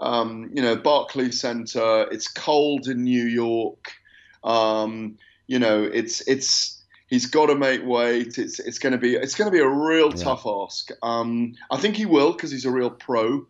um, 0.00 0.50
you 0.52 0.60
know 0.60 0.76
Barclays 0.76 1.40
Center. 1.40 2.06
It's 2.10 2.28
cold 2.28 2.88
in 2.88 3.04
New 3.04 3.24
York. 3.24 3.92
Um, 4.42 5.16
you 5.46 5.60
know, 5.60 5.84
it's 5.84 6.20
it's 6.26 6.82
he's 7.06 7.26
got 7.26 7.46
to 7.46 7.54
make 7.54 7.84
weight. 7.84 8.38
It's 8.38 8.58
it's 8.58 8.80
going 8.80 8.92
to 8.92 8.98
be 8.98 9.14
it's 9.14 9.36
going 9.36 9.50
to 9.50 9.56
be 9.56 9.62
a 9.62 9.68
real 9.68 10.10
yeah. 10.10 10.24
tough 10.24 10.46
ask. 10.46 10.90
Um, 11.04 11.54
I 11.70 11.76
think 11.76 11.94
he 11.94 12.06
will 12.06 12.32
because 12.32 12.50
he's 12.50 12.64
a 12.64 12.72
real 12.72 12.90
pro. 12.90 13.46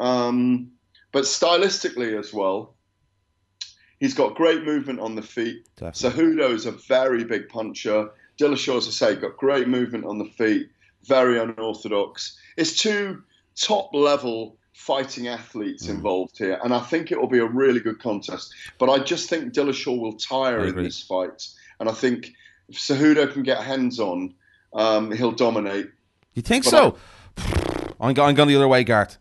Um, 0.00 0.72
but 1.12 1.24
stylistically 1.24 2.18
as 2.18 2.32
well, 2.32 2.74
he's 4.00 4.14
got 4.14 4.34
great 4.34 4.64
movement 4.64 4.98
on 5.00 5.14
the 5.14 5.22
feet. 5.22 5.68
Cejudo 5.78 6.52
is 6.52 6.66
a 6.66 6.72
very 6.72 7.22
big 7.24 7.48
puncher. 7.48 8.10
Dillashaw, 8.40 8.78
as 8.78 8.88
I 8.88 8.90
say, 8.90 9.14
got 9.16 9.36
great 9.36 9.68
movement 9.68 10.06
on 10.06 10.18
the 10.18 10.24
feet, 10.24 10.70
very 11.04 11.38
unorthodox. 11.38 12.38
It's 12.56 12.76
two 12.76 13.22
top 13.54 13.92
level 13.92 14.56
fighting 14.72 15.28
athletes 15.28 15.86
mm. 15.86 15.90
involved 15.90 16.38
here, 16.38 16.58
and 16.64 16.72
I 16.72 16.80
think 16.80 17.12
it 17.12 17.20
will 17.20 17.28
be 17.28 17.38
a 17.38 17.46
really 17.46 17.80
good 17.80 18.00
contest. 18.00 18.54
But 18.78 18.88
I 18.88 18.98
just 18.98 19.28
think 19.28 19.52
Dillashaw 19.52 20.00
will 20.00 20.14
tire 20.14 20.64
in 20.66 20.76
this 20.76 21.02
fight, 21.02 21.46
and 21.78 21.88
I 21.88 21.92
think 21.92 22.32
if 22.68 22.78
Cejudo 22.78 23.30
can 23.30 23.42
get 23.42 23.62
hands 23.62 24.00
on, 24.00 24.34
um, 24.72 25.12
he'll 25.12 25.32
dominate. 25.32 25.90
You 26.32 26.42
think 26.42 26.64
but 26.64 26.70
so? 26.70 26.96
I, 28.00 28.08
am 28.08 28.14
going, 28.14 28.34
going 28.34 28.48
the 28.48 28.56
other 28.56 28.68
way, 28.68 28.84
Garth. 28.84 29.18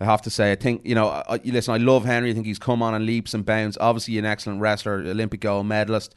I 0.00 0.04
have 0.04 0.22
to 0.22 0.30
say, 0.30 0.52
I 0.52 0.54
think 0.54 0.82
you 0.84 0.94
know. 0.94 1.08
I, 1.08 1.40
listen, 1.44 1.74
I 1.74 1.78
love 1.78 2.04
Henry. 2.04 2.30
I 2.30 2.34
think 2.34 2.46
he's 2.46 2.58
come 2.58 2.82
on 2.82 2.94
in 2.94 3.04
leaps 3.04 3.34
and 3.34 3.44
bounds. 3.44 3.76
Obviously, 3.80 4.18
an 4.18 4.24
excellent 4.24 4.60
wrestler, 4.60 4.94
Olympic 4.94 5.40
gold 5.40 5.66
medalist. 5.66 6.14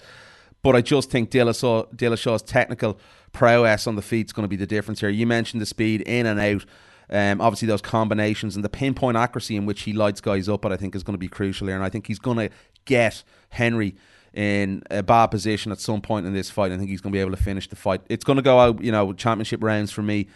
But 0.64 0.76
I 0.76 0.82
just 0.82 1.10
think 1.10 1.32
Dillashaw, 1.32 1.94
Dillashaw's 1.96 2.44
technical 2.44 3.00
prowess 3.32 3.88
on 3.88 3.96
the 3.96 4.02
feet 4.02 4.28
is 4.28 4.34
going 4.34 4.44
to 4.44 4.50
be 4.50 4.56
the 4.56 4.68
difference 4.68 5.00
here. 5.00 5.10
You 5.10 5.26
mentioned 5.26 5.62
the 5.62 5.66
speed 5.66 6.02
in 6.02 6.26
and 6.28 6.40
out. 6.40 6.66
Um, 7.10 7.42
obviously, 7.42 7.68
those 7.68 7.82
combinations 7.82 8.56
and 8.56 8.64
the 8.64 8.70
pinpoint 8.70 9.18
accuracy 9.18 9.56
in 9.56 9.66
which 9.66 9.82
he 9.82 9.94
lights 9.94 10.22
guys 10.22 10.48
up, 10.48 10.62
but 10.62 10.72
I 10.72 10.78
think 10.78 10.96
is 10.96 11.04
going 11.04 11.16
to 11.16 11.20
be 11.20 11.28
crucial 11.28 11.68
here. 11.68 11.76
And 11.76 11.84
I 11.84 11.90
think 11.90 12.08
he's 12.08 12.20
going 12.20 12.38
to 12.38 12.50
get 12.86 13.24
Henry 13.50 13.96
in 14.34 14.84
a 14.90 15.04
bad 15.04 15.28
position 15.28 15.72
at 15.72 15.80
some 15.80 16.02
point 16.02 16.26
in 16.26 16.34
this 16.34 16.50
fight. 16.50 16.72
I 16.72 16.78
think 16.78 16.90
he's 16.90 17.02
going 17.02 17.12
to 17.12 17.18
be 17.18 17.22
able 17.22 17.32
to 17.32 17.44
finish 17.44 17.68
the 17.68 17.76
fight. 17.76 18.02
It's 18.08 18.24
going 18.24 18.38
to 18.38 18.44
go 18.44 18.60
out, 18.60 18.82
you 18.82 18.92
know, 18.92 19.12
championship 19.14 19.62
rounds 19.62 19.92
for 19.92 20.04
me. 20.04 20.28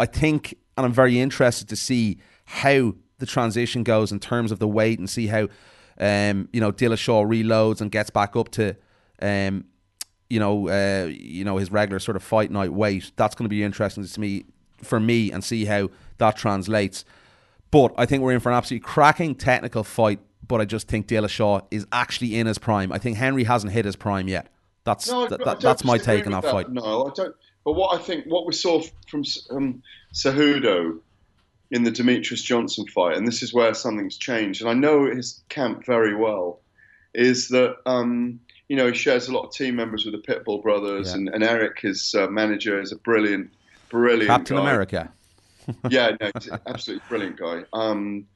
I 0.00 0.06
think, 0.06 0.56
and 0.76 0.84
I'm 0.84 0.92
very 0.92 1.20
interested 1.20 1.68
to 1.68 1.76
see 1.76 2.18
how 2.46 2.94
the 3.18 3.26
transition 3.26 3.82
goes 3.82 4.12
in 4.12 4.20
terms 4.20 4.52
of 4.52 4.58
the 4.58 4.68
weight 4.68 4.98
and 4.98 5.08
see 5.08 5.26
how, 5.26 5.48
um, 5.98 6.48
you 6.52 6.60
know, 6.60 6.72
Dillashaw 6.72 7.26
reloads 7.26 7.80
and 7.80 7.90
gets 7.90 8.10
back 8.10 8.36
up 8.36 8.50
to, 8.52 8.76
um, 9.20 9.64
you 10.28 10.40
know, 10.40 10.68
uh, 10.68 11.06
you 11.06 11.44
know 11.44 11.56
his 11.56 11.70
regular 11.70 11.98
sort 11.98 12.16
of 12.16 12.22
fight 12.22 12.50
night 12.50 12.72
weight. 12.72 13.12
That's 13.16 13.34
going 13.34 13.44
to 13.44 13.50
be 13.50 13.62
interesting 13.62 14.06
to 14.06 14.20
me 14.20 14.44
for 14.82 15.00
me 15.00 15.30
and 15.30 15.42
see 15.42 15.64
how 15.64 15.90
that 16.18 16.36
translates. 16.36 17.04
But 17.70 17.92
I 17.96 18.06
think 18.06 18.22
we're 18.22 18.32
in 18.32 18.40
for 18.40 18.50
an 18.50 18.56
absolutely 18.56 18.86
cracking 18.86 19.34
technical 19.34 19.84
fight. 19.84 20.20
But 20.46 20.60
I 20.60 20.64
just 20.64 20.86
think 20.86 21.08
Dillashaw 21.08 21.66
is 21.72 21.86
actually 21.90 22.38
in 22.38 22.46
his 22.46 22.58
prime. 22.58 22.92
I 22.92 22.98
think 22.98 23.16
Henry 23.16 23.44
hasn't 23.44 23.72
hit 23.72 23.84
his 23.84 23.96
prime 23.96 24.28
yet. 24.28 24.48
That's 24.84 25.08
no, 25.10 25.26
th- 25.26 25.40
that, 25.44 25.60
that's 25.60 25.82
my 25.82 25.98
take 25.98 26.26
on 26.26 26.32
that, 26.32 26.42
that, 26.42 26.52
fight. 26.52 26.70
No, 26.70 27.06
I 27.06 27.10
don't. 27.14 27.34
But 27.64 27.72
what 27.72 27.98
I 27.98 28.00
think, 28.00 28.26
what 28.26 28.46
we 28.46 28.52
saw 28.52 28.80
from 29.08 29.24
um, 29.50 29.82
Cejudo 30.14 31.00
in 31.70 31.82
the 31.82 31.90
Demetrious 31.90 32.42
Johnson 32.42 32.86
fight, 32.86 33.16
and 33.16 33.26
this 33.26 33.42
is 33.42 33.52
where 33.52 33.74
something's 33.74 34.16
changed, 34.16 34.60
and 34.60 34.70
I 34.70 34.74
know 34.74 35.06
his 35.06 35.42
camp 35.48 35.84
very 35.84 36.14
well, 36.14 36.60
is 37.14 37.48
that 37.48 37.76
um, 37.86 38.40
you 38.68 38.76
know 38.76 38.88
he 38.88 38.94
shares 38.94 39.28
a 39.28 39.32
lot 39.32 39.46
of 39.46 39.52
team 39.52 39.76
members 39.76 40.04
with 40.04 40.14
the 40.14 40.32
Pitbull 40.32 40.62
brothers, 40.62 41.08
yeah. 41.08 41.14
and, 41.14 41.28
and, 41.28 41.42
Eric, 41.42 41.80
his 41.80 42.14
uh, 42.14 42.28
manager, 42.28 42.80
is 42.80 42.92
a 42.92 42.96
brilliant, 42.96 43.50
brilliant 43.88 44.28
Captain 44.28 44.56
guy. 44.56 44.62
America. 44.62 45.12
yeah, 45.88 46.12
no, 46.20 46.30
he's 46.38 46.48
an 46.48 46.60
absolutely 46.66 47.04
brilliant 47.08 47.36
guy. 47.36 47.64
Um, 47.72 48.26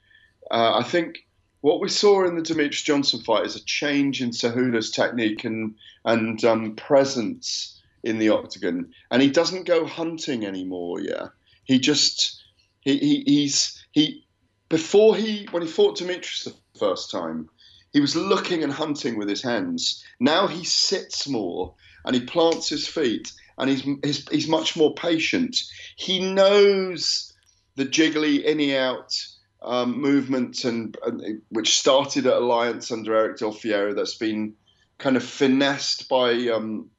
uh, 0.51 0.79
I 0.79 0.83
think 0.83 1.25
what 1.61 1.81
we 1.81 1.89
saw 1.89 2.27
in 2.27 2.35
the 2.35 2.43
Demetrious 2.43 2.83
Johnson 2.83 3.21
fight 3.21 3.47
is 3.47 3.55
a 3.55 3.65
change 3.65 4.23
in 4.23 4.31
Cejudo's 4.31 4.91
technique 4.91 5.45
and 5.45 5.75
and 6.05 6.43
um, 6.45 6.75
presence 6.75 7.81
in 8.03 8.19
the 8.19 8.31
octagon, 8.31 8.93
and 9.11 9.23
he 9.23 9.31
doesn't 9.31 9.67
go 9.67 9.87
hunting 9.87 10.45
anymore. 10.45 11.01
Yeah, 11.01 11.29
he 11.65 11.79
just 11.79 12.40
he, 12.81 12.99
he 12.99 13.23
he's 13.27 13.85
he 13.93 14.25
before 14.69 15.17
he 15.17 15.49
when 15.51 15.63
he 15.63 15.69
fought 15.69 15.99
Demetrious 15.99 16.45
the 16.45 16.55
first 16.79 17.11
time, 17.11 17.49
he 17.93 18.01
was 18.01 18.17
looking 18.17 18.63
and 18.63 18.73
hunting 18.73 19.19
with 19.19 19.29
his 19.29 19.43
hands. 19.43 20.05
Now 20.19 20.47
he 20.47 20.65
sits 20.65 21.29
more 21.29 21.75
and 22.05 22.15
he 22.15 22.23
plants 22.23 22.69
his 22.69 22.87
feet 22.87 23.33
and 23.59 23.69
he's, 23.69 23.83
he's, 24.03 24.29
he's 24.29 24.49
much 24.49 24.77
more 24.77 24.95
patient. 24.95 25.57
He 25.97 26.33
knows 26.33 27.33
the 27.77 27.85
jiggly 27.85 28.43
in 28.43 28.61
and 28.61 28.73
out 28.73 29.15
um, 29.63 30.01
movement 30.01 30.65
and, 30.65 30.97
and, 31.05 31.43
which 31.51 31.79
started 31.79 32.27
at 32.27 32.37
Alliance 32.37 32.91
under 32.91 33.15
Eric 33.15 33.39
Del 33.39 33.53
Fierro 33.53 33.95
that's 33.95 34.17
been 34.17 34.55
kind 34.99 35.17
of 35.17 35.25
finessed 35.25 36.09
by 36.09 36.33
um, 36.49 36.91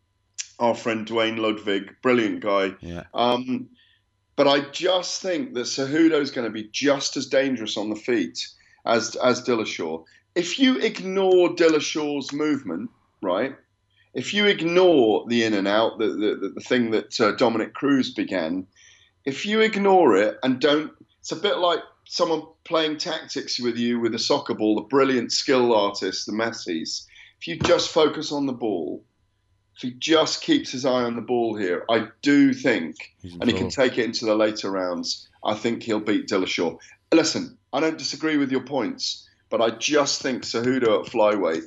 our 0.59 0.75
friend 0.75 1.05
Duane 1.05 1.37
Ludwig, 1.37 1.95
brilliant 2.01 2.41
guy. 2.41 2.75
Yeah. 2.81 3.03
Um, 3.13 3.69
but 4.35 4.47
I 4.47 4.61
just 4.71 5.21
think 5.21 5.53
that 5.53 5.65
Cejudo 5.65 6.19
is 6.21 6.31
going 6.31 6.47
to 6.47 6.53
be 6.53 6.69
just 6.71 7.17
as 7.17 7.27
dangerous 7.27 7.77
on 7.77 7.89
the 7.89 7.95
feet 7.95 8.47
as 8.85 9.15
as 9.15 9.43
Dillashaw. 9.43 10.03
If 10.35 10.59
you 10.59 10.79
ignore 10.79 11.49
Dillashaw's 11.49 12.31
movement, 12.31 12.89
right, 13.21 13.55
if 14.13 14.33
you 14.33 14.45
ignore 14.45 15.25
the 15.27 15.43
in 15.43 15.53
and 15.53 15.67
out, 15.67 15.99
the, 15.99 16.07
the, 16.07 16.51
the 16.55 16.61
thing 16.61 16.91
that 16.91 17.19
uh, 17.19 17.33
Dominick 17.33 17.73
Cruz 17.73 18.13
began, 18.13 18.67
if 19.25 19.45
you 19.45 19.61
ignore 19.61 20.17
it 20.17 20.37
and 20.43 20.59
don't, 20.59 20.91
it's 21.19 21.31
a 21.31 21.35
bit 21.35 21.57
like 21.57 21.79
someone 22.05 22.43
playing 22.63 22.97
tactics 22.97 23.59
with 23.59 23.77
you 23.77 23.99
with 23.99 24.13
a 24.15 24.19
soccer 24.19 24.53
ball, 24.53 24.75
the 24.75 24.81
brilliant 24.81 25.31
skill 25.31 25.73
artist, 25.73 26.25
the 26.25 26.33
Messi's. 26.33 27.07
If 27.39 27.47
you 27.47 27.57
just 27.57 27.89
focus 27.89 28.31
on 28.31 28.45
the 28.45 28.53
ball, 28.53 29.03
if 29.81 29.89
he 29.89 29.97
just 29.97 30.41
keeps 30.41 30.71
his 30.71 30.85
eye 30.85 31.03
on 31.03 31.15
the 31.15 31.21
ball 31.21 31.55
here, 31.55 31.85
I 31.89 32.07
do 32.21 32.53
think, 32.53 32.95
and 33.23 33.49
he 33.49 33.53
can 33.53 33.69
take 33.69 33.97
it 33.97 34.05
into 34.05 34.25
the 34.25 34.35
later 34.35 34.69
rounds, 34.69 35.27
I 35.43 35.55
think 35.55 35.81
he'll 35.81 35.99
beat 35.99 36.27
Dillashaw. 36.27 36.77
Listen, 37.11 37.57
I 37.73 37.79
don't 37.79 37.97
disagree 37.97 38.37
with 38.37 38.51
your 38.51 38.63
points, 38.63 39.27
but 39.49 39.59
I 39.59 39.71
just 39.71 40.21
think 40.21 40.43
Cejudo 40.43 41.03
at 41.03 41.11
flyweight 41.11 41.63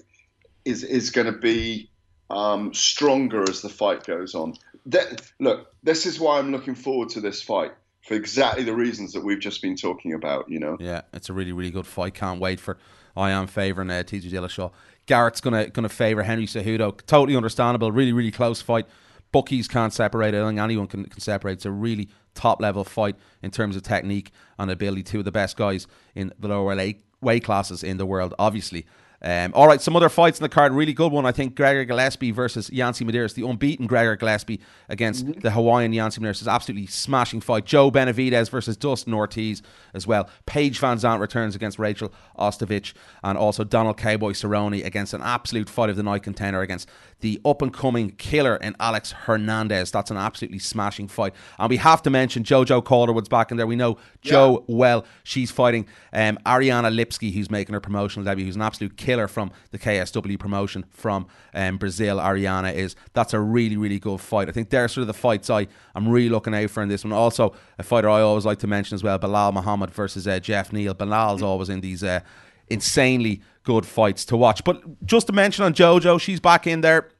is 0.64 0.84
is 0.84 1.10
going 1.10 1.26
to 1.26 1.38
be 1.38 1.90
um, 2.30 2.72
stronger 2.72 3.42
as 3.42 3.62
the 3.62 3.68
fight 3.68 4.04
goes 4.04 4.34
on. 4.36 4.54
That, 4.86 5.22
look, 5.40 5.74
this 5.82 6.06
is 6.06 6.20
why 6.20 6.38
I'm 6.38 6.52
looking 6.52 6.76
forward 6.76 7.08
to 7.10 7.20
this 7.20 7.42
fight 7.42 7.72
for 8.06 8.14
exactly 8.14 8.62
the 8.62 8.74
reasons 8.74 9.12
that 9.14 9.24
we've 9.24 9.40
just 9.40 9.60
been 9.60 9.76
talking 9.76 10.14
about. 10.14 10.48
You 10.48 10.60
know. 10.60 10.76
Yeah, 10.78 11.02
it's 11.12 11.30
a 11.30 11.32
really 11.32 11.52
really 11.52 11.72
good 11.72 11.86
fight. 11.86 12.14
Can't 12.14 12.40
wait 12.40 12.60
for. 12.60 12.78
I 13.16 13.30
am 13.30 13.46
favouring 13.46 13.90
uh, 13.90 14.02
TJ 14.04 14.30
Dillashaw. 14.30 14.72
Gareth's 15.06 15.40
gonna 15.40 15.68
gonna 15.68 15.88
favour 15.88 16.22
Henry 16.22 16.46
Cejudo. 16.46 16.98
Totally 17.06 17.36
understandable. 17.36 17.92
Really 17.92 18.12
really 18.12 18.30
close 18.30 18.62
fight. 18.62 18.86
Bookies 19.32 19.66
can't 19.68 19.92
separate. 19.92 20.34
I 20.34 20.46
think 20.46 20.60
anyone 20.60 20.86
can, 20.86 21.04
can 21.04 21.20
separate. 21.20 21.54
It's 21.54 21.66
a 21.66 21.70
really 21.70 22.08
top 22.34 22.60
level 22.60 22.84
fight 22.84 23.16
in 23.42 23.50
terms 23.50 23.76
of 23.76 23.82
technique 23.82 24.30
and 24.58 24.70
ability. 24.70 25.02
Two 25.02 25.18
of 25.20 25.24
the 25.24 25.32
best 25.32 25.56
guys 25.56 25.86
in 26.14 26.32
the 26.38 26.48
lower 26.48 26.76
weight 27.20 27.44
classes 27.44 27.82
in 27.82 27.96
the 27.96 28.06
world, 28.06 28.34
obviously. 28.38 28.86
Um, 29.24 29.52
all 29.54 29.66
right, 29.66 29.80
some 29.80 29.96
other 29.96 30.10
fights 30.10 30.38
in 30.38 30.42
the 30.42 30.50
card. 30.50 30.72
Really 30.72 30.92
good 30.92 31.10
one, 31.10 31.24
I 31.24 31.32
think. 31.32 31.54
Gregor 31.54 31.86
Gillespie 31.86 32.30
versus 32.30 32.68
Yancy 32.70 33.06
Medeiros, 33.06 33.32
the 33.32 33.48
unbeaten 33.48 33.86
Gregor 33.86 34.16
Gillespie 34.16 34.60
against 34.90 35.24
mm-hmm. 35.24 35.40
the 35.40 35.52
Hawaiian 35.52 35.94
Yancy 35.94 36.20
Medeiros. 36.20 36.42
is 36.42 36.48
absolutely 36.48 36.86
smashing 36.86 37.40
fight. 37.40 37.64
Joe 37.64 37.90
Benavidez 37.90 38.50
versus 38.50 38.76
Dustin 38.76 39.14
Ortiz 39.14 39.62
as 39.94 40.06
well. 40.06 40.28
Paige 40.44 40.78
VanZant 40.78 41.20
returns 41.20 41.56
against 41.56 41.78
Rachel 41.78 42.12
Ostovich, 42.38 42.92
and 43.22 43.38
also 43.38 43.64
Donald 43.64 43.96
Cowboy 43.96 44.32
Cerrone 44.32 44.84
against 44.84 45.14
an 45.14 45.22
absolute 45.22 45.70
fight 45.70 45.88
of 45.88 45.96
the 45.96 46.02
night 46.02 46.22
contender 46.22 46.60
against 46.60 46.86
the 47.24 47.40
up 47.42 47.62
and 47.62 47.72
coming 47.72 48.10
killer 48.10 48.56
in 48.56 48.76
Alex 48.78 49.12
Hernandez. 49.12 49.90
That's 49.90 50.10
an 50.10 50.18
absolutely 50.18 50.58
smashing 50.58 51.08
fight. 51.08 51.32
And 51.58 51.70
we 51.70 51.78
have 51.78 52.02
to 52.02 52.10
mention 52.10 52.44
JoJo 52.44 52.84
Calderwood's 52.84 53.30
back 53.30 53.50
in 53.50 53.56
there. 53.56 53.66
We 53.66 53.76
know 53.76 53.96
Joe 54.20 54.62
yeah. 54.68 54.76
well. 54.76 55.06
She's 55.22 55.50
fighting 55.50 55.86
um, 56.12 56.38
Ariane 56.46 56.84
Lipski, 56.84 57.32
who's 57.32 57.50
making 57.50 57.72
her 57.72 57.80
promotional 57.80 58.26
debut, 58.26 58.44
who's 58.44 58.56
an 58.56 58.62
absolute 58.62 58.98
killer 58.98 59.26
from 59.26 59.52
the 59.70 59.78
KSW 59.78 60.38
promotion 60.38 60.84
from 60.90 61.26
um, 61.54 61.78
Brazil. 61.78 62.18
Ariana 62.18 62.74
is. 62.74 62.94
That's 63.14 63.32
a 63.32 63.40
really, 63.40 63.78
really 63.78 63.98
good 63.98 64.20
fight. 64.20 64.50
I 64.50 64.52
think 64.52 64.68
they're 64.68 64.86
sort 64.86 65.00
of 65.00 65.06
the 65.06 65.14
fights 65.14 65.48
I, 65.48 65.66
I'm 65.94 66.06
really 66.06 66.28
looking 66.28 66.54
out 66.54 66.68
for 66.68 66.82
in 66.82 66.90
this 66.90 67.04
one. 67.04 67.14
Also, 67.14 67.54
a 67.78 67.82
fighter 67.82 68.10
I 68.10 68.20
always 68.20 68.44
like 68.44 68.58
to 68.58 68.66
mention 68.66 68.96
as 68.96 69.02
well 69.02 69.18
Belal 69.18 69.54
Muhammad 69.54 69.90
versus 69.90 70.28
uh, 70.28 70.38
Geoff 70.40 70.74
Neal. 70.74 70.94
Belal's 70.94 71.40
always 71.40 71.70
in 71.70 71.80
these. 71.80 72.04
Uh, 72.04 72.20
insanely 72.68 73.42
good 73.62 73.86
fights 73.86 74.24
to 74.26 74.36
watch. 74.36 74.62
But 74.64 75.04
just 75.04 75.26
to 75.28 75.32
mention 75.32 75.64
on 75.64 75.74
JoJo, 75.74 76.20
she's 76.20 76.40
back 76.40 76.66
in 76.66 76.80
there. 76.80 77.10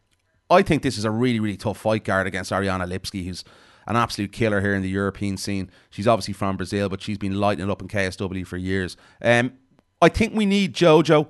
I 0.55 0.63
think 0.63 0.83
this 0.83 0.97
is 0.97 1.05
a 1.05 1.11
really, 1.11 1.41
really 1.41 1.57
tough 1.57 1.79
fight 1.79 2.05
guard 2.05 2.27
against 2.27 2.51
Ariana 2.51 2.89
Lipski, 2.89 3.25
who's 3.27 3.45
an 3.87 3.97
absolute 3.97 4.33
killer 4.33 4.61
here 4.61 4.75
in 4.75 4.83
the 4.83 4.89
European 4.89 5.37
scene. 5.37 5.71
She's 5.91 6.09
obviously 6.09 6.35
from 6.35 6.57
Brazil, 6.57 6.89
but 6.89 7.03
she's 7.03 7.19
been 7.19 7.39
lighting 7.39 7.65
it 7.65 7.71
up 7.71 7.83
in 7.83 7.89
KSW 7.89 8.47
for 8.47 8.57
years. 8.57 8.97
Um, 9.21 9.53
I 10.01 10.09
think 10.09 10.35
we 10.35 10.47
need 10.47 10.75
JoJo, 10.75 11.29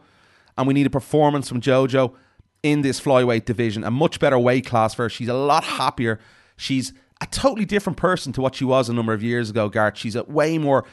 and 0.56 0.66
we 0.66 0.74
need 0.74 0.86
a 0.86 0.90
performance 0.90 1.48
from 1.48 1.60
JoJo 1.60 2.14
in 2.62 2.82
this 2.82 3.00
flyweight 3.00 3.44
division, 3.44 3.84
a 3.84 3.90
much 3.90 4.20
better 4.20 4.38
weight 4.38 4.66
class 4.66 4.94
for 4.94 5.04
her. 5.04 5.08
She's 5.08 5.28
a 5.28 5.34
lot 5.34 5.64
happier. 5.64 6.20
She's 6.56 6.92
a 7.20 7.26
totally 7.26 7.64
different 7.64 7.96
person 7.96 8.32
to 8.34 8.40
what 8.40 8.54
she 8.54 8.64
was 8.64 8.88
a 8.88 8.92
number 8.92 9.12
of 9.12 9.22
years 9.22 9.50
ago, 9.50 9.68
Garth. 9.68 9.98
She's 9.98 10.16
a 10.16 10.24
way 10.24 10.58
more 10.58 10.84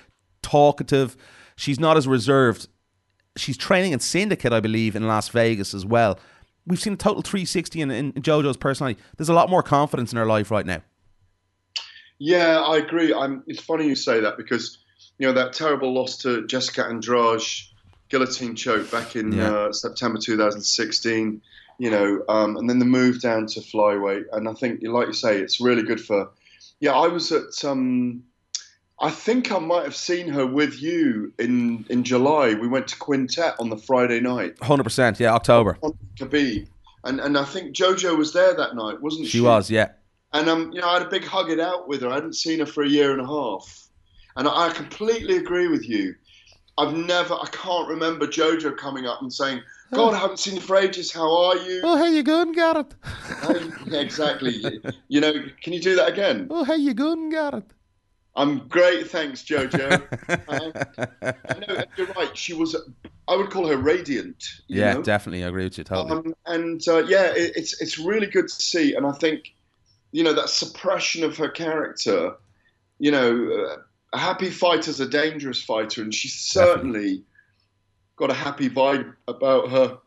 talkative. 0.42 1.16
She's 1.56 1.80
not 1.80 1.98
as 1.98 2.08
reserved. 2.08 2.68
She's 3.38 3.58
training 3.58 3.94
in 3.94 4.00
Syndicate, 4.00 4.52
I 4.52 4.60
believe, 4.60 4.96
in 4.96 5.08
Las 5.08 5.30
Vegas 5.30 5.74
as 5.74 5.86
well 5.86 6.20
we've 6.66 6.80
seen 6.80 6.94
a 6.94 6.98
total 6.98 7.22
360 7.22 7.82
in, 7.82 7.92
in 7.92 8.14
JoJo's 8.14 8.58
personality. 8.58 9.00
There's 9.18 9.30
a 9.30 9.34
lot 9.34 9.50
more 9.50 9.64
confidence 9.64 10.12
in 10.12 10.18
her 10.18 10.26
life 10.26 10.52
right 10.52 10.66
now. 10.66 10.82
Yeah, 12.20 12.60
I 12.60 12.78
agree. 12.78 13.14
I'm, 13.14 13.44
it's 13.48 13.62
funny 13.62 13.88
you 13.88 13.96
say 13.96 14.20
that 14.20 14.38
because 14.38 14.78
you 15.18 15.28
know 15.28 15.34
that 15.34 15.54
terrible 15.54 15.94
loss 15.94 16.18
to 16.18 16.46
Jessica 16.46 16.86
Andrade, 16.86 17.42
guillotine 18.10 18.56
choke 18.56 18.92
back 18.92 19.16
in 19.16 19.32
yeah. 19.32 19.52
uh, 19.52 19.72
September 19.72 20.20
2016. 20.20 21.42
You 21.80 21.90
know, 21.90 22.24
um, 22.30 22.58
and 22.58 22.70
then 22.70 22.78
the 22.78 22.86
move 22.86 23.22
down 23.22 23.48
to 23.48 23.60
flyweight, 23.60 24.26
and 24.34 24.48
I 24.48 24.54
think, 24.54 24.82
like 24.84 25.08
you 25.08 25.14
say, 25.14 25.40
it's 25.40 25.60
really 25.60 25.82
good 25.82 26.00
for. 26.00 26.30
Yeah, 26.80 26.94
I 26.94 27.08
was 27.08 27.32
at. 27.32 27.66
Um, 27.66 28.24
I 29.02 29.10
think 29.10 29.52
I 29.52 29.58
might 29.58 29.84
have 29.84 29.96
seen 29.96 30.28
her 30.30 30.46
with 30.46 30.82
you 30.82 31.34
in 31.40 31.86
in 31.90 32.04
July. 32.04 32.54
We 32.54 32.68
went 32.68 32.88
to 32.90 32.98
Quintet 32.98 33.56
on 33.60 33.70
the 33.70 33.78
Friday 33.78 34.20
night. 34.20 34.62
Hundred 34.62 34.84
percent, 34.84 35.20
yeah, 35.20 35.34
October. 35.34 35.80
On 35.82 35.98
Khabib, 36.18 36.68
and 37.04 37.20
and 37.20 37.36
I 37.38 37.44
think 37.44 37.76
JoJo 37.76 38.16
was 38.16 38.32
there 38.32 38.54
that 38.54 38.76
night, 38.76 39.02
wasn't 39.02 39.26
she? 39.26 39.40
She 39.40 39.42
was, 39.42 39.72
yeah. 39.72 39.90
And 40.34 40.48
um, 40.48 40.72
you 40.72 40.82
know, 40.82 40.88
I 40.88 40.94
had 40.94 41.02
a 41.02 41.10
big 41.10 41.26
hug 41.26 41.50
it 41.50 41.60
out 41.60 41.88
with 41.88 42.02
her. 42.02 42.10
I 42.10 42.16
hadn't 42.16 42.36
seen 42.36 42.60
her 42.60 42.66
for 42.68 42.84
a 42.84 42.88
year 42.88 43.12
and 43.12 43.20
a 43.20 43.26
half, 43.26 43.90
and 44.36 44.48
I, 44.48 44.68
I 44.68 44.70
completely 44.70 45.38
agree 45.38 45.68
with 45.68 45.90
you. 45.90 46.14
I've 46.78 46.94
never, 46.94 47.34
I 47.34 47.48
can't 47.52 47.90
remember 47.90 48.28
JoJo 48.28 48.78
coming 48.78 49.08
up 49.08 49.22
and 49.24 49.34
saying, 49.34 49.62
"God, 49.92 50.14
I 50.14 50.20
haven't 50.20 50.38
seen 50.38 50.56
you 50.56 50.62
for 50.62 50.78
ages. 50.78 51.12
How 51.12 51.30
are 51.46 51.58
you?" 51.58 51.82
Oh, 51.84 51.98
how 51.98 52.06
you 52.06 52.22
going, 52.22 52.52
Garrett? 52.52 52.94
yeah, 53.88 54.00
exactly. 54.00 54.80
you 55.08 55.20
know, 55.20 55.34
can 55.64 55.74
you 55.74 55.82
do 55.82 55.96
that 55.96 56.10
again? 56.10 56.48
Oh, 56.52 56.64
how 56.64 56.76
you 56.76 56.94
going, 56.94 57.32
Garrett? 57.32 57.66
I'm 58.36 58.68
great, 58.70 59.10
thanks, 59.10 59.44
Jojo. 59.44 60.02
uh, 60.48 61.66
no, 61.68 61.84
you're 61.98 62.08
right. 62.14 62.36
She 62.38 62.54
was, 62.54 62.76
I 63.28 63.36
would 63.36 63.50
call 63.50 63.68
her 63.68 63.78
radiant. 63.78 64.44
yeah, 64.68 64.94
know? 64.94 65.02
definitely. 65.02 65.44
I 65.44 65.50
agree 65.50 65.66
with 65.66 65.78
you 65.78 65.84
totally. 65.84 66.12
Um, 66.12 66.36
and 66.46 66.82
uh, 66.88 67.04
yeah, 67.04 67.34
it, 67.36 67.54
it's 67.58 67.82
it's 67.82 68.00
really 68.00 68.28
good 68.28 68.48
to 68.48 68.56
see. 68.56 68.96
And 68.96 69.06
I 69.06 69.12
think, 69.12 69.54
you 70.12 70.24
know, 70.24 70.34
that 70.34 70.50
suppression 70.50 71.24
of 71.24 71.38
her 71.38 71.50
character. 71.50 72.36
You 73.00 73.12
know, 73.12 73.52
uh, 73.52 73.78
a 74.14 74.18
happy 74.18 74.50
fighter's 74.50 75.00
a 75.00 75.08
dangerous 75.08 75.62
fighter, 75.62 76.02
and 76.02 76.14
she's 76.14 76.36
certainly 76.36 77.00
definitely. 77.00 77.24
got 78.16 78.30
a 78.30 78.36
happy 78.36 78.70
vibe 78.70 79.14
about 79.28 79.70
her 79.72 79.98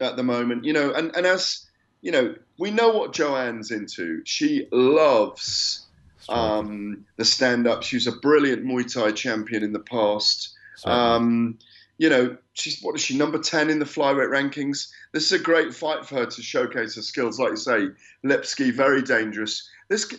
at 0.00 0.16
the 0.16 0.22
moment. 0.22 0.64
You 0.64 0.74
know, 0.74 0.92
and 0.92 1.14
and 1.16 1.26
as 1.26 1.66
you 2.02 2.12
know, 2.12 2.34
we 2.58 2.70
know 2.70 2.90
what 2.90 3.14
Joanne's 3.14 3.70
into. 3.70 4.22
She 4.24 4.66
loves 4.70 5.86
um, 6.30 7.04
the 7.16 7.24
stand 7.24 7.66
up. 7.66 7.82
She 7.82 7.96
was 7.96 8.06
a 8.06 8.12
brilliant 8.12 8.64
Muay 8.64 8.92
Thai 8.92 9.12
champion 9.12 9.62
in 9.62 9.72
the 9.72 9.80
past. 9.80 10.54
Um, 10.84 11.58
you 11.98 12.08
know, 12.08 12.36
she's 12.54 12.80
what 12.80 12.94
is 12.94 13.02
she 13.02 13.16
number 13.16 13.38
ten 13.38 13.68
in 13.68 13.78
the 13.78 13.84
flyweight 13.84 14.30
rankings? 14.30 14.90
This 15.12 15.26
is 15.26 15.32
a 15.32 15.38
great 15.38 15.74
fight 15.74 16.06
for 16.06 16.16
her 16.16 16.26
to 16.26 16.42
showcase 16.42 16.96
her 16.96 17.02
skills. 17.02 17.38
Like 17.38 17.50
you 17.50 17.56
say, 17.56 17.88
Lipski 18.24 18.72
very 18.72 19.02
dangerous. 19.02 19.68
This 19.88 20.10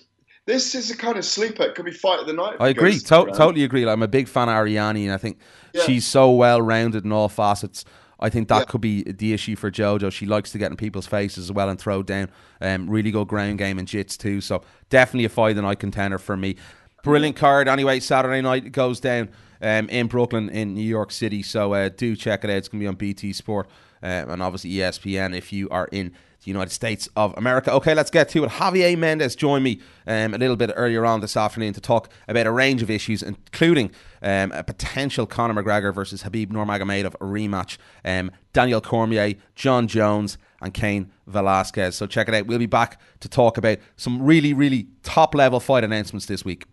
this 0.46 0.76
is 0.76 0.92
a 0.92 0.98
kind 0.98 1.18
of 1.18 1.26
sleeper. 1.26 1.64
It 1.64 1.76
could 1.76 1.86
be 1.86 1.92
fight 1.92 2.20
of 2.20 2.28
the 2.28 2.34
night. 2.34 2.58
I 2.60 2.70
agree. 2.70 3.00
To- 3.00 3.32
totally 3.34 3.64
agree. 3.64 3.86
Like, 3.86 3.94
I'm 3.94 4.04
a 4.04 4.08
big 4.08 4.28
fan 4.28 4.50
of 4.50 4.56
Ariane, 4.56 4.98
and 4.98 5.12
I 5.12 5.18
think 5.18 5.38
yeah. 5.74 5.84
she's 5.84 6.06
so 6.06 6.32
well 6.32 6.62
rounded 6.62 7.06
in 7.06 7.12
all 7.12 7.30
facets. 7.30 7.86
I 8.22 8.30
think 8.30 8.48
that 8.50 8.60
yeah. 8.60 8.66
could 8.66 8.82
be 8.82 9.04
the 9.04 9.34
issue 9.34 9.56
for 9.56 9.72
JoJo. 9.72 10.12
She 10.12 10.26
likes 10.26 10.52
to 10.52 10.58
get 10.58 10.70
in 10.70 10.78
people's 10.78 11.08
faces 11.08 11.46
as 11.50 11.52
well 11.52 11.70
and 11.70 11.80
throw 11.80 12.04
down. 12.04 12.30
Um, 12.62 12.90
really 12.90 13.12
good 13.12 13.28
ground 13.28 13.58
game 13.58 13.80
and 13.80 13.88
jits 13.88 14.18
too. 14.18 14.42
So 14.42 14.62
definitely 14.90 15.26
a 15.26 15.30
fight 15.30 15.56
the 15.56 15.64
night 15.64 15.80
contender 15.80 16.20
for 16.20 16.38
me. 16.38 16.56
Brilliant 17.04 17.36
card. 17.36 17.68
Anyway, 17.68 18.00
Saturday 18.00 18.42
night 18.42 18.66
it 18.66 18.72
goes 18.72 19.00
down 19.00 19.30
um, 19.62 19.90
in 19.90 20.08
Brooklyn 20.08 20.50
in 20.50 20.76
New 20.76 20.82
York 20.82 21.12
City. 21.12 21.42
So 21.42 21.74
uh, 21.74 21.90
do 21.90 22.16
check 22.16 22.44
it 22.44 22.50
out. 22.52 22.58
It's 22.58 22.68
going 22.68 22.80
to 22.80 22.84
be 22.84 22.88
on 22.88 22.96
BT 22.96 23.34
Sport 23.34 23.68
um, 24.04 24.30
and 24.30 24.44
obviously 24.44 24.72
ESPN 24.72 25.36
if 25.36 25.54
you 25.54 25.70
are 25.70 25.88
in 25.92 26.14
the 26.44 26.50
United 26.50 26.72
States 26.72 27.08
of 27.16 27.34
America. 27.38 27.72
Okay, 27.72 27.94
let's 27.94 28.10
get 28.10 28.30
to 28.30 28.44
it. 28.44 28.50
Javier 28.52 28.98
Mendez 28.98 29.36
joined 29.36 29.64
me 29.64 29.80
um, 30.08 30.34
a 30.34 30.38
little 30.38 30.56
bit 30.56 30.72
earlier 30.76 31.06
on 31.06 31.22
this 31.22 31.38
afternoon 31.38 31.74
to 31.74 31.82
talk 31.82 32.10
about 32.28 32.48
a 32.48 32.52
range 32.52 32.82
of 32.82 32.90
issues, 32.90 33.22
including 33.22 33.92
um, 34.24 34.52
a 34.54 34.64
potential 34.64 35.28
Conor 35.28 35.62
McGregor 35.62 35.94
versus 35.94 36.24
Khabib 36.24 36.48
Nurmagomedov 36.48 37.16
rematch, 37.20 37.78
um, 38.04 38.32
Daniel 38.54 38.82
Cormier, 38.82 39.36
Jon 39.56 39.88
Jones, 39.88 40.38
and 40.62 40.74
Cain 40.74 41.12
Velasquez. 41.28 41.96
So 41.96 42.08
check 42.08 42.28
it 42.28 42.34
out. 42.34 42.48
We'll 42.48 42.60
be 42.60 42.66
back 42.66 43.00
to 43.20 43.30
talk 43.30 43.58
about 43.58 43.78
some 43.96 44.22
really, 44.22 44.54
really 44.54 44.88
top 45.04 45.36
level 45.36 45.60
fight 45.60 45.84
announcements 45.84 46.26
this 46.26 46.44
week. 46.44 46.66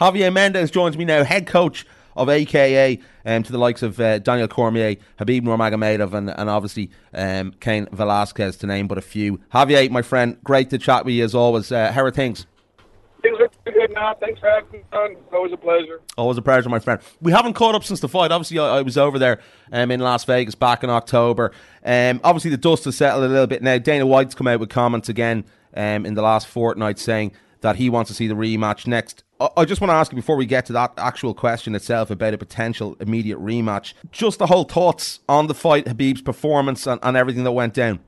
Javier 0.00 0.32
Mendez 0.32 0.70
joins 0.70 0.96
me 0.96 1.04
now, 1.04 1.24
head 1.24 1.46
coach 1.46 1.86
of 2.16 2.28
AKA 2.28 2.98
um, 3.24 3.42
to 3.42 3.52
the 3.52 3.58
likes 3.58 3.82
of 3.82 4.00
uh, 4.00 4.18
Daniel 4.18 4.48
Cormier, 4.48 4.96
Habib 5.18 5.44
Nurmagomedov, 5.44 6.14
and, 6.14 6.30
and 6.30 6.50
obviously 6.50 6.90
um, 7.14 7.52
Cain 7.60 7.88
Velasquez, 7.92 8.56
to 8.58 8.66
name 8.66 8.88
but 8.88 8.98
a 8.98 9.02
few. 9.02 9.38
Javier, 9.54 9.90
my 9.90 10.02
friend, 10.02 10.38
great 10.44 10.70
to 10.70 10.78
chat 10.78 11.04
with 11.04 11.14
you 11.14 11.24
as 11.24 11.34
always. 11.34 11.70
Uh, 11.70 11.92
how 11.92 12.02
are 12.02 12.10
things? 12.10 12.46
Things 13.22 13.38
are 13.40 13.72
good 13.72 13.90
now. 13.92 14.14
Thanks 14.20 14.38
for 14.38 14.48
having 14.48 14.70
me 14.70 14.84
on. 14.92 15.16
Always 15.32 15.52
a 15.52 15.56
pleasure. 15.56 16.00
Always 16.16 16.38
a 16.38 16.42
pleasure, 16.42 16.68
my 16.68 16.78
friend. 16.78 17.00
We 17.20 17.32
haven't 17.32 17.54
caught 17.54 17.74
up 17.74 17.82
since 17.82 18.00
the 18.00 18.08
fight. 18.08 18.30
Obviously, 18.30 18.58
I, 18.58 18.78
I 18.78 18.82
was 18.82 18.96
over 18.96 19.18
there 19.18 19.40
um, 19.72 19.90
in 19.90 20.00
Las 20.00 20.24
Vegas 20.24 20.54
back 20.54 20.84
in 20.84 20.90
October. 20.90 21.52
Um, 21.84 22.20
obviously, 22.22 22.50
the 22.50 22.56
dust 22.56 22.84
has 22.84 22.96
settled 22.96 23.24
a 23.24 23.28
little 23.28 23.46
bit 23.46 23.62
now. 23.62 23.78
Dana 23.78 24.06
White's 24.06 24.34
come 24.34 24.46
out 24.46 24.60
with 24.60 24.68
comments 24.68 25.08
again 25.08 25.44
um, 25.74 26.06
in 26.06 26.14
the 26.14 26.22
last 26.22 26.46
fortnight 26.46 26.98
saying 26.98 27.32
that 27.62 27.76
he 27.76 27.90
wants 27.90 28.08
to 28.08 28.14
see 28.14 28.28
the 28.28 28.34
rematch 28.34 28.86
next 28.86 29.24
I 29.38 29.66
just 29.66 29.80
want 29.82 29.90
to 29.90 29.94
ask 29.94 30.12
you 30.12 30.16
before 30.16 30.36
we 30.36 30.46
get 30.46 30.64
to 30.66 30.72
that 30.72 30.94
actual 30.96 31.34
question 31.34 31.74
itself 31.74 32.10
about 32.10 32.32
a 32.32 32.38
potential 32.38 32.96
immediate 33.00 33.38
rematch, 33.38 33.92
just 34.10 34.38
the 34.38 34.46
whole 34.46 34.64
thoughts 34.64 35.20
on 35.28 35.46
the 35.46 35.54
fight, 35.54 35.86
Habib's 35.86 36.22
performance, 36.22 36.86
and, 36.86 36.98
and 37.02 37.16
everything 37.16 37.44
that 37.44 37.52
went 37.52 37.74
down. 37.74 38.00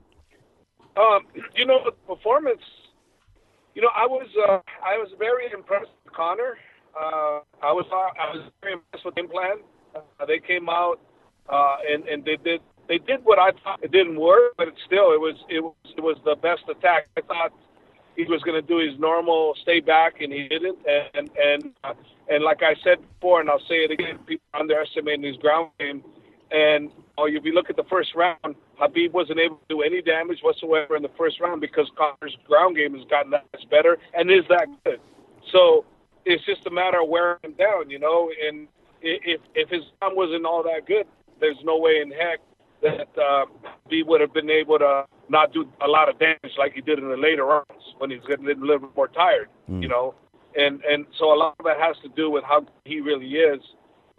Um, 0.97 1.26
you 1.55 1.66
know, 1.66 1.85
the 1.85 1.93
performance. 2.07 2.62
You 3.74 3.83
know, 3.83 3.91
I 3.95 4.07
was 4.07 4.26
uh, 4.49 4.59
I 4.85 4.97
was 4.97 5.11
very 5.18 5.53
impressed 5.53 5.91
with 6.05 6.14
Conor. 6.14 6.57
Uh, 6.99 7.41
I 7.62 7.72
was 7.72 7.87
uh, 7.93 8.20
I 8.20 8.35
was 8.35 8.51
very 8.62 8.74
impressed 8.74 9.05
with 9.05 9.14
game 9.14 9.29
plan. 9.29 9.59
Uh, 9.95 10.26
they 10.26 10.39
came 10.39 10.68
out 10.68 10.99
uh, 11.49 11.76
and 11.89 12.09
and 12.09 12.24
they 12.24 12.37
did 12.37 12.61
they 12.89 12.99
did 12.99 13.24
what 13.24 13.39
I 13.39 13.51
thought 13.62 13.81
it 13.83 13.93
didn't 13.93 14.18
work, 14.18 14.55
but 14.57 14.68
it 14.68 14.74
still 14.87 15.12
it 15.12 15.20
was 15.20 15.37
it 15.49 15.61
was 15.61 15.74
it 15.97 16.01
was 16.01 16.16
the 16.24 16.37
best 16.37 16.62
attack. 16.68 17.09
I 17.16 17.20
thought 17.20 17.53
he 18.18 18.24
was 18.24 18.42
going 18.42 18.60
to 18.60 18.66
do 18.66 18.78
his 18.78 18.98
normal 18.98 19.54
stay 19.62 19.78
back, 19.78 20.20
and 20.20 20.32
he 20.32 20.48
didn't. 20.48 20.78
And 21.16 21.30
and 21.38 21.72
uh, 21.84 21.94
and 22.28 22.42
like 22.42 22.62
I 22.62 22.74
said 22.82 22.98
before, 23.14 23.40
and 23.40 23.48
I'll 23.48 23.60
say 23.60 23.86
it 23.86 23.92
again, 23.92 24.18
people 24.26 24.44
underestimating 24.52 25.22
his 25.22 25.36
ground 25.36 25.70
game. 25.78 26.02
And 26.50 26.90
oh, 27.16 27.26
if 27.26 27.44
you 27.44 27.52
look 27.52 27.70
at 27.70 27.76
the 27.76 27.84
first 27.84 28.14
round, 28.16 28.56
Habib 28.76 29.14
wasn't 29.14 29.38
able 29.38 29.56
to 29.56 29.68
do 29.68 29.82
any 29.82 30.02
damage 30.02 30.40
whatsoever 30.42 30.96
in 30.96 31.02
the 31.02 31.12
first 31.16 31.38
round 31.40 31.60
because 31.60 31.88
Conor's 31.96 32.36
ground 32.46 32.76
game 32.76 32.94
has 32.98 33.06
gotten 33.08 33.30
that 33.30 33.44
much 33.52 33.70
better 33.70 33.98
and 34.14 34.30
is 34.30 34.44
that 34.48 34.66
good. 34.84 35.00
So 35.52 35.84
it's 36.24 36.44
just 36.44 36.66
a 36.66 36.70
matter 36.70 37.00
of 37.00 37.08
wearing 37.08 37.38
him 37.44 37.52
down, 37.52 37.88
you 37.88 38.00
know. 38.00 38.30
And 38.46 38.66
if 39.00 39.40
if 39.54 39.68
his 39.68 39.82
ground 40.00 40.16
wasn't 40.16 40.44
all 40.44 40.64
that 40.64 40.86
good, 40.88 41.06
there's 41.38 41.62
no 41.62 41.78
way 41.78 42.00
in 42.02 42.10
heck 42.10 42.40
that 42.82 43.16
uh, 43.16 43.46
he 43.88 44.02
would 44.02 44.20
have 44.20 44.34
been 44.34 44.50
able 44.50 44.78
to 44.80 45.04
not 45.29 45.53
do 45.53 45.68
a 45.81 45.89
lot 45.89 46.09
of 46.09 46.18
damage 46.18 46.57
like 46.59 46.72
he 46.72 46.81
did 46.81 46.99
in 46.99 47.09
the 47.09 47.16
later 47.16 47.45
rounds 47.45 47.95
when 47.99 48.11
he's 48.11 48.20
getting 48.29 48.47
a 48.47 48.55
little 48.55 48.79
bit 48.79 48.97
more 48.97 49.09
tired, 49.09 49.49
mm. 49.70 49.83
you 49.83 49.89
know. 49.89 50.14
And 50.57 50.83
and 50.85 51.07
so 51.18 51.33
a 51.33 51.37
lot 51.37 51.55
of 51.59 51.64
that 51.66 51.79
has 51.79 51.97
to 52.03 52.09
do 52.09 52.31
with 52.31 52.45
how 52.45 52.66
he 52.85 53.01
really 53.01 53.33
is. 53.35 53.61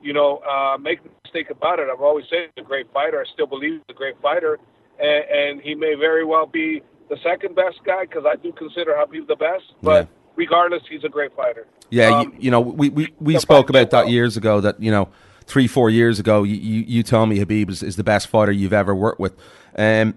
You 0.01 0.13
know, 0.13 0.37
uh, 0.37 0.77
make 0.77 1.03
no 1.03 1.11
mistake 1.25 1.49
about 1.49 1.79
it. 1.79 1.87
I've 1.91 2.01
always 2.01 2.25
said 2.29 2.49
he's 2.55 2.63
a 2.63 2.67
great 2.67 2.91
fighter. 2.93 3.19
I 3.19 3.33
still 3.33 3.47
believe 3.47 3.73
he's 3.73 3.81
a 3.89 3.93
great 3.93 4.15
fighter, 4.21 4.57
and, 4.99 5.25
and 5.25 5.61
he 5.61 5.75
may 5.75 5.95
very 5.95 6.23
well 6.23 6.45
be 6.45 6.81
the 7.09 7.17
second 7.21 7.55
best 7.55 7.79
guy 7.85 8.03
because 8.05 8.23
I 8.25 8.35
do 8.35 8.53
consider 8.53 8.93
Khabib 8.93 9.27
the 9.27 9.35
best. 9.35 9.65
But 9.81 10.05
yeah. 10.05 10.15
regardless, 10.35 10.83
he's 10.89 11.03
a 11.03 11.09
great 11.09 11.35
fighter. 11.35 11.67
Yeah, 11.89 12.19
um, 12.19 12.23
you, 12.23 12.33
you, 12.39 12.51
know, 12.51 12.61
we 12.61 12.89
we, 12.89 13.13
we 13.19 13.37
spoke 13.39 13.69
about 13.69 13.89
that 13.89 14.09
years 14.09 14.37
ago. 14.37 14.61
That 14.61 14.81
you 14.81 14.91
know, 14.91 15.09
three 15.45 15.67
four 15.67 15.89
years 15.89 16.19
ago, 16.19 16.43
you 16.43 16.55
you, 16.55 16.83
you 16.87 17.03
told 17.03 17.27
me 17.27 17.39
Habib 17.39 17.69
is, 17.69 17.83
is 17.83 17.95
the 17.95 18.03
best 18.03 18.27
fighter 18.27 18.51
you've 18.51 18.73
ever 18.73 18.95
worked 18.95 19.19
with. 19.19 19.35
Um, 19.75 20.15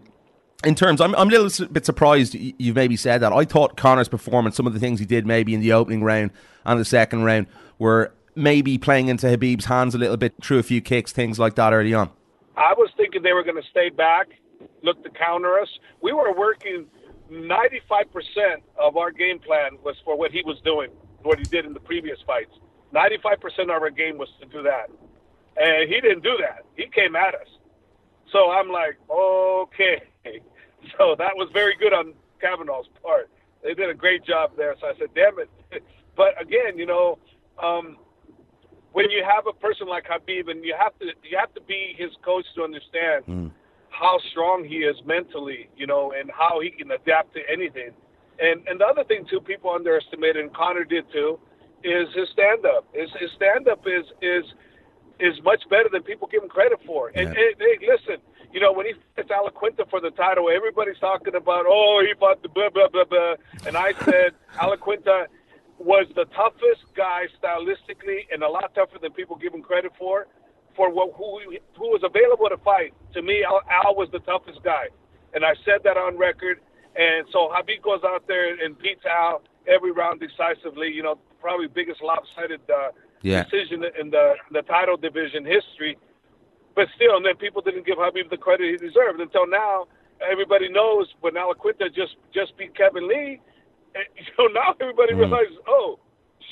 in 0.65 0.75
terms, 0.75 1.01
I'm, 1.01 1.15
I'm 1.15 1.29
a 1.29 1.39
little 1.39 1.67
bit 1.67 1.87
surprised 1.87 2.35
you've 2.35 2.77
maybe 2.77 2.97
said 2.97 3.19
that. 3.19 3.33
I 3.33 3.45
thought 3.45 3.77
Conor's 3.77 4.09
performance, 4.09 4.57
some 4.57 4.67
of 4.67 4.75
the 4.75 4.81
things 4.81 5.01
he 5.01 5.07
did 5.07 5.27
maybe 5.27 5.55
in 5.55 5.61
the 5.61 5.73
opening 5.73 6.03
round 6.03 6.31
and 6.65 6.81
the 6.81 6.85
second 6.85 7.25
round, 7.25 7.47
were 7.79 8.13
maybe 8.35 8.79
playing 8.79 9.09
into 9.09 9.27
Habib's 9.29 9.67
hands 9.67 9.95
a 9.95 9.99
little 9.99 10.17
bit 10.17 10.35
through 10.43 10.59
a 10.59 10.63
few 10.63 10.81
kicks, 10.81 11.13
things 11.13 11.39
like 11.39 11.55
that 11.57 11.73
early 11.73 11.95
on. 11.95 12.11
I 12.57 12.75
was 12.77 12.91
thinking 12.97 13.23
they 13.23 13.33
were 13.33 13.45
going 13.45 13.61
to 13.61 13.69
stay 13.71 13.89
back, 13.89 14.29
look 14.83 15.03
to 15.05 15.11
counter 15.11 15.59
us. 15.59 15.69
We 16.03 16.13
were 16.13 16.33
working 16.37 16.87
95% 17.31 18.07
of 18.79 18.97
our 18.97 19.11
game 19.11 19.39
plan 19.39 19.79
was 19.83 19.97
for 20.05 20.17
what 20.17 20.31
he 20.31 20.43
was 20.45 20.61
doing, 20.65 20.91
what 21.23 21.39
he 21.39 21.45
did 21.45 21.65
in 21.65 21.73
the 21.73 21.81
previous 21.81 22.19
fights. 22.27 22.53
95% 22.95 23.65
of 23.65 23.71
our 23.71 23.91
game 23.91 24.19
was 24.19 24.29
to 24.41 24.47
do 24.47 24.63
that. 24.63 24.91
And 25.57 25.89
he 25.89 26.01
didn't 26.01 26.23
do 26.23 26.37
that. 26.41 26.65
He 26.77 26.87
came 26.89 27.17
at 27.17 27.35
us. 27.35 27.49
So 28.33 28.51
I'm 28.51 28.71
like, 28.71 28.99
okay. 29.11 30.03
So 30.99 31.15
that 31.17 31.33
was 31.37 31.49
very 31.53 31.77
good 31.77 31.93
on 31.93 32.13
Kavanagh's 32.41 32.89
part. 33.03 33.31
They 33.63 33.75
did 33.75 33.89
a 33.89 33.95
great 33.95 34.25
job 34.25 34.53
there. 34.57 34.75
So 34.81 34.89
I 34.89 34.95
said, 34.99 35.09
damn 35.15 35.39
it. 35.39 35.51
But 36.15 36.39
again, 36.39 36.77
you 36.77 36.85
know, 36.85 37.19
um, 37.63 37.97
when 38.93 39.11
you 39.11 39.25
have 39.25 39.47
a 39.47 39.53
person 39.53 39.89
like 39.89 40.05
Habib, 40.09 40.49
and 40.49 40.65
you 40.65 40.75
have 40.79 40.97
to 40.99 41.07
you 41.25 41.39
have 41.39 41.53
to 41.55 41.61
be 41.63 41.95
his 41.97 42.11
coach 42.23 42.45
to 42.55 42.63
understand 42.63 43.25
mm. 43.27 43.51
how 43.89 44.19
strong 44.31 44.65
he 44.65 44.85
is 44.85 44.97
mentally, 45.07 45.69
you 45.77 45.87
know, 45.87 46.13
and 46.13 46.31
how 46.31 46.61
he 46.61 46.71
can 46.71 46.91
adapt 46.91 47.35
to 47.35 47.41
anything. 47.51 47.93
And 48.39 48.67
and 48.69 48.81
the 48.81 48.85
other 48.85 49.05
thing 49.05 49.27
too, 49.29 49.41
people 49.41 49.71
underestimated, 49.71 50.45
and 50.45 50.55
Conor 50.55 50.85
did 50.85 51.11
too, 51.13 51.39
is 51.83 52.09
his 52.15 52.29
stand 52.33 52.67
up. 52.67 52.87
His 52.93 53.09
his 53.19 53.31
stand 53.37 53.69
up 53.69 53.87
is 53.87 54.05
is 54.21 54.45
is 55.21 55.43
much 55.45 55.63
better 55.71 55.89
than 55.91 56.03
people 56.03 56.29
give 56.29 56.43
him 56.43 56.49
credit 56.49 56.81
for. 56.85 57.09
And, 57.09 57.33
yeah. 57.33 57.41
and 57.41 57.55
hey, 57.59 57.79
listen, 57.81 58.21
you 58.53 58.61
know, 58.61 58.73
when 58.73 58.87
he 58.87 58.93
fights 59.17 59.51
Quinta 59.55 59.85
for 59.91 60.01
the 60.01 60.11
title, 60.11 60.49
everybody's 60.51 60.99
talking 60.99 61.35
about, 61.35 61.65
oh, 61.67 62.03
he 62.07 62.13
fought 62.19 62.43
the 62.43 62.49
blah, 62.49 62.69
blah, 62.71 62.89
blah, 62.89 63.05
blah. 63.05 63.35
And 63.67 63.77
I 63.77 63.93
said, 64.05 64.33
Quinta 64.81 65.27
was 65.79 66.07
the 66.15 66.27
toughest 66.27 66.85
guy 66.95 67.25
stylistically 67.43 68.27
and 68.33 68.43
a 68.43 68.49
lot 68.49 68.75
tougher 68.75 68.99
than 69.01 69.13
people 69.13 69.37
give 69.37 69.55
him 69.55 69.63
credit 69.63 69.93
for. 69.99 70.27
For 70.77 70.89
what, 70.91 71.13
who 71.17 71.39
who 71.77 71.89
was 71.91 72.01
available 72.03 72.49
to 72.49 72.57
fight, 72.65 72.95
to 73.13 73.21
me, 73.21 73.45
Al, 73.45 73.61
Al 73.71 73.95
was 73.95 74.09
the 74.11 74.21
toughest 74.21 74.63
guy, 74.63 74.87
and 75.35 75.45
I 75.45 75.53
said 75.67 75.83
that 75.85 75.99
on 75.99 76.17
record. 76.17 76.61
And 76.97 77.27
so 77.31 77.51
Habib 77.53 77.83
goes 77.83 78.01
out 78.07 78.27
there 78.27 78.55
and 78.65 78.79
beats 78.79 79.05
Al 79.05 79.43
every 79.67 79.93
round 79.93 80.21
decisively. 80.21 80.89
You 80.89 81.03
know, 81.03 81.19
probably 81.43 81.67
biggest 81.69 82.01
lopsided 82.03 82.63
uh, 82.71 82.89
Yeah. 83.21 83.45
decision 83.45 83.85
in 84.01 84.09
the 84.09 84.35
the 84.51 84.63
title 84.63 84.97
division 84.97 85.45
history. 85.45 85.99
But 86.75 86.89
still, 86.97 87.17
and 87.17 87.25
then 87.25 87.37
people 87.37 87.61
didn't 87.63 87.87
give 87.87 87.97
Habib 87.99 88.31
the 88.31 88.37
credit 88.37 88.71
he 88.71 88.77
deserved 88.87 89.21
until 89.21 89.47
now. 89.47 89.87
Everybody 90.31 90.69
knows 90.69 91.07
when 91.21 91.37
Al 91.37 91.53
Iaquinta 91.55 91.95
just 91.95 92.17
just 92.33 92.57
beat 92.57 92.75
Kevin 92.77 93.07
Lee. 93.09 93.41
And, 93.95 94.05
you 94.17 94.25
know, 94.39 94.47
now 94.53 94.75
everybody 94.81 95.13
Mm. 95.15 95.19
realizes, 95.21 95.57
oh, 95.69 95.99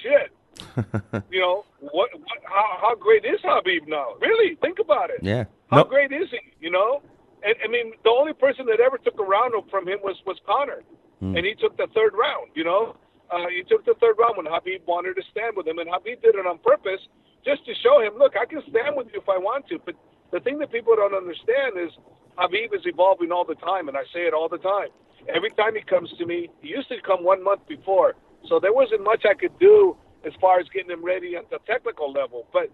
shit. 0.02 0.30
you 1.30 1.40
know 1.40 1.64
what? 1.80 2.10
what 2.12 2.38
how, 2.44 2.78
how 2.82 2.94
great 2.94 3.24
is 3.24 3.40
Habib 3.42 3.86
now? 3.88 4.14
Really, 4.20 4.56
think 4.56 4.78
about 4.78 5.08
it. 5.10 5.20
Yeah. 5.22 5.44
How 5.70 5.78
No, 5.78 5.84
great 5.84 6.12
is 6.12 6.28
he? 6.30 6.40
You 6.60 6.70
know, 6.70 7.00
and 7.42 7.54
I 7.64 7.68
mean, 7.68 7.92
the 8.04 8.10
only 8.10 8.34
person 8.34 8.66
that 8.66 8.80
ever 8.80 8.98
took 8.98 9.18
a 9.18 9.22
round 9.22 9.54
from 9.70 9.88
him 9.88 10.00
was 10.02 10.16
was 10.26 10.36
Conor, 10.44 10.82
Hmm. 11.20 11.36
and 11.36 11.46
he 11.46 11.54
took 11.54 11.76
the 11.78 11.86
third 11.94 12.12
round. 12.14 12.50
You 12.54 12.64
know, 12.64 12.96
uh, 13.30 13.46
he 13.48 13.62
took 13.62 13.84
the 13.86 13.94
third 14.00 14.16
round 14.18 14.36
when 14.36 14.46
Habib 14.46 14.82
wanted 14.86 15.14
to 15.16 15.22
stand 15.30 15.56
with 15.56 15.66
him, 15.66 15.78
and 15.78 15.88
Habib 15.88 16.20
did 16.20 16.34
it 16.34 16.44
on 16.46 16.58
purpose 16.58 17.00
just 17.44 17.64
to 17.64 17.72
show 17.82 18.00
him, 18.00 18.18
look, 18.18 18.34
I 18.36 18.44
can 18.44 18.60
stand 18.68 18.96
with 18.96 19.06
you 19.14 19.20
if 19.20 19.28
I 19.28 19.38
want 19.38 19.66
to. 19.68 19.78
But 19.78 19.94
the 20.32 20.40
thing 20.40 20.58
that 20.58 20.72
people 20.72 20.96
don't 20.96 21.14
understand 21.14 21.78
is 21.78 21.90
Habib 22.38 22.72
is 22.74 22.82
evolving 22.84 23.32
all 23.32 23.44
the 23.44 23.56
time, 23.56 23.88
and 23.88 23.96
I 23.96 24.04
say 24.12 24.26
it 24.26 24.34
all 24.34 24.48
the 24.48 24.58
time. 24.58 24.88
Every 25.34 25.50
time 25.50 25.74
he 25.74 25.82
comes 25.82 26.10
to 26.18 26.26
me, 26.26 26.48
he 26.62 26.68
used 26.68 26.88
to 26.88 26.96
come 27.04 27.24
one 27.24 27.42
month 27.44 27.66
before, 27.68 28.14
so 28.48 28.58
there 28.60 28.72
wasn't 28.72 29.04
much 29.04 29.24
I 29.28 29.34
could 29.34 29.58
do 29.58 29.96
as 30.24 30.32
far 30.40 30.60
as 30.60 30.66
getting 30.72 30.90
him 30.90 31.04
ready 31.04 31.36
at 31.36 31.50
the 31.50 31.58
technical 31.66 32.12
level. 32.12 32.46
But 32.52 32.70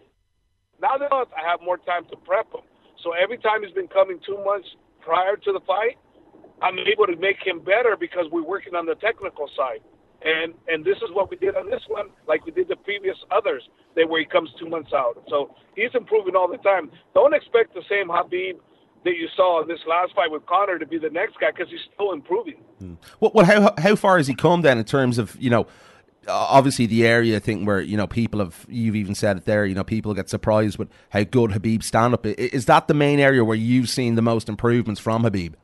now 0.81 0.97
that 0.99 1.13
I 1.13 1.49
have 1.49 1.61
more 1.63 1.79
time 1.79 2.05
to 2.11 2.17
prep 2.17 2.53
him, 2.53 2.63
so 3.03 3.13
every 3.13 3.39
time 3.39 3.63
he's 3.63 3.75
been 3.75 3.89
coming 3.89 4.21
two 4.25 4.39
months 4.45 4.69
prior 5.01 5.37
to 5.37 5.53
the 5.53 5.61
fight, 5.67 5.99
I'm 6.63 6.79
able 6.79 7.07
to 7.07 7.17
make 7.17 7.37
him 7.45 7.61
better 7.61 7.97
because 7.99 8.27
we're 8.31 8.47
working 8.47 8.75
on 8.75 8.87
the 8.87 8.95
technical 8.97 9.49
side. 9.57 9.81
And 10.25 10.55
and 10.69 10.85
this 10.85 10.97
is 10.97 11.13
what 11.13 11.31
we 11.31 11.37
did 11.37 11.57
on 11.57 11.71
this 11.71 11.83
one, 11.89 12.07
like 12.27 12.45
we 12.47 12.53
did 12.53 12.69
the 12.69 12.77
previous 12.77 13.17
others, 13.31 13.63
that 13.95 14.09
where 14.09 14.21
he 14.21 14.27
comes 14.27 14.51
two 14.59 14.69
months 14.69 14.93
out. 14.95 15.23
So 15.29 15.55
he's 15.75 15.95
improving 15.95 16.35
all 16.35 16.49
the 16.49 16.57
time. 16.59 16.91
Don't 17.15 17.35
expect 17.35 17.75
the 17.75 17.83
same 17.89 18.09
Habib 18.09 18.57
that 19.05 19.17
you 19.17 19.29
saw 19.37 19.63
in 19.63 19.69
this 19.69 19.79
last 19.87 20.15
fight 20.15 20.31
with 20.31 20.45
Conor 20.47 20.79
to 20.79 20.87
be 20.87 20.99
the 20.99 21.11
next 21.11 21.39
guy 21.41 21.51
because 21.51 21.71
he's 21.71 21.81
still 21.95 22.13
improving. 22.13 22.57
Hmm. 22.79 22.95
Well, 23.21 23.31
well, 23.35 23.47
how 23.47 23.75
how 23.79 23.97
far 23.97 24.17
has 24.17 24.27
he 24.27 24.35
come 24.35 24.63
then 24.63 24.79
in 24.79 24.85
terms 24.85 25.19
of 25.19 25.37
you 25.41 25.51
know, 25.51 25.67
obviously 26.29 26.87
the 26.87 27.07
area 27.07 27.41
thing 27.41 27.65
where 27.65 27.81
you 27.81 27.97
know 27.97 28.07
people 28.07 28.41
have 28.41 28.67
you've 28.69 28.97
even 28.97 29.15
said 29.15 29.37
it 29.37 29.45
there. 29.45 29.65
You 29.65 29.75
know, 29.75 29.85
people 29.85 30.13
get 30.15 30.29
surprised 30.29 30.79
with 30.79 30.89
how 31.11 31.25
good 31.25 31.53
Habib 31.53 31.83
stand 31.83 32.15
up 32.15 32.27
is. 32.27 32.35
Is 32.35 32.67
that 32.67 32.89
the 32.89 32.95
main 32.95 33.21
area 33.21 33.45
where 33.45 33.57
you've 33.57 33.89
seen 33.89 34.15
the 34.15 34.23
most 34.23 34.49
improvements 34.49 35.01
from 35.01 35.25
Habib? 35.25 35.55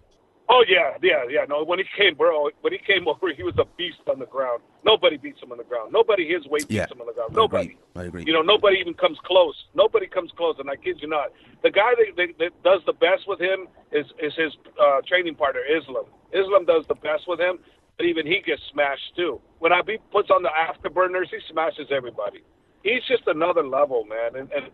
Oh 0.49 0.65
yeah, 0.69 0.92
yeah, 1.03 1.25
yeah. 1.29 1.45
No, 1.49 1.65
when 1.65 1.79
he 1.79 1.85
came, 1.97 2.15
bro, 2.15 2.51
when 2.61 2.73
he 2.73 2.79
came 2.79 3.07
over, 3.13 3.33
he 3.35 3.43
was 3.43 3.55
a 3.59 3.65
beast 3.77 3.99
on 4.09 4.19
the 4.19 4.27
ground. 4.27 4.63
Nobody 4.85 5.17
beats 5.17 5.43
him 5.43 5.53
on 5.53 5.59
the 5.59 5.65
ground. 5.65 5.93
Nobody 5.93 6.27
his 6.29 6.47
weight 6.47 6.69
beats 6.69 6.79
Yeah. 6.79 6.87
him 6.91 7.01
on 7.01 7.07
the 7.07 7.13
ground. 7.13 7.31
I 7.33 7.37
Nobody. 7.37 7.65
agree. 7.65 7.79
I 7.97 8.05
agree. 8.05 8.25
You 8.27 8.33
know, 8.33 8.43
nobody 8.43 8.79
even 8.79 8.95
comes 8.95 9.19
close. 9.25 9.55
Nobody 9.75 10.07
comes 10.07 10.31
close, 10.37 10.57
and 10.59 10.71
I 10.71 10.77
kid 10.77 10.99
you 11.03 11.09
not. 11.09 11.33
The 11.63 11.71
guy 11.71 11.93
that, 11.99 12.17
that, 12.17 12.39
that 12.39 12.63
does 12.63 12.81
the 12.87 12.93
best 12.93 13.27
with 13.27 13.41
him 13.41 13.69
is 13.93 14.07
is 14.21 14.33
his 14.37 14.53
uh, 14.81 15.01
training 15.07 15.35
partner, 15.35 15.61
Islam. 15.69 16.05
Islam 16.33 16.65
does 16.65 16.85
the 16.89 16.95
best 16.97 17.25
with 17.29 17.41
him, 17.41 17.59
but 17.97 18.07
even 18.07 18.27
he 18.27 18.41
gets 18.41 18.63
smashed 18.73 19.15
too. 19.17 19.41
When 19.59 19.73
Habib 19.73 20.01
puts 20.11 20.31
on 20.31 20.43
the 20.43 20.51
afterburners, 20.51 21.29
he 21.31 21.39
smashes 21.51 21.89
everybody. 21.91 22.41
He's 22.83 23.03
just 23.07 23.23
another 23.27 23.63
level, 23.67 24.05
man. 24.07 24.35
And, 24.35 24.51
and 24.53 24.71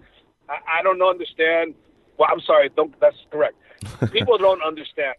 I, 0.49 0.81
I 0.81 0.83
don't 0.83 1.03
understand. 1.03 1.75
Well, 2.17 2.29
I'm 2.33 2.41
sorry. 2.41 2.71
Don't. 2.75 2.95
That's 3.01 3.17
correct. 3.31 3.57
People 4.13 4.39
don't 4.39 4.63
understand 4.63 5.15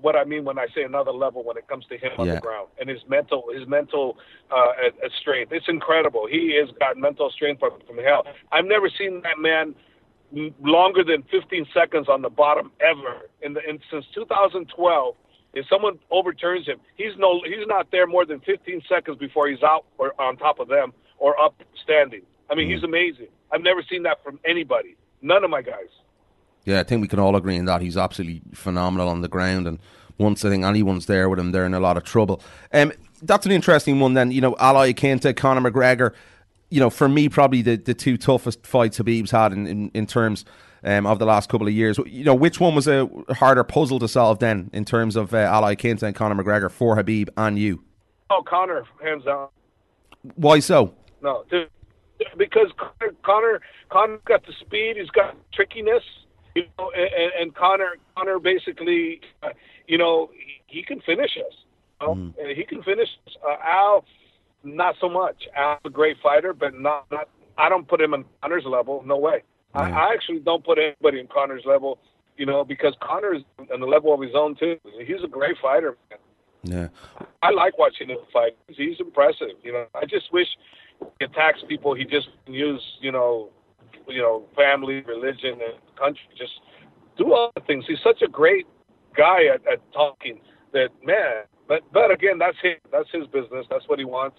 what 0.00 0.16
I 0.16 0.24
mean 0.24 0.44
when 0.44 0.58
I 0.58 0.66
say 0.74 0.82
another 0.82 1.12
level 1.12 1.44
when 1.44 1.56
it 1.56 1.68
comes 1.68 1.84
to 1.86 1.96
him 1.96 2.12
on 2.18 2.26
the 2.36 2.40
ground 2.40 2.68
and 2.80 2.88
his 2.88 3.00
mental 3.08 3.44
his 3.56 3.66
mental 3.68 4.16
uh, 4.50 4.54
uh, 4.56 5.08
strength. 5.20 5.52
It's 5.52 5.68
incredible. 5.68 6.26
He 6.30 6.58
has 6.60 6.74
got 6.78 6.96
mental 6.96 7.30
strength 7.30 7.60
from, 7.60 7.78
from 7.86 7.98
hell. 7.98 8.24
I've 8.52 8.64
never 8.64 8.88
seen 8.88 9.22
that 9.22 9.38
man 9.38 9.74
longer 10.60 11.04
than 11.04 11.22
15 11.30 11.66
seconds 11.72 12.08
on 12.08 12.22
the 12.22 12.30
bottom 12.30 12.72
ever. 12.80 13.28
In 13.42 13.54
the 13.54 13.60
in, 13.68 13.78
since 13.90 14.04
2012, 14.14 15.14
if 15.54 15.66
someone 15.70 15.98
overturns 16.10 16.66
him, 16.66 16.78
he's 16.96 17.16
no 17.18 17.40
he's 17.44 17.66
not 17.66 17.90
there 17.90 18.06
more 18.06 18.26
than 18.26 18.40
15 18.40 18.82
seconds 18.88 19.18
before 19.18 19.48
he's 19.48 19.62
out 19.62 19.86
or 19.98 20.20
on 20.20 20.36
top 20.36 20.58
of 20.58 20.68
them 20.68 20.92
or 21.18 21.38
up 21.40 21.54
standing. 21.82 22.22
I 22.50 22.54
mean, 22.54 22.70
he's 22.70 22.84
amazing. 22.84 23.28
I've 23.52 23.62
never 23.62 23.82
seen 23.88 24.02
that 24.04 24.22
from 24.22 24.38
anybody. 24.44 24.96
None 25.22 25.42
of 25.44 25.50
my 25.50 25.62
guys. 25.62 25.88
Yeah, 26.66 26.80
I 26.80 26.82
think 26.82 27.00
we 27.00 27.08
can 27.08 27.18
all 27.18 27.36
agree 27.36 27.58
on 27.58 27.64
that. 27.64 27.80
He's 27.80 27.96
absolutely 27.96 28.42
phenomenal 28.52 29.08
on 29.08 29.22
the 29.22 29.28
ground, 29.28 29.66
and 29.66 29.78
once 30.18 30.44
I 30.44 30.50
think 30.50 30.64
anyone's 30.64 31.06
there 31.06 31.28
with 31.30 31.38
him, 31.38 31.52
they're 31.52 31.64
in 31.64 31.74
a 31.74 31.80
lot 31.80 31.96
of 31.96 32.04
trouble. 32.04 32.42
Um, 32.72 32.92
that's 33.22 33.46
an 33.46 33.52
interesting 33.52 34.00
one. 34.00 34.14
Then 34.14 34.32
you 34.32 34.40
know, 34.40 34.56
Al 34.58 34.74
Iaquinta, 34.74 35.34
Conor 35.34 35.70
McGregor. 35.70 36.12
You 36.68 36.80
know, 36.80 36.90
for 36.90 37.08
me, 37.08 37.28
probably 37.28 37.62
the, 37.62 37.76
the 37.76 37.94
two 37.94 38.18
toughest 38.18 38.66
fights 38.66 38.98
Habib's 38.98 39.30
had 39.30 39.52
in 39.52 39.66
in, 39.66 39.90
in 39.94 40.06
terms 40.06 40.44
um, 40.82 41.06
of 41.06 41.20
the 41.20 41.24
last 41.24 41.48
couple 41.48 41.68
of 41.68 41.72
years. 41.72 41.98
You 42.04 42.24
know, 42.24 42.34
which 42.34 42.58
one 42.58 42.74
was 42.74 42.88
a 42.88 43.08
harder 43.30 43.62
puzzle 43.62 44.00
to 44.00 44.08
solve 44.08 44.40
then 44.40 44.68
in 44.72 44.84
terms 44.84 45.14
of 45.14 45.32
uh, 45.32 45.38
Al 45.38 45.62
Iaquinta 45.62 46.02
and 46.02 46.16
Conor 46.16 46.42
McGregor 46.42 46.70
for 46.70 46.96
Habib 46.96 47.28
and 47.36 47.58
you? 47.58 47.84
Oh, 48.28 48.42
Conor, 48.44 48.84
hands 49.00 49.24
down. 49.24 49.48
Why 50.34 50.58
so? 50.58 50.92
No, 51.22 51.44
because 52.36 52.72
Conor, 52.76 53.14
Conor, 53.22 53.60
Connor 53.90 54.18
got 54.26 54.44
the 54.44 54.52
speed. 54.60 54.96
He's 54.96 55.10
got 55.10 55.36
trickiness. 55.52 56.02
You 56.56 56.64
know, 56.78 56.90
and, 56.96 57.32
and 57.40 57.54
Conor, 57.54 57.96
Conor 58.16 58.38
basically, 58.38 59.20
uh, 59.42 59.50
you 59.86 59.98
know, 59.98 60.30
he, 60.32 60.78
he 60.78 60.82
can 60.82 61.00
finish 61.00 61.36
us. 61.36 61.54
You 62.00 62.06
know? 62.06 62.12
And 62.12 62.56
He 62.56 62.64
can 62.64 62.82
finish 62.82 63.08
us. 63.26 63.36
Uh, 63.46 63.56
Al, 63.62 64.04
not 64.64 64.96
so 65.00 65.08
much. 65.08 65.36
Al's 65.54 65.80
a 65.84 65.90
great 65.90 66.16
fighter, 66.22 66.52
but 66.52 66.78
not 66.78 67.06
not. 67.10 67.28
I 67.58 67.68
don't 67.68 67.88
put 67.88 68.00
him 68.00 68.12
on 68.14 68.24
Conor's 68.42 68.64
level. 68.66 69.02
No 69.06 69.16
way. 69.16 69.42
I, 69.74 69.90
I 69.90 70.12
actually 70.12 70.40
don't 70.40 70.64
put 70.64 70.78
anybody 70.78 71.20
in 71.20 71.26
Conor's 71.26 71.64
level. 71.64 71.98
You 72.36 72.46
know, 72.46 72.64
because 72.64 72.94
Conor 73.00 73.34
is 73.34 73.42
on 73.72 73.80
the 73.80 73.86
level 73.86 74.12
of 74.12 74.20
his 74.20 74.34
own 74.34 74.56
too. 74.56 74.78
He's 75.06 75.22
a 75.24 75.28
great 75.28 75.56
fighter. 75.60 75.96
Man. 76.10 76.18
Yeah, 76.62 76.88
I 77.42 77.50
like 77.50 77.78
watching 77.78 78.08
him 78.08 78.18
fight. 78.32 78.56
He's 78.68 78.98
impressive. 79.00 79.56
You 79.62 79.72
know, 79.72 79.86
I 79.94 80.04
just 80.04 80.32
wish 80.32 80.48
he 81.18 81.24
attacks 81.24 81.60
people. 81.68 81.94
He 81.94 82.04
just 82.04 82.28
use 82.46 82.82
you 83.00 83.12
know, 83.12 83.50
you 84.08 84.22
know, 84.22 84.44
family, 84.54 85.02
religion, 85.02 85.52
and 85.52 85.74
country. 85.98 86.22
Just 86.36 86.60
do 87.18 87.32
other 87.32 87.64
things. 87.66 87.84
He's 87.86 87.98
such 88.02 88.22
a 88.22 88.28
great 88.28 88.66
guy 89.16 89.46
at, 89.46 89.66
at 89.66 89.80
talking. 89.92 90.40
That 90.72 90.88
man. 91.04 91.44
But 91.68 91.82
but 91.92 92.10
again, 92.10 92.38
that's 92.38 92.58
him. 92.62 92.76
That's 92.92 93.10
his 93.12 93.26
business. 93.26 93.66
That's 93.70 93.88
what 93.88 93.98
he 93.98 94.04
wants. 94.04 94.38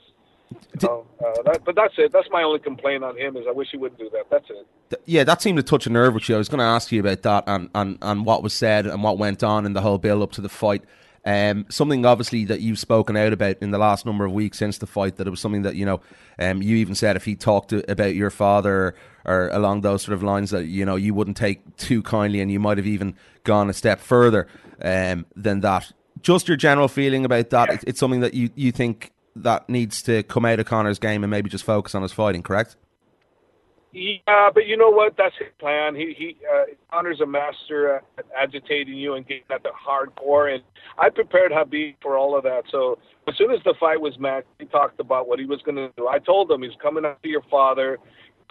So, 0.80 1.06
uh, 1.20 1.42
that, 1.44 1.66
but 1.66 1.76
that's 1.76 1.94
it. 1.98 2.12
That's 2.14 2.28
my 2.32 2.44
only 2.44 2.60
complaint 2.60 3.04
on 3.04 3.18
him 3.18 3.36
is 3.36 3.44
I 3.48 3.52
wish 3.52 3.70
he 3.72 3.78
wouldn't 3.78 4.00
do 4.00 4.10
that. 4.12 4.26
That's 4.30 4.50
it. 4.50 4.68
Th- 4.90 5.02
yeah, 5.06 5.24
that 5.24 5.42
seemed 5.42 5.58
to 5.58 5.64
touch 5.64 5.88
a 5.88 5.90
nerve 5.90 6.14
with 6.14 6.30
you. 6.30 6.36
I 6.36 6.38
was 6.38 6.48
going 6.48 6.60
to 6.60 6.66
ask 6.66 6.92
you 6.92 7.02
about 7.02 7.24
that 7.24 7.44
and, 7.48 7.70
and, 7.76 7.98
and 8.02 8.26
what 8.26 8.44
was 8.44 8.54
said 8.54 8.86
and 8.86 9.04
what 9.04 9.18
went 9.18 9.44
on 9.44 9.66
in 9.66 9.74
the 9.74 9.82
whole 9.82 9.98
build 9.98 10.22
up 10.22 10.32
to 10.34 10.42
the 10.42 10.50
fight. 10.50 10.84
Um, 11.28 11.66
something 11.68 12.06
obviously 12.06 12.46
that 12.46 12.62
you've 12.62 12.80
spoken 12.80 13.18
out 13.18 13.34
about 13.34 13.58
in 13.60 13.72
the 13.72 13.78
last 13.78 14.06
number 14.06 14.24
of 14.24 14.32
weeks 14.32 14.58
since 14.58 14.78
the 14.78 14.88
fight. 14.88 15.18
That 15.18 15.28
it 15.28 15.30
was 15.30 15.42
something 15.42 15.64
that 15.64 15.76
you 15.76 15.86
know, 15.86 16.00
um, 16.40 16.62
you 16.62 16.78
even 16.78 16.96
said 16.96 17.18
if 17.18 17.26
he 17.26 17.36
talked 17.36 17.72
to, 17.72 17.92
about 17.92 18.16
your 18.16 18.30
father 18.30 18.96
or 19.26 19.50
along 19.50 19.82
those 19.82 20.04
sort 20.04 20.14
of 20.14 20.24
lines 20.24 20.52
that 20.52 20.68
you 20.68 20.86
know 20.86 20.96
you 20.96 21.14
wouldn't 21.14 21.36
take 21.36 21.76
too 21.76 22.02
kindly, 22.02 22.40
and 22.40 22.50
you 22.50 22.62
might 22.62 22.78
have 22.78 22.88
even 22.88 23.14
gone 23.44 23.70
a 23.70 23.74
step 23.74 24.00
further 24.00 24.48
um, 24.82 25.26
than 25.36 25.60
that. 25.60 25.92
Just 26.22 26.48
your 26.48 26.56
general 26.56 26.88
feeling 26.88 27.26
about 27.26 27.50
that. 27.50 27.70
It, 27.72 27.84
it's 27.88 28.00
something 28.00 28.22
that 28.22 28.34
you, 28.34 28.50
you 28.56 28.72
think 28.72 29.12
that 29.36 29.68
needs 29.68 30.02
to 30.04 30.24
come 30.24 30.46
out 30.46 30.62
of 30.62 30.66
Conor's 30.66 30.98
game 30.98 31.26
and 31.26 31.30
maybe 31.30 31.50
just 31.50 31.66
focus 31.66 31.94
on 31.94 32.04
his 32.04 32.14
fighting. 32.14 32.42
Correct? 32.42 32.78
Yeah, 33.98 34.52
but 34.54 34.68
you 34.68 34.78
know 34.78 34.92
what? 34.92 35.16
That's 35.18 35.34
his 35.40 35.48
plan. 35.60 35.96
He 35.96 36.14
he 36.16 36.38
uh, 36.54 36.66
Conor's 36.94 37.20
a 37.22 37.26
master 37.26 37.96
at 37.96 38.26
agitating 38.40 38.96
you 38.96 39.16
and 39.16 39.28
getting 39.28 39.44
at 39.52 39.64
the 39.64 39.72
hardcore. 39.72 40.54
And 40.54 40.64
I 41.00 41.10
prepared 41.10 41.52
Habib 41.52 41.96
for 42.04 42.16
all 42.16 42.38
of 42.38 42.44
that. 42.44 42.64
So 42.72 43.00
as 43.28 43.36
soon 43.38 43.50
as 43.52 43.60
the 43.66 43.74
fight 43.80 44.00
was 44.00 44.14
matched, 44.20 44.48
he 44.60 44.66
talked 44.66 45.00
about 45.00 45.28
what 45.28 45.40
he 45.40 45.46
was 45.46 45.62
going 45.66 45.78
to 45.78 45.90
do. 45.98 46.08
I 46.08 46.20
told 46.20 46.52
him 46.52 46.62
he's 46.62 46.78
coming 46.80 47.06
after 47.06 47.28
your 47.28 47.42
father, 47.50 47.98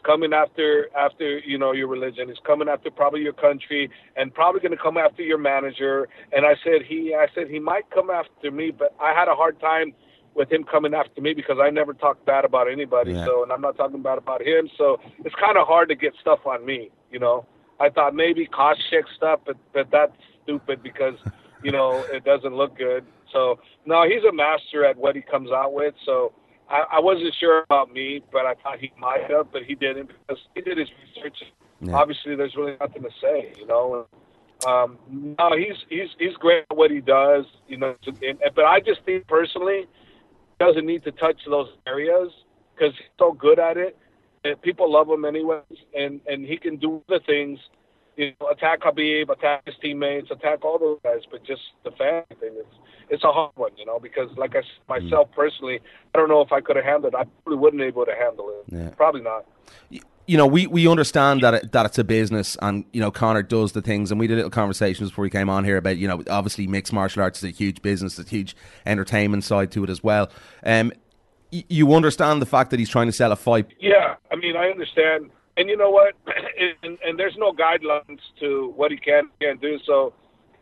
coming 0.05 0.33
after 0.33 0.89
after 0.99 1.39
you 1.39 1.59
know 1.59 1.71
your 1.73 1.87
religion. 1.87 2.29
He's 2.29 2.43
coming 2.45 2.69
after 2.69 2.91
probably 2.91 3.21
your 3.21 3.35
country, 3.35 3.89
and 4.17 4.35
probably 4.35 4.61
going 4.61 4.77
to 4.77 4.83
come 4.83 4.97
after 4.97 5.23
your 5.23 5.39
manager. 5.39 6.09
And 6.33 6.45
I 6.45 6.55
said 6.65 6.83
he 6.89 7.15
I 7.15 7.29
said 7.37 7.49
he 7.49 7.61
might 7.61 7.89
come 7.93 8.11
after 8.11 8.51
me, 8.51 8.73
but 8.77 8.97
I 9.01 9.15
had 9.15 9.29
a 9.29 9.37
hard 9.37 9.61
time 9.61 9.95
with 10.37 10.53
him 10.53 10.65
coming 10.65 10.95
after 10.95 11.21
me 11.21 11.33
because 11.33 11.57
I 11.61 11.71
never 11.71 11.95
talk 11.95 12.25
bad 12.27 12.45
about 12.45 12.71
anybody. 12.71 13.13
Yeah. 13.13 13.25
So, 13.25 13.43
and 13.43 13.51
I'm 13.51 13.63
not 13.63 13.77
talking 13.77 14.03
bad 14.03 14.19
about 14.19 14.43
him. 14.43 14.69
So 14.77 15.01
it's 15.25 15.35
kind 15.35 15.57
of 15.57 15.67
hard 15.67 15.89
to 15.89 15.95
get 15.95 16.13
stuff 16.21 16.41
on 16.47 16.65
me. 16.65 16.91
You 17.11 17.19
know, 17.19 17.47
I 17.81 17.89
thought 17.89 18.15
maybe 18.15 18.47
cost 18.47 18.81
check 18.91 19.05
stuff, 19.17 19.41
but 19.47 19.57
but 19.73 19.91
that's 19.91 20.13
stupid 20.45 20.83
because 20.83 21.15
you 21.65 21.73
know 21.73 22.05
it 22.13 22.25
doesn't 22.25 22.55
look 22.55 22.77
good. 22.77 23.05
So 23.33 23.59
no, 23.87 24.05
he's 24.07 24.23
a 24.29 24.33
master 24.33 24.85
at 24.85 24.97
what 24.97 25.17
he 25.17 25.23
comes 25.23 25.51
out 25.51 25.73
with. 25.73 25.95
So 26.05 26.33
I, 26.69 26.85
I 26.93 27.01
wasn't 27.01 27.35
sure 27.41 27.63
about 27.63 27.93
me, 27.93 28.23
but 28.31 28.45
I 28.47 28.55
thought 28.55 28.79
he 28.79 28.93
might 28.99 29.31
have, 29.31 29.51
but 29.53 29.63
he 29.63 29.75
didn't 29.75 30.09
because 30.09 30.43
he 30.55 30.61
did 30.61 30.79
his 30.79 30.89
research. 31.03 31.39
Yeah. 31.81 31.95
Obviously, 31.95 32.37
there's 32.37 32.55
really 32.57 32.77
nothing 32.81 33.03
to 33.03 33.11
say, 33.21 33.53
you 33.59 33.67
know. 33.67 34.07
Um, 34.67 34.99
no, 35.11 35.51
he's 35.57 35.77
he's 35.89 36.09
he's 36.19 36.35
great 36.37 36.65
at 36.71 36.77
what 36.77 36.91
he 36.91 37.01
does, 37.01 37.45
you 37.69 37.77
know. 37.77 37.95
And, 38.07 38.39
but 38.55 38.65
I 38.65 38.81
just 38.81 39.03
think 39.05 39.27
personally, 39.27 39.87
doesn't 40.59 40.87
need 40.87 41.05
to 41.05 41.13
touch 41.13 41.41
those 41.49 41.69
areas 41.87 42.33
because 42.75 42.95
he's 42.97 43.09
so 43.19 43.33
good 43.33 43.59
at 43.59 43.77
it. 43.77 43.97
And 44.45 44.61
people 44.63 44.91
love 44.91 45.09
him 45.09 45.25
anyways, 45.25 45.63
and 45.97 46.21
and 46.27 46.45
he 46.45 46.57
can 46.57 46.77
do 46.77 47.03
the 47.09 47.21
things, 47.27 47.59
you 48.17 48.33
know, 48.41 48.49
attack 48.49 48.81
Khabib, 48.83 49.29
attack 49.29 49.63
his 49.67 49.75
teammates, 49.83 50.31
attack 50.31 50.65
all 50.65 50.79
those 50.79 50.99
guys. 51.03 51.23
But 51.31 51.45
just 51.45 51.63
the 51.85 51.91
family 51.93 52.25
thing, 52.39 52.53
it's 52.55 52.77
it's 53.09 53.25
a 53.25 53.33
hard 53.33 53.53
one, 53.57 53.73
you 53.77 53.85
know, 53.85 53.99
because 53.99 54.31
like 54.37 54.55
I 54.55 54.61
said, 54.61 55.03
myself 55.03 55.31
mm. 55.31 55.35
personally, 55.35 55.81
I 56.15 56.19
don't 56.19 56.29
know 56.29 56.43
if 56.43 56.53
I 56.53 56.61
could 56.61 56.77
have 56.77 56.85
handled 56.85 57.15
it. 57.15 57.17
I 57.17 57.25
probably 57.43 57.59
wouldn't 57.59 57.81
be 57.81 57.87
able 57.87 58.07
to 58.07 58.15
handle 58.15 58.51
it. 58.51 58.73
Yeah. 58.73 58.91
Probably 58.91 59.23
not. 59.23 59.47
You 60.27 60.37
know, 60.37 60.47
we, 60.47 60.67
we 60.67 60.89
understand 60.89 61.43
that 61.43 61.55
it, 61.55 61.73
that 61.73 61.87
it's 61.87 61.99
a 61.99 62.05
business, 62.05 62.57
and 62.61 62.85
you 62.93 63.01
know, 63.01 63.11
Conor 63.13 63.43
does 63.43 63.73
the 63.73 63.83
things, 63.83 64.11
and 64.11 64.19
we 64.19 64.27
did 64.27 64.37
little 64.37 64.51
conversations 64.51 65.11
before 65.11 65.23
we 65.23 65.31
came 65.31 65.49
on 65.49 65.65
here 65.65 65.77
about 65.77 65.99
you 65.99 66.09
know, 66.09 66.23
obviously 66.29 66.67
mixed 66.67 66.93
martial 66.93 67.23
arts 67.23 67.39
is 67.39 67.45
a 67.45 67.49
huge 67.51 67.81
business, 67.81 68.19
a 68.19 68.25
huge 68.25 68.57
entertainment 68.85 69.45
side 69.45 69.71
to 69.73 69.85
it 69.85 69.91
as 69.91 70.03
well. 70.03 70.29
Um, 70.65 70.93
y- 71.53 71.65
you 71.69 71.95
understand 71.95 72.43
the 72.43 72.47
fact 72.47 72.71
that 72.71 72.81
he's 72.81 72.89
trying 72.89 73.07
to 73.07 73.13
sell 73.13 73.31
a 73.31 73.37
fight. 73.37 73.67
Yeah, 73.81 74.17
I 74.33 74.37
mean, 74.37 74.57
I 74.57 74.67
understand, 74.69 75.31
and 75.57 75.69
you 75.69 75.77
know 75.77 75.91
what? 75.91 76.15
And, 76.83 76.99
and 77.05 77.19
there's 77.19 77.37
no 77.37 77.53
guidelines 77.53 78.21
to 78.41 78.73
what 78.77 78.91
he 78.91 78.97
can 78.97 79.29
can't 79.41 79.61
do. 79.61 79.79
So, 79.85 80.15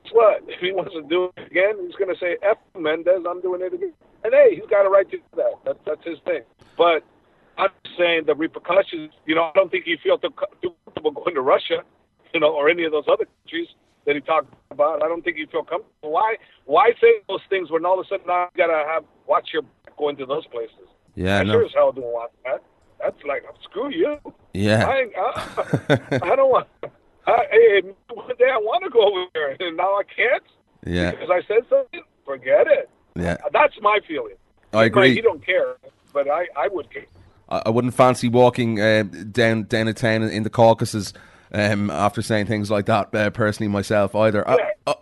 guess 0.02 0.12
what? 0.12 0.42
If 0.48 0.58
he 0.60 0.72
wants 0.72 0.92
to 0.92 1.02
do 1.02 1.30
it 1.36 1.46
again, 1.46 1.76
he's 1.86 1.94
going 1.94 2.12
to 2.12 2.18
say, 2.18 2.36
"F 2.42 2.58
Mendez, 2.76 3.24
I'm 3.28 3.40
doing 3.40 3.60
it 3.62 3.72
again." 3.72 3.92
And 4.24 4.34
hey, 4.34 4.56
he's 4.56 4.66
got 4.68 4.84
a 4.84 4.88
right 4.88 5.08
to 5.10 5.16
do 5.16 5.22
that. 5.36 5.52
That's 5.64 5.78
that's 5.86 6.04
his 6.04 6.18
thing. 6.24 6.42
But 6.76 7.04
I'm 7.58 7.70
saying 7.98 8.24
the 8.26 8.34
repercussions. 8.34 9.12
You 9.26 9.34
know, 9.34 9.42
I 9.44 9.52
don't 9.54 9.70
think 9.70 9.84
he 9.84 9.96
feels 10.02 10.20
too, 10.20 10.30
comfortable 10.84 11.10
going 11.22 11.34
to 11.34 11.40
Russia, 11.42 11.82
you 12.32 12.40
know, 12.40 12.52
or 12.52 12.68
any 12.68 12.84
of 12.84 12.92
those 12.92 13.04
other 13.10 13.26
countries 13.26 13.68
that 14.06 14.14
he 14.14 14.20
talked 14.20 14.52
about. 14.70 15.02
I 15.02 15.08
don't 15.08 15.22
think 15.22 15.36
he 15.36 15.46
feel 15.46 15.62
comfortable. 15.64 16.10
Why? 16.12 16.36
Why 16.66 16.90
say 17.00 17.22
those 17.28 17.40
things 17.48 17.70
when 17.70 17.84
all 17.86 17.98
of 18.00 18.06
a 18.06 18.08
sudden 18.08 18.26
now 18.26 18.48
you 18.54 18.58
gotta 18.66 18.84
have 18.88 19.04
watch 19.26 19.50
your 19.52 19.62
back 19.62 19.96
going 19.96 20.16
to 20.16 20.26
those 20.26 20.46
places? 20.46 20.88
Yeah, 21.14 21.38
I 21.38 21.42
no. 21.44 21.52
sure 21.52 21.64
as 21.64 21.72
hell 21.74 21.92
don't 21.92 22.04
want 22.04 22.32
that. 22.44 22.62
That's 23.00 23.16
like 23.26 23.44
screw 23.62 23.90
you. 23.90 24.18
Yeah. 24.52 24.86
I, 24.86 25.06
I, 25.16 25.20
uh, 25.90 26.18
I 26.22 26.36
don't 26.36 26.50
want. 26.50 26.68
I, 27.26 27.44
hey, 27.50 27.82
one 28.12 28.28
day 28.38 28.50
I 28.50 28.56
want 28.58 28.84
to 28.84 28.90
go 28.90 29.00
over 29.02 29.24
there, 29.34 29.56
and 29.68 29.76
now 29.76 29.94
I 29.94 30.02
can't 30.04 30.42
Yeah, 30.86 31.10
because 31.12 31.30
I 31.30 31.42
said 31.46 31.64
something. 31.68 32.02
Forget 32.24 32.66
it. 32.66 32.88
yeah. 33.16 33.36
That's 33.52 33.74
my 33.80 33.98
feeling. 34.08 34.34
I 34.72 34.84
agree. 34.86 35.14
He 35.14 35.20
don't 35.20 35.44
care, 35.44 35.76
but 36.12 36.28
I, 36.28 36.46
I 36.56 36.68
would 36.68 36.90
care. 36.92 37.04
I, 37.48 37.62
I 37.66 37.70
wouldn't 37.70 37.94
fancy 37.94 38.28
walking 38.28 38.80
uh, 38.80 39.02
down 39.02 39.64
down 39.64 39.88
a 39.88 39.94
town 39.94 40.22
in, 40.22 40.30
in 40.30 40.42
the 40.42 40.50
Caucasus 40.50 41.12
um, 41.52 41.90
after 41.90 42.22
saying 42.22 42.46
things 42.46 42.70
like 42.70 42.86
that 42.86 43.14
uh, 43.14 43.30
personally 43.30 43.68
myself 43.70 44.14
either. 44.14 44.48
I, 44.48 44.72
I, 44.86 44.94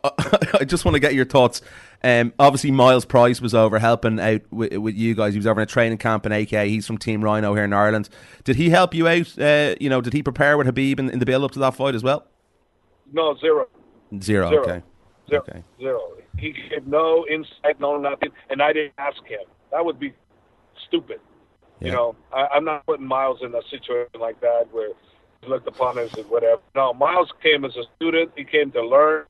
I 0.61 0.65
just 0.67 0.85
want 0.85 0.95
to 0.95 1.01
get 1.01 1.15
your 1.15 1.25
thoughts. 1.25 1.63
Um, 2.05 2.33
obviously, 2.39 2.73
Myles 2.73 3.05
Price 3.05 3.41
was 3.41 3.55
over 3.55 3.79
helping 3.79 4.19
out 4.19 4.43
with, 4.51 4.75
with 4.77 4.97
you 4.97 5.15
guys. 5.15 5.35
He 5.35 5.39
was 5.39 5.47
over 5.47 5.61
in 5.61 5.65
a 5.65 5.67
training 5.67 5.99
camp 5.99 6.27
in 6.27 6.33
AK. 6.33 6.49
He's 6.67 6.87
from 6.87 6.99
Team 6.99 7.23
Rhino 7.23 7.55
here 7.55 7.65
in 7.65 7.73
Ireland. 7.73 8.09
Did 8.45 8.57
he 8.57 8.71
help 8.71 8.93
you 8.93 9.07
out? 9.07 9.39
Uh, 9.39 9.77
you 9.81 9.89
know, 9.89 10.01
did 10.01 10.13
he 10.13 10.23
prepare 10.23 10.59
with 10.59 10.67
Habib 10.67 10.99
in, 10.99 11.09
in 11.11 11.21
the 11.21 11.27
build 11.27 11.45
up 11.45 11.53
to 11.53 11.59
that 11.61 11.75
fight 11.75 11.95
as 11.95 12.03
well? 12.03 12.27
No 13.13 13.37
zero, 13.37 13.67
Zero. 14.21 14.49
Zero. 14.49 14.63
Okay. 14.63 14.83
zero, 15.29 15.43
Okay. 15.49 15.63
zero. 15.79 16.01
He 16.39 16.53
gave 16.53 16.87
no 16.87 17.25
insight, 17.31 17.79
no 17.79 17.99
nothing, 17.99 18.31
and 18.51 18.61
I 18.63 18.73
didn't 18.73 18.95
ask 18.99 19.23
him. 19.27 19.41
That 19.71 19.85
would 19.85 20.01
be 20.01 20.13
stupid. 20.89 21.21
Yeah. 21.83 21.91
You 21.91 21.97
know, 21.97 22.17
I, 22.33 22.47
I'm 22.55 22.65
not 22.65 22.87
putting 22.87 23.07
Myles 23.07 23.39
in 23.43 23.55
a 23.55 23.63
situation 23.69 24.21
like 24.21 24.41
that 24.41 24.69
where 24.71 24.89
he's 25.41 25.51
looked 25.51 25.67
upon 25.67 25.99
as 25.99 26.11
whatever. 26.29 26.61
No, 26.77 26.95
Myles 26.95 27.31
came 27.43 27.65
as 27.65 27.73
a 27.77 27.83
student. 27.97 28.31
He 28.37 28.45
came 28.45 28.71
to 28.73 28.83
learn, 28.87 29.25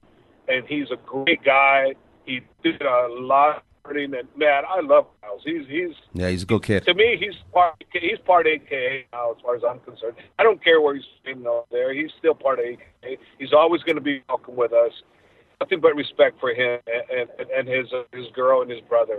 and 0.48 0.66
he's 0.66 0.90
a 0.90 0.96
great 0.96 1.42
guy. 1.42 1.94
He 2.26 2.40
did 2.62 2.82
a 2.82 3.08
lot 3.08 3.56
of 3.56 3.62
learning, 3.86 4.14
and 4.14 4.28
man, 4.36 4.64
I 4.68 4.80
love 4.80 5.06
Myles. 5.22 5.40
He's 5.44 5.66
he's 5.66 5.94
Yeah, 6.12 6.28
he's 6.28 6.42
a 6.42 6.46
good 6.46 6.62
kid. 6.62 6.84
to 6.84 6.94
me, 6.94 7.16
he's 7.18 7.34
part 7.54 7.82
he's 7.92 8.18
part 8.26 8.46
AKA 8.46 9.06
now, 9.12 9.32
as 9.32 9.38
far 9.42 9.56
as 9.56 9.62
I'm 9.68 9.80
concerned. 9.80 10.16
I 10.38 10.42
don't 10.42 10.62
care 10.62 10.80
where 10.82 10.94
he's 10.94 11.04
from 11.24 11.46
over 11.46 11.64
there. 11.70 11.94
He's 11.94 12.10
still 12.18 12.34
part 12.34 12.58
of 12.58 12.66
AKA. 12.66 13.18
He's 13.38 13.54
always 13.54 13.82
going 13.82 13.96
to 13.96 14.02
be 14.02 14.22
welcome 14.28 14.56
with 14.56 14.74
us. 14.74 14.92
Nothing 15.60 15.80
but 15.80 15.96
respect 15.96 16.38
for 16.38 16.50
him 16.50 16.80
and 16.86 17.30
and, 17.38 17.50
and 17.50 17.68
his 17.68 17.90
uh, 17.94 18.02
his 18.12 18.26
girl 18.34 18.60
and 18.60 18.70
his 18.70 18.82
brother. 18.82 19.18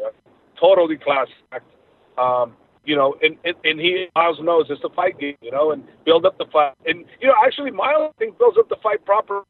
Totally 0.59 0.97
class 0.97 1.27
act. 1.51 1.65
Um, 2.15 2.53
you 2.85 2.95
know, 2.95 3.15
and, 3.21 3.37
and 3.45 3.55
and 3.63 3.79
he 3.79 4.07
Myles 4.15 4.39
knows 4.41 4.65
it's 4.69 4.83
a 4.83 4.89
fight 4.89 5.19
game. 5.19 5.37
You 5.41 5.51
know, 5.51 5.71
and 5.71 5.83
build 6.05 6.25
up 6.25 6.37
the 6.37 6.45
fight. 6.51 6.73
And 6.85 7.05
you 7.21 7.27
know, 7.27 7.35
actually, 7.45 7.71
Myles 7.71 8.13
I 8.15 8.19
think 8.19 8.37
builds 8.37 8.57
up 8.57 8.69
the 8.69 8.77
fight 8.83 9.05
properly. 9.05 9.45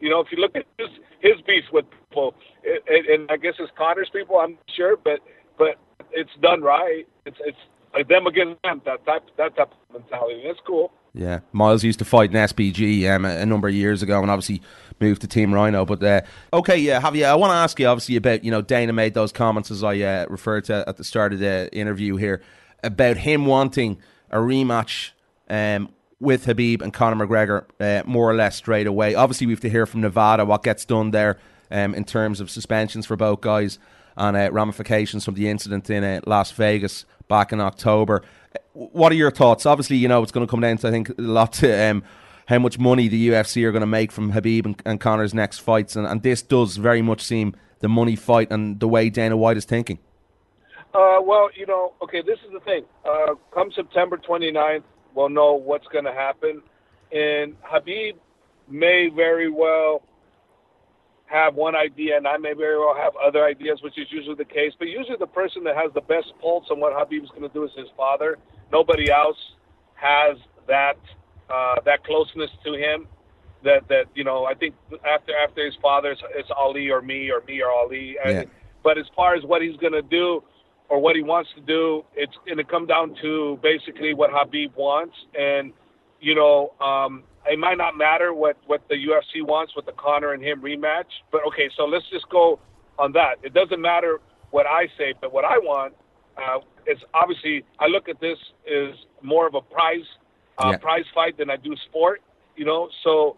You 0.00 0.10
know, 0.10 0.20
if 0.20 0.28
you 0.30 0.38
look 0.38 0.54
at 0.54 0.64
his 0.78 0.88
his 1.20 1.40
beef 1.46 1.64
with 1.72 1.86
people, 2.08 2.34
and, 2.64 3.06
and 3.06 3.30
I 3.30 3.36
guess 3.36 3.54
it's 3.58 3.72
Conor's 3.76 4.10
people, 4.12 4.36
I'm 4.36 4.58
sure, 4.76 4.96
but 4.96 5.20
but 5.58 5.76
it's 6.12 6.30
done 6.40 6.62
right. 6.62 7.06
It's 7.24 7.38
it's 7.40 7.58
like 7.94 8.08
them 8.08 8.26
against 8.26 8.62
them. 8.62 8.82
That 8.84 9.04
type 9.04 9.24
that 9.36 9.56
type 9.56 9.72
of 9.72 10.00
mentality. 10.00 10.42
That's 10.46 10.60
cool. 10.66 10.92
Yeah, 11.12 11.40
Myles 11.52 11.82
used 11.82 11.98
to 12.00 12.04
fight 12.04 12.30
in 12.30 12.36
SBG 12.36 13.10
um, 13.10 13.24
a, 13.24 13.46
number 13.46 13.68
of 13.68 13.74
years 13.74 14.02
ago, 14.02 14.20
and 14.20 14.30
obviously 14.30 14.60
moved 15.00 15.22
to 15.22 15.26
Team 15.26 15.52
Rhino. 15.52 15.86
But 15.86 16.02
uh, 16.02 16.20
okay, 16.52 16.76
yeah, 16.76 17.10
you? 17.10 17.24
I 17.24 17.34
want 17.34 17.52
to 17.52 17.54
ask 17.54 17.80
you 17.80 17.86
obviously 17.86 18.16
about 18.16 18.44
you 18.44 18.50
know 18.50 18.60
Dana 18.60 18.92
made 18.92 19.14
those 19.14 19.32
comments 19.32 19.70
as 19.70 19.82
I 19.82 19.98
uh, 19.98 20.26
referred 20.28 20.64
to 20.66 20.84
at 20.86 20.98
the 20.98 21.04
start 21.04 21.32
of 21.32 21.38
the 21.38 21.70
interview 21.72 22.16
here 22.16 22.42
about 22.82 23.18
him 23.18 23.46
wanting 23.46 23.98
a 24.30 24.38
rematch 24.38 25.10
um, 25.48 25.88
with 26.20 26.46
Habib 26.46 26.82
and 26.82 26.92
Conor 26.92 27.26
McGregor 27.26 27.64
uh, 27.80 28.02
more 28.06 28.30
or 28.30 28.34
less 28.34 28.56
straight 28.56 28.86
away. 28.86 29.14
Obviously, 29.14 29.46
we 29.46 29.52
have 29.52 29.60
to 29.60 29.70
hear 29.70 29.86
from 29.86 30.00
Nevada 30.00 30.44
what 30.44 30.62
gets 30.62 30.84
done 30.84 31.10
there 31.10 31.38
um, 31.70 31.94
in 31.94 32.04
terms 32.04 32.40
of 32.40 32.50
suspensions 32.50 33.06
for 33.06 33.16
both 33.16 33.40
guys 33.40 33.78
and 34.16 34.36
uh, 34.36 34.50
ramifications 34.50 35.24
from 35.24 35.34
the 35.34 35.48
incident 35.48 35.90
in 35.90 36.02
uh, 36.02 36.20
Las 36.26 36.50
Vegas 36.52 37.04
back 37.28 37.52
in 37.52 37.60
October. 37.60 38.22
What 38.72 39.12
are 39.12 39.16
your 39.16 39.30
thoughts? 39.30 39.66
Obviously, 39.66 39.96
you 39.96 40.08
know 40.08 40.22
it's 40.22 40.32
going 40.32 40.46
to 40.46 40.50
come 40.50 40.60
down 40.60 40.78
to 40.78 40.88
I 40.88 40.90
think 40.90 41.10
a 41.10 41.14
lot 41.18 41.52
to 41.54 41.90
um, 41.90 42.02
how 42.46 42.58
much 42.58 42.78
money 42.78 43.08
the 43.08 43.28
UFC 43.28 43.64
are 43.64 43.72
going 43.72 43.80
to 43.80 43.86
make 43.86 44.12
from 44.12 44.30
Habib 44.30 44.64
and, 44.64 44.80
and 44.86 45.00
Conor's 45.00 45.34
next 45.34 45.58
fights, 45.58 45.96
and, 45.96 46.06
and 46.06 46.22
this 46.22 46.42
does 46.42 46.76
very 46.76 47.02
much 47.02 47.22
seem 47.22 47.54
the 47.80 47.88
money 47.88 48.16
fight 48.16 48.50
and 48.50 48.80
the 48.80 48.88
way 48.88 49.10
Dana 49.10 49.36
White 49.36 49.56
is 49.56 49.64
thinking. 49.64 49.98
Uh, 50.96 51.20
well, 51.20 51.50
you 51.54 51.66
know, 51.66 51.92
okay, 52.02 52.22
this 52.22 52.38
is 52.46 52.52
the 52.54 52.60
thing. 52.60 52.82
Uh, 53.04 53.34
come 53.52 53.70
September 53.76 54.16
29th, 54.16 54.82
we'll 55.14 55.28
know 55.28 55.52
what's 55.52 55.86
going 55.88 56.06
to 56.06 56.12
happen. 56.12 56.62
And 57.12 57.54
Habib 57.60 58.16
may 58.66 59.10
very 59.14 59.50
well 59.50 60.02
have 61.26 61.54
one 61.54 61.76
idea, 61.76 62.16
and 62.16 62.26
I 62.26 62.38
may 62.38 62.54
very 62.54 62.78
well 62.78 62.94
have 62.96 63.12
other 63.16 63.44
ideas, 63.44 63.80
which 63.82 63.98
is 63.98 64.06
usually 64.10 64.36
the 64.36 64.46
case. 64.46 64.72
But 64.78 64.88
usually, 64.88 65.18
the 65.18 65.26
person 65.26 65.64
that 65.64 65.76
has 65.76 65.92
the 65.92 66.00
best 66.00 66.32
pulse 66.40 66.64
on 66.70 66.80
what 66.80 66.94
Habib's 66.94 67.28
going 67.28 67.42
to 67.42 67.50
do 67.50 67.64
is 67.64 67.70
his 67.76 67.88
father. 67.94 68.38
Nobody 68.72 69.10
else 69.10 69.36
has 69.94 70.38
that 70.66 70.98
uh, 71.50 71.74
that 71.84 72.04
closeness 72.04 72.50
to 72.64 72.72
him. 72.72 73.06
That 73.64 73.86
that 73.88 74.06
you 74.14 74.24
know, 74.24 74.46
I 74.46 74.54
think 74.54 74.74
after 75.06 75.36
after 75.36 75.62
his 75.62 75.74
father, 75.82 76.12
it's, 76.12 76.22
it's 76.34 76.48
Ali 76.56 76.88
or 76.88 77.02
me 77.02 77.30
or 77.30 77.42
me 77.46 77.60
or 77.60 77.70
Ali. 77.70 78.16
And, 78.24 78.34
Yeah. 78.34 78.44
But 78.82 78.98
as 78.98 79.06
far 79.16 79.34
as 79.34 79.42
what 79.42 79.62
he's 79.62 79.76
going 79.78 79.94
to 79.94 80.02
do 80.02 80.44
or 80.88 81.00
what 81.00 81.16
he 81.16 81.22
wants 81.22 81.50
to 81.56 81.60
do, 81.60 82.04
it's 82.14 82.34
going 82.44 82.58
to 82.58 82.64
come 82.64 82.86
down 82.86 83.14
to 83.22 83.58
basically 83.62 84.14
what 84.14 84.30
Habib 84.32 84.72
wants. 84.76 85.14
And, 85.38 85.72
you 86.20 86.34
know, 86.34 86.72
um, 86.80 87.24
it 87.46 87.58
might 87.58 87.78
not 87.78 87.96
matter 87.96 88.32
what, 88.32 88.56
what 88.66 88.82
the 88.88 88.94
UFC 88.94 89.44
wants 89.46 89.74
with 89.74 89.86
the 89.86 89.92
Conor 89.92 90.32
and 90.32 90.42
him 90.42 90.60
rematch. 90.60 91.10
But, 91.32 91.42
okay, 91.48 91.68
so 91.76 91.84
let's 91.84 92.08
just 92.10 92.28
go 92.28 92.60
on 92.98 93.12
that. 93.12 93.36
It 93.42 93.52
doesn't 93.52 93.80
matter 93.80 94.20
what 94.50 94.66
I 94.66 94.86
say, 94.96 95.14
but 95.20 95.32
what 95.32 95.44
I 95.44 95.58
want 95.58 95.94
uh, 96.36 96.58
is 96.86 96.98
obviously 97.14 97.64
I 97.80 97.86
look 97.86 98.08
at 98.08 98.20
this 98.20 98.38
as 98.66 98.94
more 99.22 99.46
of 99.46 99.54
a 99.54 99.60
prize 99.60 100.06
uh, 100.58 100.70
Yeah. 100.70 100.78
prize 100.78 101.04
fight 101.14 101.36
than 101.36 101.50
I 101.50 101.56
do 101.56 101.74
sport, 101.88 102.22
you 102.56 102.64
know. 102.64 102.88
So 103.04 103.36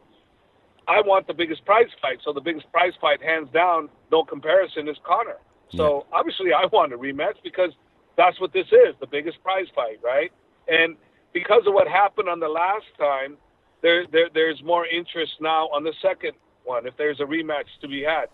I 0.86 1.00
want 1.00 1.26
the 1.26 1.34
biggest 1.34 1.64
prize 1.64 1.88
fight. 2.00 2.18
So 2.24 2.32
the 2.32 2.40
biggest 2.40 2.70
prize 2.72 2.92
fight, 3.00 3.22
hands 3.22 3.48
down, 3.52 3.88
no 4.12 4.24
comparison, 4.24 4.88
is 4.88 4.96
Conor. 5.04 5.38
So 5.76 6.06
obviously, 6.12 6.52
I 6.52 6.66
want 6.72 6.92
a 6.92 6.98
rematch 6.98 7.36
because 7.42 7.70
that's 8.16 8.40
what 8.40 8.52
this 8.52 8.66
is, 8.66 8.94
the 9.00 9.06
biggest 9.06 9.42
prize 9.42 9.66
fight, 9.74 9.98
right? 10.02 10.32
And 10.66 10.96
because 11.32 11.62
of 11.66 11.74
what 11.74 11.86
happened 11.88 12.28
on 12.28 12.40
the 12.40 12.48
last 12.48 12.86
time, 12.98 13.36
there, 13.82 14.06
there 14.10 14.28
there's 14.32 14.60
more 14.64 14.86
interest 14.86 15.32
now 15.40 15.66
on 15.68 15.84
the 15.84 15.92
second 16.02 16.32
one 16.64 16.86
if 16.86 16.96
there's 16.96 17.20
a 17.20 17.24
rematch 17.24 17.68
to 17.80 17.88
be 17.88 18.02
had. 18.02 18.26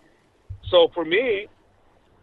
So 0.69 0.89
for 0.93 1.05
me, 1.05 1.47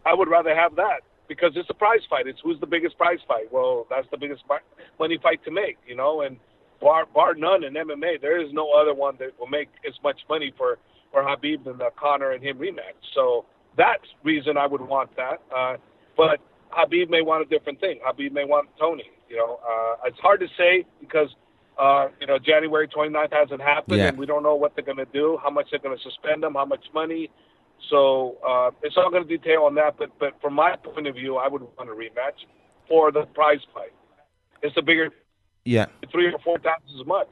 I 0.05 0.13
would 0.13 0.27
rather 0.27 0.53
have 0.53 0.75
that 0.75 1.01
because 1.27 1.51
it's 1.55 1.69
a 1.69 1.73
prize 1.73 2.01
fight. 2.09 2.27
It's 2.27 2.39
who's 2.43 2.59
the 2.59 2.67
biggest 2.67 2.97
prize 2.97 3.19
fight. 3.27 3.51
Well, 3.51 3.87
that's 3.89 4.07
the 4.11 4.17
biggest 4.17 4.43
money 4.99 5.17
fight 5.21 5.43
to 5.45 5.51
make, 5.51 5.77
you 5.87 5.95
know. 5.95 6.21
And 6.21 6.37
bar 6.81 7.05
bar 7.05 7.33
none 7.35 7.63
in 7.63 7.73
MMA, 7.73 8.21
there 8.21 8.41
is 8.43 8.51
no 8.51 8.71
other 8.73 8.93
one 8.93 9.15
that 9.19 9.39
will 9.39 9.47
make 9.47 9.69
as 9.87 9.93
much 10.03 10.19
money 10.29 10.53
for 10.57 10.77
for 11.11 11.23
Habib 11.23 11.63
than 11.63 11.77
the 11.77 11.89
Conor 11.97 12.31
and 12.31 12.43
him 12.43 12.57
rematch. 12.57 12.99
So 13.13 13.45
that's 13.77 14.03
reason 14.23 14.57
I 14.57 14.67
would 14.67 14.81
want 14.81 15.15
that. 15.17 15.41
Uh, 15.55 15.77
but 16.15 16.39
Habib 16.69 17.09
may 17.09 17.21
want 17.21 17.45
a 17.45 17.49
different 17.49 17.79
thing. 17.79 17.99
Habib 18.03 18.33
may 18.33 18.45
want 18.45 18.69
Tony. 18.79 19.05
You 19.29 19.37
know, 19.37 19.59
uh, 19.67 20.07
it's 20.07 20.19
hard 20.19 20.39
to 20.41 20.47
say 20.57 20.85
because 20.99 21.29
uh, 21.79 22.07
you 22.21 22.27
know 22.27 22.37
January 22.39 22.87
29th 22.87 23.33
hasn't 23.33 23.61
happened, 23.61 23.97
Yeah. 23.99 24.07
and 24.09 24.17
we 24.17 24.25
don't 24.25 24.43
know 24.43 24.55
what 24.55 24.75
they're 24.75 24.85
going 24.85 24.97
to 24.97 25.05
do, 25.05 25.39
how 25.41 25.49
much 25.49 25.67
they're 25.71 25.79
going 25.79 25.97
to 25.97 26.03
suspend 26.03 26.43
them, 26.43 26.53
how 26.53 26.65
much 26.65 26.85
money. 26.93 27.29
So 27.89 28.37
uh, 28.47 28.71
it's 28.81 28.95
all 28.97 29.09
going 29.09 29.27
to 29.27 29.37
detail 29.37 29.63
on 29.63 29.75
that. 29.75 29.95
But 29.97 30.11
but 30.19 30.39
from 30.41 30.53
my 30.53 30.75
point 30.75 31.07
of 31.07 31.15
view, 31.15 31.37
I 31.37 31.47
would 31.47 31.61
want 31.61 31.89
a 31.89 31.93
rematch 31.93 32.45
for 32.87 33.11
the 33.11 33.23
prize 33.33 33.59
fight. 33.73 33.91
It's 34.61 34.75
a 34.77 34.81
bigger 34.81 35.09
Yeah. 35.65 35.87
three 36.11 36.27
or 36.31 36.39
four 36.43 36.57
times 36.59 36.83
as 36.99 37.05
much. 37.05 37.29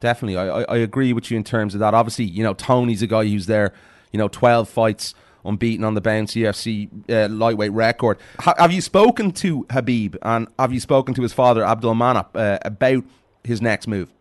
Definitely, 0.00 0.36
I, 0.36 0.48
I, 0.48 0.62
I 0.64 0.76
agree 0.78 1.12
with 1.12 1.30
you 1.30 1.36
in 1.36 1.44
terms 1.44 1.74
of 1.74 1.80
that. 1.80 1.94
Obviously, 1.94 2.24
you 2.26 2.42
know 2.44 2.54
Tony's 2.54 3.02
a 3.02 3.06
guy 3.06 3.24
who's 3.26 3.46
there. 3.46 3.72
You 4.12 4.18
know, 4.18 4.28
twelve 4.28 4.68
fights 4.68 5.14
unbeaten 5.44 5.84
on 5.84 5.94
the 5.94 6.00
bounce 6.00 6.34
UFC 6.34 6.88
uh, 7.10 7.28
lightweight 7.32 7.72
record. 7.72 8.18
Ha- 8.40 8.54
have 8.58 8.72
you 8.72 8.80
spoken 8.80 9.30
to 9.32 9.66
Habib 9.70 10.16
and 10.22 10.48
have 10.58 10.72
you 10.72 10.80
spoken 10.80 11.14
to 11.14 11.22
his 11.22 11.32
father 11.32 11.64
Abdul 11.64 11.94
Manap 11.94 12.28
uh, 12.34 12.58
about 12.64 13.04
his 13.42 13.60
next 13.60 13.86
move? 13.86 14.12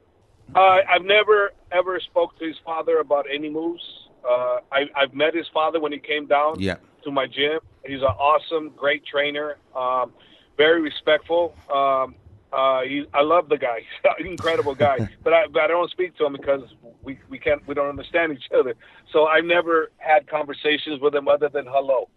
Uh, 0.55 0.59
I've 0.89 1.03
never 1.05 1.51
ever 1.71 1.99
spoke 1.99 2.37
to 2.39 2.45
his 2.45 2.57
father 2.65 2.99
about 2.99 3.25
any 3.33 3.49
moves. 3.49 3.81
Uh, 4.27 4.59
I, 4.71 4.89
I've 4.95 5.13
met 5.13 5.33
his 5.33 5.47
father 5.53 5.79
when 5.79 5.91
he 5.91 5.99
came 5.99 6.27
down 6.27 6.59
Yeah. 6.59 6.75
to 7.03 7.11
my 7.11 7.25
gym. 7.25 7.59
He's 7.85 8.01
an 8.01 8.05
awesome, 8.07 8.71
great 8.77 9.03
trainer. 9.05 9.57
Um, 9.75 10.11
very 10.55 10.81
respectful. 10.81 11.55
Um, 11.73 12.15
uh, 12.53 12.81
he, 12.81 13.05
I 13.13 13.21
love 13.21 13.49
the 13.49 13.57
guy. 13.57 13.81
Incredible 14.19 14.75
guy. 14.75 15.09
but 15.23 15.33
I, 15.33 15.47
but 15.47 15.63
I 15.63 15.67
don't 15.67 15.89
speak 15.89 16.15
to 16.17 16.25
him 16.25 16.33
because 16.33 16.61
we, 17.01 17.19
we 17.29 17.39
can't 17.39 17.65
we 17.67 17.73
don't 17.73 17.89
understand 17.89 18.33
each 18.33 18.51
other. 18.57 18.75
So 19.11 19.27
I 19.27 19.41
never 19.41 19.91
had 19.97 20.27
conversations 20.27 21.01
with 21.01 21.15
him 21.15 21.27
other 21.27 21.49
than 21.49 21.65
hello. 21.67 22.09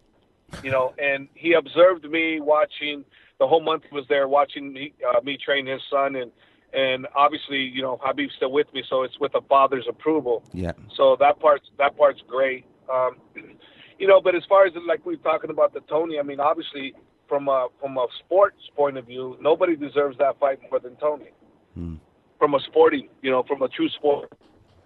You 0.63 0.71
know, 0.71 0.93
and 0.97 1.27
he 1.33 1.53
observed 1.53 2.05
me 2.05 2.39
watching 2.39 3.03
the 3.39 3.47
whole 3.47 3.61
month 3.61 3.83
was 3.91 4.05
there 4.07 4.27
watching 4.27 4.71
me, 4.71 4.93
uh, 5.07 5.19
me 5.21 5.37
train 5.37 5.65
his 5.65 5.81
son 5.91 6.15
and 6.15 6.31
and 6.73 7.07
obviously, 7.15 7.59
you 7.59 7.81
know, 7.81 7.97
Habib's 8.03 8.33
still 8.35 8.51
with 8.51 8.71
me, 8.73 8.83
so 8.89 9.03
it's 9.03 9.17
with 9.19 9.33
a 9.35 9.41
father's 9.41 9.85
approval. 9.89 10.43
Yeah. 10.53 10.73
So 10.95 11.15
that 11.19 11.39
part's 11.39 11.69
that 11.77 11.97
part's 11.97 12.21
great. 12.27 12.65
Um, 12.91 13.17
you 13.99 14.07
know, 14.07 14.21
but 14.21 14.35
as 14.35 14.43
far 14.47 14.65
as 14.65 14.73
like 14.87 15.05
we're 15.05 15.15
talking 15.15 15.49
about 15.49 15.73
the 15.73 15.79
Tony, 15.81 16.19
I 16.19 16.23
mean, 16.23 16.39
obviously 16.39 16.93
from 17.27 17.47
a 17.47 17.67
from 17.79 17.97
a 17.97 18.07
sports 18.19 18.61
point 18.75 18.97
of 18.97 19.05
view, 19.05 19.37
nobody 19.41 19.75
deserves 19.75 20.17
that 20.19 20.39
fight 20.39 20.59
more 20.69 20.79
than 20.79 20.95
Tony. 20.97 21.31
Hmm. 21.73 21.95
From 22.39 22.53
a 22.53 22.59
sporting, 22.61 23.09
you 23.21 23.31
know, 23.31 23.43
from 23.43 23.61
a 23.63 23.67
true 23.67 23.89
sport. 23.89 24.31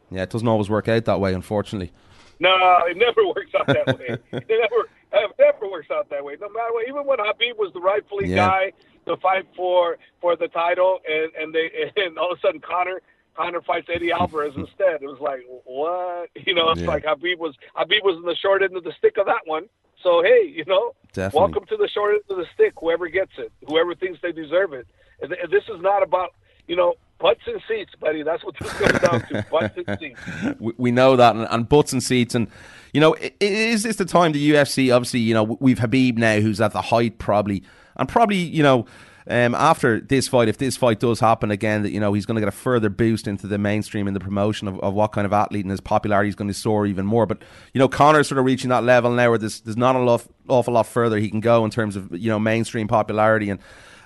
Yeah, 0.09 0.23
it 0.23 0.29
doesn't 0.29 0.47
always 0.47 0.69
work 0.69 0.87
out 0.87 1.05
that 1.05 1.19
way, 1.19 1.33
unfortunately. 1.33 1.91
No, 2.39 2.49
it 2.87 2.97
never 2.97 3.25
works 3.35 3.51
out 3.59 3.67
that 3.67 3.87
way. 3.99 4.05
it 4.31 4.45
never, 4.49 4.87
it 5.13 5.31
never 5.39 5.69
works 5.69 5.87
out 5.91 6.09
that 6.09 6.23
way. 6.23 6.35
No 6.39 6.49
matter 6.49 6.73
what. 6.73 6.87
Even 6.87 7.05
when 7.05 7.19
Habib 7.21 7.57
was 7.57 7.71
the 7.73 7.79
rightfully 7.81 8.27
Yeah. 8.29 8.35
guy 8.47 8.71
to 9.07 9.17
fight 9.17 9.45
for 9.55 9.97
for 10.21 10.35
the 10.35 10.47
title, 10.47 10.99
and 11.09 11.31
and 11.39 11.53
they 11.53 11.91
and 11.97 12.17
all 12.17 12.31
of 12.31 12.37
a 12.37 12.41
sudden 12.41 12.61
Conor 12.61 13.01
Conor 13.35 13.61
fights 13.61 13.87
Eddie 13.93 14.11
Alvarez 14.11 14.53
instead. 14.57 15.01
It 15.01 15.07
was 15.07 15.19
like 15.19 15.41
what? 15.65 16.29
You 16.47 16.53
know, 16.55 16.69
it's 16.71 16.81
Yeah. 16.81 16.87
like 16.87 17.03
Habib 17.05 17.39
was 17.39 17.55
Habib 17.75 18.03
was 18.03 18.17
in 18.17 18.23
the 18.23 18.35
short 18.35 18.63
end 18.63 18.75
of 18.75 18.83
the 18.83 18.93
stick 18.97 19.17
of 19.17 19.25
that 19.27 19.41
one. 19.45 19.67
So 20.03 20.21
hey, 20.23 20.51
you 20.55 20.65
know, 20.65 20.93
Definitely. 21.13 21.39
welcome 21.39 21.65
to 21.67 21.77
the 21.77 21.87
short 21.87 22.13
end 22.15 22.23
of 22.29 22.37
the 22.37 22.45
stick. 22.53 22.73
Whoever 22.79 23.07
gets 23.09 23.31
it, 23.37 23.51
whoever 23.67 23.95
thinks 23.95 24.19
they 24.21 24.31
deserve 24.31 24.73
it. 24.73 24.87
And 25.21 25.31
th- 25.31 25.49
This 25.49 25.63
is 25.73 25.81
not 25.81 26.03
about 26.03 26.33
you 26.67 26.75
know 26.75 26.95
butts 27.19 27.41
and 27.45 27.61
seats, 27.67 27.91
buddy. 27.99 28.23
That's 28.23 28.43
what 28.43 28.55
this 28.59 28.71
comes 28.73 28.99
down 28.99 29.21
to. 29.27 29.45
Butts 29.51 29.77
and 29.77 29.99
seats. 29.99 30.19
we, 30.59 30.73
we 30.77 30.91
know 30.91 31.15
that, 31.15 31.35
and, 31.35 31.47
and 31.51 31.69
butts 31.69 31.93
and 31.93 32.01
seats, 32.01 32.33
and 32.33 32.47
you 32.93 32.99
know, 33.01 33.15
is 33.39 33.83
this 33.83 33.97
the 33.97 34.05
time 34.05 34.31
the 34.31 34.51
UFC? 34.51 34.93
Obviously, 34.93 35.19
you 35.19 35.33
know, 35.35 35.43
we've 35.59 35.77
Habib 35.79 36.17
now, 36.17 36.39
who's 36.39 36.59
at 36.59 36.73
the 36.73 36.81
height, 36.81 37.19
probably, 37.19 37.63
and 37.97 38.09
probably, 38.09 38.37
you 38.37 38.63
know, 38.63 38.85
um, 39.27 39.53
after 39.55 39.99
this 39.99 40.27
fight, 40.27 40.47
if 40.47 40.57
this 40.57 40.77
fight 40.77 40.99
does 40.99 41.19
happen 41.19 41.51
again, 41.51 41.83
that 41.83 41.91
you 41.91 41.99
know 41.99 42.13
he's 42.13 42.25
going 42.25 42.35
to 42.35 42.41
get 42.41 42.47
a 42.47 42.51
further 42.51 42.89
boost 42.89 43.27
into 43.27 43.47
the 43.47 43.57
mainstream 43.57 44.07
and 44.07 44.15
the 44.15 44.19
promotion 44.19 44.67
of, 44.67 44.79
of 44.79 44.93
what 44.93 45.11
kind 45.11 45.25
of 45.25 45.33
athlete 45.33 45.63
and 45.63 45.71
his 45.71 45.81
popularity 45.81 46.29
is 46.29 46.35
going 46.35 46.47
to 46.47 46.53
soar 46.53 46.85
even 46.85 47.05
more. 47.05 47.25
But 47.25 47.41
you 47.73 47.79
know, 47.79 47.87
Conor's 47.87 48.27
sort 48.27 48.39
of 48.39 48.45
reaching 48.45 48.69
that 48.69 48.83
level 48.83 49.11
now 49.11 49.29
where 49.29 49.37
there's 49.37 49.61
there's 49.61 49.77
not 49.77 49.95
a 49.95 49.99
lot, 49.99 50.25
awful 50.47 50.73
lot 50.73 50.87
further 50.87 51.17
he 51.17 51.29
can 51.29 51.39
go 51.39 51.63
in 51.65 51.71
terms 51.71 51.95
of 51.95 52.11
you 52.11 52.29
know 52.29 52.39
mainstream 52.39 52.87
popularity 52.87 53.49
and. 53.49 53.59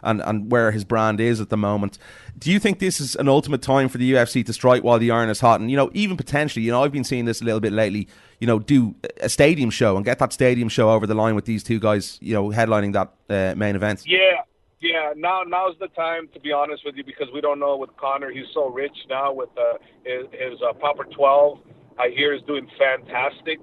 And, 0.03 0.21
and 0.21 0.51
where 0.51 0.69
his 0.69 0.83
brand 0.83 1.19
is 1.19 1.41
at 1.41 1.49
the 1.49 1.57
moment. 1.57 1.97
Do 2.37 2.51
you 2.51 2.59
think 2.59 2.77
this 2.77 3.01
is 3.01 3.15
an 3.15 3.27
ultimate 3.27 3.63
time 3.63 3.89
for 3.89 3.97
the 3.97 4.13
UFC 4.13 4.45
to 4.45 4.53
strike 4.53 4.83
while 4.83 4.99
the 4.99 5.09
iron 5.09 5.29
is 5.29 5.39
hot? 5.39 5.61
And, 5.61 5.71
you 5.71 5.77
know, 5.77 5.89
even 5.95 6.15
potentially, 6.15 6.63
you 6.63 6.69
know, 6.69 6.83
I've 6.83 6.91
been 6.91 7.03
seeing 7.03 7.25
this 7.25 7.41
a 7.41 7.43
little 7.43 7.59
bit 7.59 7.73
lately, 7.73 8.07
you 8.39 8.45
know, 8.45 8.59
do 8.59 8.93
a 9.19 9.29
stadium 9.29 9.71
show 9.71 9.95
and 9.95 10.05
get 10.05 10.19
that 10.19 10.31
stadium 10.31 10.69
show 10.69 10.91
over 10.91 11.07
the 11.07 11.15
line 11.15 11.33
with 11.33 11.45
these 11.45 11.63
two 11.63 11.79
guys, 11.79 12.19
you 12.21 12.35
know, 12.35 12.49
headlining 12.49 12.93
that 12.93 13.13
uh, 13.31 13.55
main 13.57 13.75
event. 13.75 14.03
Yeah, 14.05 14.43
yeah. 14.81 15.13
Now, 15.15 15.41
now's 15.45 15.75
the 15.79 15.87
time 15.89 16.27
to 16.33 16.39
be 16.39 16.51
honest 16.51 16.83
with 16.85 16.95
you 16.95 17.03
because 17.03 17.27
we 17.33 17.41
don't 17.41 17.59
know 17.59 17.77
with 17.77 17.95
Conor. 17.97 18.31
He's 18.31 18.45
so 18.53 18.69
rich 18.69 18.95
now 19.09 19.33
with 19.33 19.49
uh, 19.57 19.77
his, 20.03 20.25
his 20.31 20.59
uh, 20.67 20.73
Proper 20.73 21.05
Twelve. 21.05 21.59
I 21.97 22.09
hear 22.09 22.33
is 22.33 22.41
doing 22.43 22.67
fantastic. 22.77 23.59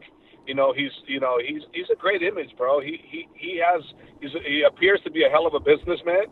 You 0.47 0.55
know, 0.55 0.73
he's 0.73 0.91
you 1.07 1.21
know 1.21 1.39
he's 1.45 1.63
he's 1.73 1.87
a 1.93 1.97
great 1.97 2.23
image, 2.23 2.51
bro. 2.57 2.81
He 2.81 2.99
he 3.09 3.29
he 3.35 3.61
has 3.65 3.83
he's, 4.21 4.31
he 4.47 4.63
appears 4.67 5.01
to 5.05 5.11
be 5.11 5.25
a 5.25 5.29
hell 5.29 5.47
of 5.47 5.55
a 5.55 5.61
businessman. 5.61 6.25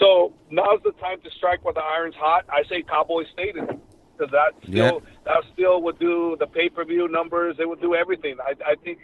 So 0.00 0.34
now's 0.50 0.80
the 0.84 0.92
time 1.00 1.20
to 1.22 1.30
strike 1.36 1.64
while 1.64 1.74
the 1.74 1.80
iron's 1.80 2.16
hot. 2.16 2.44
I 2.50 2.64
say 2.68 2.82
Cowboy 2.82 3.24
Stadium 3.32 3.80
because 4.18 4.32
that 4.32 4.52
still 4.62 4.74
Yeah. 4.74 5.10
that 5.24 5.44
still 5.52 5.80
would 5.82 5.98
do 5.98 6.36
the 6.40 6.46
pay 6.46 6.68
per 6.68 6.84
view 6.84 7.06
numbers. 7.08 7.56
It 7.60 7.68
would 7.68 7.80
do 7.80 7.94
everything. 7.94 8.36
I 8.40 8.54
I 8.72 8.74
think 8.82 8.98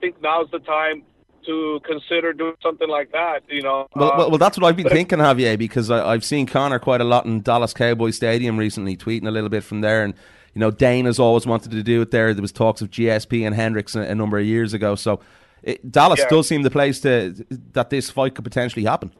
think 0.00 0.20
now's 0.20 0.50
the 0.50 0.58
time 0.58 1.02
to 1.46 1.80
consider 1.84 2.32
doing 2.32 2.54
something 2.62 2.88
like 2.88 3.12
that. 3.12 3.40
You 3.48 3.62
know, 3.62 3.86
Well, 3.94 4.12
Uh, 4.12 4.18
well, 4.18 4.28
well, 4.30 4.38
that's 4.38 4.58
what 4.58 4.66
I've 4.68 4.76
been 4.76 4.88
thinking, 4.88 5.18
Javier, 5.18 5.56
because 5.58 5.90
I, 5.90 6.12
I've 6.12 6.24
seen 6.24 6.46
Conor 6.46 6.78
quite 6.78 7.00
a 7.00 7.04
lot 7.04 7.24
in 7.26 7.40
Dallas 7.42 7.72
Cowboy 7.72 8.10
Stadium 8.10 8.56
recently, 8.56 8.96
tweeting 8.96 9.26
a 9.26 9.30
little 9.30 9.48
bit 9.50 9.64
from 9.64 9.80
there. 9.80 10.02
And, 10.04 10.14
you 10.54 10.60
know, 10.60 10.70
Dane 10.70 11.06
has 11.06 11.18
always 11.18 11.46
wanted 11.46 11.70
to 11.72 11.82
do 11.82 12.02
it 12.02 12.10
there. 12.10 12.34
There 12.34 12.42
was 12.42 12.52
talks 12.52 12.80
of 12.82 12.90
GSP 12.90 13.46
and 13.46 13.54
Hendricks 13.54 13.94
a, 13.96 14.00
a 14.00 14.14
number 14.14 14.38
of 14.38 14.44
years 14.46 14.74
ago. 14.74 14.94
So 14.94 15.20
it, 15.62 15.90
Dallas 15.90 16.20
Yeah. 16.20 16.28
does 16.28 16.48
seem 16.48 16.62
the 16.62 16.70
place 16.70 17.00
to 17.00 17.34
that 17.72 17.90
this 17.90 18.10
fight 18.10 18.34
could 18.34 18.44
potentially 18.44 18.84
happen. 18.84 19.12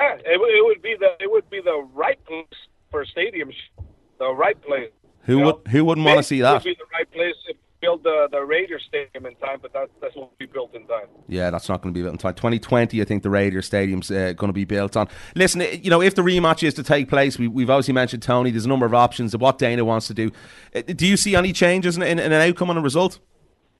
Yeah, 0.00 0.14
it, 0.24 0.40
would- 0.40 0.50
it 0.54 0.64
would 0.64 0.82
be 0.82 0.96
the 0.98 1.10
it 1.20 1.30
would 1.30 1.48
be 1.50 1.60
the 1.60 1.86
right 1.92 2.22
place 2.24 2.46
for 2.90 3.02
a 3.02 3.06
stadium, 3.06 3.50
the 4.18 4.32
right 4.32 4.60
place. 4.62 4.90
Who 5.24 5.38
you 5.38 5.44
would 5.44 5.56
know? 5.66 5.70
who 5.70 5.84
wouldn't 5.84 6.06
want 6.06 6.16
to 6.18 6.22
see 6.22 6.38
it 6.40 6.42
that? 6.42 6.54
Would 6.54 6.64
be 6.64 6.74
the 6.78 6.86
right 6.92 7.10
place 7.12 7.34
if 7.48 7.56
build 7.80 8.02
the 8.04 8.28
the 8.30 8.40
Raiders 8.44 8.84
stadium 8.86 9.26
in 9.26 9.34
time, 9.36 9.58
but 9.62 9.72
that 9.72 9.90
that's 10.00 10.14
won't 10.16 10.36
be 10.38 10.46
built 10.46 10.74
in 10.74 10.86
time. 10.86 11.06
Yeah, 11.28 11.50
that's 11.50 11.68
not 11.68 11.82
going 11.82 11.94
to 11.94 11.98
be 11.98 12.02
built 12.02 12.14
in 12.14 12.18
time. 12.18 12.34
2020, 12.34 13.00
I 13.00 13.04
think 13.04 13.22
the 13.22 13.30
Raider 13.30 13.62
Stadium's 13.62 14.10
uh, 14.10 14.32
going 14.36 14.48
to 14.48 14.52
be 14.54 14.64
built 14.64 14.96
on. 14.96 15.08
Listen, 15.34 15.62
eh, 15.62 15.78
you 15.82 15.90
know, 15.90 16.02
if 16.02 16.14
the 16.14 16.22
rematch 16.22 16.62
is 16.62 16.74
to 16.74 16.82
take 16.82 17.08
place, 17.08 17.38
we, 17.38 17.48
we've 17.48 17.70
obviously 17.70 17.94
mentioned 17.94 18.22
Tony. 18.22 18.50
There's 18.50 18.64
a 18.66 18.68
number 18.68 18.86
of 18.86 18.94
options 18.94 19.34
of 19.34 19.40
what 19.40 19.58
Dana 19.58 19.84
wants 19.84 20.06
to 20.08 20.14
do. 20.14 20.30
Uh, 20.74 20.82
Do 20.82 21.06
you 21.06 21.16
see 21.16 21.34
any 21.34 21.52
changes 21.52 21.96
in, 21.96 22.02
in, 22.02 22.18
in 22.18 22.32
an 22.32 22.48
outcome 22.48 22.70
and 22.70 22.78
a 22.78 22.82
result? 22.82 23.18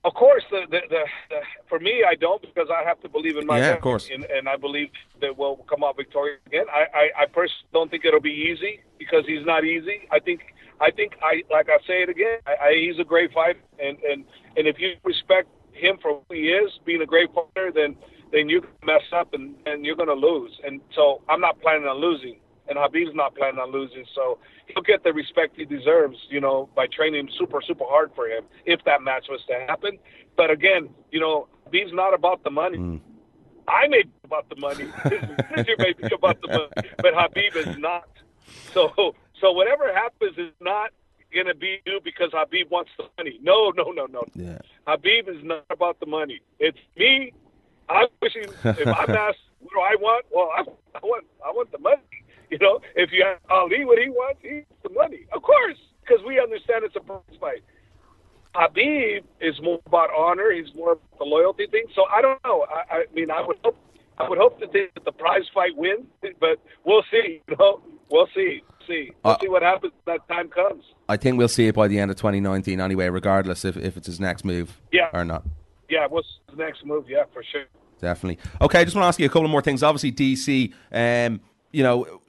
Of 0.02 0.14
course, 0.14 0.44
the, 0.50 0.62
the, 0.70 0.80
the, 0.88 1.04
the 1.28 1.40
for 1.68 1.78
me, 1.78 2.02
I 2.08 2.14
don't 2.14 2.40
because 2.40 2.68
I 2.70 2.82
have 2.88 2.98
to 3.02 3.08
believe 3.08 3.36
in 3.36 3.46
my 3.46 3.58
Yeah, 3.58 3.74
of 3.74 3.82
course. 3.82 4.08
and, 4.10 4.24
and 4.24 4.48
I 4.48 4.56
believe 4.56 4.88
that 5.20 5.36
we'll 5.36 5.56
come 5.68 5.84
out 5.84 5.96
victorious 5.96 6.40
again. 6.46 6.64
I, 6.72 6.86
I, 6.94 7.22
I 7.22 7.26
personally 7.26 7.68
don't 7.74 7.90
think 7.90 8.06
it'll 8.06 8.18
be 8.20 8.30
easy 8.50 8.80
because 8.98 9.26
he's 9.26 9.44
not 9.44 9.64
easy. 9.64 10.08
I 10.10 10.18
think 10.18 10.40
I 10.80 10.90
think 10.90 11.12
I 11.22 11.42
like 11.50 11.68
I 11.68 11.78
say 11.86 12.02
it 12.02 12.08
again. 12.08 12.38
I, 12.46 12.68
I, 12.68 12.74
he's 12.74 12.98
a 12.98 13.04
great 13.04 13.32
fighter, 13.32 13.60
and 13.78 13.98
and 13.98 14.24
and 14.56 14.66
if 14.66 14.78
you 14.78 14.94
respect 15.04 15.48
him 15.72 15.98
for 16.00 16.22
who 16.28 16.34
he 16.34 16.48
is, 16.48 16.70
being 16.84 17.02
a 17.02 17.06
great 17.06 17.30
fighter, 17.34 17.70
then 17.72 17.96
then 18.32 18.48
you 18.48 18.62
can 18.62 18.70
mess 18.84 19.02
up 19.12 19.34
and 19.34 19.54
and 19.66 19.84
you're 19.84 19.96
gonna 19.96 20.14
lose. 20.14 20.58
And 20.64 20.80
so 20.94 21.22
I'm 21.28 21.40
not 21.40 21.60
planning 21.60 21.86
on 21.86 22.00
losing, 22.00 22.38
and 22.68 22.78
Habib's 22.78 23.14
not 23.14 23.34
planning 23.34 23.60
on 23.60 23.72
losing. 23.72 24.04
So 24.14 24.38
he'll 24.66 24.82
get 24.82 25.04
the 25.04 25.12
respect 25.12 25.56
he 25.56 25.64
deserves, 25.64 26.16
you 26.30 26.40
know, 26.40 26.68
by 26.74 26.86
training 26.86 27.28
super 27.38 27.60
super 27.60 27.84
hard 27.86 28.10
for 28.14 28.26
him 28.26 28.44
if 28.64 28.82
that 28.84 29.02
match 29.02 29.26
was 29.28 29.40
to 29.48 29.54
happen. 29.66 29.98
But 30.36 30.50
again, 30.50 30.88
you 31.10 31.20
know, 31.20 31.48
Habib's 31.64 31.92
not 31.92 32.14
about 32.14 32.42
the 32.42 32.50
money. 32.50 32.78
Mm. 32.78 33.00
I 33.68 33.86
may 33.88 34.02
be 34.02 34.10
about 34.24 34.48
the 34.48 34.56
money. 34.56 34.84
His 35.04 35.22
manager 35.50 35.74
may 35.78 35.92
be 35.92 36.12
about 36.12 36.40
the 36.40 36.48
money, 36.48 36.90
but 36.96 37.14
Habib 37.14 37.56
is 37.56 37.78
not. 37.78 38.08
So, 38.72 39.14
so 39.40 39.52
whatever 39.52 39.92
happens 39.92 40.36
is 40.38 40.52
not 40.60 40.90
going 41.32 41.46
to 41.46 41.54
be 41.54 41.78
you 41.86 42.00
because 42.02 42.30
Habib 42.32 42.70
wants 42.70 42.90
the 42.98 43.04
money. 43.18 43.38
No, 43.42 43.70
no, 43.70 43.90
no, 43.90 44.06
no. 44.06 44.24
Yeah. 44.34 44.58
Habib 44.86 45.28
is 45.28 45.42
not 45.42 45.64
about 45.70 46.00
the 46.00 46.06
money. 46.06 46.40
It's 46.58 46.78
me. 46.96 47.32
I'm 47.88 48.08
wishing. 48.20 48.44
If 48.64 48.86
I'm 48.86 49.10
asked, 49.10 49.38
what 49.60 49.72
do 49.72 49.80
I 49.80 49.96
want? 50.00 50.26
Well, 50.30 50.50
I, 50.56 50.62
I 50.96 51.00
want, 51.02 51.24
I 51.44 51.50
want 51.50 51.72
the 51.72 51.78
money. 51.78 52.02
You 52.50 52.58
know, 52.58 52.80
if 52.96 53.10
you 53.12 53.24
ask 53.24 53.40
Ali 53.48 53.84
what 53.84 53.98
he 53.98 54.08
wants, 54.08 54.40
he 54.42 54.48
wants 54.48 54.82
the 54.82 54.90
money, 54.90 55.26
of 55.32 55.42
course, 55.42 55.78
because 56.00 56.24
we 56.26 56.40
understand 56.40 56.84
it's 56.84 56.96
a 56.96 57.00
prize 57.00 57.22
fight. 57.40 57.62
Habib 58.54 59.24
is 59.40 59.60
more 59.62 59.80
about 59.86 60.10
honor. 60.16 60.50
He's 60.50 60.74
more 60.74 60.92
about 60.92 61.18
the 61.18 61.24
loyalty 61.24 61.68
thing. 61.68 61.84
So 61.94 62.04
I 62.06 62.20
don't 62.20 62.42
know. 62.44 62.66
I, 62.68 62.96
I 62.96 63.04
mean, 63.14 63.30
I 63.30 63.40
would 63.40 63.58
hope, 63.62 63.76
I 64.18 64.28
would 64.28 64.38
hope 64.38 64.58
to 64.58 64.66
think 64.66 64.92
that 64.94 65.04
the 65.04 65.12
prize 65.12 65.44
fight 65.54 65.76
wins, 65.76 66.06
but 66.40 66.58
we'll 66.84 67.04
see. 67.10 67.42
You 67.48 67.56
know, 67.56 67.80
we'll 68.10 68.28
see. 68.34 68.62
See, 68.90 69.12
we'll 69.24 69.34
Uh, 69.34 69.38
see 69.40 69.48
what 69.48 69.62
happens 69.62 69.92
when 70.04 70.16
that 70.18 70.34
time 70.34 70.48
comes. 70.48 70.82
I 71.08 71.16
think 71.16 71.38
we'll 71.38 71.48
see 71.48 71.68
it 71.68 71.74
by 71.74 71.86
the 71.88 71.98
end 71.98 72.10
of 72.10 72.16
2019 72.16 72.80
anyway, 72.80 73.08
regardless 73.08 73.64
if, 73.64 73.76
if 73.76 73.96
it's 73.96 74.06
his 74.08 74.18
next 74.20 74.44
move 74.44 74.80
Yeah. 74.92 75.08
or 75.12 75.24
not. 75.24 75.44
Yeah, 75.88 76.06
what's 76.08 76.26
the 76.50 76.56
next 76.56 76.84
move? 76.84 77.04
Yeah, 77.08 77.24
for 77.32 77.42
sure. 77.42 77.64
definitely. 78.00 78.38
Okay, 78.62 78.80
I 78.80 78.84
just 78.84 78.96
want 78.96 79.04
to 79.04 79.08
ask 79.08 79.20
you 79.20 79.26
a 79.26 79.28
couple 79.28 79.46
more 79.48 79.60
things. 79.62 79.82
Obviously, 79.82 80.10
DC, 80.10 80.72
um, 80.92 81.40
you 81.70 81.82
know, 81.82 82.20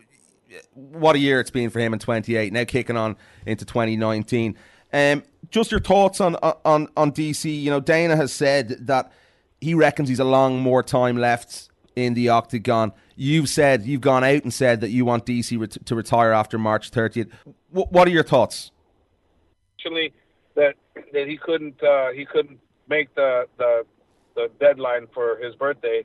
what 0.76 1.16
a 1.16 1.20
year 1.20 1.39
it's 1.39 1.49
been 1.51 1.70
for 1.70 1.80
him 1.80 1.93
in 1.93 1.99
28. 1.99 2.51
Now 2.51 2.66
kicking 2.66 2.97
on 2.97 3.16
into 3.45 3.64
2019. 3.66 4.57
Um, 4.93 5.24
just 5.49 5.72
your 5.72 5.80
thoughts 5.80 6.20
on 6.20 6.36
on 6.66 6.89
on 6.97 7.12
DC. 7.14 7.62
You 7.62 7.70
know, 7.72 7.80
Dana 7.80 8.16
has 8.18 8.34
said 8.34 8.86
that 8.88 9.12
he 9.62 9.74
reckons 9.74 10.09
he's 10.09 10.20
a 10.20 10.26
long 10.26 10.59
more 10.59 10.84
time 10.84 11.16
left 11.18 11.70
in 11.95 12.14
the 12.16 12.28
octagon. 12.30 12.91
You've 13.24 13.49
said 13.49 13.86
you've 13.86 14.01
gone 14.01 14.24
out 14.24 14.41
and 14.41 14.51
said 14.51 14.82
that 14.82 14.89
you 14.89 15.05
want 15.05 15.28
DC 15.28 15.59
ret- 15.59 15.86
to 15.86 15.93
retire 15.93 16.32
after 16.32 16.57
March 16.57 16.89
30th. 16.89 17.30
W- 17.72 17.88
what 17.91 18.07
are 18.07 18.11
your 18.11 18.24
thoughts? 18.24 18.72
Actually, 19.78 20.11
that 20.55 20.74
that 21.13 21.28
he 21.28 21.38
couldn't 21.38 21.84
uh, 21.84 22.09
he 22.13 22.26
couldn't 22.26 22.59
make 22.89 23.13
the, 23.13 23.45
the 23.59 23.86
the 24.34 24.49
deadline 24.59 25.05
for 25.13 25.38
his 25.38 25.53
birthday. 25.53 26.03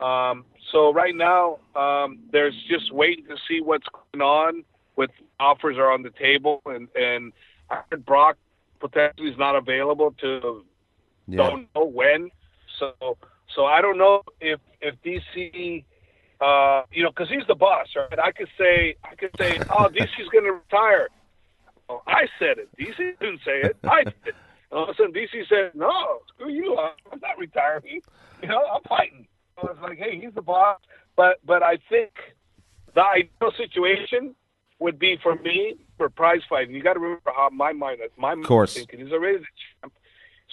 Um, 0.00 0.44
so 0.70 0.92
right 0.92 1.16
now, 1.16 1.60
um, 1.74 2.18
there's 2.30 2.54
just 2.68 2.92
waiting 2.92 3.24
to 3.28 3.36
see 3.48 3.62
what's 3.62 3.86
going 4.12 4.20
on 4.22 4.62
with 4.96 5.10
offers 5.38 5.78
are 5.78 5.90
on 5.90 6.02
the 6.02 6.10
table, 6.10 6.60
and 6.66 6.88
and 6.94 7.32
I 7.70 7.80
heard 7.90 8.04
Brock 8.04 8.36
potentially 8.80 9.30
is 9.30 9.38
not 9.38 9.56
available 9.56 10.14
to 10.20 10.62
yeah. 11.26 11.36
don't 11.38 11.68
know 11.74 11.86
when. 11.86 12.28
So 12.78 13.16
so 13.54 13.64
I 13.64 13.80
don't 13.80 13.96
know 13.96 14.20
if 14.42 14.60
if 14.82 14.94
DC, 15.02 15.84
uh, 16.40 16.82
you 16.92 17.02
know, 17.02 17.10
because 17.10 17.28
he's 17.28 17.46
the 17.46 17.54
boss, 17.54 17.88
right? 17.96 18.18
I 18.18 18.32
could 18.32 18.48
say 18.58 18.96
I 19.04 19.14
could 19.14 19.30
say, 19.38 19.58
oh, 19.70 19.88
DC's 19.94 20.28
going 20.32 20.44
to 20.44 20.52
retire. 20.52 21.08
Well, 21.88 22.02
I 22.06 22.26
said 22.38 22.58
it. 22.58 22.68
DC 22.78 22.96
didn't 23.18 23.40
say 23.44 23.60
it. 23.62 23.76
I 23.84 24.04
did. 24.04 24.34
And 24.70 24.78
all 24.78 24.84
of 24.84 24.90
a 24.90 24.94
sudden, 24.94 25.12
DC 25.12 25.48
said, 25.48 25.74
"No, 25.74 26.20
screw 26.28 26.50
you! 26.50 26.78
I'm 26.78 27.18
not 27.20 27.38
retiring. 27.38 28.00
You 28.40 28.48
know, 28.48 28.62
I'm 28.72 28.82
fighting." 28.88 29.26
So 29.60 29.68
it's 29.68 29.80
like, 29.82 29.98
hey, 29.98 30.18
he's 30.20 30.32
the 30.34 30.42
boss. 30.42 30.78
But 31.16 31.40
but 31.44 31.62
I 31.62 31.78
think 31.88 32.10
the 32.94 33.02
ideal 33.02 33.52
situation 33.56 34.34
would 34.78 34.98
be 34.98 35.18
for 35.22 35.34
me 35.36 35.74
for 35.98 36.08
prize 36.08 36.40
fighting. 36.48 36.74
You 36.74 36.82
got 36.82 36.94
to 36.94 37.00
remember 37.00 37.32
how 37.34 37.50
my 37.50 37.72
mind, 37.72 38.00
my 38.16 38.34
mind 38.34 38.46
course. 38.46 38.74
thinking. 38.74 39.00
He's 39.00 39.12
already 39.12 39.38
the 39.38 39.44
champ. 39.82 39.92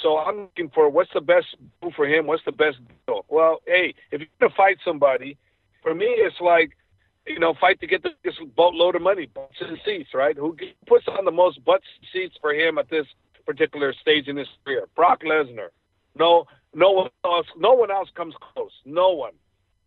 So 0.02 0.18
I'm 0.18 0.42
looking 0.42 0.70
for 0.70 0.90
what's 0.90 1.12
the 1.14 1.22
best 1.22 1.48
move 1.82 1.94
for 1.96 2.08
him. 2.08 2.28
What's 2.28 2.44
the 2.46 2.52
best 2.52 2.78
deal? 3.08 3.26
Well, 3.30 3.60
hey, 3.66 3.94
if 4.12 4.22
you're 4.22 4.30
gonna 4.40 4.54
fight 4.56 4.78
somebody, 4.84 5.38
for 5.88 5.96
me, 5.96 6.06
it's 6.06 6.42
like 6.42 6.72
you 7.26 7.40
know, 7.40 7.54
fight 7.60 7.80
to 7.82 7.88
get 7.88 8.04
this 8.04 8.34
boatload 8.56 8.96
of 8.96 9.02
money, 9.02 9.26
butts 9.26 9.58
and 9.60 9.78
seats, 9.86 10.10
right? 10.14 10.36
Who 10.38 10.56
puts 10.86 11.08
on 11.08 11.26
the 11.26 11.32
most 11.32 11.64
butts 11.66 11.86
and 12.00 12.08
seats 12.14 12.36
for 12.40 12.54
him 12.54 12.78
at 12.78 12.90
this 12.90 13.06
particular 13.46 13.94
stage 13.94 14.28
in 14.28 14.38
his 14.38 14.48
career. 14.64 14.88
Brock 14.96 15.24
Lesnar. 15.24 15.70
No, 16.18 16.46
no 16.74 16.92
one 16.92 17.10
else. 17.26 17.48
No 17.58 17.74
one 17.74 17.92
else 17.92 18.10
comes 18.16 18.34
close. 18.54 18.72
No 18.86 19.12
one. 19.12 19.34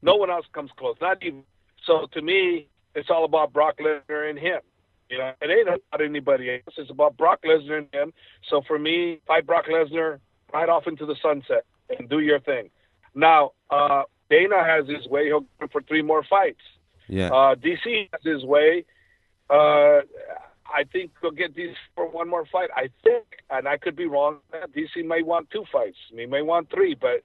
No 0.03 0.17
one 0.17 0.31
else 0.31 0.47
comes 0.53 0.71
close. 0.77 0.97
Not 1.01 1.23
even. 1.23 1.43
So 1.87 2.07
to 2.13 2.23
me, 2.23 2.69
it's 2.95 3.09
all 3.11 3.25
about 3.25 3.53
Brock 3.53 3.79
Lesnar 3.79 4.29
and 4.29 4.39
him. 4.39 4.61
You 5.09 5.19
know, 5.19 5.33
it 5.41 5.51
ain't 5.51 5.69
about 5.69 6.05
anybody 6.05 6.51
else. 6.51 6.75
It's 6.77 6.91
about 6.91 7.17
Brock 7.17 7.41
Lesnar 7.45 7.79
and 7.79 7.89
him. 7.93 8.13
So 8.49 8.63
for 8.67 8.79
me, 8.79 9.21
fight 9.27 9.47
Brock 9.47 9.67
Lesnar 9.67 10.21
right 10.53 10.69
off 10.69 10.87
into 10.87 11.07
the 11.07 11.17
sunset 11.23 11.65
and 11.99 12.09
do 12.09 12.21
your 12.21 12.41
thing. 12.41 12.71
Now, 13.15 13.53
uh, 13.71 14.03
Dana 14.31 14.65
has 14.65 14.89
his 14.89 15.07
way. 15.09 15.27
He'll 15.27 15.47
go 15.61 15.67
for 15.71 15.83
three 15.83 16.03
more 16.03 16.23
fights. 16.23 16.61
Yeah. 17.09 17.29
Uh, 17.29 17.55
DC 17.57 18.09
has 18.13 18.23
his 18.23 18.45
way. 18.45 18.85
Uh, 19.51 20.01
I 20.73 20.85
think 20.93 21.11
he'll 21.21 21.33
get 21.33 21.57
DC 21.57 21.75
for 21.97 22.09
one 22.09 22.29
more 22.29 22.47
fight. 22.47 22.71
I 22.77 22.89
think, 23.03 23.25
and 23.51 23.67
I 23.67 23.77
could 23.77 23.97
be 23.97 24.07
wrong. 24.07 24.39
DC 24.55 25.05
may 25.05 25.23
want 25.23 25.51
two 25.51 25.65
fights. 25.73 25.97
He 26.15 26.27
may 26.27 26.43
want 26.43 26.71
three, 26.71 26.95
but 26.95 27.23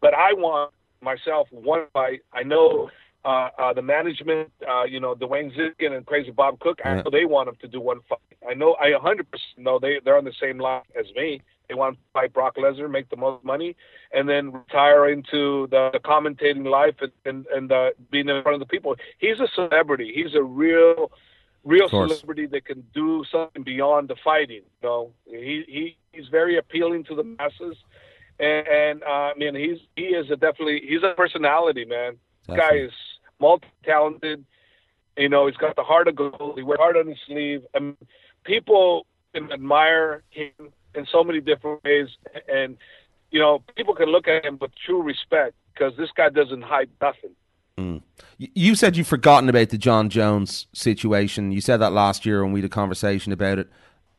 but 0.00 0.14
I 0.14 0.32
want 0.32 0.72
myself 1.02 1.48
one 1.50 1.86
fight. 1.92 2.22
I 2.32 2.42
know 2.42 2.90
uh, 3.24 3.48
uh, 3.58 3.72
the 3.72 3.82
management, 3.82 4.50
uh, 4.68 4.84
you 4.84 5.00
know, 5.00 5.14
Dwayne 5.14 5.50
Zinkin 5.56 5.92
and 5.92 6.04
Crazy 6.04 6.30
Bob 6.30 6.58
Cook. 6.60 6.80
I 6.84 6.96
know 6.96 7.10
they 7.10 7.24
want 7.24 7.48
him 7.48 7.56
to 7.60 7.68
do 7.68 7.80
one 7.80 8.00
fight. 8.08 8.18
I 8.48 8.54
know, 8.54 8.76
I 8.80 8.90
100% 8.90 9.24
know 9.56 9.78
they 9.78 10.00
they're 10.04 10.18
on 10.18 10.24
the 10.24 10.34
same 10.40 10.58
line 10.58 10.82
as 10.98 11.06
me. 11.14 11.40
They 11.68 11.74
want 11.74 11.96
to 11.96 12.00
fight 12.12 12.32
Brock 12.32 12.56
Lesnar, 12.56 12.90
make 12.90 13.08
the 13.08 13.16
most 13.16 13.44
money, 13.44 13.76
and 14.12 14.28
then 14.28 14.52
retire 14.52 15.08
into 15.08 15.66
the, 15.70 15.90
the 15.92 15.98
commentating 15.98 16.66
life 16.66 16.96
and 17.00 17.12
and, 17.24 17.46
and 17.46 17.72
uh, 17.72 17.90
being 18.10 18.28
in 18.28 18.42
front 18.42 18.54
of 18.54 18.60
the 18.60 18.66
people. 18.66 18.96
He's 19.18 19.40
a 19.40 19.48
celebrity. 19.54 20.12
He's 20.14 20.34
a 20.34 20.42
real 20.42 21.10
real 21.64 21.88
celebrity 21.88 22.46
that 22.46 22.66
can 22.66 22.84
do 22.94 23.24
something 23.30 23.62
beyond 23.62 24.08
the 24.08 24.16
fighting. 24.22 24.62
You 24.82 24.88
know, 24.88 25.10
he, 25.26 25.64
he 25.66 25.96
he's 26.12 26.28
very 26.28 26.58
appealing 26.58 27.04
to 27.04 27.14
the 27.14 27.24
masses, 27.24 27.76
and, 28.38 28.68
and 28.68 29.02
uh, 29.02 29.06
I 29.06 29.34
mean 29.36 29.54
he's 29.54 29.78
he 29.96 30.02
is 30.02 30.30
a 30.30 30.36
definitely 30.36 30.82
he's 30.86 31.02
a 31.02 31.14
personality, 31.16 31.84
man. 31.84 32.16
This 32.46 32.56
guy 32.58 32.76
is 32.76 32.92
multi 33.40 33.66
talented. 33.84 34.44
You 35.16 35.28
know, 35.28 35.46
he's 35.46 35.56
got 35.56 35.76
the 35.76 35.84
heart 35.84 36.08
of 36.08 36.16
gold. 36.16 36.54
He 36.56 36.62
wears 36.62 36.80
heart 36.80 36.96
on 36.96 37.06
his 37.06 37.18
sleeve. 37.26 37.62
I 37.74 37.78
mean, 37.78 37.96
people 38.44 39.06
admire 39.34 40.22
him 40.30 40.72
in 40.94 41.06
so 41.10 41.24
many 41.24 41.40
different 41.40 41.82
ways, 41.84 42.08
and 42.48 42.76
you 43.30 43.40
know, 43.40 43.62
people 43.76 43.94
can 43.94 44.08
look 44.08 44.28
at 44.28 44.44
him 44.44 44.58
with 44.60 44.70
true 44.86 45.02
respect 45.02 45.54
because 45.72 45.96
this 45.96 46.10
guy 46.16 46.28
doesn't 46.28 46.62
hide 46.62 46.88
nothing. 47.00 47.32
Mm. 47.76 48.02
You 48.38 48.74
said 48.76 48.96
you've 48.96 49.08
forgotten 49.08 49.48
about 49.48 49.70
the 49.70 49.78
Jon 49.78 50.08
Jones 50.08 50.66
situation. 50.72 51.50
You 51.50 51.60
said 51.60 51.78
that 51.78 51.92
last 51.92 52.24
year 52.24 52.44
when 52.44 52.52
we 52.52 52.60
had 52.60 52.66
a 52.66 52.72
conversation 52.72 53.32
about 53.32 53.58
it. 53.58 53.68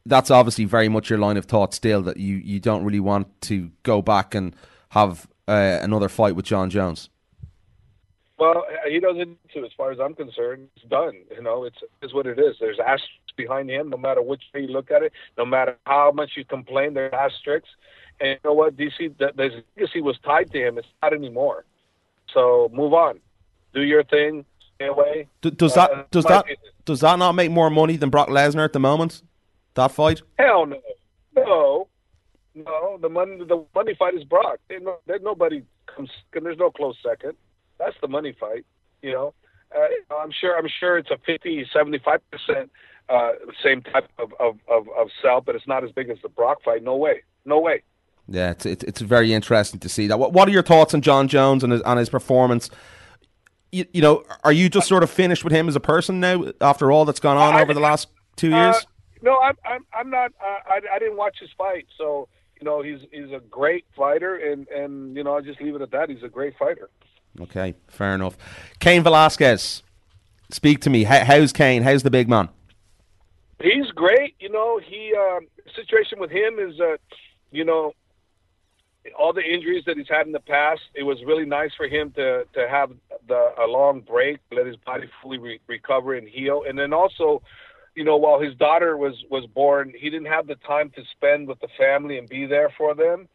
That's 0.05 0.29
obviously 0.29 0.65
very 0.65 0.89
much 0.89 1.09
your 1.09 1.17
line 1.17 1.37
of 1.37 1.45
thought 1.45 1.73
still 1.73 2.01
that 2.03 2.17
you, 2.17 2.35
you 2.35 2.59
don't 2.59 2.83
really 2.83 2.99
want 2.99 3.41
to 3.43 3.71
go 3.83 4.01
back 4.01 4.35
and 4.35 4.55
have 4.89 5.27
uh, 5.47 5.79
another 5.81 6.09
fight 6.09 6.35
with 6.35 6.45
Jon 6.45 6.69
Jones. 6.69 7.09
Well, 8.37 8.65
he 8.87 8.99
doesn't. 8.99 9.37
As 9.55 9.71
far 9.77 9.91
as 9.91 9.99
I'm 9.99 10.13
concerned, 10.13 10.67
it's 10.75 10.85
done. 10.85 11.13
You 11.31 11.41
know, 11.41 11.63
it's 11.63 11.77
is 12.01 12.13
what 12.13 12.27
it 12.27 12.37
is. 12.37 12.57
There's 12.59 12.79
behind 13.35 13.69
him, 13.69 13.89
no 13.89 13.97
matter 13.97 14.21
which 14.21 14.43
way 14.53 14.61
you 14.61 14.67
look 14.67 14.91
at 14.91 15.03
it. 15.03 15.11
No 15.37 15.45
matter 15.45 15.77
how 15.85 16.11
much 16.11 16.31
you 16.35 16.45
complain, 16.45 16.93
there's 16.93 17.13
asterisks. 17.13 17.69
And 18.19 18.29
you 18.29 18.37
know 18.43 18.53
what? 18.53 18.77
DC, 18.77 19.17
the, 19.17 19.31
the 19.35 19.63
legacy 19.77 20.01
was 20.01 20.17
tied 20.23 20.51
to 20.51 20.67
him. 20.67 20.77
It's 20.77 20.87
not 21.01 21.13
anymore. 21.13 21.65
So 22.33 22.69
move 22.73 22.93
on 22.93 23.19
do 23.75 23.83
your 23.83 24.03
thing, 24.03 24.45
stay 24.75 24.87
away. 24.87 25.27
Do, 25.41 25.51
does 25.51 25.75
that 25.75 25.91
uh, 25.91 26.03
does 26.09 26.23
that 26.25 26.45
does 26.85 27.01
that 27.01 27.19
not 27.19 27.33
make 27.33 27.51
more 27.51 27.69
money 27.69 27.97
than 27.97 28.09
Brock 28.09 28.29
Lesnar 28.29 28.63
at 28.63 28.73
the 28.73 28.79
moment? 28.79 29.21
That 29.75 29.91
fight? 29.91 30.21
Hell 30.39 30.65
no, 30.65 30.81
no, 31.35 31.87
no. 32.55 32.97
The 32.99 33.09
money 33.09 33.37
the 33.37 33.63
money 33.75 33.93
fight 33.99 34.15
is 34.15 34.23
Brock. 34.23 34.59
There's, 34.69 34.81
no, 34.81 34.97
nobody 35.21 35.63
comes. 35.85 36.09
There's 36.31 36.57
no 36.57 36.71
close 36.71 36.95
second. 37.05 37.33
That's 37.77 37.95
the 38.01 38.07
money 38.07 38.35
fight. 38.39 38.65
You 39.01 39.11
know, 39.11 39.33
uh, 39.75 40.15
I'm 40.15 40.31
sure. 40.31 40.57
I'm 40.57 40.69
sure 40.79 40.97
it's 40.97 41.11
a 41.11 41.17
50, 41.25 41.67
75 41.71 42.21
percent 42.31 42.71
uh, 43.09 43.31
same 43.63 43.81
type 43.81 44.09
of, 44.17 44.33
of, 44.39 44.57
of, 44.67 44.87
of 44.97 45.09
sell, 45.21 45.41
but 45.41 45.55
it's 45.55 45.67
not 45.67 45.83
as 45.83 45.91
big 45.91 46.09
as 46.09 46.17
the 46.21 46.29
Brock 46.29 46.59
fight. 46.63 46.83
No 46.83 46.95
way. 46.95 47.21
No 47.45 47.59
way. 47.59 47.83
Yeah, 48.27 48.51
it's, 48.51 48.65
it's, 48.65 48.83
it's 48.83 49.01
very 49.01 49.33
interesting 49.33 49.79
to 49.81 49.89
see 49.89 50.07
that. 50.07 50.17
What, 50.17 50.33
what 50.33 50.47
are 50.47 50.51
your 50.51 50.63
thoughts 50.63 50.93
on 50.93 51.01
Jon 51.01 51.27
Jones 51.27 51.63
and 51.63 51.71
his, 51.73 51.81
on 51.83 51.97
his 51.97 52.09
performance 52.09 52.69
you, 53.75 53.85
you 53.91 54.01
know, 54.01 54.23
are 54.43 54.53
you 54.53 54.69
just 54.69 54.87
sort 54.87 55.03
of 55.03 55.09
finished 55.09 55.43
with 55.43 55.51
him 55.51 55.67
as 55.67 55.75
a 55.75 55.81
person 55.81 56.19
now 56.21 56.45
after 56.61 56.91
all 56.91 57.03
that's 57.03 57.19
gone 57.19 57.35
on 57.35 57.55
I, 57.55 57.61
over 57.61 57.73
the 57.73 57.81
last 57.81 58.07
two 58.37 58.53
uh, 58.53 58.71
years? 58.71 58.87
no, 59.21 59.37
I'm 59.39 59.57
I'm, 59.65 59.85
I'm 59.93 60.09
not. 60.09 60.31
Uh, 60.41 60.59
I 60.65 60.79
I 60.93 60.99
didn't 60.99 61.17
watch 61.17 61.37
his 61.39 61.49
fight, 61.57 61.85
so 61.97 62.29
you 62.59 62.65
know 62.65 62.81
he's 62.81 62.99
he's 63.11 63.31
a 63.31 63.41
great 63.49 63.85
fighter, 63.95 64.35
and 64.35 64.67
and 64.69 65.15
you 65.15 65.23
know 65.23 65.35
I'll 65.35 65.41
just 65.41 65.61
leave 65.61 65.75
it 65.75 65.81
at 65.81 65.91
that. 65.91 66.09
He's 66.09 66.23
a 66.23 66.29
great 66.29 66.53
fighter. 66.57 66.89
Okay, 67.41 67.75
fair 67.89 68.15
enough. 68.15 68.37
Cain 68.79 69.03
Velasquez, 69.03 69.83
speak 70.51 70.79
to 70.81 70.89
me. 70.89 71.03
how's 71.03 71.51
Cain? 71.51 71.83
How's 71.83 72.03
the 72.03 72.11
big 72.11 72.29
man? 72.29 72.47
He's 73.61 73.89
great. 73.91 74.35
You 74.39 74.49
know, 74.49 74.79
he 74.83 75.13
um, 75.17 75.47
situation 75.75 76.19
with 76.19 76.31
him 76.31 76.59
is, 76.59 76.79
uh, 76.79 76.97
you 77.51 77.63
know, 77.63 77.93
all 79.17 79.33
the 79.33 79.41
injuries 79.41 79.83
that 79.85 79.97
he's 79.97 80.09
had 80.09 80.25
in 80.25 80.31
the 80.31 80.39
past, 80.39 80.81
it 80.93 81.03
was 81.03 81.17
really 81.25 81.45
nice 81.45 81.71
for 81.75 81.87
him 81.87 82.11
to 82.11 82.45
to 82.53 82.67
have 82.69 82.91
the 83.27 83.53
a 83.59 83.67
long 83.67 84.01
break, 84.01 84.39
let 84.51 84.65
his 84.65 84.75
body 84.77 85.07
fully 85.21 85.37
re- 85.37 85.59
recover 85.67 86.15
and 86.15 86.27
heal, 86.27 86.63
and 86.67 86.77
then 86.77 86.91
also, 86.93 87.41
you 87.95 88.03
know, 88.03 88.17
while 88.17 88.39
his 88.39 88.55
daughter 88.55 88.97
was 88.97 89.13
was 89.29 89.45
born, 89.47 89.93
he 89.95 90.09
didn't 90.09 90.27
have 90.27 90.47
the 90.47 90.55
time 90.55 90.89
to 90.91 91.03
spend 91.11 91.47
with 91.47 91.59
the 91.59 91.67
family 91.77 92.17
and 92.17 92.27
be 92.27 92.45
there 92.45 92.71
for 92.77 92.93
them. 92.93 93.27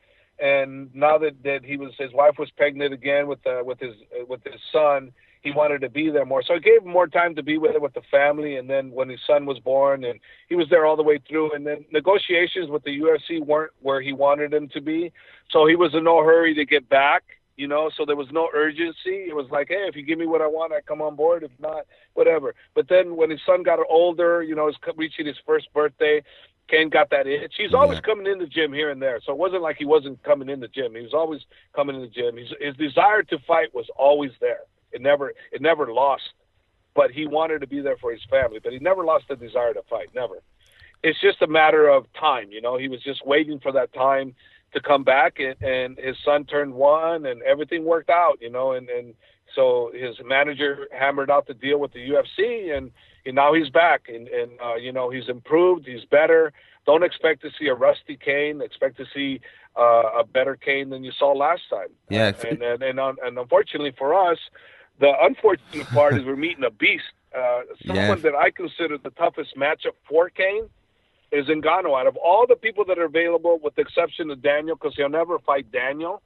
And 0.42 0.94
now 0.94 1.18
that, 1.18 1.42
that 1.44 1.64
he 1.64 1.76
was 1.76 1.92
his 1.98 2.12
wife 2.12 2.38
was 2.38 2.50
pregnant 2.56 2.92
again 2.92 3.26
with 3.26 3.46
uh, 3.46 3.62
with 3.64 3.78
his 3.78 3.94
with 4.28 4.42
his 4.44 4.60
son, 4.72 5.12
he 5.42 5.52
wanted 5.52 5.80
to 5.80 5.88
be 5.88 6.10
there 6.10 6.26
more. 6.26 6.42
So 6.42 6.54
it 6.54 6.64
gave 6.64 6.82
him 6.82 6.90
more 6.90 7.06
time 7.06 7.34
to 7.34 7.42
be 7.42 7.58
with 7.58 7.76
with 7.80 7.94
the 7.94 8.02
family. 8.10 8.56
And 8.56 8.68
then 8.68 8.90
when 8.90 9.08
his 9.08 9.20
son 9.26 9.46
was 9.46 9.58
born, 9.58 10.04
and 10.04 10.20
he 10.48 10.54
was 10.54 10.68
there 10.68 10.84
all 10.84 10.96
the 10.96 11.02
way 11.02 11.18
through. 11.28 11.52
And 11.52 11.66
then 11.66 11.84
negotiations 11.92 12.68
with 12.68 12.84
the 12.84 13.00
UFC 13.00 13.44
weren't 13.44 13.72
where 13.80 14.00
he 14.00 14.12
wanted 14.12 14.50
them 14.50 14.68
to 14.68 14.80
be. 14.80 15.12
So 15.50 15.66
he 15.66 15.76
was 15.76 15.94
in 15.94 16.04
no 16.04 16.22
hurry 16.22 16.54
to 16.54 16.64
get 16.64 16.88
back. 16.88 17.22
You 17.56 17.68
know, 17.68 17.90
so 17.94 18.06
there 18.06 18.16
was 18.16 18.28
no 18.32 18.48
urgency. 18.54 19.28
It 19.28 19.36
was 19.36 19.46
like, 19.50 19.68
hey, 19.68 19.84
if 19.86 19.94
you 19.94 20.02
give 20.02 20.18
me 20.18 20.26
what 20.26 20.40
I 20.40 20.46
want, 20.46 20.72
I 20.72 20.80
come 20.80 21.02
on 21.02 21.14
board. 21.14 21.42
If 21.42 21.50
not, 21.58 21.84
whatever. 22.14 22.54
But 22.74 22.88
then 22.88 23.16
when 23.16 23.28
his 23.28 23.40
son 23.44 23.62
got 23.62 23.78
older, 23.86 24.42
you 24.42 24.54
know, 24.54 24.68
he's 24.68 24.76
reaching 24.96 25.26
his 25.26 25.36
first 25.44 25.70
birthday, 25.74 26.22
Cain 26.68 26.88
got 26.88 27.10
that 27.10 27.26
itch. 27.26 27.54
He's 27.58 27.74
always 27.74 27.96
Yeah. 27.98 28.02
coming 28.02 28.26
in 28.26 28.38
the 28.38 28.46
gym 28.46 28.72
here 28.72 28.90
and 28.90 29.02
there, 29.02 29.20
so 29.20 29.32
it 29.32 29.38
wasn't 29.38 29.60
like 29.60 29.76
he 29.76 29.84
wasn't 29.84 30.22
coming 30.22 30.48
in 30.48 30.60
the 30.60 30.68
gym. 30.68 30.94
He 30.94 31.02
was 31.02 31.12
always 31.12 31.42
coming 31.74 31.96
in 31.96 32.02
the 32.02 32.08
gym. 32.08 32.36
His, 32.36 32.48
his 32.60 32.76
desire 32.76 33.22
to 33.24 33.38
fight 33.40 33.74
was 33.74 33.90
always 33.96 34.30
there. 34.40 34.60
It 34.92 35.00
never 35.00 35.32
it 35.52 35.60
never 35.60 35.92
lost, 35.92 36.30
but 36.94 37.10
he 37.10 37.26
wanted 37.26 37.60
to 37.60 37.66
be 37.66 37.80
there 37.80 37.96
for 37.96 38.12
his 38.12 38.22
family. 38.30 38.60
But 38.62 38.72
he 38.72 38.78
never 38.78 39.04
lost 39.04 39.26
the 39.28 39.36
desire 39.36 39.74
to 39.74 39.82
fight. 39.88 40.08
Never. 40.14 40.42
It's 41.02 41.20
just 41.20 41.40
a 41.40 41.46
matter 41.46 41.88
of 41.88 42.06
time, 42.12 42.50
you 42.50 42.60
know. 42.60 42.76
He 42.76 42.88
was 42.88 43.02
just 43.02 43.26
waiting 43.26 43.58
for 43.58 43.72
that 43.72 43.92
time 43.94 44.34
to 44.72 44.80
come 44.80 45.02
back, 45.02 45.38
and, 45.38 45.60
and 45.62 45.98
his 45.98 46.16
son 46.24 46.44
turned 46.44 46.74
one, 46.74 47.26
and 47.26 47.42
everything 47.42 47.84
worked 47.84 48.10
out, 48.10 48.38
you 48.40 48.50
know. 48.50 48.72
And 48.72 48.88
and 48.90 49.14
so 49.54 49.90
his 49.94 50.16
manager 50.24 50.86
hammered 50.92 51.30
out 51.30 51.46
the 51.46 51.54
deal 51.54 51.78
with 51.78 51.92
the 51.92 52.08
UFC, 52.10 52.76
and, 52.76 52.90
and 53.26 53.34
now 53.34 53.54
he's 53.54 53.68
back, 53.70 54.08
and 54.08 54.28
and 54.28 54.52
uh, 54.60 54.76
you 54.76 54.92
know 54.92 55.10
he's 55.10 55.28
improved, 55.28 55.86
he's 55.86 56.04
better. 56.04 56.52
Don't 56.86 57.02
expect 57.02 57.42
to 57.42 57.50
see 57.58 57.66
a 57.68 57.74
rusty 57.74 58.16
Cain. 58.16 58.60
Expect 58.62 58.96
to 58.98 59.04
see 59.14 59.40
uh, 59.78 60.20
a 60.20 60.24
better 60.24 60.56
Cain 60.56 60.90
than 60.90 61.04
you 61.04 61.12
saw 61.12 61.32
last 61.32 61.62
time. 61.68 61.88
Yeah. 62.08 62.32
and 62.48 62.62
and 62.62 62.82
and, 62.82 63.00
un- 63.00 63.16
and 63.22 63.38
unfortunately 63.38 63.94
for 63.96 64.14
us, 64.14 64.38
the 65.00 65.12
unfortunate 65.22 65.86
part 65.88 66.14
is 66.14 66.24
we're 66.24 66.36
meeting 66.48 66.64
a 66.64 66.70
beast. 66.70 67.04
Uh, 67.36 67.60
someone 67.86 68.06
Yeah. 68.06 68.14
that 68.16 68.34
I 68.34 68.50
consider 68.50 68.98
the 68.98 69.10
toughest 69.10 69.56
matchup 69.56 69.94
for 70.08 70.30
Cain 70.30 70.68
is 71.32 71.46
Ngannou. 71.46 71.98
Out 71.98 72.06
of 72.06 72.16
all 72.16 72.46
the 72.46 72.56
people 72.56 72.84
that 72.86 72.98
are 72.98 73.04
available, 73.04 73.58
with 73.62 73.74
the 73.76 73.82
exception 73.82 74.30
of 74.30 74.42
Daniel, 74.42 74.76
because 74.76 74.94
he'll 74.96 75.08
never 75.08 75.38
fight 75.40 75.70
Daniel. 75.72 76.22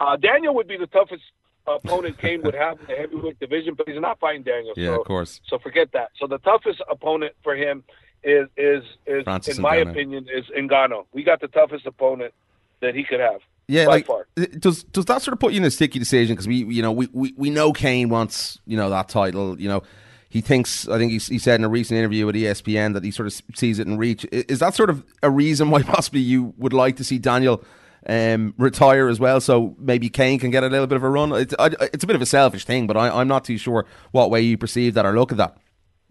Uh, 0.00 0.16
Daniel 0.16 0.54
would 0.54 0.66
be 0.66 0.76
the 0.76 0.88
toughest 0.88 1.22
opponent 1.66 2.18
Cain 2.18 2.42
would 2.42 2.54
have 2.54 2.80
in 2.80 2.86
the 2.88 2.94
heavyweight 2.96 3.38
division, 3.38 3.74
but 3.74 3.88
he's 3.88 4.00
not 4.00 4.18
fighting 4.18 4.42
Daniel. 4.42 4.74
Yeah, 4.76 4.88
so, 4.94 5.00
of 5.00 5.06
course. 5.06 5.40
So 5.46 5.58
forget 5.58 5.92
that. 5.92 6.10
So 6.18 6.26
the 6.26 6.38
toughest 6.38 6.82
opponent 6.90 7.34
for 7.44 7.54
him 7.54 7.84
is 8.24 8.48
is 8.56 8.82
is 9.06 9.22
Francis 9.24 9.56
in 9.58 9.62
my 9.62 9.76
Ngannou. 9.76 9.90
opinion 9.90 10.26
is 10.32 10.44
Ngannou. 10.56 11.06
We 11.12 11.22
got 11.22 11.40
the 11.40 11.48
toughest 11.48 11.86
opponent 11.86 12.34
that 12.80 12.96
he 12.96 13.04
could 13.04 13.20
have. 13.20 13.40
Yeah, 13.72 13.86
like 13.86 14.06
far. 14.06 14.26
does 14.58 14.84
does 14.84 15.06
that 15.06 15.22
sort 15.22 15.32
of 15.32 15.40
put 15.40 15.52
you 15.54 15.58
in 15.58 15.64
a 15.64 15.70
sticky 15.70 15.98
decision? 15.98 16.34
Because 16.34 16.46
we, 16.46 16.56
you 16.64 16.82
know, 16.82 16.92
we, 16.92 17.08
we, 17.12 17.32
we 17.36 17.48
know 17.48 17.72
Cain 17.72 18.10
wants 18.10 18.58
you 18.66 18.76
know 18.76 18.90
that 18.90 19.08
title. 19.08 19.58
You 19.58 19.68
know, 19.68 19.82
he 20.28 20.42
thinks. 20.42 20.86
I 20.88 20.98
think 20.98 21.10
he, 21.10 21.18
he 21.18 21.38
said 21.38 21.58
in 21.58 21.64
a 21.64 21.70
recent 21.70 21.96
interview 21.96 22.26
with 22.26 22.34
ESPN 22.34 22.92
that 22.92 23.02
he 23.02 23.10
sort 23.10 23.28
of 23.28 23.40
sees 23.54 23.78
it 23.78 23.86
in 23.86 23.96
reach. 23.96 24.26
Is 24.30 24.58
that 24.58 24.74
sort 24.74 24.90
of 24.90 25.02
a 25.22 25.30
reason 25.30 25.70
why 25.70 25.82
possibly 25.94 26.20
you 26.20 26.52
would 26.58 26.74
like 26.74 26.96
to 26.96 27.04
see 27.04 27.18
Daniel 27.18 27.64
um, 28.06 28.52
retire 28.58 29.08
as 29.08 29.18
well? 29.18 29.40
So 29.40 29.74
maybe 29.78 30.10
Cain 30.10 30.38
can 30.38 30.50
get 30.50 30.64
a 30.64 30.68
little 30.68 30.86
bit 30.86 30.96
of 30.96 31.02
a 31.02 31.08
run. 31.08 31.32
It's 31.32 31.54
I, 31.58 31.70
it's 31.94 32.04
a 32.04 32.06
bit 32.06 32.16
of 32.16 32.20
a 32.20 32.26
selfish 32.26 32.66
thing, 32.66 32.86
but 32.86 32.98
I, 32.98 33.08
I'm 33.08 33.28
not 33.28 33.44
too 33.46 33.56
sure 33.56 33.86
what 34.10 34.30
way 34.30 34.42
you 34.42 34.58
perceive 34.58 34.92
that 34.94 35.06
or 35.06 35.14
look 35.14 35.32
at 35.32 35.38
that. 35.38 35.56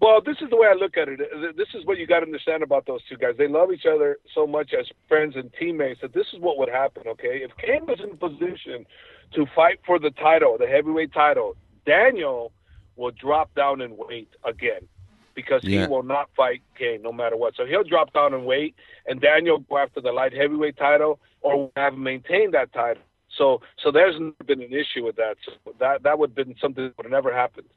Well, 0.02 0.20
this 0.20 0.38
is 0.42 0.50
the 0.50 0.56
way 0.58 0.68
I 0.68 0.74
look 0.74 0.98
at 0.98 1.08
it. 1.10 1.20
This 1.56 1.68
is 1.76 1.86
what 1.86 2.00
you 2.00 2.08
got 2.08 2.22
to 2.22 2.26
understand 2.26 2.64
about 2.64 2.88
those 2.88 3.02
two 3.08 3.18
guys. 3.18 3.36
They 3.38 3.48
love 3.48 3.72
each 3.72 3.86
other 3.86 4.18
so 4.34 4.48
much 4.48 4.74
as 4.78 4.88
friends 5.08 5.36
and 5.36 5.54
teammates 5.60 6.02
that 6.02 6.12
this 6.12 6.26
is 6.34 6.40
what 6.40 6.58
would 6.58 6.70
happen, 6.70 7.04
okay? 7.06 7.44
If 7.44 7.52
Cain 7.58 7.86
was 7.86 8.00
in 8.04 8.18
position 8.18 8.88
to 9.36 9.46
fight 9.56 9.80
for 9.86 10.00
the 10.00 10.10
title, 10.10 10.58
the 10.58 10.66
heavyweight 10.66 11.14
title, 11.14 11.56
Daniel 11.86 12.52
will 12.96 13.12
drop 13.12 13.54
down 13.54 13.80
in 13.80 13.96
weight 13.96 14.30
again 14.44 14.88
because 15.36 15.64
Yeah. 15.64 15.82
he 15.84 15.88
will 15.88 16.04
not 16.04 16.32
fight 16.36 16.62
Cain 16.76 17.04
no 17.04 17.12
matter 17.12 17.38
what. 17.38 17.54
So 17.56 17.68
he'll 17.68 17.84
drop 17.84 18.12
down 18.12 18.34
in 18.34 18.44
weight, 18.44 18.74
and 19.06 19.22
Daniel 19.22 19.58
will 19.58 19.66
go 19.70 19.78
after 19.78 20.02
the 20.02 20.12
light 20.12 20.34
heavyweight 20.34 20.78
title 20.78 21.20
or 21.42 21.70
have 21.76 21.96
maintained 21.96 22.56
that 22.56 22.74
title. 22.74 23.04
So, 23.38 23.62
so 23.78 23.92
there's 23.92 24.20
never 24.20 24.44
been 24.46 24.64
an 24.64 24.74
issue 24.74 25.06
with 25.06 25.16
that. 25.18 25.38
So 25.46 25.74
that 25.80 26.02
that 26.04 26.18
would 26.18 26.32
have 26.32 26.36
been 26.36 26.56
something 26.60 26.86
that 26.86 26.98
would 26.98 27.06
have 27.06 27.12
never 27.12 27.32
happened 27.32 27.68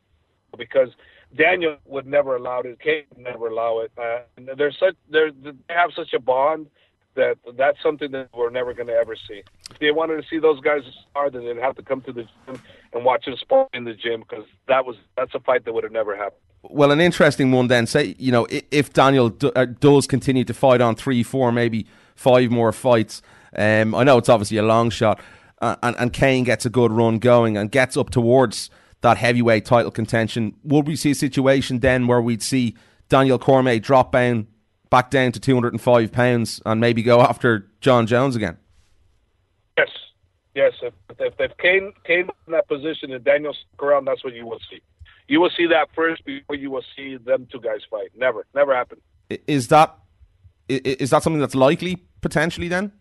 because 0.57 0.91
Daniel 1.37 1.77
would 1.87 2.07
never 2.07 2.37
allow 2.37 2.61
it. 2.61 2.79
Cain 2.81 3.05
would 3.15 3.25
never 3.25 3.49
allow 3.49 3.81
it. 3.81 3.93
Uh, 3.99 4.21
such 4.79 4.97
there 5.11 5.31
they 5.31 5.53
have 5.69 5.91
such 5.95 6.13
a 6.13 6.21
bond 6.21 6.69
that 7.15 7.37
that's 7.57 7.81
something 7.83 8.11
that 8.13 8.29
we're 8.35 8.51
never 8.51 8.75
going 8.75 8.87
to 8.89 8.95
ever 8.95 9.17
see. 9.17 9.43
If 9.71 9.79
they 9.79 9.91
wanted 9.91 10.21
to 10.21 10.29
see 10.29 10.39
those 10.39 10.61
guys 10.61 10.83
spar, 11.03 11.31
then 11.31 11.45
they'd 11.45 11.57
have 11.59 11.77
to 11.77 11.83
come 11.83 12.01
to 12.03 12.13
the 12.13 12.23
gym 12.23 12.61
and 12.93 13.05
watch 13.05 13.25
them 13.25 13.37
spar 13.37 13.69
in 13.73 13.85
the 13.85 13.95
gym 13.95 14.21
because 14.21 14.45
that 14.69 14.85
was 14.85 14.97
that's 15.17 15.35
a 15.35 15.41
fight 15.41 15.65
that 15.65 15.73
would 15.73 15.85
have 15.85 15.93
never 15.93 16.17
happened. 16.17 16.41
Well, 16.63 16.91
an 16.91 17.01
interesting 17.01 17.53
one 17.53 17.69
then. 17.69 17.87
Say, 17.87 18.17
you 18.19 18.33
know, 18.33 18.47
if 18.51 18.93
Daniel 18.93 19.37
uh, 19.55 19.67
does 19.67 20.07
continue 20.07 20.45
to 20.45 20.55
fight 20.55 20.81
on 20.81 20.95
three, 20.95 21.23
four, 21.23 21.53
maybe 21.53 21.87
five 22.15 22.51
more 22.51 22.73
fights, 22.73 23.23
um, 23.57 23.95
I 23.95 24.03
know 24.05 24.19
it's 24.19 24.29
obviously 24.29 24.57
a 24.57 24.63
long 24.63 24.91
shot, 24.91 25.21
uh, 25.61 25.77
and, 25.83 25.95
and 25.99 26.13
Cain 26.13 26.45
gets 26.45 26.65
a 26.65 26.71
good 26.71 26.91
run 26.91 27.19
going 27.19 27.57
and 27.57 27.71
gets 27.71 27.97
up 27.97 28.11
towards 28.11 28.71
that 29.05 29.19
heavyweight 29.19 29.67
title 29.67 29.91
contention, 29.91 30.55
would 30.65 30.87
we 30.87 30.97
see 30.97 31.11
a 31.11 31.15
situation 31.15 31.81
then 31.81 32.07
where 32.07 32.23
we'd 32.23 32.43
see 32.43 32.75
Daniel 33.11 33.39
Cormier 33.39 33.79
drop 33.79 34.13
down 34.13 34.47
back 34.91 35.11
down 35.11 35.31
to 35.33 35.41
205 35.41 36.11
pounds 36.11 36.61
and 36.65 36.81
maybe 36.81 37.03
go 37.03 37.21
after 37.21 37.71
Jon 37.81 38.07
Jones 38.07 38.35
again? 38.35 38.57
Yes, 39.77 39.89
yes. 40.55 40.73
If 40.83 40.95
if, 41.21 41.35
if 41.39 41.57
Cain 41.59 41.93
came 42.05 42.31
in 42.47 42.53
that 42.53 42.67
position 42.67 43.13
and 43.13 43.23
Daniel 43.23 43.55
stuck 43.55 43.83
around, 43.83 44.07
that's 44.07 44.25
what 44.25 44.35
you 44.35 44.47
will 44.47 44.61
see. 44.71 44.81
You 45.29 45.41
will 45.41 45.51
see 45.57 45.67
that 45.67 45.89
first 45.95 46.25
before 46.25 46.57
you 46.57 46.71
will 46.71 46.85
see 46.97 47.17
them 47.17 47.47
two 47.53 47.61
guys 47.61 47.81
fight. 47.91 48.11
Never, 48.17 48.47
never 48.55 48.75
happened. 48.75 49.03
Is 49.47 49.69
that 49.69 49.97
is 50.69 51.11
that 51.11 51.23
something 51.23 51.41
that's 51.41 51.55
likely 51.55 52.05
potentially 52.23 52.69
then? 52.69 52.93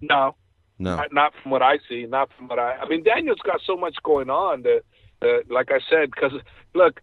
No, 0.00 0.34
No. 0.78 0.96
Not, 0.96 1.12
not 1.12 1.32
from 1.42 1.50
what 1.52 1.62
I 1.62 1.78
see. 1.88 2.06
Not 2.06 2.30
from 2.36 2.48
what 2.48 2.58
I. 2.58 2.76
I 2.76 2.88
mean, 2.88 3.02
Daniel's 3.04 3.40
got 3.44 3.60
so 3.66 3.76
much 3.76 3.96
going 4.02 4.30
on 4.30 4.62
that, 4.62 4.82
that 5.22 5.44
like 5.50 5.70
I 5.70 5.80
said, 5.88 6.10
because 6.10 6.32
look, 6.74 7.00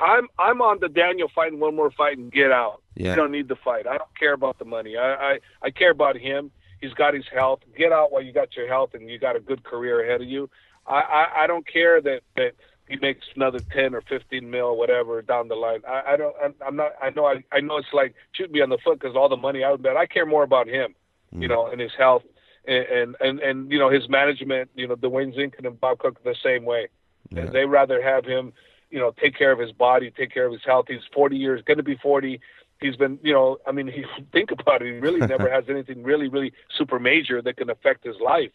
I'm 0.00 0.28
I'm 0.38 0.60
on 0.62 0.78
the 0.80 0.88
Daniel 0.88 1.30
fighting 1.34 1.60
one 1.60 1.76
more 1.76 1.90
fight 1.90 2.18
and 2.18 2.32
get 2.32 2.50
out. 2.50 2.82
Yeah. 2.96 3.10
You 3.10 3.16
don't 3.16 3.32
need 3.32 3.48
the 3.48 3.56
fight. 3.56 3.86
I 3.86 3.98
don't 3.98 4.18
care 4.18 4.32
about 4.32 4.58
the 4.58 4.64
money. 4.64 4.96
I, 4.96 5.14
I 5.14 5.38
I 5.62 5.70
care 5.70 5.90
about 5.90 6.16
him. 6.16 6.50
He's 6.80 6.94
got 6.94 7.14
his 7.14 7.26
health. 7.32 7.60
Get 7.76 7.92
out 7.92 8.10
while 8.10 8.22
you 8.22 8.32
got 8.32 8.56
your 8.56 8.66
health 8.66 8.94
and 8.94 9.08
you 9.08 9.18
got 9.18 9.36
a 9.36 9.40
good 9.40 9.62
career 9.62 10.02
ahead 10.04 10.22
of 10.22 10.28
you. 10.28 10.50
I 10.86 11.00
I, 11.00 11.44
I 11.44 11.46
don't 11.46 11.66
care 11.66 12.00
that 12.00 12.22
that 12.36 12.52
he 12.88 12.96
makes 12.96 13.26
another 13.36 13.60
ten 13.72 13.94
or 13.94 14.00
fifteen 14.00 14.50
mil, 14.50 14.76
whatever, 14.76 15.22
down 15.22 15.48
the 15.48 15.54
line. 15.54 15.80
I, 15.86 16.02
I 16.08 16.16
don't. 16.16 16.34
I'm, 16.42 16.54
I'm 16.66 16.76
not. 16.76 16.92
I 17.00 17.10
know. 17.10 17.26
I, 17.26 17.44
I 17.52 17.60
know 17.60 17.76
it's 17.76 17.92
like 17.92 18.14
shoot 18.32 18.50
me 18.50 18.60
on 18.62 18.68
the 18.68 18.78
foot 18.84 18.98
because 18.98 19.14
all 19.14 19.28
the 19.28 19.36
money 19.36 19.62
I 19.62 19.70
would 19.70 19.82
bet. 19.82 19.96
I 19.96 20.06
care 20.06 20.26
more 20.26 20.42
about 20.42 20.66
him, 20.66 20.94
you 21.30 21.46
mm. 21.46 21.50
know, 21.50 21.66
and 21.66 21.80
his 21.80 21.92
health, 21.96 22.22
and, 22.66 22.84
and 22.86 23.16
and 23.20 23.38
and 23.40 23.70
you 23.70 23.78
know 23.78 23.90
his 23.90 24.08
management. 24.08 24.70
You 24.74 24.88
know, 24.88 24.96
Dwayne 24.96 25.36
Zinkin 25.36 25.66
and 25.66 25.78
Bob 25.78 25.98
Cook 26.00 26.24
the 26.24 26.34
same 26.42 26.64
way. 26.64 26.88
Yeah. 27.30 27.46
They 27.46 27.64
rather 27.64 28.02
have 28.02 28.24
him, 28.24 28.52
you 28.90 28.98
know, 28.98 29.12
take 29.20 29.36
care 29.36 29.52
of 29.52 29.58
his 29.58 29.72
body, 29.72 30.10
take 30.10 30.32
care 30.32 30.46
of 30.46 30.52
his 30.52 30.62
health. 30.64 30.86
He's 30.88 31.00
40 31.14 31.36
years, 31.36 31.62
going 31.64 31.78
to 31.78 31.84
be 31.84 31.96
40. 31.96 32.40
He's 32.80 32.96
been, 32.96 33.18
you 33.22 33.32
know, 33.32 33.58
I 33.66 33.72
mean, 33.72 33.86
he 33.94 34.04
think 34.32 34.50
about 34.50 34.82
it. 34.82 34.86
He 34.86 34.98
really 34.98 35.20
never 35.20 35.50
has 35.52 35.64
anything 35.68 36.02
really, 36.02 36.28
really 36.28 36.52
super 36.76 36.98
major 36.98 37.40
that 37.42 37.56
can 37.56 37.70
affect 37.70 38.04
his 38.04 38.16
life. 38.24 38.52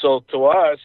So 0.00 0.24
to 0.30 0.46
us, 0.46 0.78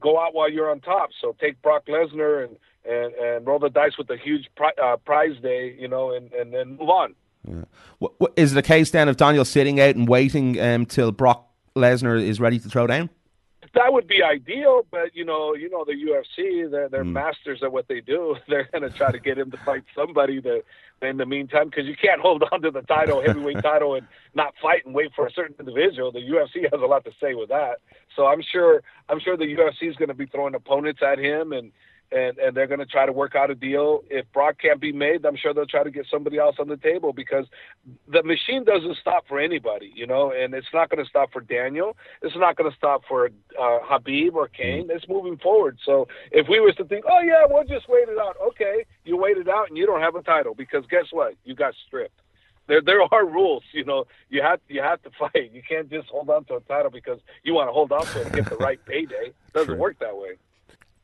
go 0.00 0.18
out 0.18 0.34
while 0.34 0.50
you're 0.50 0.70
on 0.70 0.80
top. 0.80 1.10
So 1.20 1.34
take 1.40 1.60
Brock 1.62 1.86
Lesnar 1.86 2.44
and 2.44 2.56
and 2.84 3.14
and 3.14 3.46
roll 3.46 3.58
the 3.58 3.68
dice 3.68 3.98
with 3.98 4.08
a 4.10 4.16
huge 4.16 4.48
pri- 4.56 4.72
uh, 4.82 4.96
prize 4.96 5.36
day, 5.42 5.76
you 5.78 5.88
know, 5.88 6.14
and 6.14 6.32
and 6.32 6.52
then 6.52 6.76
move 6.76 6.88
on. 6.88 7.14
Is 8.36 8.52
it 8.52 8.58
a 8.58 8.62
case 8.62 8.90
then 8.90 9.08
of 9.08 9.16
Daniel 9.16 9.44
sitting 9.44 9.80
out 9.80 9.96
and 9.96 10.08
waiting 10.08 10.60
um, 10.60 10.84
Brock 11.12 11.48
Lesnar 11.76 12.20
is 12.20 12.40
ready 12.40 12.58
to 12.58 12.68
throw 12.68 12.86
down? 12.86 13.10
That 13.74 13.92
would 13.92 14.06
be 14.06 14.22
ideal, 14.22 14.86
but 14.90 15.14
you 15.14 15.24
know, 15.24 15.54
you 15.54 15.68
know 15.70 15.84
the 15.84 15.92
UFC, 15.92 16.70
they're 16.70 16.88
they're 16.88 17.04
mm. 17.04 17.12
masters 17.12 17.60
at 17.62 17.72
what 17.72 17.88
they 17.88 18.00
do. 18.00 18.36
They're 18.48 18.68
going 18.72 18.82
to 18.82 18.90
try 18.90 19.12
to 19.12 19.18
get 19.18 19.38
him 19.38 19.50
to 19.50 19.56
fight 19.58 19.84
somebody 19.94 20.40
that 20.40 20.64
in 21.02 21.16
the 21.16 21.26
meantime, 21.26 21.68
because 21.68 21.86
you 21.86 21.96
can't 21.96 22.20
hold 22.20 22.42
on 22.50 22.62
to 22.62 22.70
the 22.70 22.82
title, 22.82 23.22
heavyweight 23.22 23.62
title, 23.62 23.94
and 23.94 24.06
not 24.34 24.54
fight 24.60 24.84
and 24.84 24.94
wait 24.94 25.12
for 25.14 25.26
a 25.26 25.32
certain 25.32 25.54
individual. 25.60 26.10
The 26.10 26.20
UFC 26.20 26.62
has 26.62 26.80
a 26.80 26.86
lot 26.86 27.04
to 27.04 27.12
say 27.20 27.34
with 27.34 27.50
that. 27.50 27.78
So 28.16 28.26
I'm 28.26 28.42
sure 28.42 28.82
I'm 29.08 29.20
sure 29.20 29.36
the 29.36 29.44
UFC 29.44 29.88
is 29.88 29.96
going 29.96 30.08
to 30.08 30.14
be 30.14 30.26
throwing 30.26 30.54
opponents 30.54 31.00
at 31.02 31.18
him 31.18 31.52
and. 31.52 31.72
And, 32.10 32.38
and 32.38 32.56
they're 32.56 32.66
going 32.66 32.78
to 32.78 32.86
try 32.86 33.04
to 33.04 33.12
work 33.12 33.34
out 33.34 33.50
a 33.50 33.54
deal. 33.54 34.02
If 34.08 34.32
Brock 34.32 34.56
can't 34.62 34.80
be 34.80 34.92
made, 34.92 35.26
I'm 35.26 35.36
sure 35.36 35.52
they'll 35.52 35.66
try 35.66 35.84
to 35.84 35.90
get 35.90 36.06
somebody 36.10 36.38
else 36.38 36.56
on 36.58 36.68
the 36.68 36.78
table 36.78 37.12
because 37.12 37.44
the 38.10 38.22
machine 38.22 38.64
doesn't 38.64 38.96
stop 38.96 39.28
for 39.28 39.38
anybody, 39.38 39.92
you 39.94 40.06
know, 40.06 40.32
and 40.32 40.54
it's 40.54 40.72
not 40.72 40.88
going 40.88 41.04
to 41.04 41.08
stop 41.08 41.30
for 41.32 41.42
Daniel. 41.42 41.96
It's 42.22 42.34
not 42.34 42.56
going 42.56 42.70
to 42.70 42.76
stop 42.76 43.02
for 43.06 43.26
uh, 43.26 43.78
Khabib 43.90 44.32
or 44.34 44.48
Cain. 44.48 44.88
It's 44.90 45.06
moving 45.06 45.36
forward. 45.36 45.78
So 45.84 46.08
if 46.30 46.48
we 46.48 46.60
was 46.60 46.74
to 46.76 46.84
think, 46.84 47.04
oh 47.06 47.20
yeah, 47.20 47.44
we'll 47.46 47.64
just 47.64 47.88
wait 47.90 48.08
it 48.08 48.18
out. 48.18 48.36
Okay, 48.48 48.86
you 49.04 49.18
wait 49.18 49.36
it 49.36 49.48
out 49.48 49.68
and 49.68 49.76
you 49.76 49.84
don't 49.84 50.00
have 50.00 50.14
a 50.14 50.22
title 50.22 50.54
because 50.54 50.84
guess 50.90 51.06
what? 51.10 51.34
You 51.44 51.54
got 51.54 51.74
stripped. 51.86 52.20
There, 52.68 52.82
there 52.82 53.02
are 53.02 53.26
rules. 53.26 53.64
You 53.72 53.84
know, 53.84 54.04
you 54.28 54.42
have 54.42 54.60
you 54.68 54.82
have 54.82 55.02
to 55.02 55.10
fight. 55.18 55.50
You 55.52 55.62
can't 55.66 55.90
just 55.90 56.08
hold 56.08 56.30
on 56.30 56.44
to 56.44 56.56
a 56.56 56.60
title 56.60 56.90
because 56.90 57.18
you 57.42 57.54
want 57.54 57.68
to 57.68 57.72
hold 57.72 57.90
on 57.92 58.04
to 58.06 58.20
it 58.20 58.26
and 58.26 58.34
get 58.34 58.48
the 58.48 58.56
right 58.56 58.78
payday. 58.86 59.32
It 59.32 59.52
doesn't 59.52 59.68
True. 59.68 59.76
work 59.76 59.98
that 59.98 60.16
way. 60.16 60.36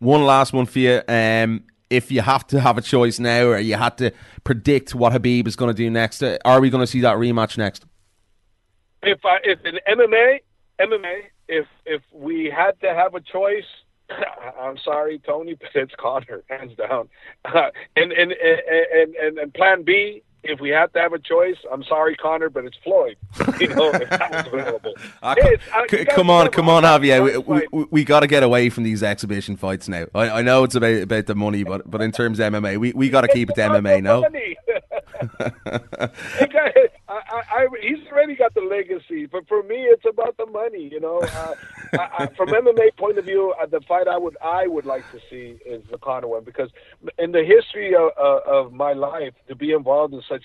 One 0.04 0.24
last 0.24 0.52
one 0.52 0.66
for 0.66 0.78
you. 0.78 1.02
Um, 1.08 1.64
if 1.90 2.10
you 2.10 2.20
have 2.20 2.46
to 2.48 2.60
have 2.60 2.78
a 2.78 2.82
choice 2.82 3.18
now, 3.18 3.46
or 3.46 3.58
you 3.58 3.74
had 3.74 3.98
to 3.98 4.12
predict 4.42 4.94
what 4.94 5.12
Khabib 5.12 5.46
is 5.46 5.56
going 5.56 5.70
to 5.70 5.74
do 5.74 5.88
next, 5.90 6.22
uh, 6.22 6.38
are 6.44 6.60
we 6.60 6.70
going 6.70 6.82
to 6.82 6.86
see 6.86 7.00
that 7.00 7.16
rematch 7.16 7.56
next? 7.58 7.84
if 9.06 9.24
I 9.24 9.38
if 9.44 9.58
in 9.64 9.78
MMA 9.88 10.40
MMA 10.80 11.22
if 11.48 11.66
if 11.84 12.02
we 12.12 12.52
had 12.54 12.80
to 12.80 12.94
have 12.94 13.14
a 13.14 13.20
choice, 13.20 13.64
I'm 14.60 14.78
sorry, 14.78 15.20
Tony, 15.24 15.54
but 15.54 15.68
it's 15.74 15.94
Conor 15.98 16.42
hands 16.48 16.72
down. 16.76 17.08
Uh, 17.44 17.70
and, 17.96 18.12
and 18.12 18.32
and 18.32 18.60
and 18.92 19.14
and 19.16 19.38
and 19.38 19.54
Plan 19.54 19.82
B 19.82 20.22
if 20.44 20.60
we 20.60 20.70
have 20.70 20.92
to 20.92 21.00
have 21.00 21.12
a 21.12 21.18
choice, 21.18 21.56
I'm 21.72 21.82
sorry, 21.84 22.14
Conor, 22.16 22.50
but 22.50 22.64
it's 22.64 22.76
Floyd. 22.82 23.16
You 23.60 23.68
know, 23.68 23.90
if 23.92 24.10
that 24.10 24.46
available. 24.52 24.94
Ah, 25.22 25.34
c- 25.40 25.56
uh, 25.72 25.82
c- 25.88 26.04
come 26.06 26.28
on, 26.28 26.48
come 26.48 26.68
on, 26.68 26.82
Javier. 26.82 27.44
We, 27.46 27.66
we, 27.72 27.86
we, 27.90 28.04
got 28.04 28.20
to 28.20 28.26
get 28.26 28.42
away 28.42 28.68
from 28.68 28.82
these 28.82 29.02
exhibition 29.02 29.56
fights 29.56 29.88
now. 29.88 30.06
I, 30.12 30.28
I 30.28 30.42
know 30.42 30.64
it's 30.64 30.74
about 30.74 31.02
about 31.02 31.26
the 31.26 31.36
money, 31.36 31.62
but 31.62 31.88
but 31.88 32.00
in 32.00 32.10
terms 32.10 32.40
of 32.40 32.52
MMA, 32.52 32.78
we, 32.78 32.92
we 32.92 33.10
got 33.10 33.20
to 33.20 33.28
keep 33.28 33.50
it 33.50 33.54
to 33.54 33.60
MMA. 33.60 34.02
the 34.02 34.82
I, 37.08 37.42
I, 37.50 37.66
he's 37.80 38.06
already 38.10 38.34
got 38.34 38.54
the 38.54 38.60
legacy, 38.60 39.26
but 39.26 39.46
for 39.48 39.62
me, 39.62 39.76
it's 39.76 40.04
about 40.08 40.36
the 40.36 40.46
money. 40.46 40.88
You 40.90 41.00
know, 41.00 41.20
uh, 41.20 41.54
I, 41.92 42.08
I, 42.18 42.26
from 42.36 42.48
MMA 42.48 42.96
point 42.96 43.18
of 43.18 43.24
view, 43.24 43.54
uh, 43.60 43.66
the 43.66 43.80
fight 43.82 44.08
I 44.08 44.18
would 44.18 44.36
I 44.42 44.66
would 44.66 44.86
like 44.86 45.04
to 45.12 45.20
see 45.30 45.58
is 45.66 45.82
the 45.90 45.98
Conor 45.98 46.28
one 46.28 46.44
because 46.44 46.70
in 47.18 47.32
the 47.32 47.44
history 47.44 47.94
of, 47.94 48.10
uh, 48.18 48.40
of 48.46 48.72
my 48.72 48.92
life, 48.92 49.34
to 49.48 49.54
be 49.54 49.72
involved 49.72 50.14
in 50.14 50.22
such 50.28 50.42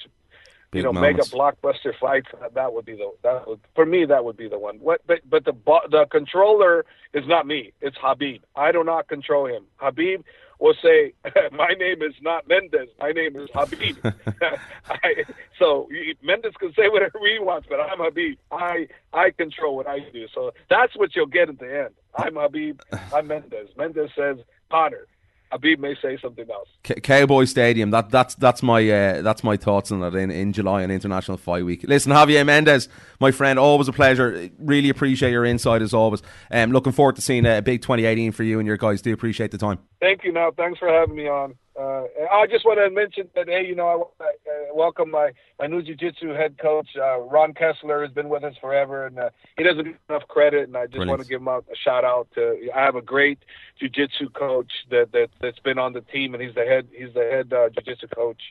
Big 0.72 0.80
you 0.80 0.84
know 0.84 0.94
moments. 0.94 1.34
mega 1.34 1.36
blockbuster 1.36 1.98
fights, 2.00 2.28
that, 2.54 2.74
would 2.74 2.86
be 2.86 2.94
the 2.94 3.12
that 3.24 3.48
would 3.48 3.60
for 3.74 3.88
me 3.88 4.06
that 4.06 4.24
would 4.24 4.38
be 4.38 4.48
the 4.48 4.60
one. 4.60 4.76
What, 4.78 5.02
but 5.08 5.28
but 5.28 5.44
the 5.44 5.54
the 5.90 6.06
controller 6.12 6.86
is 7.14 7.26
not 7.26 7.48
me. 7.48 7.72
It's 7.82 7.98
Khabib. 7.98 8.42
I 8.56 8.72
do 8.72 8.84
not 8.84 9.08
control 9.08 9.48
him. 9.48 9.64
Khabib 9.82 10.24
will 10.60 10.76
say, 10.84 11.14
"My 11.52 11.74
name 11.78 12.02
is 12.02 12.14
not 12.22 12.48
Mendez. 12.48 12.90
My 13.00 13.12
name 13.12 13.36
is 13.36 13.50
Khabib." 13.50 14.14
I, 14.90 15.24
so 15.58 15.90
Mendez 16.22 16.54
can 16.60 16.74
say 16.74 16.90
whatever 16.90 17.20
he 17.20 17.40
wants, 17.40 17.68
but 17.70 17.80
I'm 17.80 18.00
Khabib. 18.00 18.38
I 18.52 18.88
I 19.14 19.32
control 19.32 19.76
what 19.76 19.88
I 19.88 20.00
do. 20.12 20.28
So 20.34 20.52
that's 20.70 20.96
what 20.96 21.16
you'll 21.16 21.28
get 21.28 21.50
at 21.50 21.60
the 21.60 21.86
end. 21.86 21.96
I'm 22.16 22.36
Khabib. 22.36 22.82
I'm 23.14 23.28
Mendez. 23.28 23.70
Mendez 23.78 24.12
says 24.16 24.38
Conor. 24.72 25.08
Khabib 25.52 25.80
may 25.80 25.96
say 26.02 26.18
something 26.22 26.50
else. 26.52 26.70
C- 26.86 26.96
Cowboy 26.96 27.46
Stadium. 27.46 27.92
That 27.92 28.10
that's 28.10 28.36
that's 28.36 28.62
my 28.62 28.88
uh, 28.90 29.22
that's 29.22 29.44
my 29.44 29.58
thoughts 29.58 29.92
on 29.92 30.02
that 30.02 30.16
in, 30.16 30.30
in 30.32 30.54
July 30.54 30.84
on 30.84 30.92
International 30.92 31.38
Fight 31.38 31.66
Week. 31.66 31.84
Listen, 31.84 32.12
Javier 32.12 32.46
Mendez, 32.46 32.88
my 33.20 33.32
friend, 33.32 33.58
always 33.58 33.88
a 33.88 33.94
pleasure. 33.94 34.50
Really 34.60 34.90
appreciate 34.90 35.32
your 35.32 35.46
insight 35.46 35.82
as 35.82 35.94
always. 35.94 36.22
Um, 36.52 36.72
looking 36.72 36.92
forward 36.92 37.16
to 37.16 37.22
seeing 37.22 37.46
a 37.46 37.62
big 37.62 37.82
2018 37.82 38.32
for 38.32 38.44
you 38.44 38.60
and 38.60 38.68
your 38.68 38.78
guys. 38.78 39.02
Do 39.02 39.14
appreciate 39.14 39.52
the 39.52 39.58
time. 39.58 39.80
Thank 40.00 40.24
you. 40.24 40.32
Now, 40.32 40.52
thanks 40.52 40.80
for 40.80 40.88
having 40.88 41.16
me 41.16 41.28
on. 41.28 41.56
Uh, 41.80 42.04
I 42.30 42.46
just 42.46 42.66
want 42.66 42.78
to 42.80 42.90
mention 42.90 43.30
that 43.36 43.48
hey, 43.48 43.66
you 43.66 43.74
know, 43.74 43.88
I 44.20 44.24
to 44.24 44.26
uh, 44.26 44.76
welcome 44.76 45.10
my 45.12 45.32
my 45.60 45.68
new 45.68 45.82
jiu-jitsu 45.82 46.34
head 46.34 46.58
coach, 46.58 46.90
uh, 46.98 47.20
Ron 47.22 47.54
Kessler, 47.54 48.02
has 48.04 48.12
been 48.12 48.28
with 48.28 48.44
us 48.44 48.56
forever, 48.60 49.06
and 49.06 49.18
uh, 49.18 49.30
he 49.58 49.64
doesn't 49.64 49.86
get 49.86 49.96
enough 50.10 50.28
credit. 50.28 50.68
And 50.68 50.76
I 50.76 50.86
just 50.86 50.96
Brilliant. 50.96 51.10
want 51.10 51.22
to 51.22 51.28
give 51.30 51.40
him 51.40 51.48
a 51.48 51.62
shout 51.82 52.04
out 52.04 52.28
to. 52.36 52.70
I 52.76 52.82
have 52.84 52.96
a 52.96 53.02
great 53.02 53.40
jiu-jitsu 53.80 54.32
coach 54.32 54.72
that 54.92 55.14
that 55.14 55.30
that's 55.40 55.60
been 55.60 55.78
on 55.78 55.94
the 55.94 56.02
team, 56.02 56.34
and 56.34 56.44
he's 56.44 56.54
the 56.54 56.66
head 56.66 56.90
he's 56.92 57.14
the 57.14 57.22
head 57.22 57.54
uh, 57.54 57.70
jiu-jitsu 57.70 58.08
coach 58.10 58.42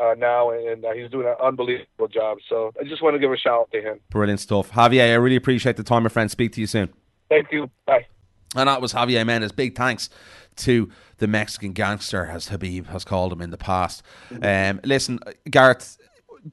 uh, 0.00 0.14
now, 0.18 0.50
and 0.50 0.84
uh, 0.84 0.92
he's 0.94 1.10
doing 1.10 1.28
an 1.28 1.36
unbelievable 1.40 2.08
job. 2.08 2.38
So 2.48 2.72
I 2.80 2.84
just 2.84 3.02
want 3.02 3.14
to 3.14 3.20
give 3.20 3.30
a 3.30 3.36
shout 3.36 3.60
out 3.60 3.70
to 3.70 3.80
him. 3.80 4.00
Brilliant 4.10 4.40
stuff, 4.40 4.72
Javier. 4.72 5.12
I 5.12 5.14
really 5.14 5.36
appreciate 5.36 5.76
the 5.76 5.84
time, 5.84 6.02
my 6.02 6.08
friend. 6.08 6.28
Speak 6.28 6.52
to 6.54 6.60
you 6.60 6.66
soon. 6.66 6.92
Thank 7.28 7.52
you. 7.52 7.70
Bye. 7.86 8.06
And 8.54 8.68
that 8.68 8.80
was 8.80 8.92
Javier 8.92 9.26
Mendez. 9.26 9.52
Big 9.52 9.76
thanks 9.76 10.10
to 10.56 10.90
the 11.18 11.26
Mexican 11.26 11.72
gangster, 11.72 12.26
as 12.26 12.48
Khabib 12.48 12.86
has 12.86 13.04
called 13.04 13.32
him 13.32 13.40
in 13.40 13.50
the 13.50 13.58
past. 13.58 14.02
Um, 14.42 14.80
listen, 14.84 15.18
Gareth, 15.50 15.98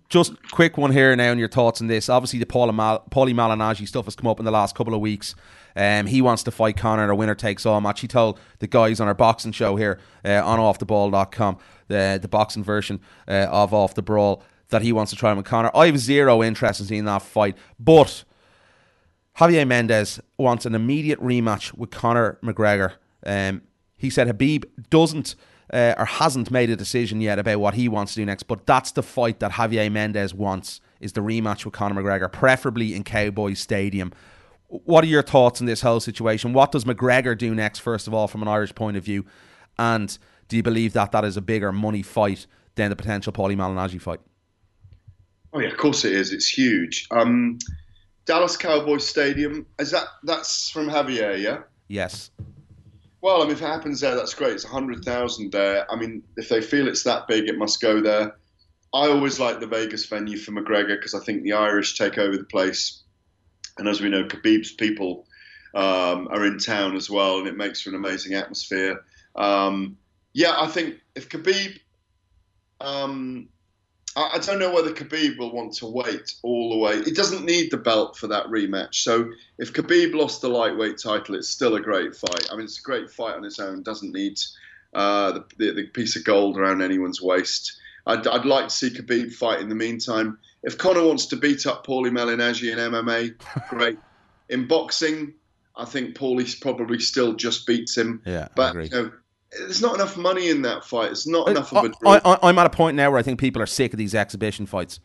just 0.09 0.33
quick 0.51 0.77
one 0.77 0.91
here 0.91 1.15
now 1.15 1.31
on 1.31 1.39
your 1.39 1.49
thoughts 1.49 1.81
on 1.81 1.87
this. 1.87 2.09
Obviously, 2.09 2.39
the 2.39 2.45
Paulie, 2.45 2.73
Mal- 2.73 3.03
Paulie 3.11 3.33
Malignaggi 3.33 3.87
stuff 3.87 4.05
has 4.05 4.15
come 4.15 4.27
up 4.27 4.39
in 4.39 4.45
the 4.45 4.51
last 4.51 4.75
couple 4.75 4.93
of 4.93 5.01
weeks. 5.01 5.35
Um, 5.75 6.05
he 6.05 6.21
wants 6.21 6.43
to 6.43 6.51
fight 6.51 6.77
Conor 6.77 7.03
in 7.05 7.09
a 7.09 7.15
winner 7.15 7.35
takes 7.35 7.65
all 7.65 7.79
match. 7.81 8.01
He 8.01 8.07
told 8.07 8.39
the 8.59 8.67
guys 8.67 8.99
on 8.99 9.07
our 9.07 9.13
boxing 9.13 9.51
show 9.51 9.75
here 9.75 9.99
uh, 10.25 10.41
on 10.43 10.59
offtheball.com, 10.59 11.57
the, 11.87 12.19
the 12.21 12.27
boxing 12.27 12.63
version 12.63 12.99
uh, 13.27 13.47
of 13.49 13.73
Off 13.73 13.93
the 13.93 14.01
Brawl, 14.01 14.43
that 14.69 14.81
he 14.81 14.91
wants 14.91 15.11
to 15.11 15.17
try 15.17 15.31
him 15.31 15.37
with 15.37 15.45
Conor. 15.45 15.71
I 15.73 15.87
have 15.87 15.97
zero 15.97 16.41
interest 16.43 16.79
in 16.79 16.85
seeing 16.87 17.05
that 17.05 17.21
fight, 17.21 17.57
but 17.79 18.23
Javier 19.37 19.65
Mendez 19.65 20.19
wants 20.37 20.65
an 20.65 20.75
immediate 20.75 21.19
rematch 21.19 21.73
with 21.73 21.89
Conor 21.89 22.37
McGregor. 22.43 22.93
Um, 23.25 23.61
he 23.97 24.09
said 24.09 24.27
Khabib 24.27 24.65
doesn't 24.89 25.35
uh, 25.73 25.95
or 25.97 26.05
hasn't 26.05 26.51
made 26.51 26.69
a 26.69 26.75
decision 26.75 27.21
yet 27.21 27.39
about 27.39 27.59
what 27.59 27.75
he 27.75 27.87
wants 27.87 28.13
to 28.13 28.21
do 28.21 28.25
next, 28.25 28.43
but 28.43 28.65
that's 28.65 28.91
the 28.91 29.03
fight 29.03 29.39
that 29.39 29.53
Javier 29.53 29.91
Mendez 29.91 30.33
wants 30.33 30.81
is 30.99 31.13
the 31.13 31.21
rematch 31.21 31.65
with 31.65 31.73
Conor 31.73 32.01
McGregor, 32.01 32.31
preferably 32.31 32.93
in 32.93 33.03
Cowboys 33.03 33.59
Stadium. 33.59 34.11
What 34.67 35.03
are 35.03 35.07
your 35.07 35.23
thoughts 35.23 35.61
on 35.61 35.67
this 35.67 35.81
whole 35.81 35.99
situation? 35.99 36.53
What 36.53 36.71
does 36.71 36.83
McGregor 36.83 37.37
do 37.37 37.55
next, 37.55 37.79
first 37.79 38.07
of 38.07 38.13
all, 38.13 38.27
from 38.27 38.41
an 38.41 38.47
Irish 38.47 38.75
point 38.75 38.97
of 38.97 39.03
view? 39.03 39.25
And 39.77 40.17
do 40.47 40.57
you 40.57 40.63
believe 40.63 40.93
that 40.93 41.11
that 41.13 41.23
is 41.25 41.37
a 41.37 41.41
bigger 41.41 41.71
money 41.71 42.01
fight 42.01 42.45
than 42.75 42.89
the 42.89 42.95
potential 42.95 43.33
Paulie 43.33 43.55
Malignaggi 43.55 44.01
fight? 44.01 44.19
Oh 45.53 45.59
yeah, 45.59 45.67
of 45.67 45.77
course 45.77 46.05
it 46.05 46.13
is. 46.13 46.31
It's 46.31 46.47
huge. 46.47 47.07
Um, 47.11 47.57
Dallas 48.25 48.57
Cowboys 48.57 49.07
Stadium 49.07 49.65
is 49.79 49.91
that? 49.91 50.05
That's 50.23 50.69
from 50.69 50.87
Javier, 50.87 51.41
yeah. 51.41 51.59
Yes. 51.87 52.31
Well, 53.21 53.41
I 53.41 53.45
mean, 53.45 53.53
if 53.53 53.61
it 53.61 53.65
happens 53.65 54.01
there, 54.01 54.15
that's 54.15 54.33
great. 54.33 54.53
It's 54.53 54.63
hundred 54.63 55.03
thousand 55.03 55.51
there. 55.51 55.91
I 55.91 55.95
mean, 55.95 56.23
if 56.37 56.49
they 56.49 56.61
feel 56.61 56.87
it's 56.87 57.03
that 57.03 57.27
big, 57.27 57.47
it 57.47 57.57
must 57.57 57.81
go 57.81 58.01
there. 58.01 58.35
I 58.93 59.07
always 59.07 59.39
like 59.39 59.59
the 59.59 59.67
Vegas 59.67 60.05
venue 60.05 60.37
for 60.37 60.51
McGregor 60.51 60.97
because 60.97 61.13
I 61.13 61.19
think 61.19 61.43
the 61.43 61.53
Irish 61.53 61.97
take 61.97 62.17
over 62.17 62.35
the 62.35 62.43
place, 62.43 63.03
and 63.77 63.87
as 63.87 64.01
we 64.01 64.09
know, 64.09 64.23
Khabib's 64.23 64.73
people 64.73 65.25
um, 65.73 66.27
are 66.29 66.45
in 66.45 66.57
town 66.57 66.95
as 66.95 67.09
well, 67.09 67.39
and 67.39 67.47
it 67.47 67.55
makes 67.55 67.81
for 67.81 67.89
an 67.89 67.95
amazing 67.95 68.33
atmosphere. 68.33 69.03
Um, 69.35 69.97
yeah, 70.33 70.55
I 70.59 70.67
think 70.67 70.95
if 71.15 71.29
Khabib, 71.29 71.79
um, 72.81 73.49
I, 74.15 74.31
I 74.33 74.39
don't 74.39 74.59
know 74.59 74.73
whether 74.73 74.91
Khabib 74.91 75.37
will 75.37 75.51
want 75.51 75.73
to 75.75 75.87
wait 75.87 76.35
all 76.43 76.71
the 76.71 76.77
way. 76.77 77.03
He 77.03 77.11
doesn't 77.11 77.45
need 77.45 77.71
the 77.71 77.77
belt 77.77 78.17
for 78.17 78.27
that 78.27 78.47
rematch. 78.47 78.95
So 78.95 79.31
if 79.57 79.73
Khabib 79.73 80.13
lost 80.13 80.41
the 80.41 80.49
lightweight 80.49 80.97
title, 80.97 81.35
it's 81.35 81.49
still 81.49 81.75
a 81.75 81.81
great 81.81 82.15
fight. 82.15 82.47
I 82.51 82.55
mean, 82.55 82.65
it's 82.65 82.79
a 82.79 82.83
great 82.83 83.09
fight 83.09 83.35
on 83.35 83.45
its 83.45 83.59
own. 83.59 83.83
Doesn't 83.83 84.13
need 84.13 84.39
uh, 84.93 85.31
the, 85.31 85.45
the, 85.57 85.71
the 85.71 85.83
piece 85.87 86.15
of 86.15 86.23
gold 86.23 86.57
around 86.57 86.81
anyone's 86.81 87.21
waist. 87.21 87.77
I'd, 88.05 88.25
I'd 88.27 88.45
like 88.45 88.69
to 88.69 88.73
see 88.73 88.89
Khabib 88.89 89.33
fight 89.33 89.61
in 89.61 89.69
the 89.69 89.75
meantime. 89.75 90.39
If 90.63 90.77
Conor 90.77 91.05
wants 91.05 91.27
to 91.27 91.37
beat 91.37 91.65
up 91.65 91.85
Paulie 91.85 92.11
Malignaggi 92.11 92.71
in 92.71 92.77
MMA, 92.77 93.69
great. 93.69 93.97
In 94.49 94.67
boxing, 94.67 95.33
I 95.75 95.85
think 95.85 96.15
Paulie 96.15 96.59
probably 96.59 96.99
still 96.99 97.33
just 97.33 97.65
beats 97.65 97.97
him. 97.97 98.21
Yeah, 98.25 98.49
but 98.55 98.75
you 98.75 98.89
know, 98.89 99.11
there's 99.57 99.81
not 99.81 99.95
enough 99.95 100.17
money 100.17 100.49
in 100.49 100.61
that 100.63 100.85
fight. 100.85 101.11
It's 101.11 101.27
not 101.27 101.47
uh, 101.47 101.51
enough 101.51 101.73
of 101.73 101.85
a 101.85 101.89
draw. 101.89 102.13
I, 102.13 102.21
I, 102.33 102.37
I'm 102.49 102.57
at 102.59 102.65
a 102.65 102.69
point 102.69 102.95
now 102.95 103.09
where 103.11 103.19
I 103.19 103.23
think 103.23 103.39
people 103.39 103.61
are 103.61 103.65
sick 103.67 103.93
of 103.93 103.97
these 103.97 104.15
exhibition 104.15 104.65
fights. 104.65 104.99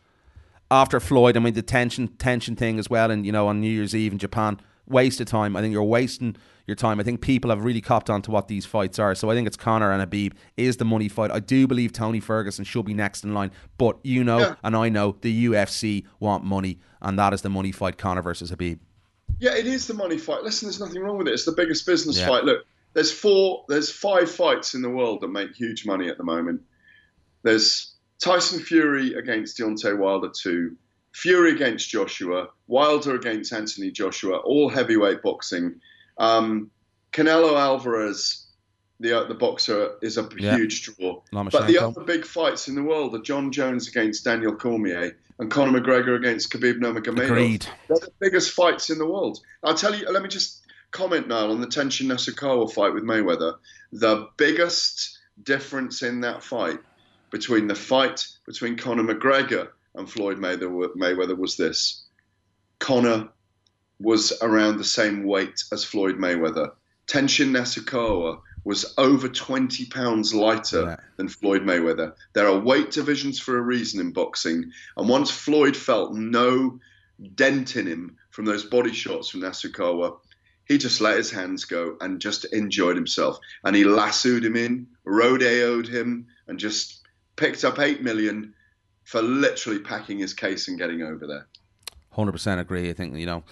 After 0.69 0.99
Floyd, 0.99 1.37
I 1.37 1.39
mean 1.39 1.53
the 1.53 1.63
Tenshin 1.63 2.09
Tenshin 2.17 2.57
thing 2.57 2.77
as 2.79 2.89
well, 2.89 3.09
and 3.09 3.25
you 3.25 3.31
know 3.31 3.47
on 3.47 3.61
New 3.61 3.69
Year's 3.71 3.95
Eve 3.95 4.11
in 4.11 4.17
Japan, 4.17 4.59
waste 4.85 5.21
of 5.21 5.27
time. 5.27 5.55
I 5.55 5.61
think 5.61 5.71
you're 5.71 5.83
wasting 5.83 6.35
your 6.65 6.75
time. 6.75 6.99
I 6.99 7.03
think 7.03 7.21
people 7.21 7.49
have 7.51 7.63
really 7.63 7.79
copped 7.79 8.09
on 8.09 8.21
to 8.23 8.31
what 8.31 8.49
these 8.49 8.65
fights 8.65 8.99
are. 8.99 9.15
So 9.15 9.29
I 9.29 9.33
think 9.33 9.47
it's 9.47 9.55
Conor 9.55 9.93
and 9.93 10.11
Khabib 10.11 10.33
is 10.57 10.75
the 10.75 10.83
money 10.83 11.07
fight. 11.07 11.31
I 11.31 11.39
do 11.39 11.67
believe 11.67 11.93
Tony 11.93 12.19
Ferguson 12.19 12.65
should 12.65 12.85
be 12.85 12.93
next 12.93 13.23
in 13.23 13.33
line, 13.33 13.51
but 13.77 13.97
you 14.03 14.25
know 14.25 14.39
Yeah. 14.39 14.55
and 14.61 14.75
I 14.75 14.89
know 14.89 15.15
the 15.21 15.45
UFC 15.45 16.03
want 16.19 16.43
money, 16.43 16.79
and 17.01 17.17
that 17.17 17.33
is 17.33 17.41
the 17.43 17.49
money 17.49 17.71
fight: 17.71 17.97
Conor 17.97 18.21
versus 18.21 18.51
Khabib. 18.51 18.79
Yeah, 19.39 19.55
it 19.55 19.67
is 19.67 19.87
the 19.87 19.93
money 19.93 20.17
fight. 20.17 20.43
Listen, 20.43 20.67
there's 20.67 20.81
nothing 20.81 21.01
wrong 21.01 21.17
with 21.17 21.27
it. 21.29 21.33
It's 21.33 21.45
the 21.45 21.51
biggest 21.53 21.85
business 21.85 22.17
Yeah. 22.19 22.27
fight. 22.27 22.43
Look, 22.43 22.65
there's 22.93 23.11
four, 23.11 23.65
there's 23.67 23.91
five 23.91 24.29
fights 24.31 24.73
in 24.73 24.81
the 24.81 24.89
world 24.89 25.21
that 25.21 25.27
make 25.29 25.55
huge 25.55 25.85
money 25.85 26.09
at 26.09 26.17
the 26.17 26.23
moment. 26.23 26.61
There's 27.43 27.93
Tyson 28.19 28.59
Fury 28.59 29.13
against 29.13 29.57
Deontay 29.57 29.97
Wilder 29.97 30.29
two, 30.29 30.75
Fury 31.13 31.51
against 31.51 31.89
Joshua, 31.89 32.47
Wilder 32.67 33.15
against 33.15 33.53
Anthony 33.53 33.91
Joshua, 33.91 34.37
all 34.37 34.69
heavyweight 34.69 35.21
boxing. 35.21 35.79
Um, 36.17 36.71
Canelo 37.13 37.57
Alvarez, 37.57 38.45
the 38.99 39.19
uh, 39.21 39.23
the 39.27 39.33
boxer, 39.35 39.91
is 40.01 40.17
a 40.17 40.27
Yeah. 40.37 40.57
huge 40.57 40.83
draw. 40.83 41.21
Lomachenko. 41.31 41.51
But 41.51 41.67
the 41.67 41.77
other 41.79 42.01
big 42.03 42.25
fights 42.25 42.67
in 42.67 42.75
the 42.75 42.83
world 42.83 43.15
are 43.15 43.21
Jon 43.21 43.51
Jones 43.51 43.87
against 43.87 44.25
Daniel 44.25 44.55
Cormier 44.55 45.15
and 45.39 45.49
Conor 45.51 45.79
McGregor 45.79 46.15
against 46.15 46.51
Khabib 46.51 46.79
Nurmagomedov. 46.79 47.25
Agreed. 47.25 47.65
They're 47.87 47.97
the 47.97 48.11
biggest 48.19 48.51
fights 48.51 48.89
in 48.89 48.97
the 48.97 49.05
world. 49.05 49.39
I'll 49.63 49.75
tell 49.75 49.95
you. 49.95 50.09
Let 50.11 50.21
me 50.23 50.29
just 50.29 50.61
comment 50.91 51.27
now 51.27 51.49
on 51.51 51.61
the 51.61 51.67
Tenshin 51.67 52.07
Nasukawa 52.07 52.71
fight 52.71 52.93
with 52.93 53.03
Mayweather. 53.03 53.55
The 53.91 54.27
biggest 54.37 55.17
difference 55.43 56.01
in 56.01 56.21
that 56.21 56.43
fight 56.43 56.79
between 57.31 57.67
the 57.67 57.75
fight 57.75 58.25
between 58.45 58.77
Conor 58.77 59.03
McGregor 59.03 59.69
and 59.95 60.09
Floyd 60.09 60.37
Mayweather, 60.37 61.37
was 61.37 61.57
this: 61.57 62.03
Conor 62.79 63.29
was 63.99 64.33
around 64.41 64.77
the 64.77 64.83
same 64.83 65.23
weight 65.23 65.63
as 65.71 65.83
Floyd 65.83 66.17
Mayweather. 66.17 66.71
Tenshin 67.07 67.49
Nasukawa 67.51 68.41
was 68.63 68.93
over 68.97 69.29
20 69.29 69.85
pounds 69.85 70.33
lighter 70.35 70.81
Yeah. 70.81 70.95
than 71.15 71.29
Floyd 71.29 71.63
Mayweather. 71.63 72.13
There 72.33 72.47
are 72.47 72.59
weight 72.59 72.91
divisions 72.91 73.39
for 73.39 73.57
a 73.57 73.61
reason 73.61 74.01
in 74.01 74.11
boxing, 74.11 74.71
and 74.97 75.07
once 75.09 75.31
Floyd 75.31 75.75
felt 75.75 76.13
no 76.13 76.79
dent 77.35 77.75
in 77.75 77.87
him 77.87 78.17
from 78.29 78.45
those 78.45 78.65
body 78.65 78.93
shots 78.93 79.29
from 79.29 79.41
Nasukawa, 79.41 80.19
he 80.67 80.77
just 80.77 81.01
let 81.01 81.17
his 81.17 81.31
hands 81.31 81.65
go 81.65 81.97
and 82.01 82.19
just 82.19 82.45
enjoyed 82.53 82.95
himself. 82.95 83.39
And 83.63 83.75
he 83.75 83.83
lassoed 83.83 84.43
him 84.43 84.55
in, 84.55 84.87
rodeoed 85.05 85.87
him, 85.87 86.27
and 86.47 86.59
just 86.59 87.01
picked 87.35 87.63
up 87.63 87.79
eight 87.79 88.01
million 88.03 88.53
for 89.03 89.21
literally 89.21 89.79
packing 89.79 90.19
his 90.19 90.33
case 90.33 90.67
and 90.67 90.77
getting 90.77 91.01
over 91.01 91.25
there. 91.25 91.47
Hundred 92.11 92.33
percent 92.33 92.59
agree. 92.59 92.89
I 92.89 92.93
think 92.93 93.15
you 93.15 93.25
know, 93.25 93.43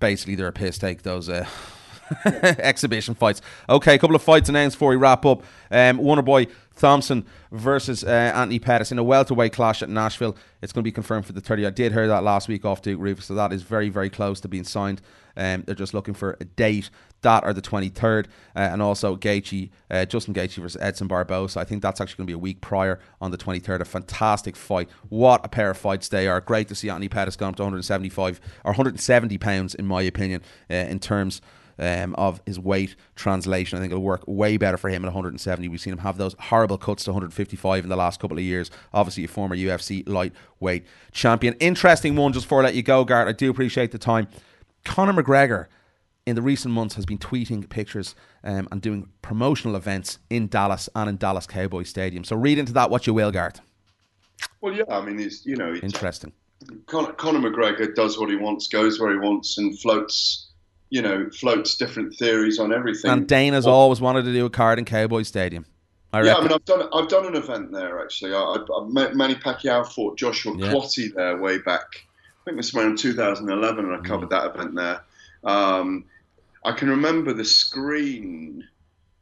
basically 0.00 0.34
they're 0.34 0.48
a 0.48 0.52
piss 0.52 0.78
take 0.78 1.02
those 1.02 1.28
uh, 1.28 1.46
exhibition 2.24 3.14
fights. 3.14 3.40
Okay, 3.68 3.94
a 3.94 3.98
couple 3.98 4.16
of 4.16 4.22
fights 4.22 4.48
announced 4.48 4.76
before 4.76 4.90
we 4.90 4.96
wrap 4.96 5.24
up. 5.24 5.42
Um, 5.70 5.98
Wonderboy 5.98 6.50
Thompson 6.76 7.26
versus 7.50 8.04
uh, 8.04 8.08
Anthony 8.08 8.58
Pettis 8.58 8.92
in 8.92 8.98
a 8.98 9.04
welterweight 9.04 9.52
clash 9.52 9.82
at 9.82 9.88
Nashville. 9.88 10.36
It's 10.60 10.72
going 10.72 10.82
to 10.82 10.88
be 10.88 10.92
confirmed 10.92 11.26
for 11.26 11.32
the 11.32 11.40
30. 11.40 11.66
I 11.66 11.70
did 11.70 11.92
hear 11.92 12.06
that 12.08 12.22
last 12.22 12.48
week 12.48 12.64
off 12.64 12.82
Duke 12.82 13.00
Roufus, 13.00 13.24
so 13.24 13.34
that 13.34 13.52
is 13.52 13.62
very, 13.62 13.88
very 13.88 14.10
close 14.10 14.40
to 14.40 14.48
being 14.48 14.64
signed. 14.64 15.00
Um, 15.36 15.62
they're 15.64 15.74
just 15.74 15.94
looking 15.94 16.14
for 16.14 16.36
a 16.40 16.44
date. 16.44 16.90
That 17.22 17.44
or 17.44 17.52
the 17.52 17.62
23rd, 17.62 18.26
uh, 18.56 18.58
and 18.58 18.82
also 18.82 19.14
Gaethje, 19.16 19.70
uh, 19.88 20.04
Justin 20.06 20.34
Gaethje 20.34 20.56
versus 20.56 20.80
Edson 20.82 21.06
Barboza. 21.06 21.60
I 21.60 21.64
think 21.64 21.80
that's 21.80 22.00
actually 22.00 22.16
going 22.16 22.26
to 22.26 22.30
be 22.32 22.34
a 22.34 22.38
week 22.38 22.60
prior 22.60 22.98
on 23.20 23.30
the 23.30 23.38
23rd. 23.38 23.80
A 23.80 23.84
fantastic 23.84 24.56
fight. 24.56 24.90
What 25.08 25.44
a 25.44 25.48
pair 25.48 25.70
of 25.70 25.78
fights 25.78 26.08
they 26.08 26.26
are. 26.26 26.40
Great 26.40 26.66
to 26.68 26.74
see 26.74 26.90
Anthony 26.90 27.08
Pettis 27.08 27.36
gone 27.36 27.50
up 27.50 27.56
to 27.56 27.62
175 27.62 28.40
or 28.64 28.72
170 28.72 29.38
pounds, 29.38 29.74
in 29.76 29.86
my 29.86 30.02
opinion, 30.02 30.42
uh, 30.68 30.74
in 30.74 30.98
terms 30.98 31.40
um, 31.78 32.14
of 32.14 32.40
his 32.46 32.58
weight 32.58 32.96
translation. 33.14 33.78
I 33.78 33.80
think 33.80 33.92
it'll 33.92 34.02
work 34.02 34.24
way 34.26 34.56
better 34.56 34.76
for 34.76 34.88
him 34.88 35.04
at 35.04 35.08
170. 35.08 35.68
We've 35.68 35.80
seen 35.80 35.92
him 35.92 35.98
have 36.00 36.18
those 36.18 36.34
horrible 36.38 36.78
cuts 36.78 37.04
to 37.04 37.10
155 37.10 37.84
in 37.84 37.90
the 37.90 37.96
last 37.96 38.20
couple 38.20 38.38
of 38.38 38.44
years. 38.44 38.70
Obviously, 38.92 39.24
a 39.24 39.28
former 39.28 39.56
UFC 39.56 40.08
lightweight 40.08 40.84
champion. 41.12 41.54
Interesting 41.54 42.16
one 42.16 42.32
just 42.32 42.46
before 42.46 42.60
I 42.60 42.64
let 42.64 42.74
you 42.74 42.82
go, 42.82 43.04
Gart. 43.04 43.28
I 43.28 43.32
do 43.32 43.50
appreciate 43.50 43.92
the 43.92 43.98
time. 43.98 44.28
Conor 44.84 45.12
McGregor 45.12 45.66
in 46.26 46.36
the 46.36 46.42
recent 46.42 46.72
months 46.72 46.94
has 46.94 47.04
been 47.04 47.18
tweeting 47.18 47.68
pictures 47.68 48.14
um, 48.44 48.68
and 48.70 48.80
doing 48.80 49.08
promotional 49.22 49.76
events 49.76 50.18
in 50.30 50.48
Dallas 50.48 50.88
and 50.94 51.08
in 51.08 51.16
Dallas 51.16 51.46
Cowboy 51.46 51.82
Stadium. 51.82 52.24
So 52.24 52.36
read 52.36 52.58
into 52.58 52.72
that 52.74 52.90
what 52.90 53.06
you 53.06 53.14
will, 53.14 53.32
Gart. 53.32 53.60
Well, 54.60 54.72
yeah, 54.72 54.84
I 54.88 55.00
mean, 55.00 55.18
he's 55.18 55.44
you 55.44 55.56
know, 55.56 55.74
interesting. 55.74 56.32
Conor, 56.86 57.12
Conor 57.14 57.50
McGregor 57.50 57.94
does 57.94 58.18
what 58.18 58.30
he 58.30 58.36
wants, 58.36 58.68
goes 58.68 59.00
where 59.00 59.12
he 59.12 59.18
wants, 59.18 59.58
and 59.58 59.78
floats 59.78 60.51
you 60.92 61.00
know, 61.00 61.26
floats 61.30 61.74
different 61.76 62.14
theories 62.14 62.58
on 62.58 62.70
everything. 62.70 63.10
And 63.10 63.26
Dana's 63.26 63.66
always 63.66 63.98
wanted 63.98 64.26
to 64.26 64.32
do 64.34 64.44
a 64.44 64.50
card 64.50 64.78
in 64.78 64.84
Cowboy 64.84 65.22
Stadium. 65.22 65.64
I 66.12 66.22
yeah, 66.22 66.34
I 66.34 66.42
mean, 66.42 66.52
I've 66.52 66.66
done 66.66 66.86
I've 66.92 67.08
done 67.08 67.24
an 67.24 67.34
event 67.34 67.72
there 67.72 68.02
actually. 68.02 68.34
I, 68.34 68.58
I, 68.58 68.84
met 68.86 69.16
Manny 69.16 69.34
Pacquiao 69.34 69.90
fought 69.90 70.18
Joshua 70.18 70.54
yeah. 70.54 70.66
Clottey 70.66 71.14
there 71.14 71.38
way 71.38 71.56
back. 71.56 71.86
I 71.94 72.44
think 72.44 72.58
this 72.58 72.74
was 72.74 72.84
around 72.84 72.98
2011, 72.98 73.86
and 73.86 73.94
I 73.94 74.06
covered 74.06 74.28
mm. 74.28 74.30
that 74.32 74.54
event 74.54 74.74
there. 74.74 75.02
Um, 75.44 76.04
I 76.62 76.72
can 76.72 76.90
remember 76.90 77.32
the 77.32 77.46
screen. 77.46 78.68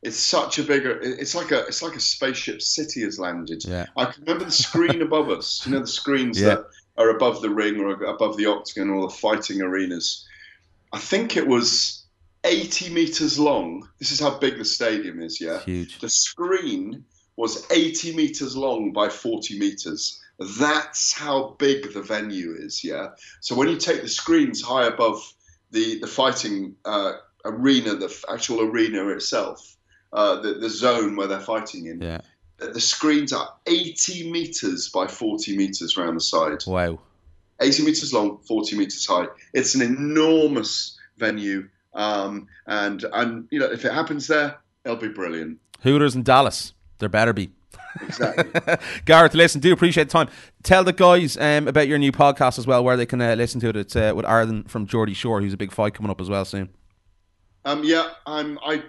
It's 0.02 0.18
such 0.18 0.58
a 0.58 0.64
bigger. 0.64 0.98
It's 1.00 1.36
like 1.36 1.52
a. 1.52 1.60
It's 1.66 1.82
like 1.82 1.94
a 1.94 2.00
spaceship 2.00 2.62
city 2.62 3.02
has 3.02 3.20
landed. 3.20 3.64
Yeah. 3.64 3.86
I 3.96 4.06
can 4.06 4.24
remember 4.24 4.46
the 4.46 4.50
screen 4.50 5.02
above 5.02 5.30
us. 5.30 5.64
You 5.64 5.74
know 5.74 5.80
the 5.80 5.86
screens 5.86 6.40
yeah. 6.40 6.48
that 6.48 6.64
are 6.98 7.10
above 7.10 7.42
the 7.42 7.50
ring 7.50 7.78
or 7.78 7.92
above 7.92 8.36
the 8.36 8.46
octagon 8.46 8.90
or 8.90 9.02
the 9.02 9.14
fighting 9.14 9.62
arenas. 9.62 10.26
I 10.92 10.98
think 10.98 11.36
it 11.36 11.46
was 11.46 12.04
80 12.44 12.90
meters 12.90 13.38
long. 13.38 13.88
This 13.98 14.12
is 14.12 14.20
how 14.20 14.38
big 14.38 14.58
the 14.58 14.64
stadium 14.64 15.20
is, 15.22 15.40
yeah? 15.40 15.60
Huge. 15.60 15.98
The 15.98 16.08
screen 16.08 17.04
was 17.36 17.66
80 17.70 18.16
meters 18.16 18.56
long 18.56 18.92
by 18.92 19.08
40 19.08 19.58
meters. 19.58 20.20
That's 20.58 21.12
how 21.12 21.56
big 21.58 21.92
the 21.92 22.02
venue 22.02 22.54
is, 22.58 22.82
yeah? 22.82 23.08
So 23.40 23.54
when 23.54 23.68
you 23.68 23.76
take 23.76 24.02
the 24.02 24.08
screens 24.08 24.62
high 24.62 24.86
above 24.86 25.22
the, 25.70 25.98
the 26.00 26.06
fighting 26.06 26.76
uh, 26.84 27.12
arena, 27.44 27.94
the 27.94 28.24
actual 28.32 28.62
arena 28.62 29.08
itself, 29.08 29.76
uh, 30.12 30.40
the, 30.40 30.54
the 30.54 30.70
zone 30.70 31.14
where 31.16 31.28
they're 31.28 31.40
fighting 31.40 31.86
in, 31.86 32.00
yeah. 32.00 32.20
the, 32.58 32.68
the 32.68 32.80
screens 32.80 33.32
are 33.32 33.52
80 33.66 34.30
meters 34.30 34.88
by 34.88 35.06
40 35.06 35.56
meters 35.56 35.96
around 35.96 36.14
the 36.14 36.20
side. 36.20 36.64
Wow. 36.66 37.00
80 37.60 37.84
meters 37.84 38.12
long, 38.12 38.38
40 38.46 38.76
meters 38.76 39.06
high. 39.06 39.26
It's 39.52 39.74
an 39.74 39.82
enormous 39.82 40.98
venue, 41.16 41.68
um, 41.94 42.48
and 42.66 43.04
and 43.12 43.48
you 43.50 43.58
know 43.58 43.70
if 43.70 43.84
it 43.84 43.92
happens 43.92 44.26
there, 44.26 44.58
it'll 44.84 44.96
be 44.96 45.08
brilliant. 45.08 45.58
Hooters 45.82 46.14
in 46.14 46.22
Dallas, 46.22 46.74
there 46.98 47.08
better 47.08 47.32
be. 47.32 47.50
Exactly. 48.02 48.76
Gareth, 49.04 49.34
listen, 49.34 49.60
do 49.60 49.72
appreciate 49.72 50.04
the 50.04 50.12
time. 50.12 50.28
Tell 50.62 50.84
the 50.84 50.92
guys 50.92 51.36
um, 51.36 51.66
about 51.68 51.88
your 51.88 51.98
new 51.98 52.12
podcast 52.12 52.58
as 52.58 52.66
well, 52.66 52.84
where 52.84 52.96
they 52.96 53.06
can 53.06 53.20
uh, 53.20 53.34
listen 53.34 53.60
to 53.60 53.68
it. 53.68 53.76
It's 53.76 53.96
uh, 53.96 54.12
with 54.14 54.26
Aaron 54.26 54.64
from 54.64 54.86
Geordie 54.86 55.14
Shore, 55.14 55.40
who's 55.40 55.52
a 55.52 55.56
big 55.56 55.72
fight 55.72 55.94
coming 55.94 56.10
up 56.10 56.20
as 56.20 56.28
well 56.28 56.44
soon. 56.44 56.70
Um, 57.64 57.82
yeah, 57.84 58.10
I'm 58.26 58.58
I 58.64 58.82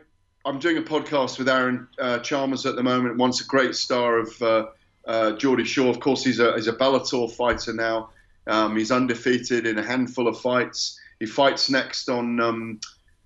I'm 0.46 0.60
doing 0.60 0.78
a 0.78 0.82
podcast 0.82 1.38
with 1.38 1.50
Aaron 1.50 1.88
uh, 2.00 2.20
Chalmers 2.20 2.66
at 2.66 2.76
the 2.76 2.84
moment. 2.84 3.18
Once 3.18 3.42
a 3.42 3.46
great 3.46 3.76
star 3.76 4.20
of 4.20 4.42
uh, 4.42 4.66
uh, 5.06 5.32
Geordie 5.34 5.66
Shore, 5.66 5.90
of 5.90 6.00
course, 6.00 6.24
he's 6.24 6.40
a 6.40 6.54
he's 6.56 6.68
a 6.68 6.74
Bellator 6.74 7.32
fighter 7.32 7.74
now. 7.74 8.10
Um, 8.52 8.78
he's 8.78 8.92
undefeated 8.92 9.66
in 9.66 9.80
a 9.80 9.84
handful 9.84 10.28
of 10.28 10.40
fights. 10.40 11.00
He 11.20 11.26
fights 11.26 11.70
next 11.70 12.10
on 12.10 12.40
um, 12.40 12.80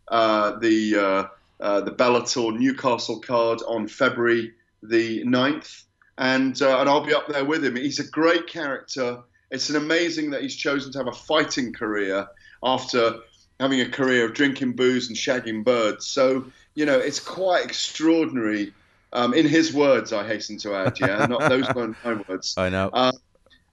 uh, 0.07 0.59
the 0.59 0.95
uh, 0.95 1.27
uh, 1.59 1.81
the 1.81 1.91
Bellator 1.91 2.57
Newcastle 2.57 3.19
card 3.19 3.61
on 3.67 3.87
February 3.87 4.53
the 4.83 5.23
9th. 5.23 5.83
And, 6.17 6.59
uh, 6.61 6.79
and 6.79 6.89
I'll 6.89 7.05
be 7.05 7.13
up 7.13 7.27
there 7.27 7.45
with 7.45 7.63
him. 7.63 7.75
He's 7.75 7.99
a 7.99 8.07
great 8.07 8.47
character. 8.47 9.19
It's 9.51 9.69
an 9.69 9.75
amazing 9.75 10.31
that 10.31 10.41
he's 10.41 10.55
chosen 10.55 10.91
to 10.93 10.97
have 10.97 11.07
a 11.07 11.11
fighting 11.11 11.73
career 11.73 12.27
after 12.63 13.19
having 13.59 13.81
a 13.81 13.89
career 13.89 14.25
of 14.25 14.33
drinking 14.33 14.73
booze 14.73 15.07
and 15.07 15.17
shagging 15.17 15.63
birds. 15.63 16.07
So, 16.07 16.45
you 16.73 16.85
know, 16.85 16.97
it's 16.97 17.19
quite 17.19 17.65
extraordinary. 17.65 18.73
Um, 19.13 19.33
in 19.33 19.47
his 19.47 19.73
words, 19.73 20.11
I 20.11 20.27
hasten 20.27 20.57
to 20.59 20.75
add, 20.75 20.99
yeah, 20.99 21.25
not 21.25 21.49
those 21.49 21.73
weren't 21.73 21.95
my 22.03 22.15
words. 22.27 22.55
I 22.57 22.69
know. 22.69 22.89
Uh, 22.91 23.13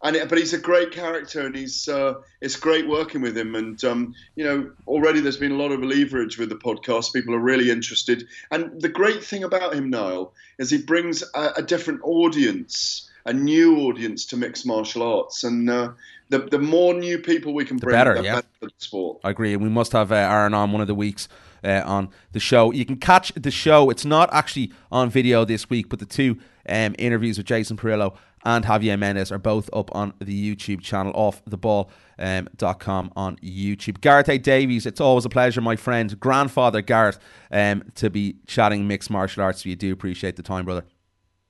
and 0.02 0.28
but 0.28 0.38
he's 0.38 0.52
a 0.52 0.58
great 0.58 0.90
character, 0.90 1.46
and 1.46 1.54
he's 1.54 1.88
uh, 1.88 2.14
it's 2.40 2.56
great 2.56 2.88
working 2.88 3.20
with 3.20 3.36
him. 3.36 3.54
And 3.54 3.82
um, 3.84 4.14
you 4.34 4.44
know, 4.44 4.70
already 4.86 5.20
there's 5.20 5.36
been 5.36 5.52
a 5.52 5.56
lot 5.56 5.72
of 5.72 5.82
leverage 5.82 6.38
with 6.38 6.48
the 6.48 6.56
podcast. 6.56 7.12
People 7.12 7.34
are 7.34 7.40
really 7.40 7.70
interested, 7.70 8.26
and 8.50 8.80
the 8.80 8.88
great 8.88 9.22
thing 9.22 9.44
about 9.44 9.74
him, 9.74 9.90
Niall, 9.90 10.34
is 10.58 10.70
he 10.70 10.82
brings 10.82 11.22
a, 11.34 11.52
a 11.58 11.62
different 11.62 12.00
audience, 12.02 13.08
a 13.24 13.32
new 13.32 13.78
audience 13.80 14.26
to 14.26 14.36
mixed 14.36 14.66
martial 14.66 15.02
arts, 15.02 15.44
and 15.44 15.70
uh, 15.70 15.92
the 16.30 16.38
the 16.38 16.58
more 16.58 16.94
new 16.94 17.18
people 17.18 17.54
we 17.54 17.64
can 17.64 17.76
bring, 17.76 17.92
the 17.92 17.96
better, 17.96 18.14
the 18.16 18.24
yeah. 18.24 18.34
better 18.36 18.48
for 18.58 18.66
the 18.66 18.72
sport. 18.78 19.20
I 19.22 19.30
agree, 19.30 19.54
and 19.54 19.62
we 19.62 19.68
must 19.68 19.92
have 19.92 20.10
uh, 20.10 20.16
Aaron 20.16 20.54
on 20.54 20.72
one 20.72 20.80
of 20.80 20.88
the 20.88 20.94
weeks. 20.94 21.28
Uh, 21.64 21.80
on 21.84 22.08
the 22.32 22.40
show, 22.40 22.72
you 22.72 22.84
can 22.84 22.96
catch 22.96 23.32
the 23.34 23.52
show. 23.52 23.88
It's 23.88 24.04
not 24.04 24.28
actually 24.34 24.72
on 24.90 25.10
video 25.10 25.44
this 25.44 25.70
week, 25.70 25.88
but 25.88 26.00
the 26.00 26.04
two 26.04 26.38
um, 26.68 26.96
interviews 26.98 27.38
with 27.38 27.46
Jason 27.46 27.76
Parillo 27.76 28.16
and 28.44 28.64
Javier 28.64 28.98
Mendez 28.98 29.30
are 29.32 29.38
both 29.38 29.70
up 29.72 29.94
on 29.94 30.14
the 30.20 30.54
YouTube 30.54 30.80
channel 30.80 31.12
off 31.14 31.42
the 31.46 31.56
ball. 31.56 31.90
Um, 32.18 32.46
.com 32.78 33.10
on 33.16 33.36
YouTube. 33.36 34.00
Gareth 34.00 34.28
A. 34.28 34.38
Davies, 34.38 34.86
it's 34.86 35.00
always 35.00 35.24
a 35.24 35.28
pleasure, 35.28 35.60
my 35.60 35.74
friend, 35.74 36.20
grandfather 36.20 36.80
Gareth, 36.80 37.18
um, 37.50 37.82
to 37.96 38.10
be 38.10 38.36
chatting 38.46 38.86
mixed 38.86 39.10
martial 39.10 39.42
arts. 39.42 39.64
We 39.64 39.74
do 39.74 39.92
appreciate 39.92 40.36
the 40.36 40.42
time, 40.42 40.64
brother. 40.64 40.84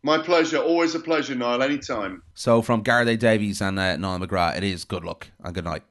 My 0.02 0.18
pleasure. 0.18 0.58
Always 0.58 0.94
a 0.94 1.00
pleasure, 1.00 1.34
Niall. 1.34 1.62
Anytime. 1.62 2.22
So, 2.32 2.62
from 2.62 2.82
Gareth 2.82 3.08
A. 3.08 3.16
Davies 3.16 3.60
and 3.60 3.78
uh, 3.78 3.96
Niall 3.96 4.20
McGrath, 4.20 4.56
it 4.56 4.64
is 4.64 4.84
good 4.84 5.04
luck 5.04 5.28
and 5.44 5.54
good 5.54 5.64
night. 5.64 5.82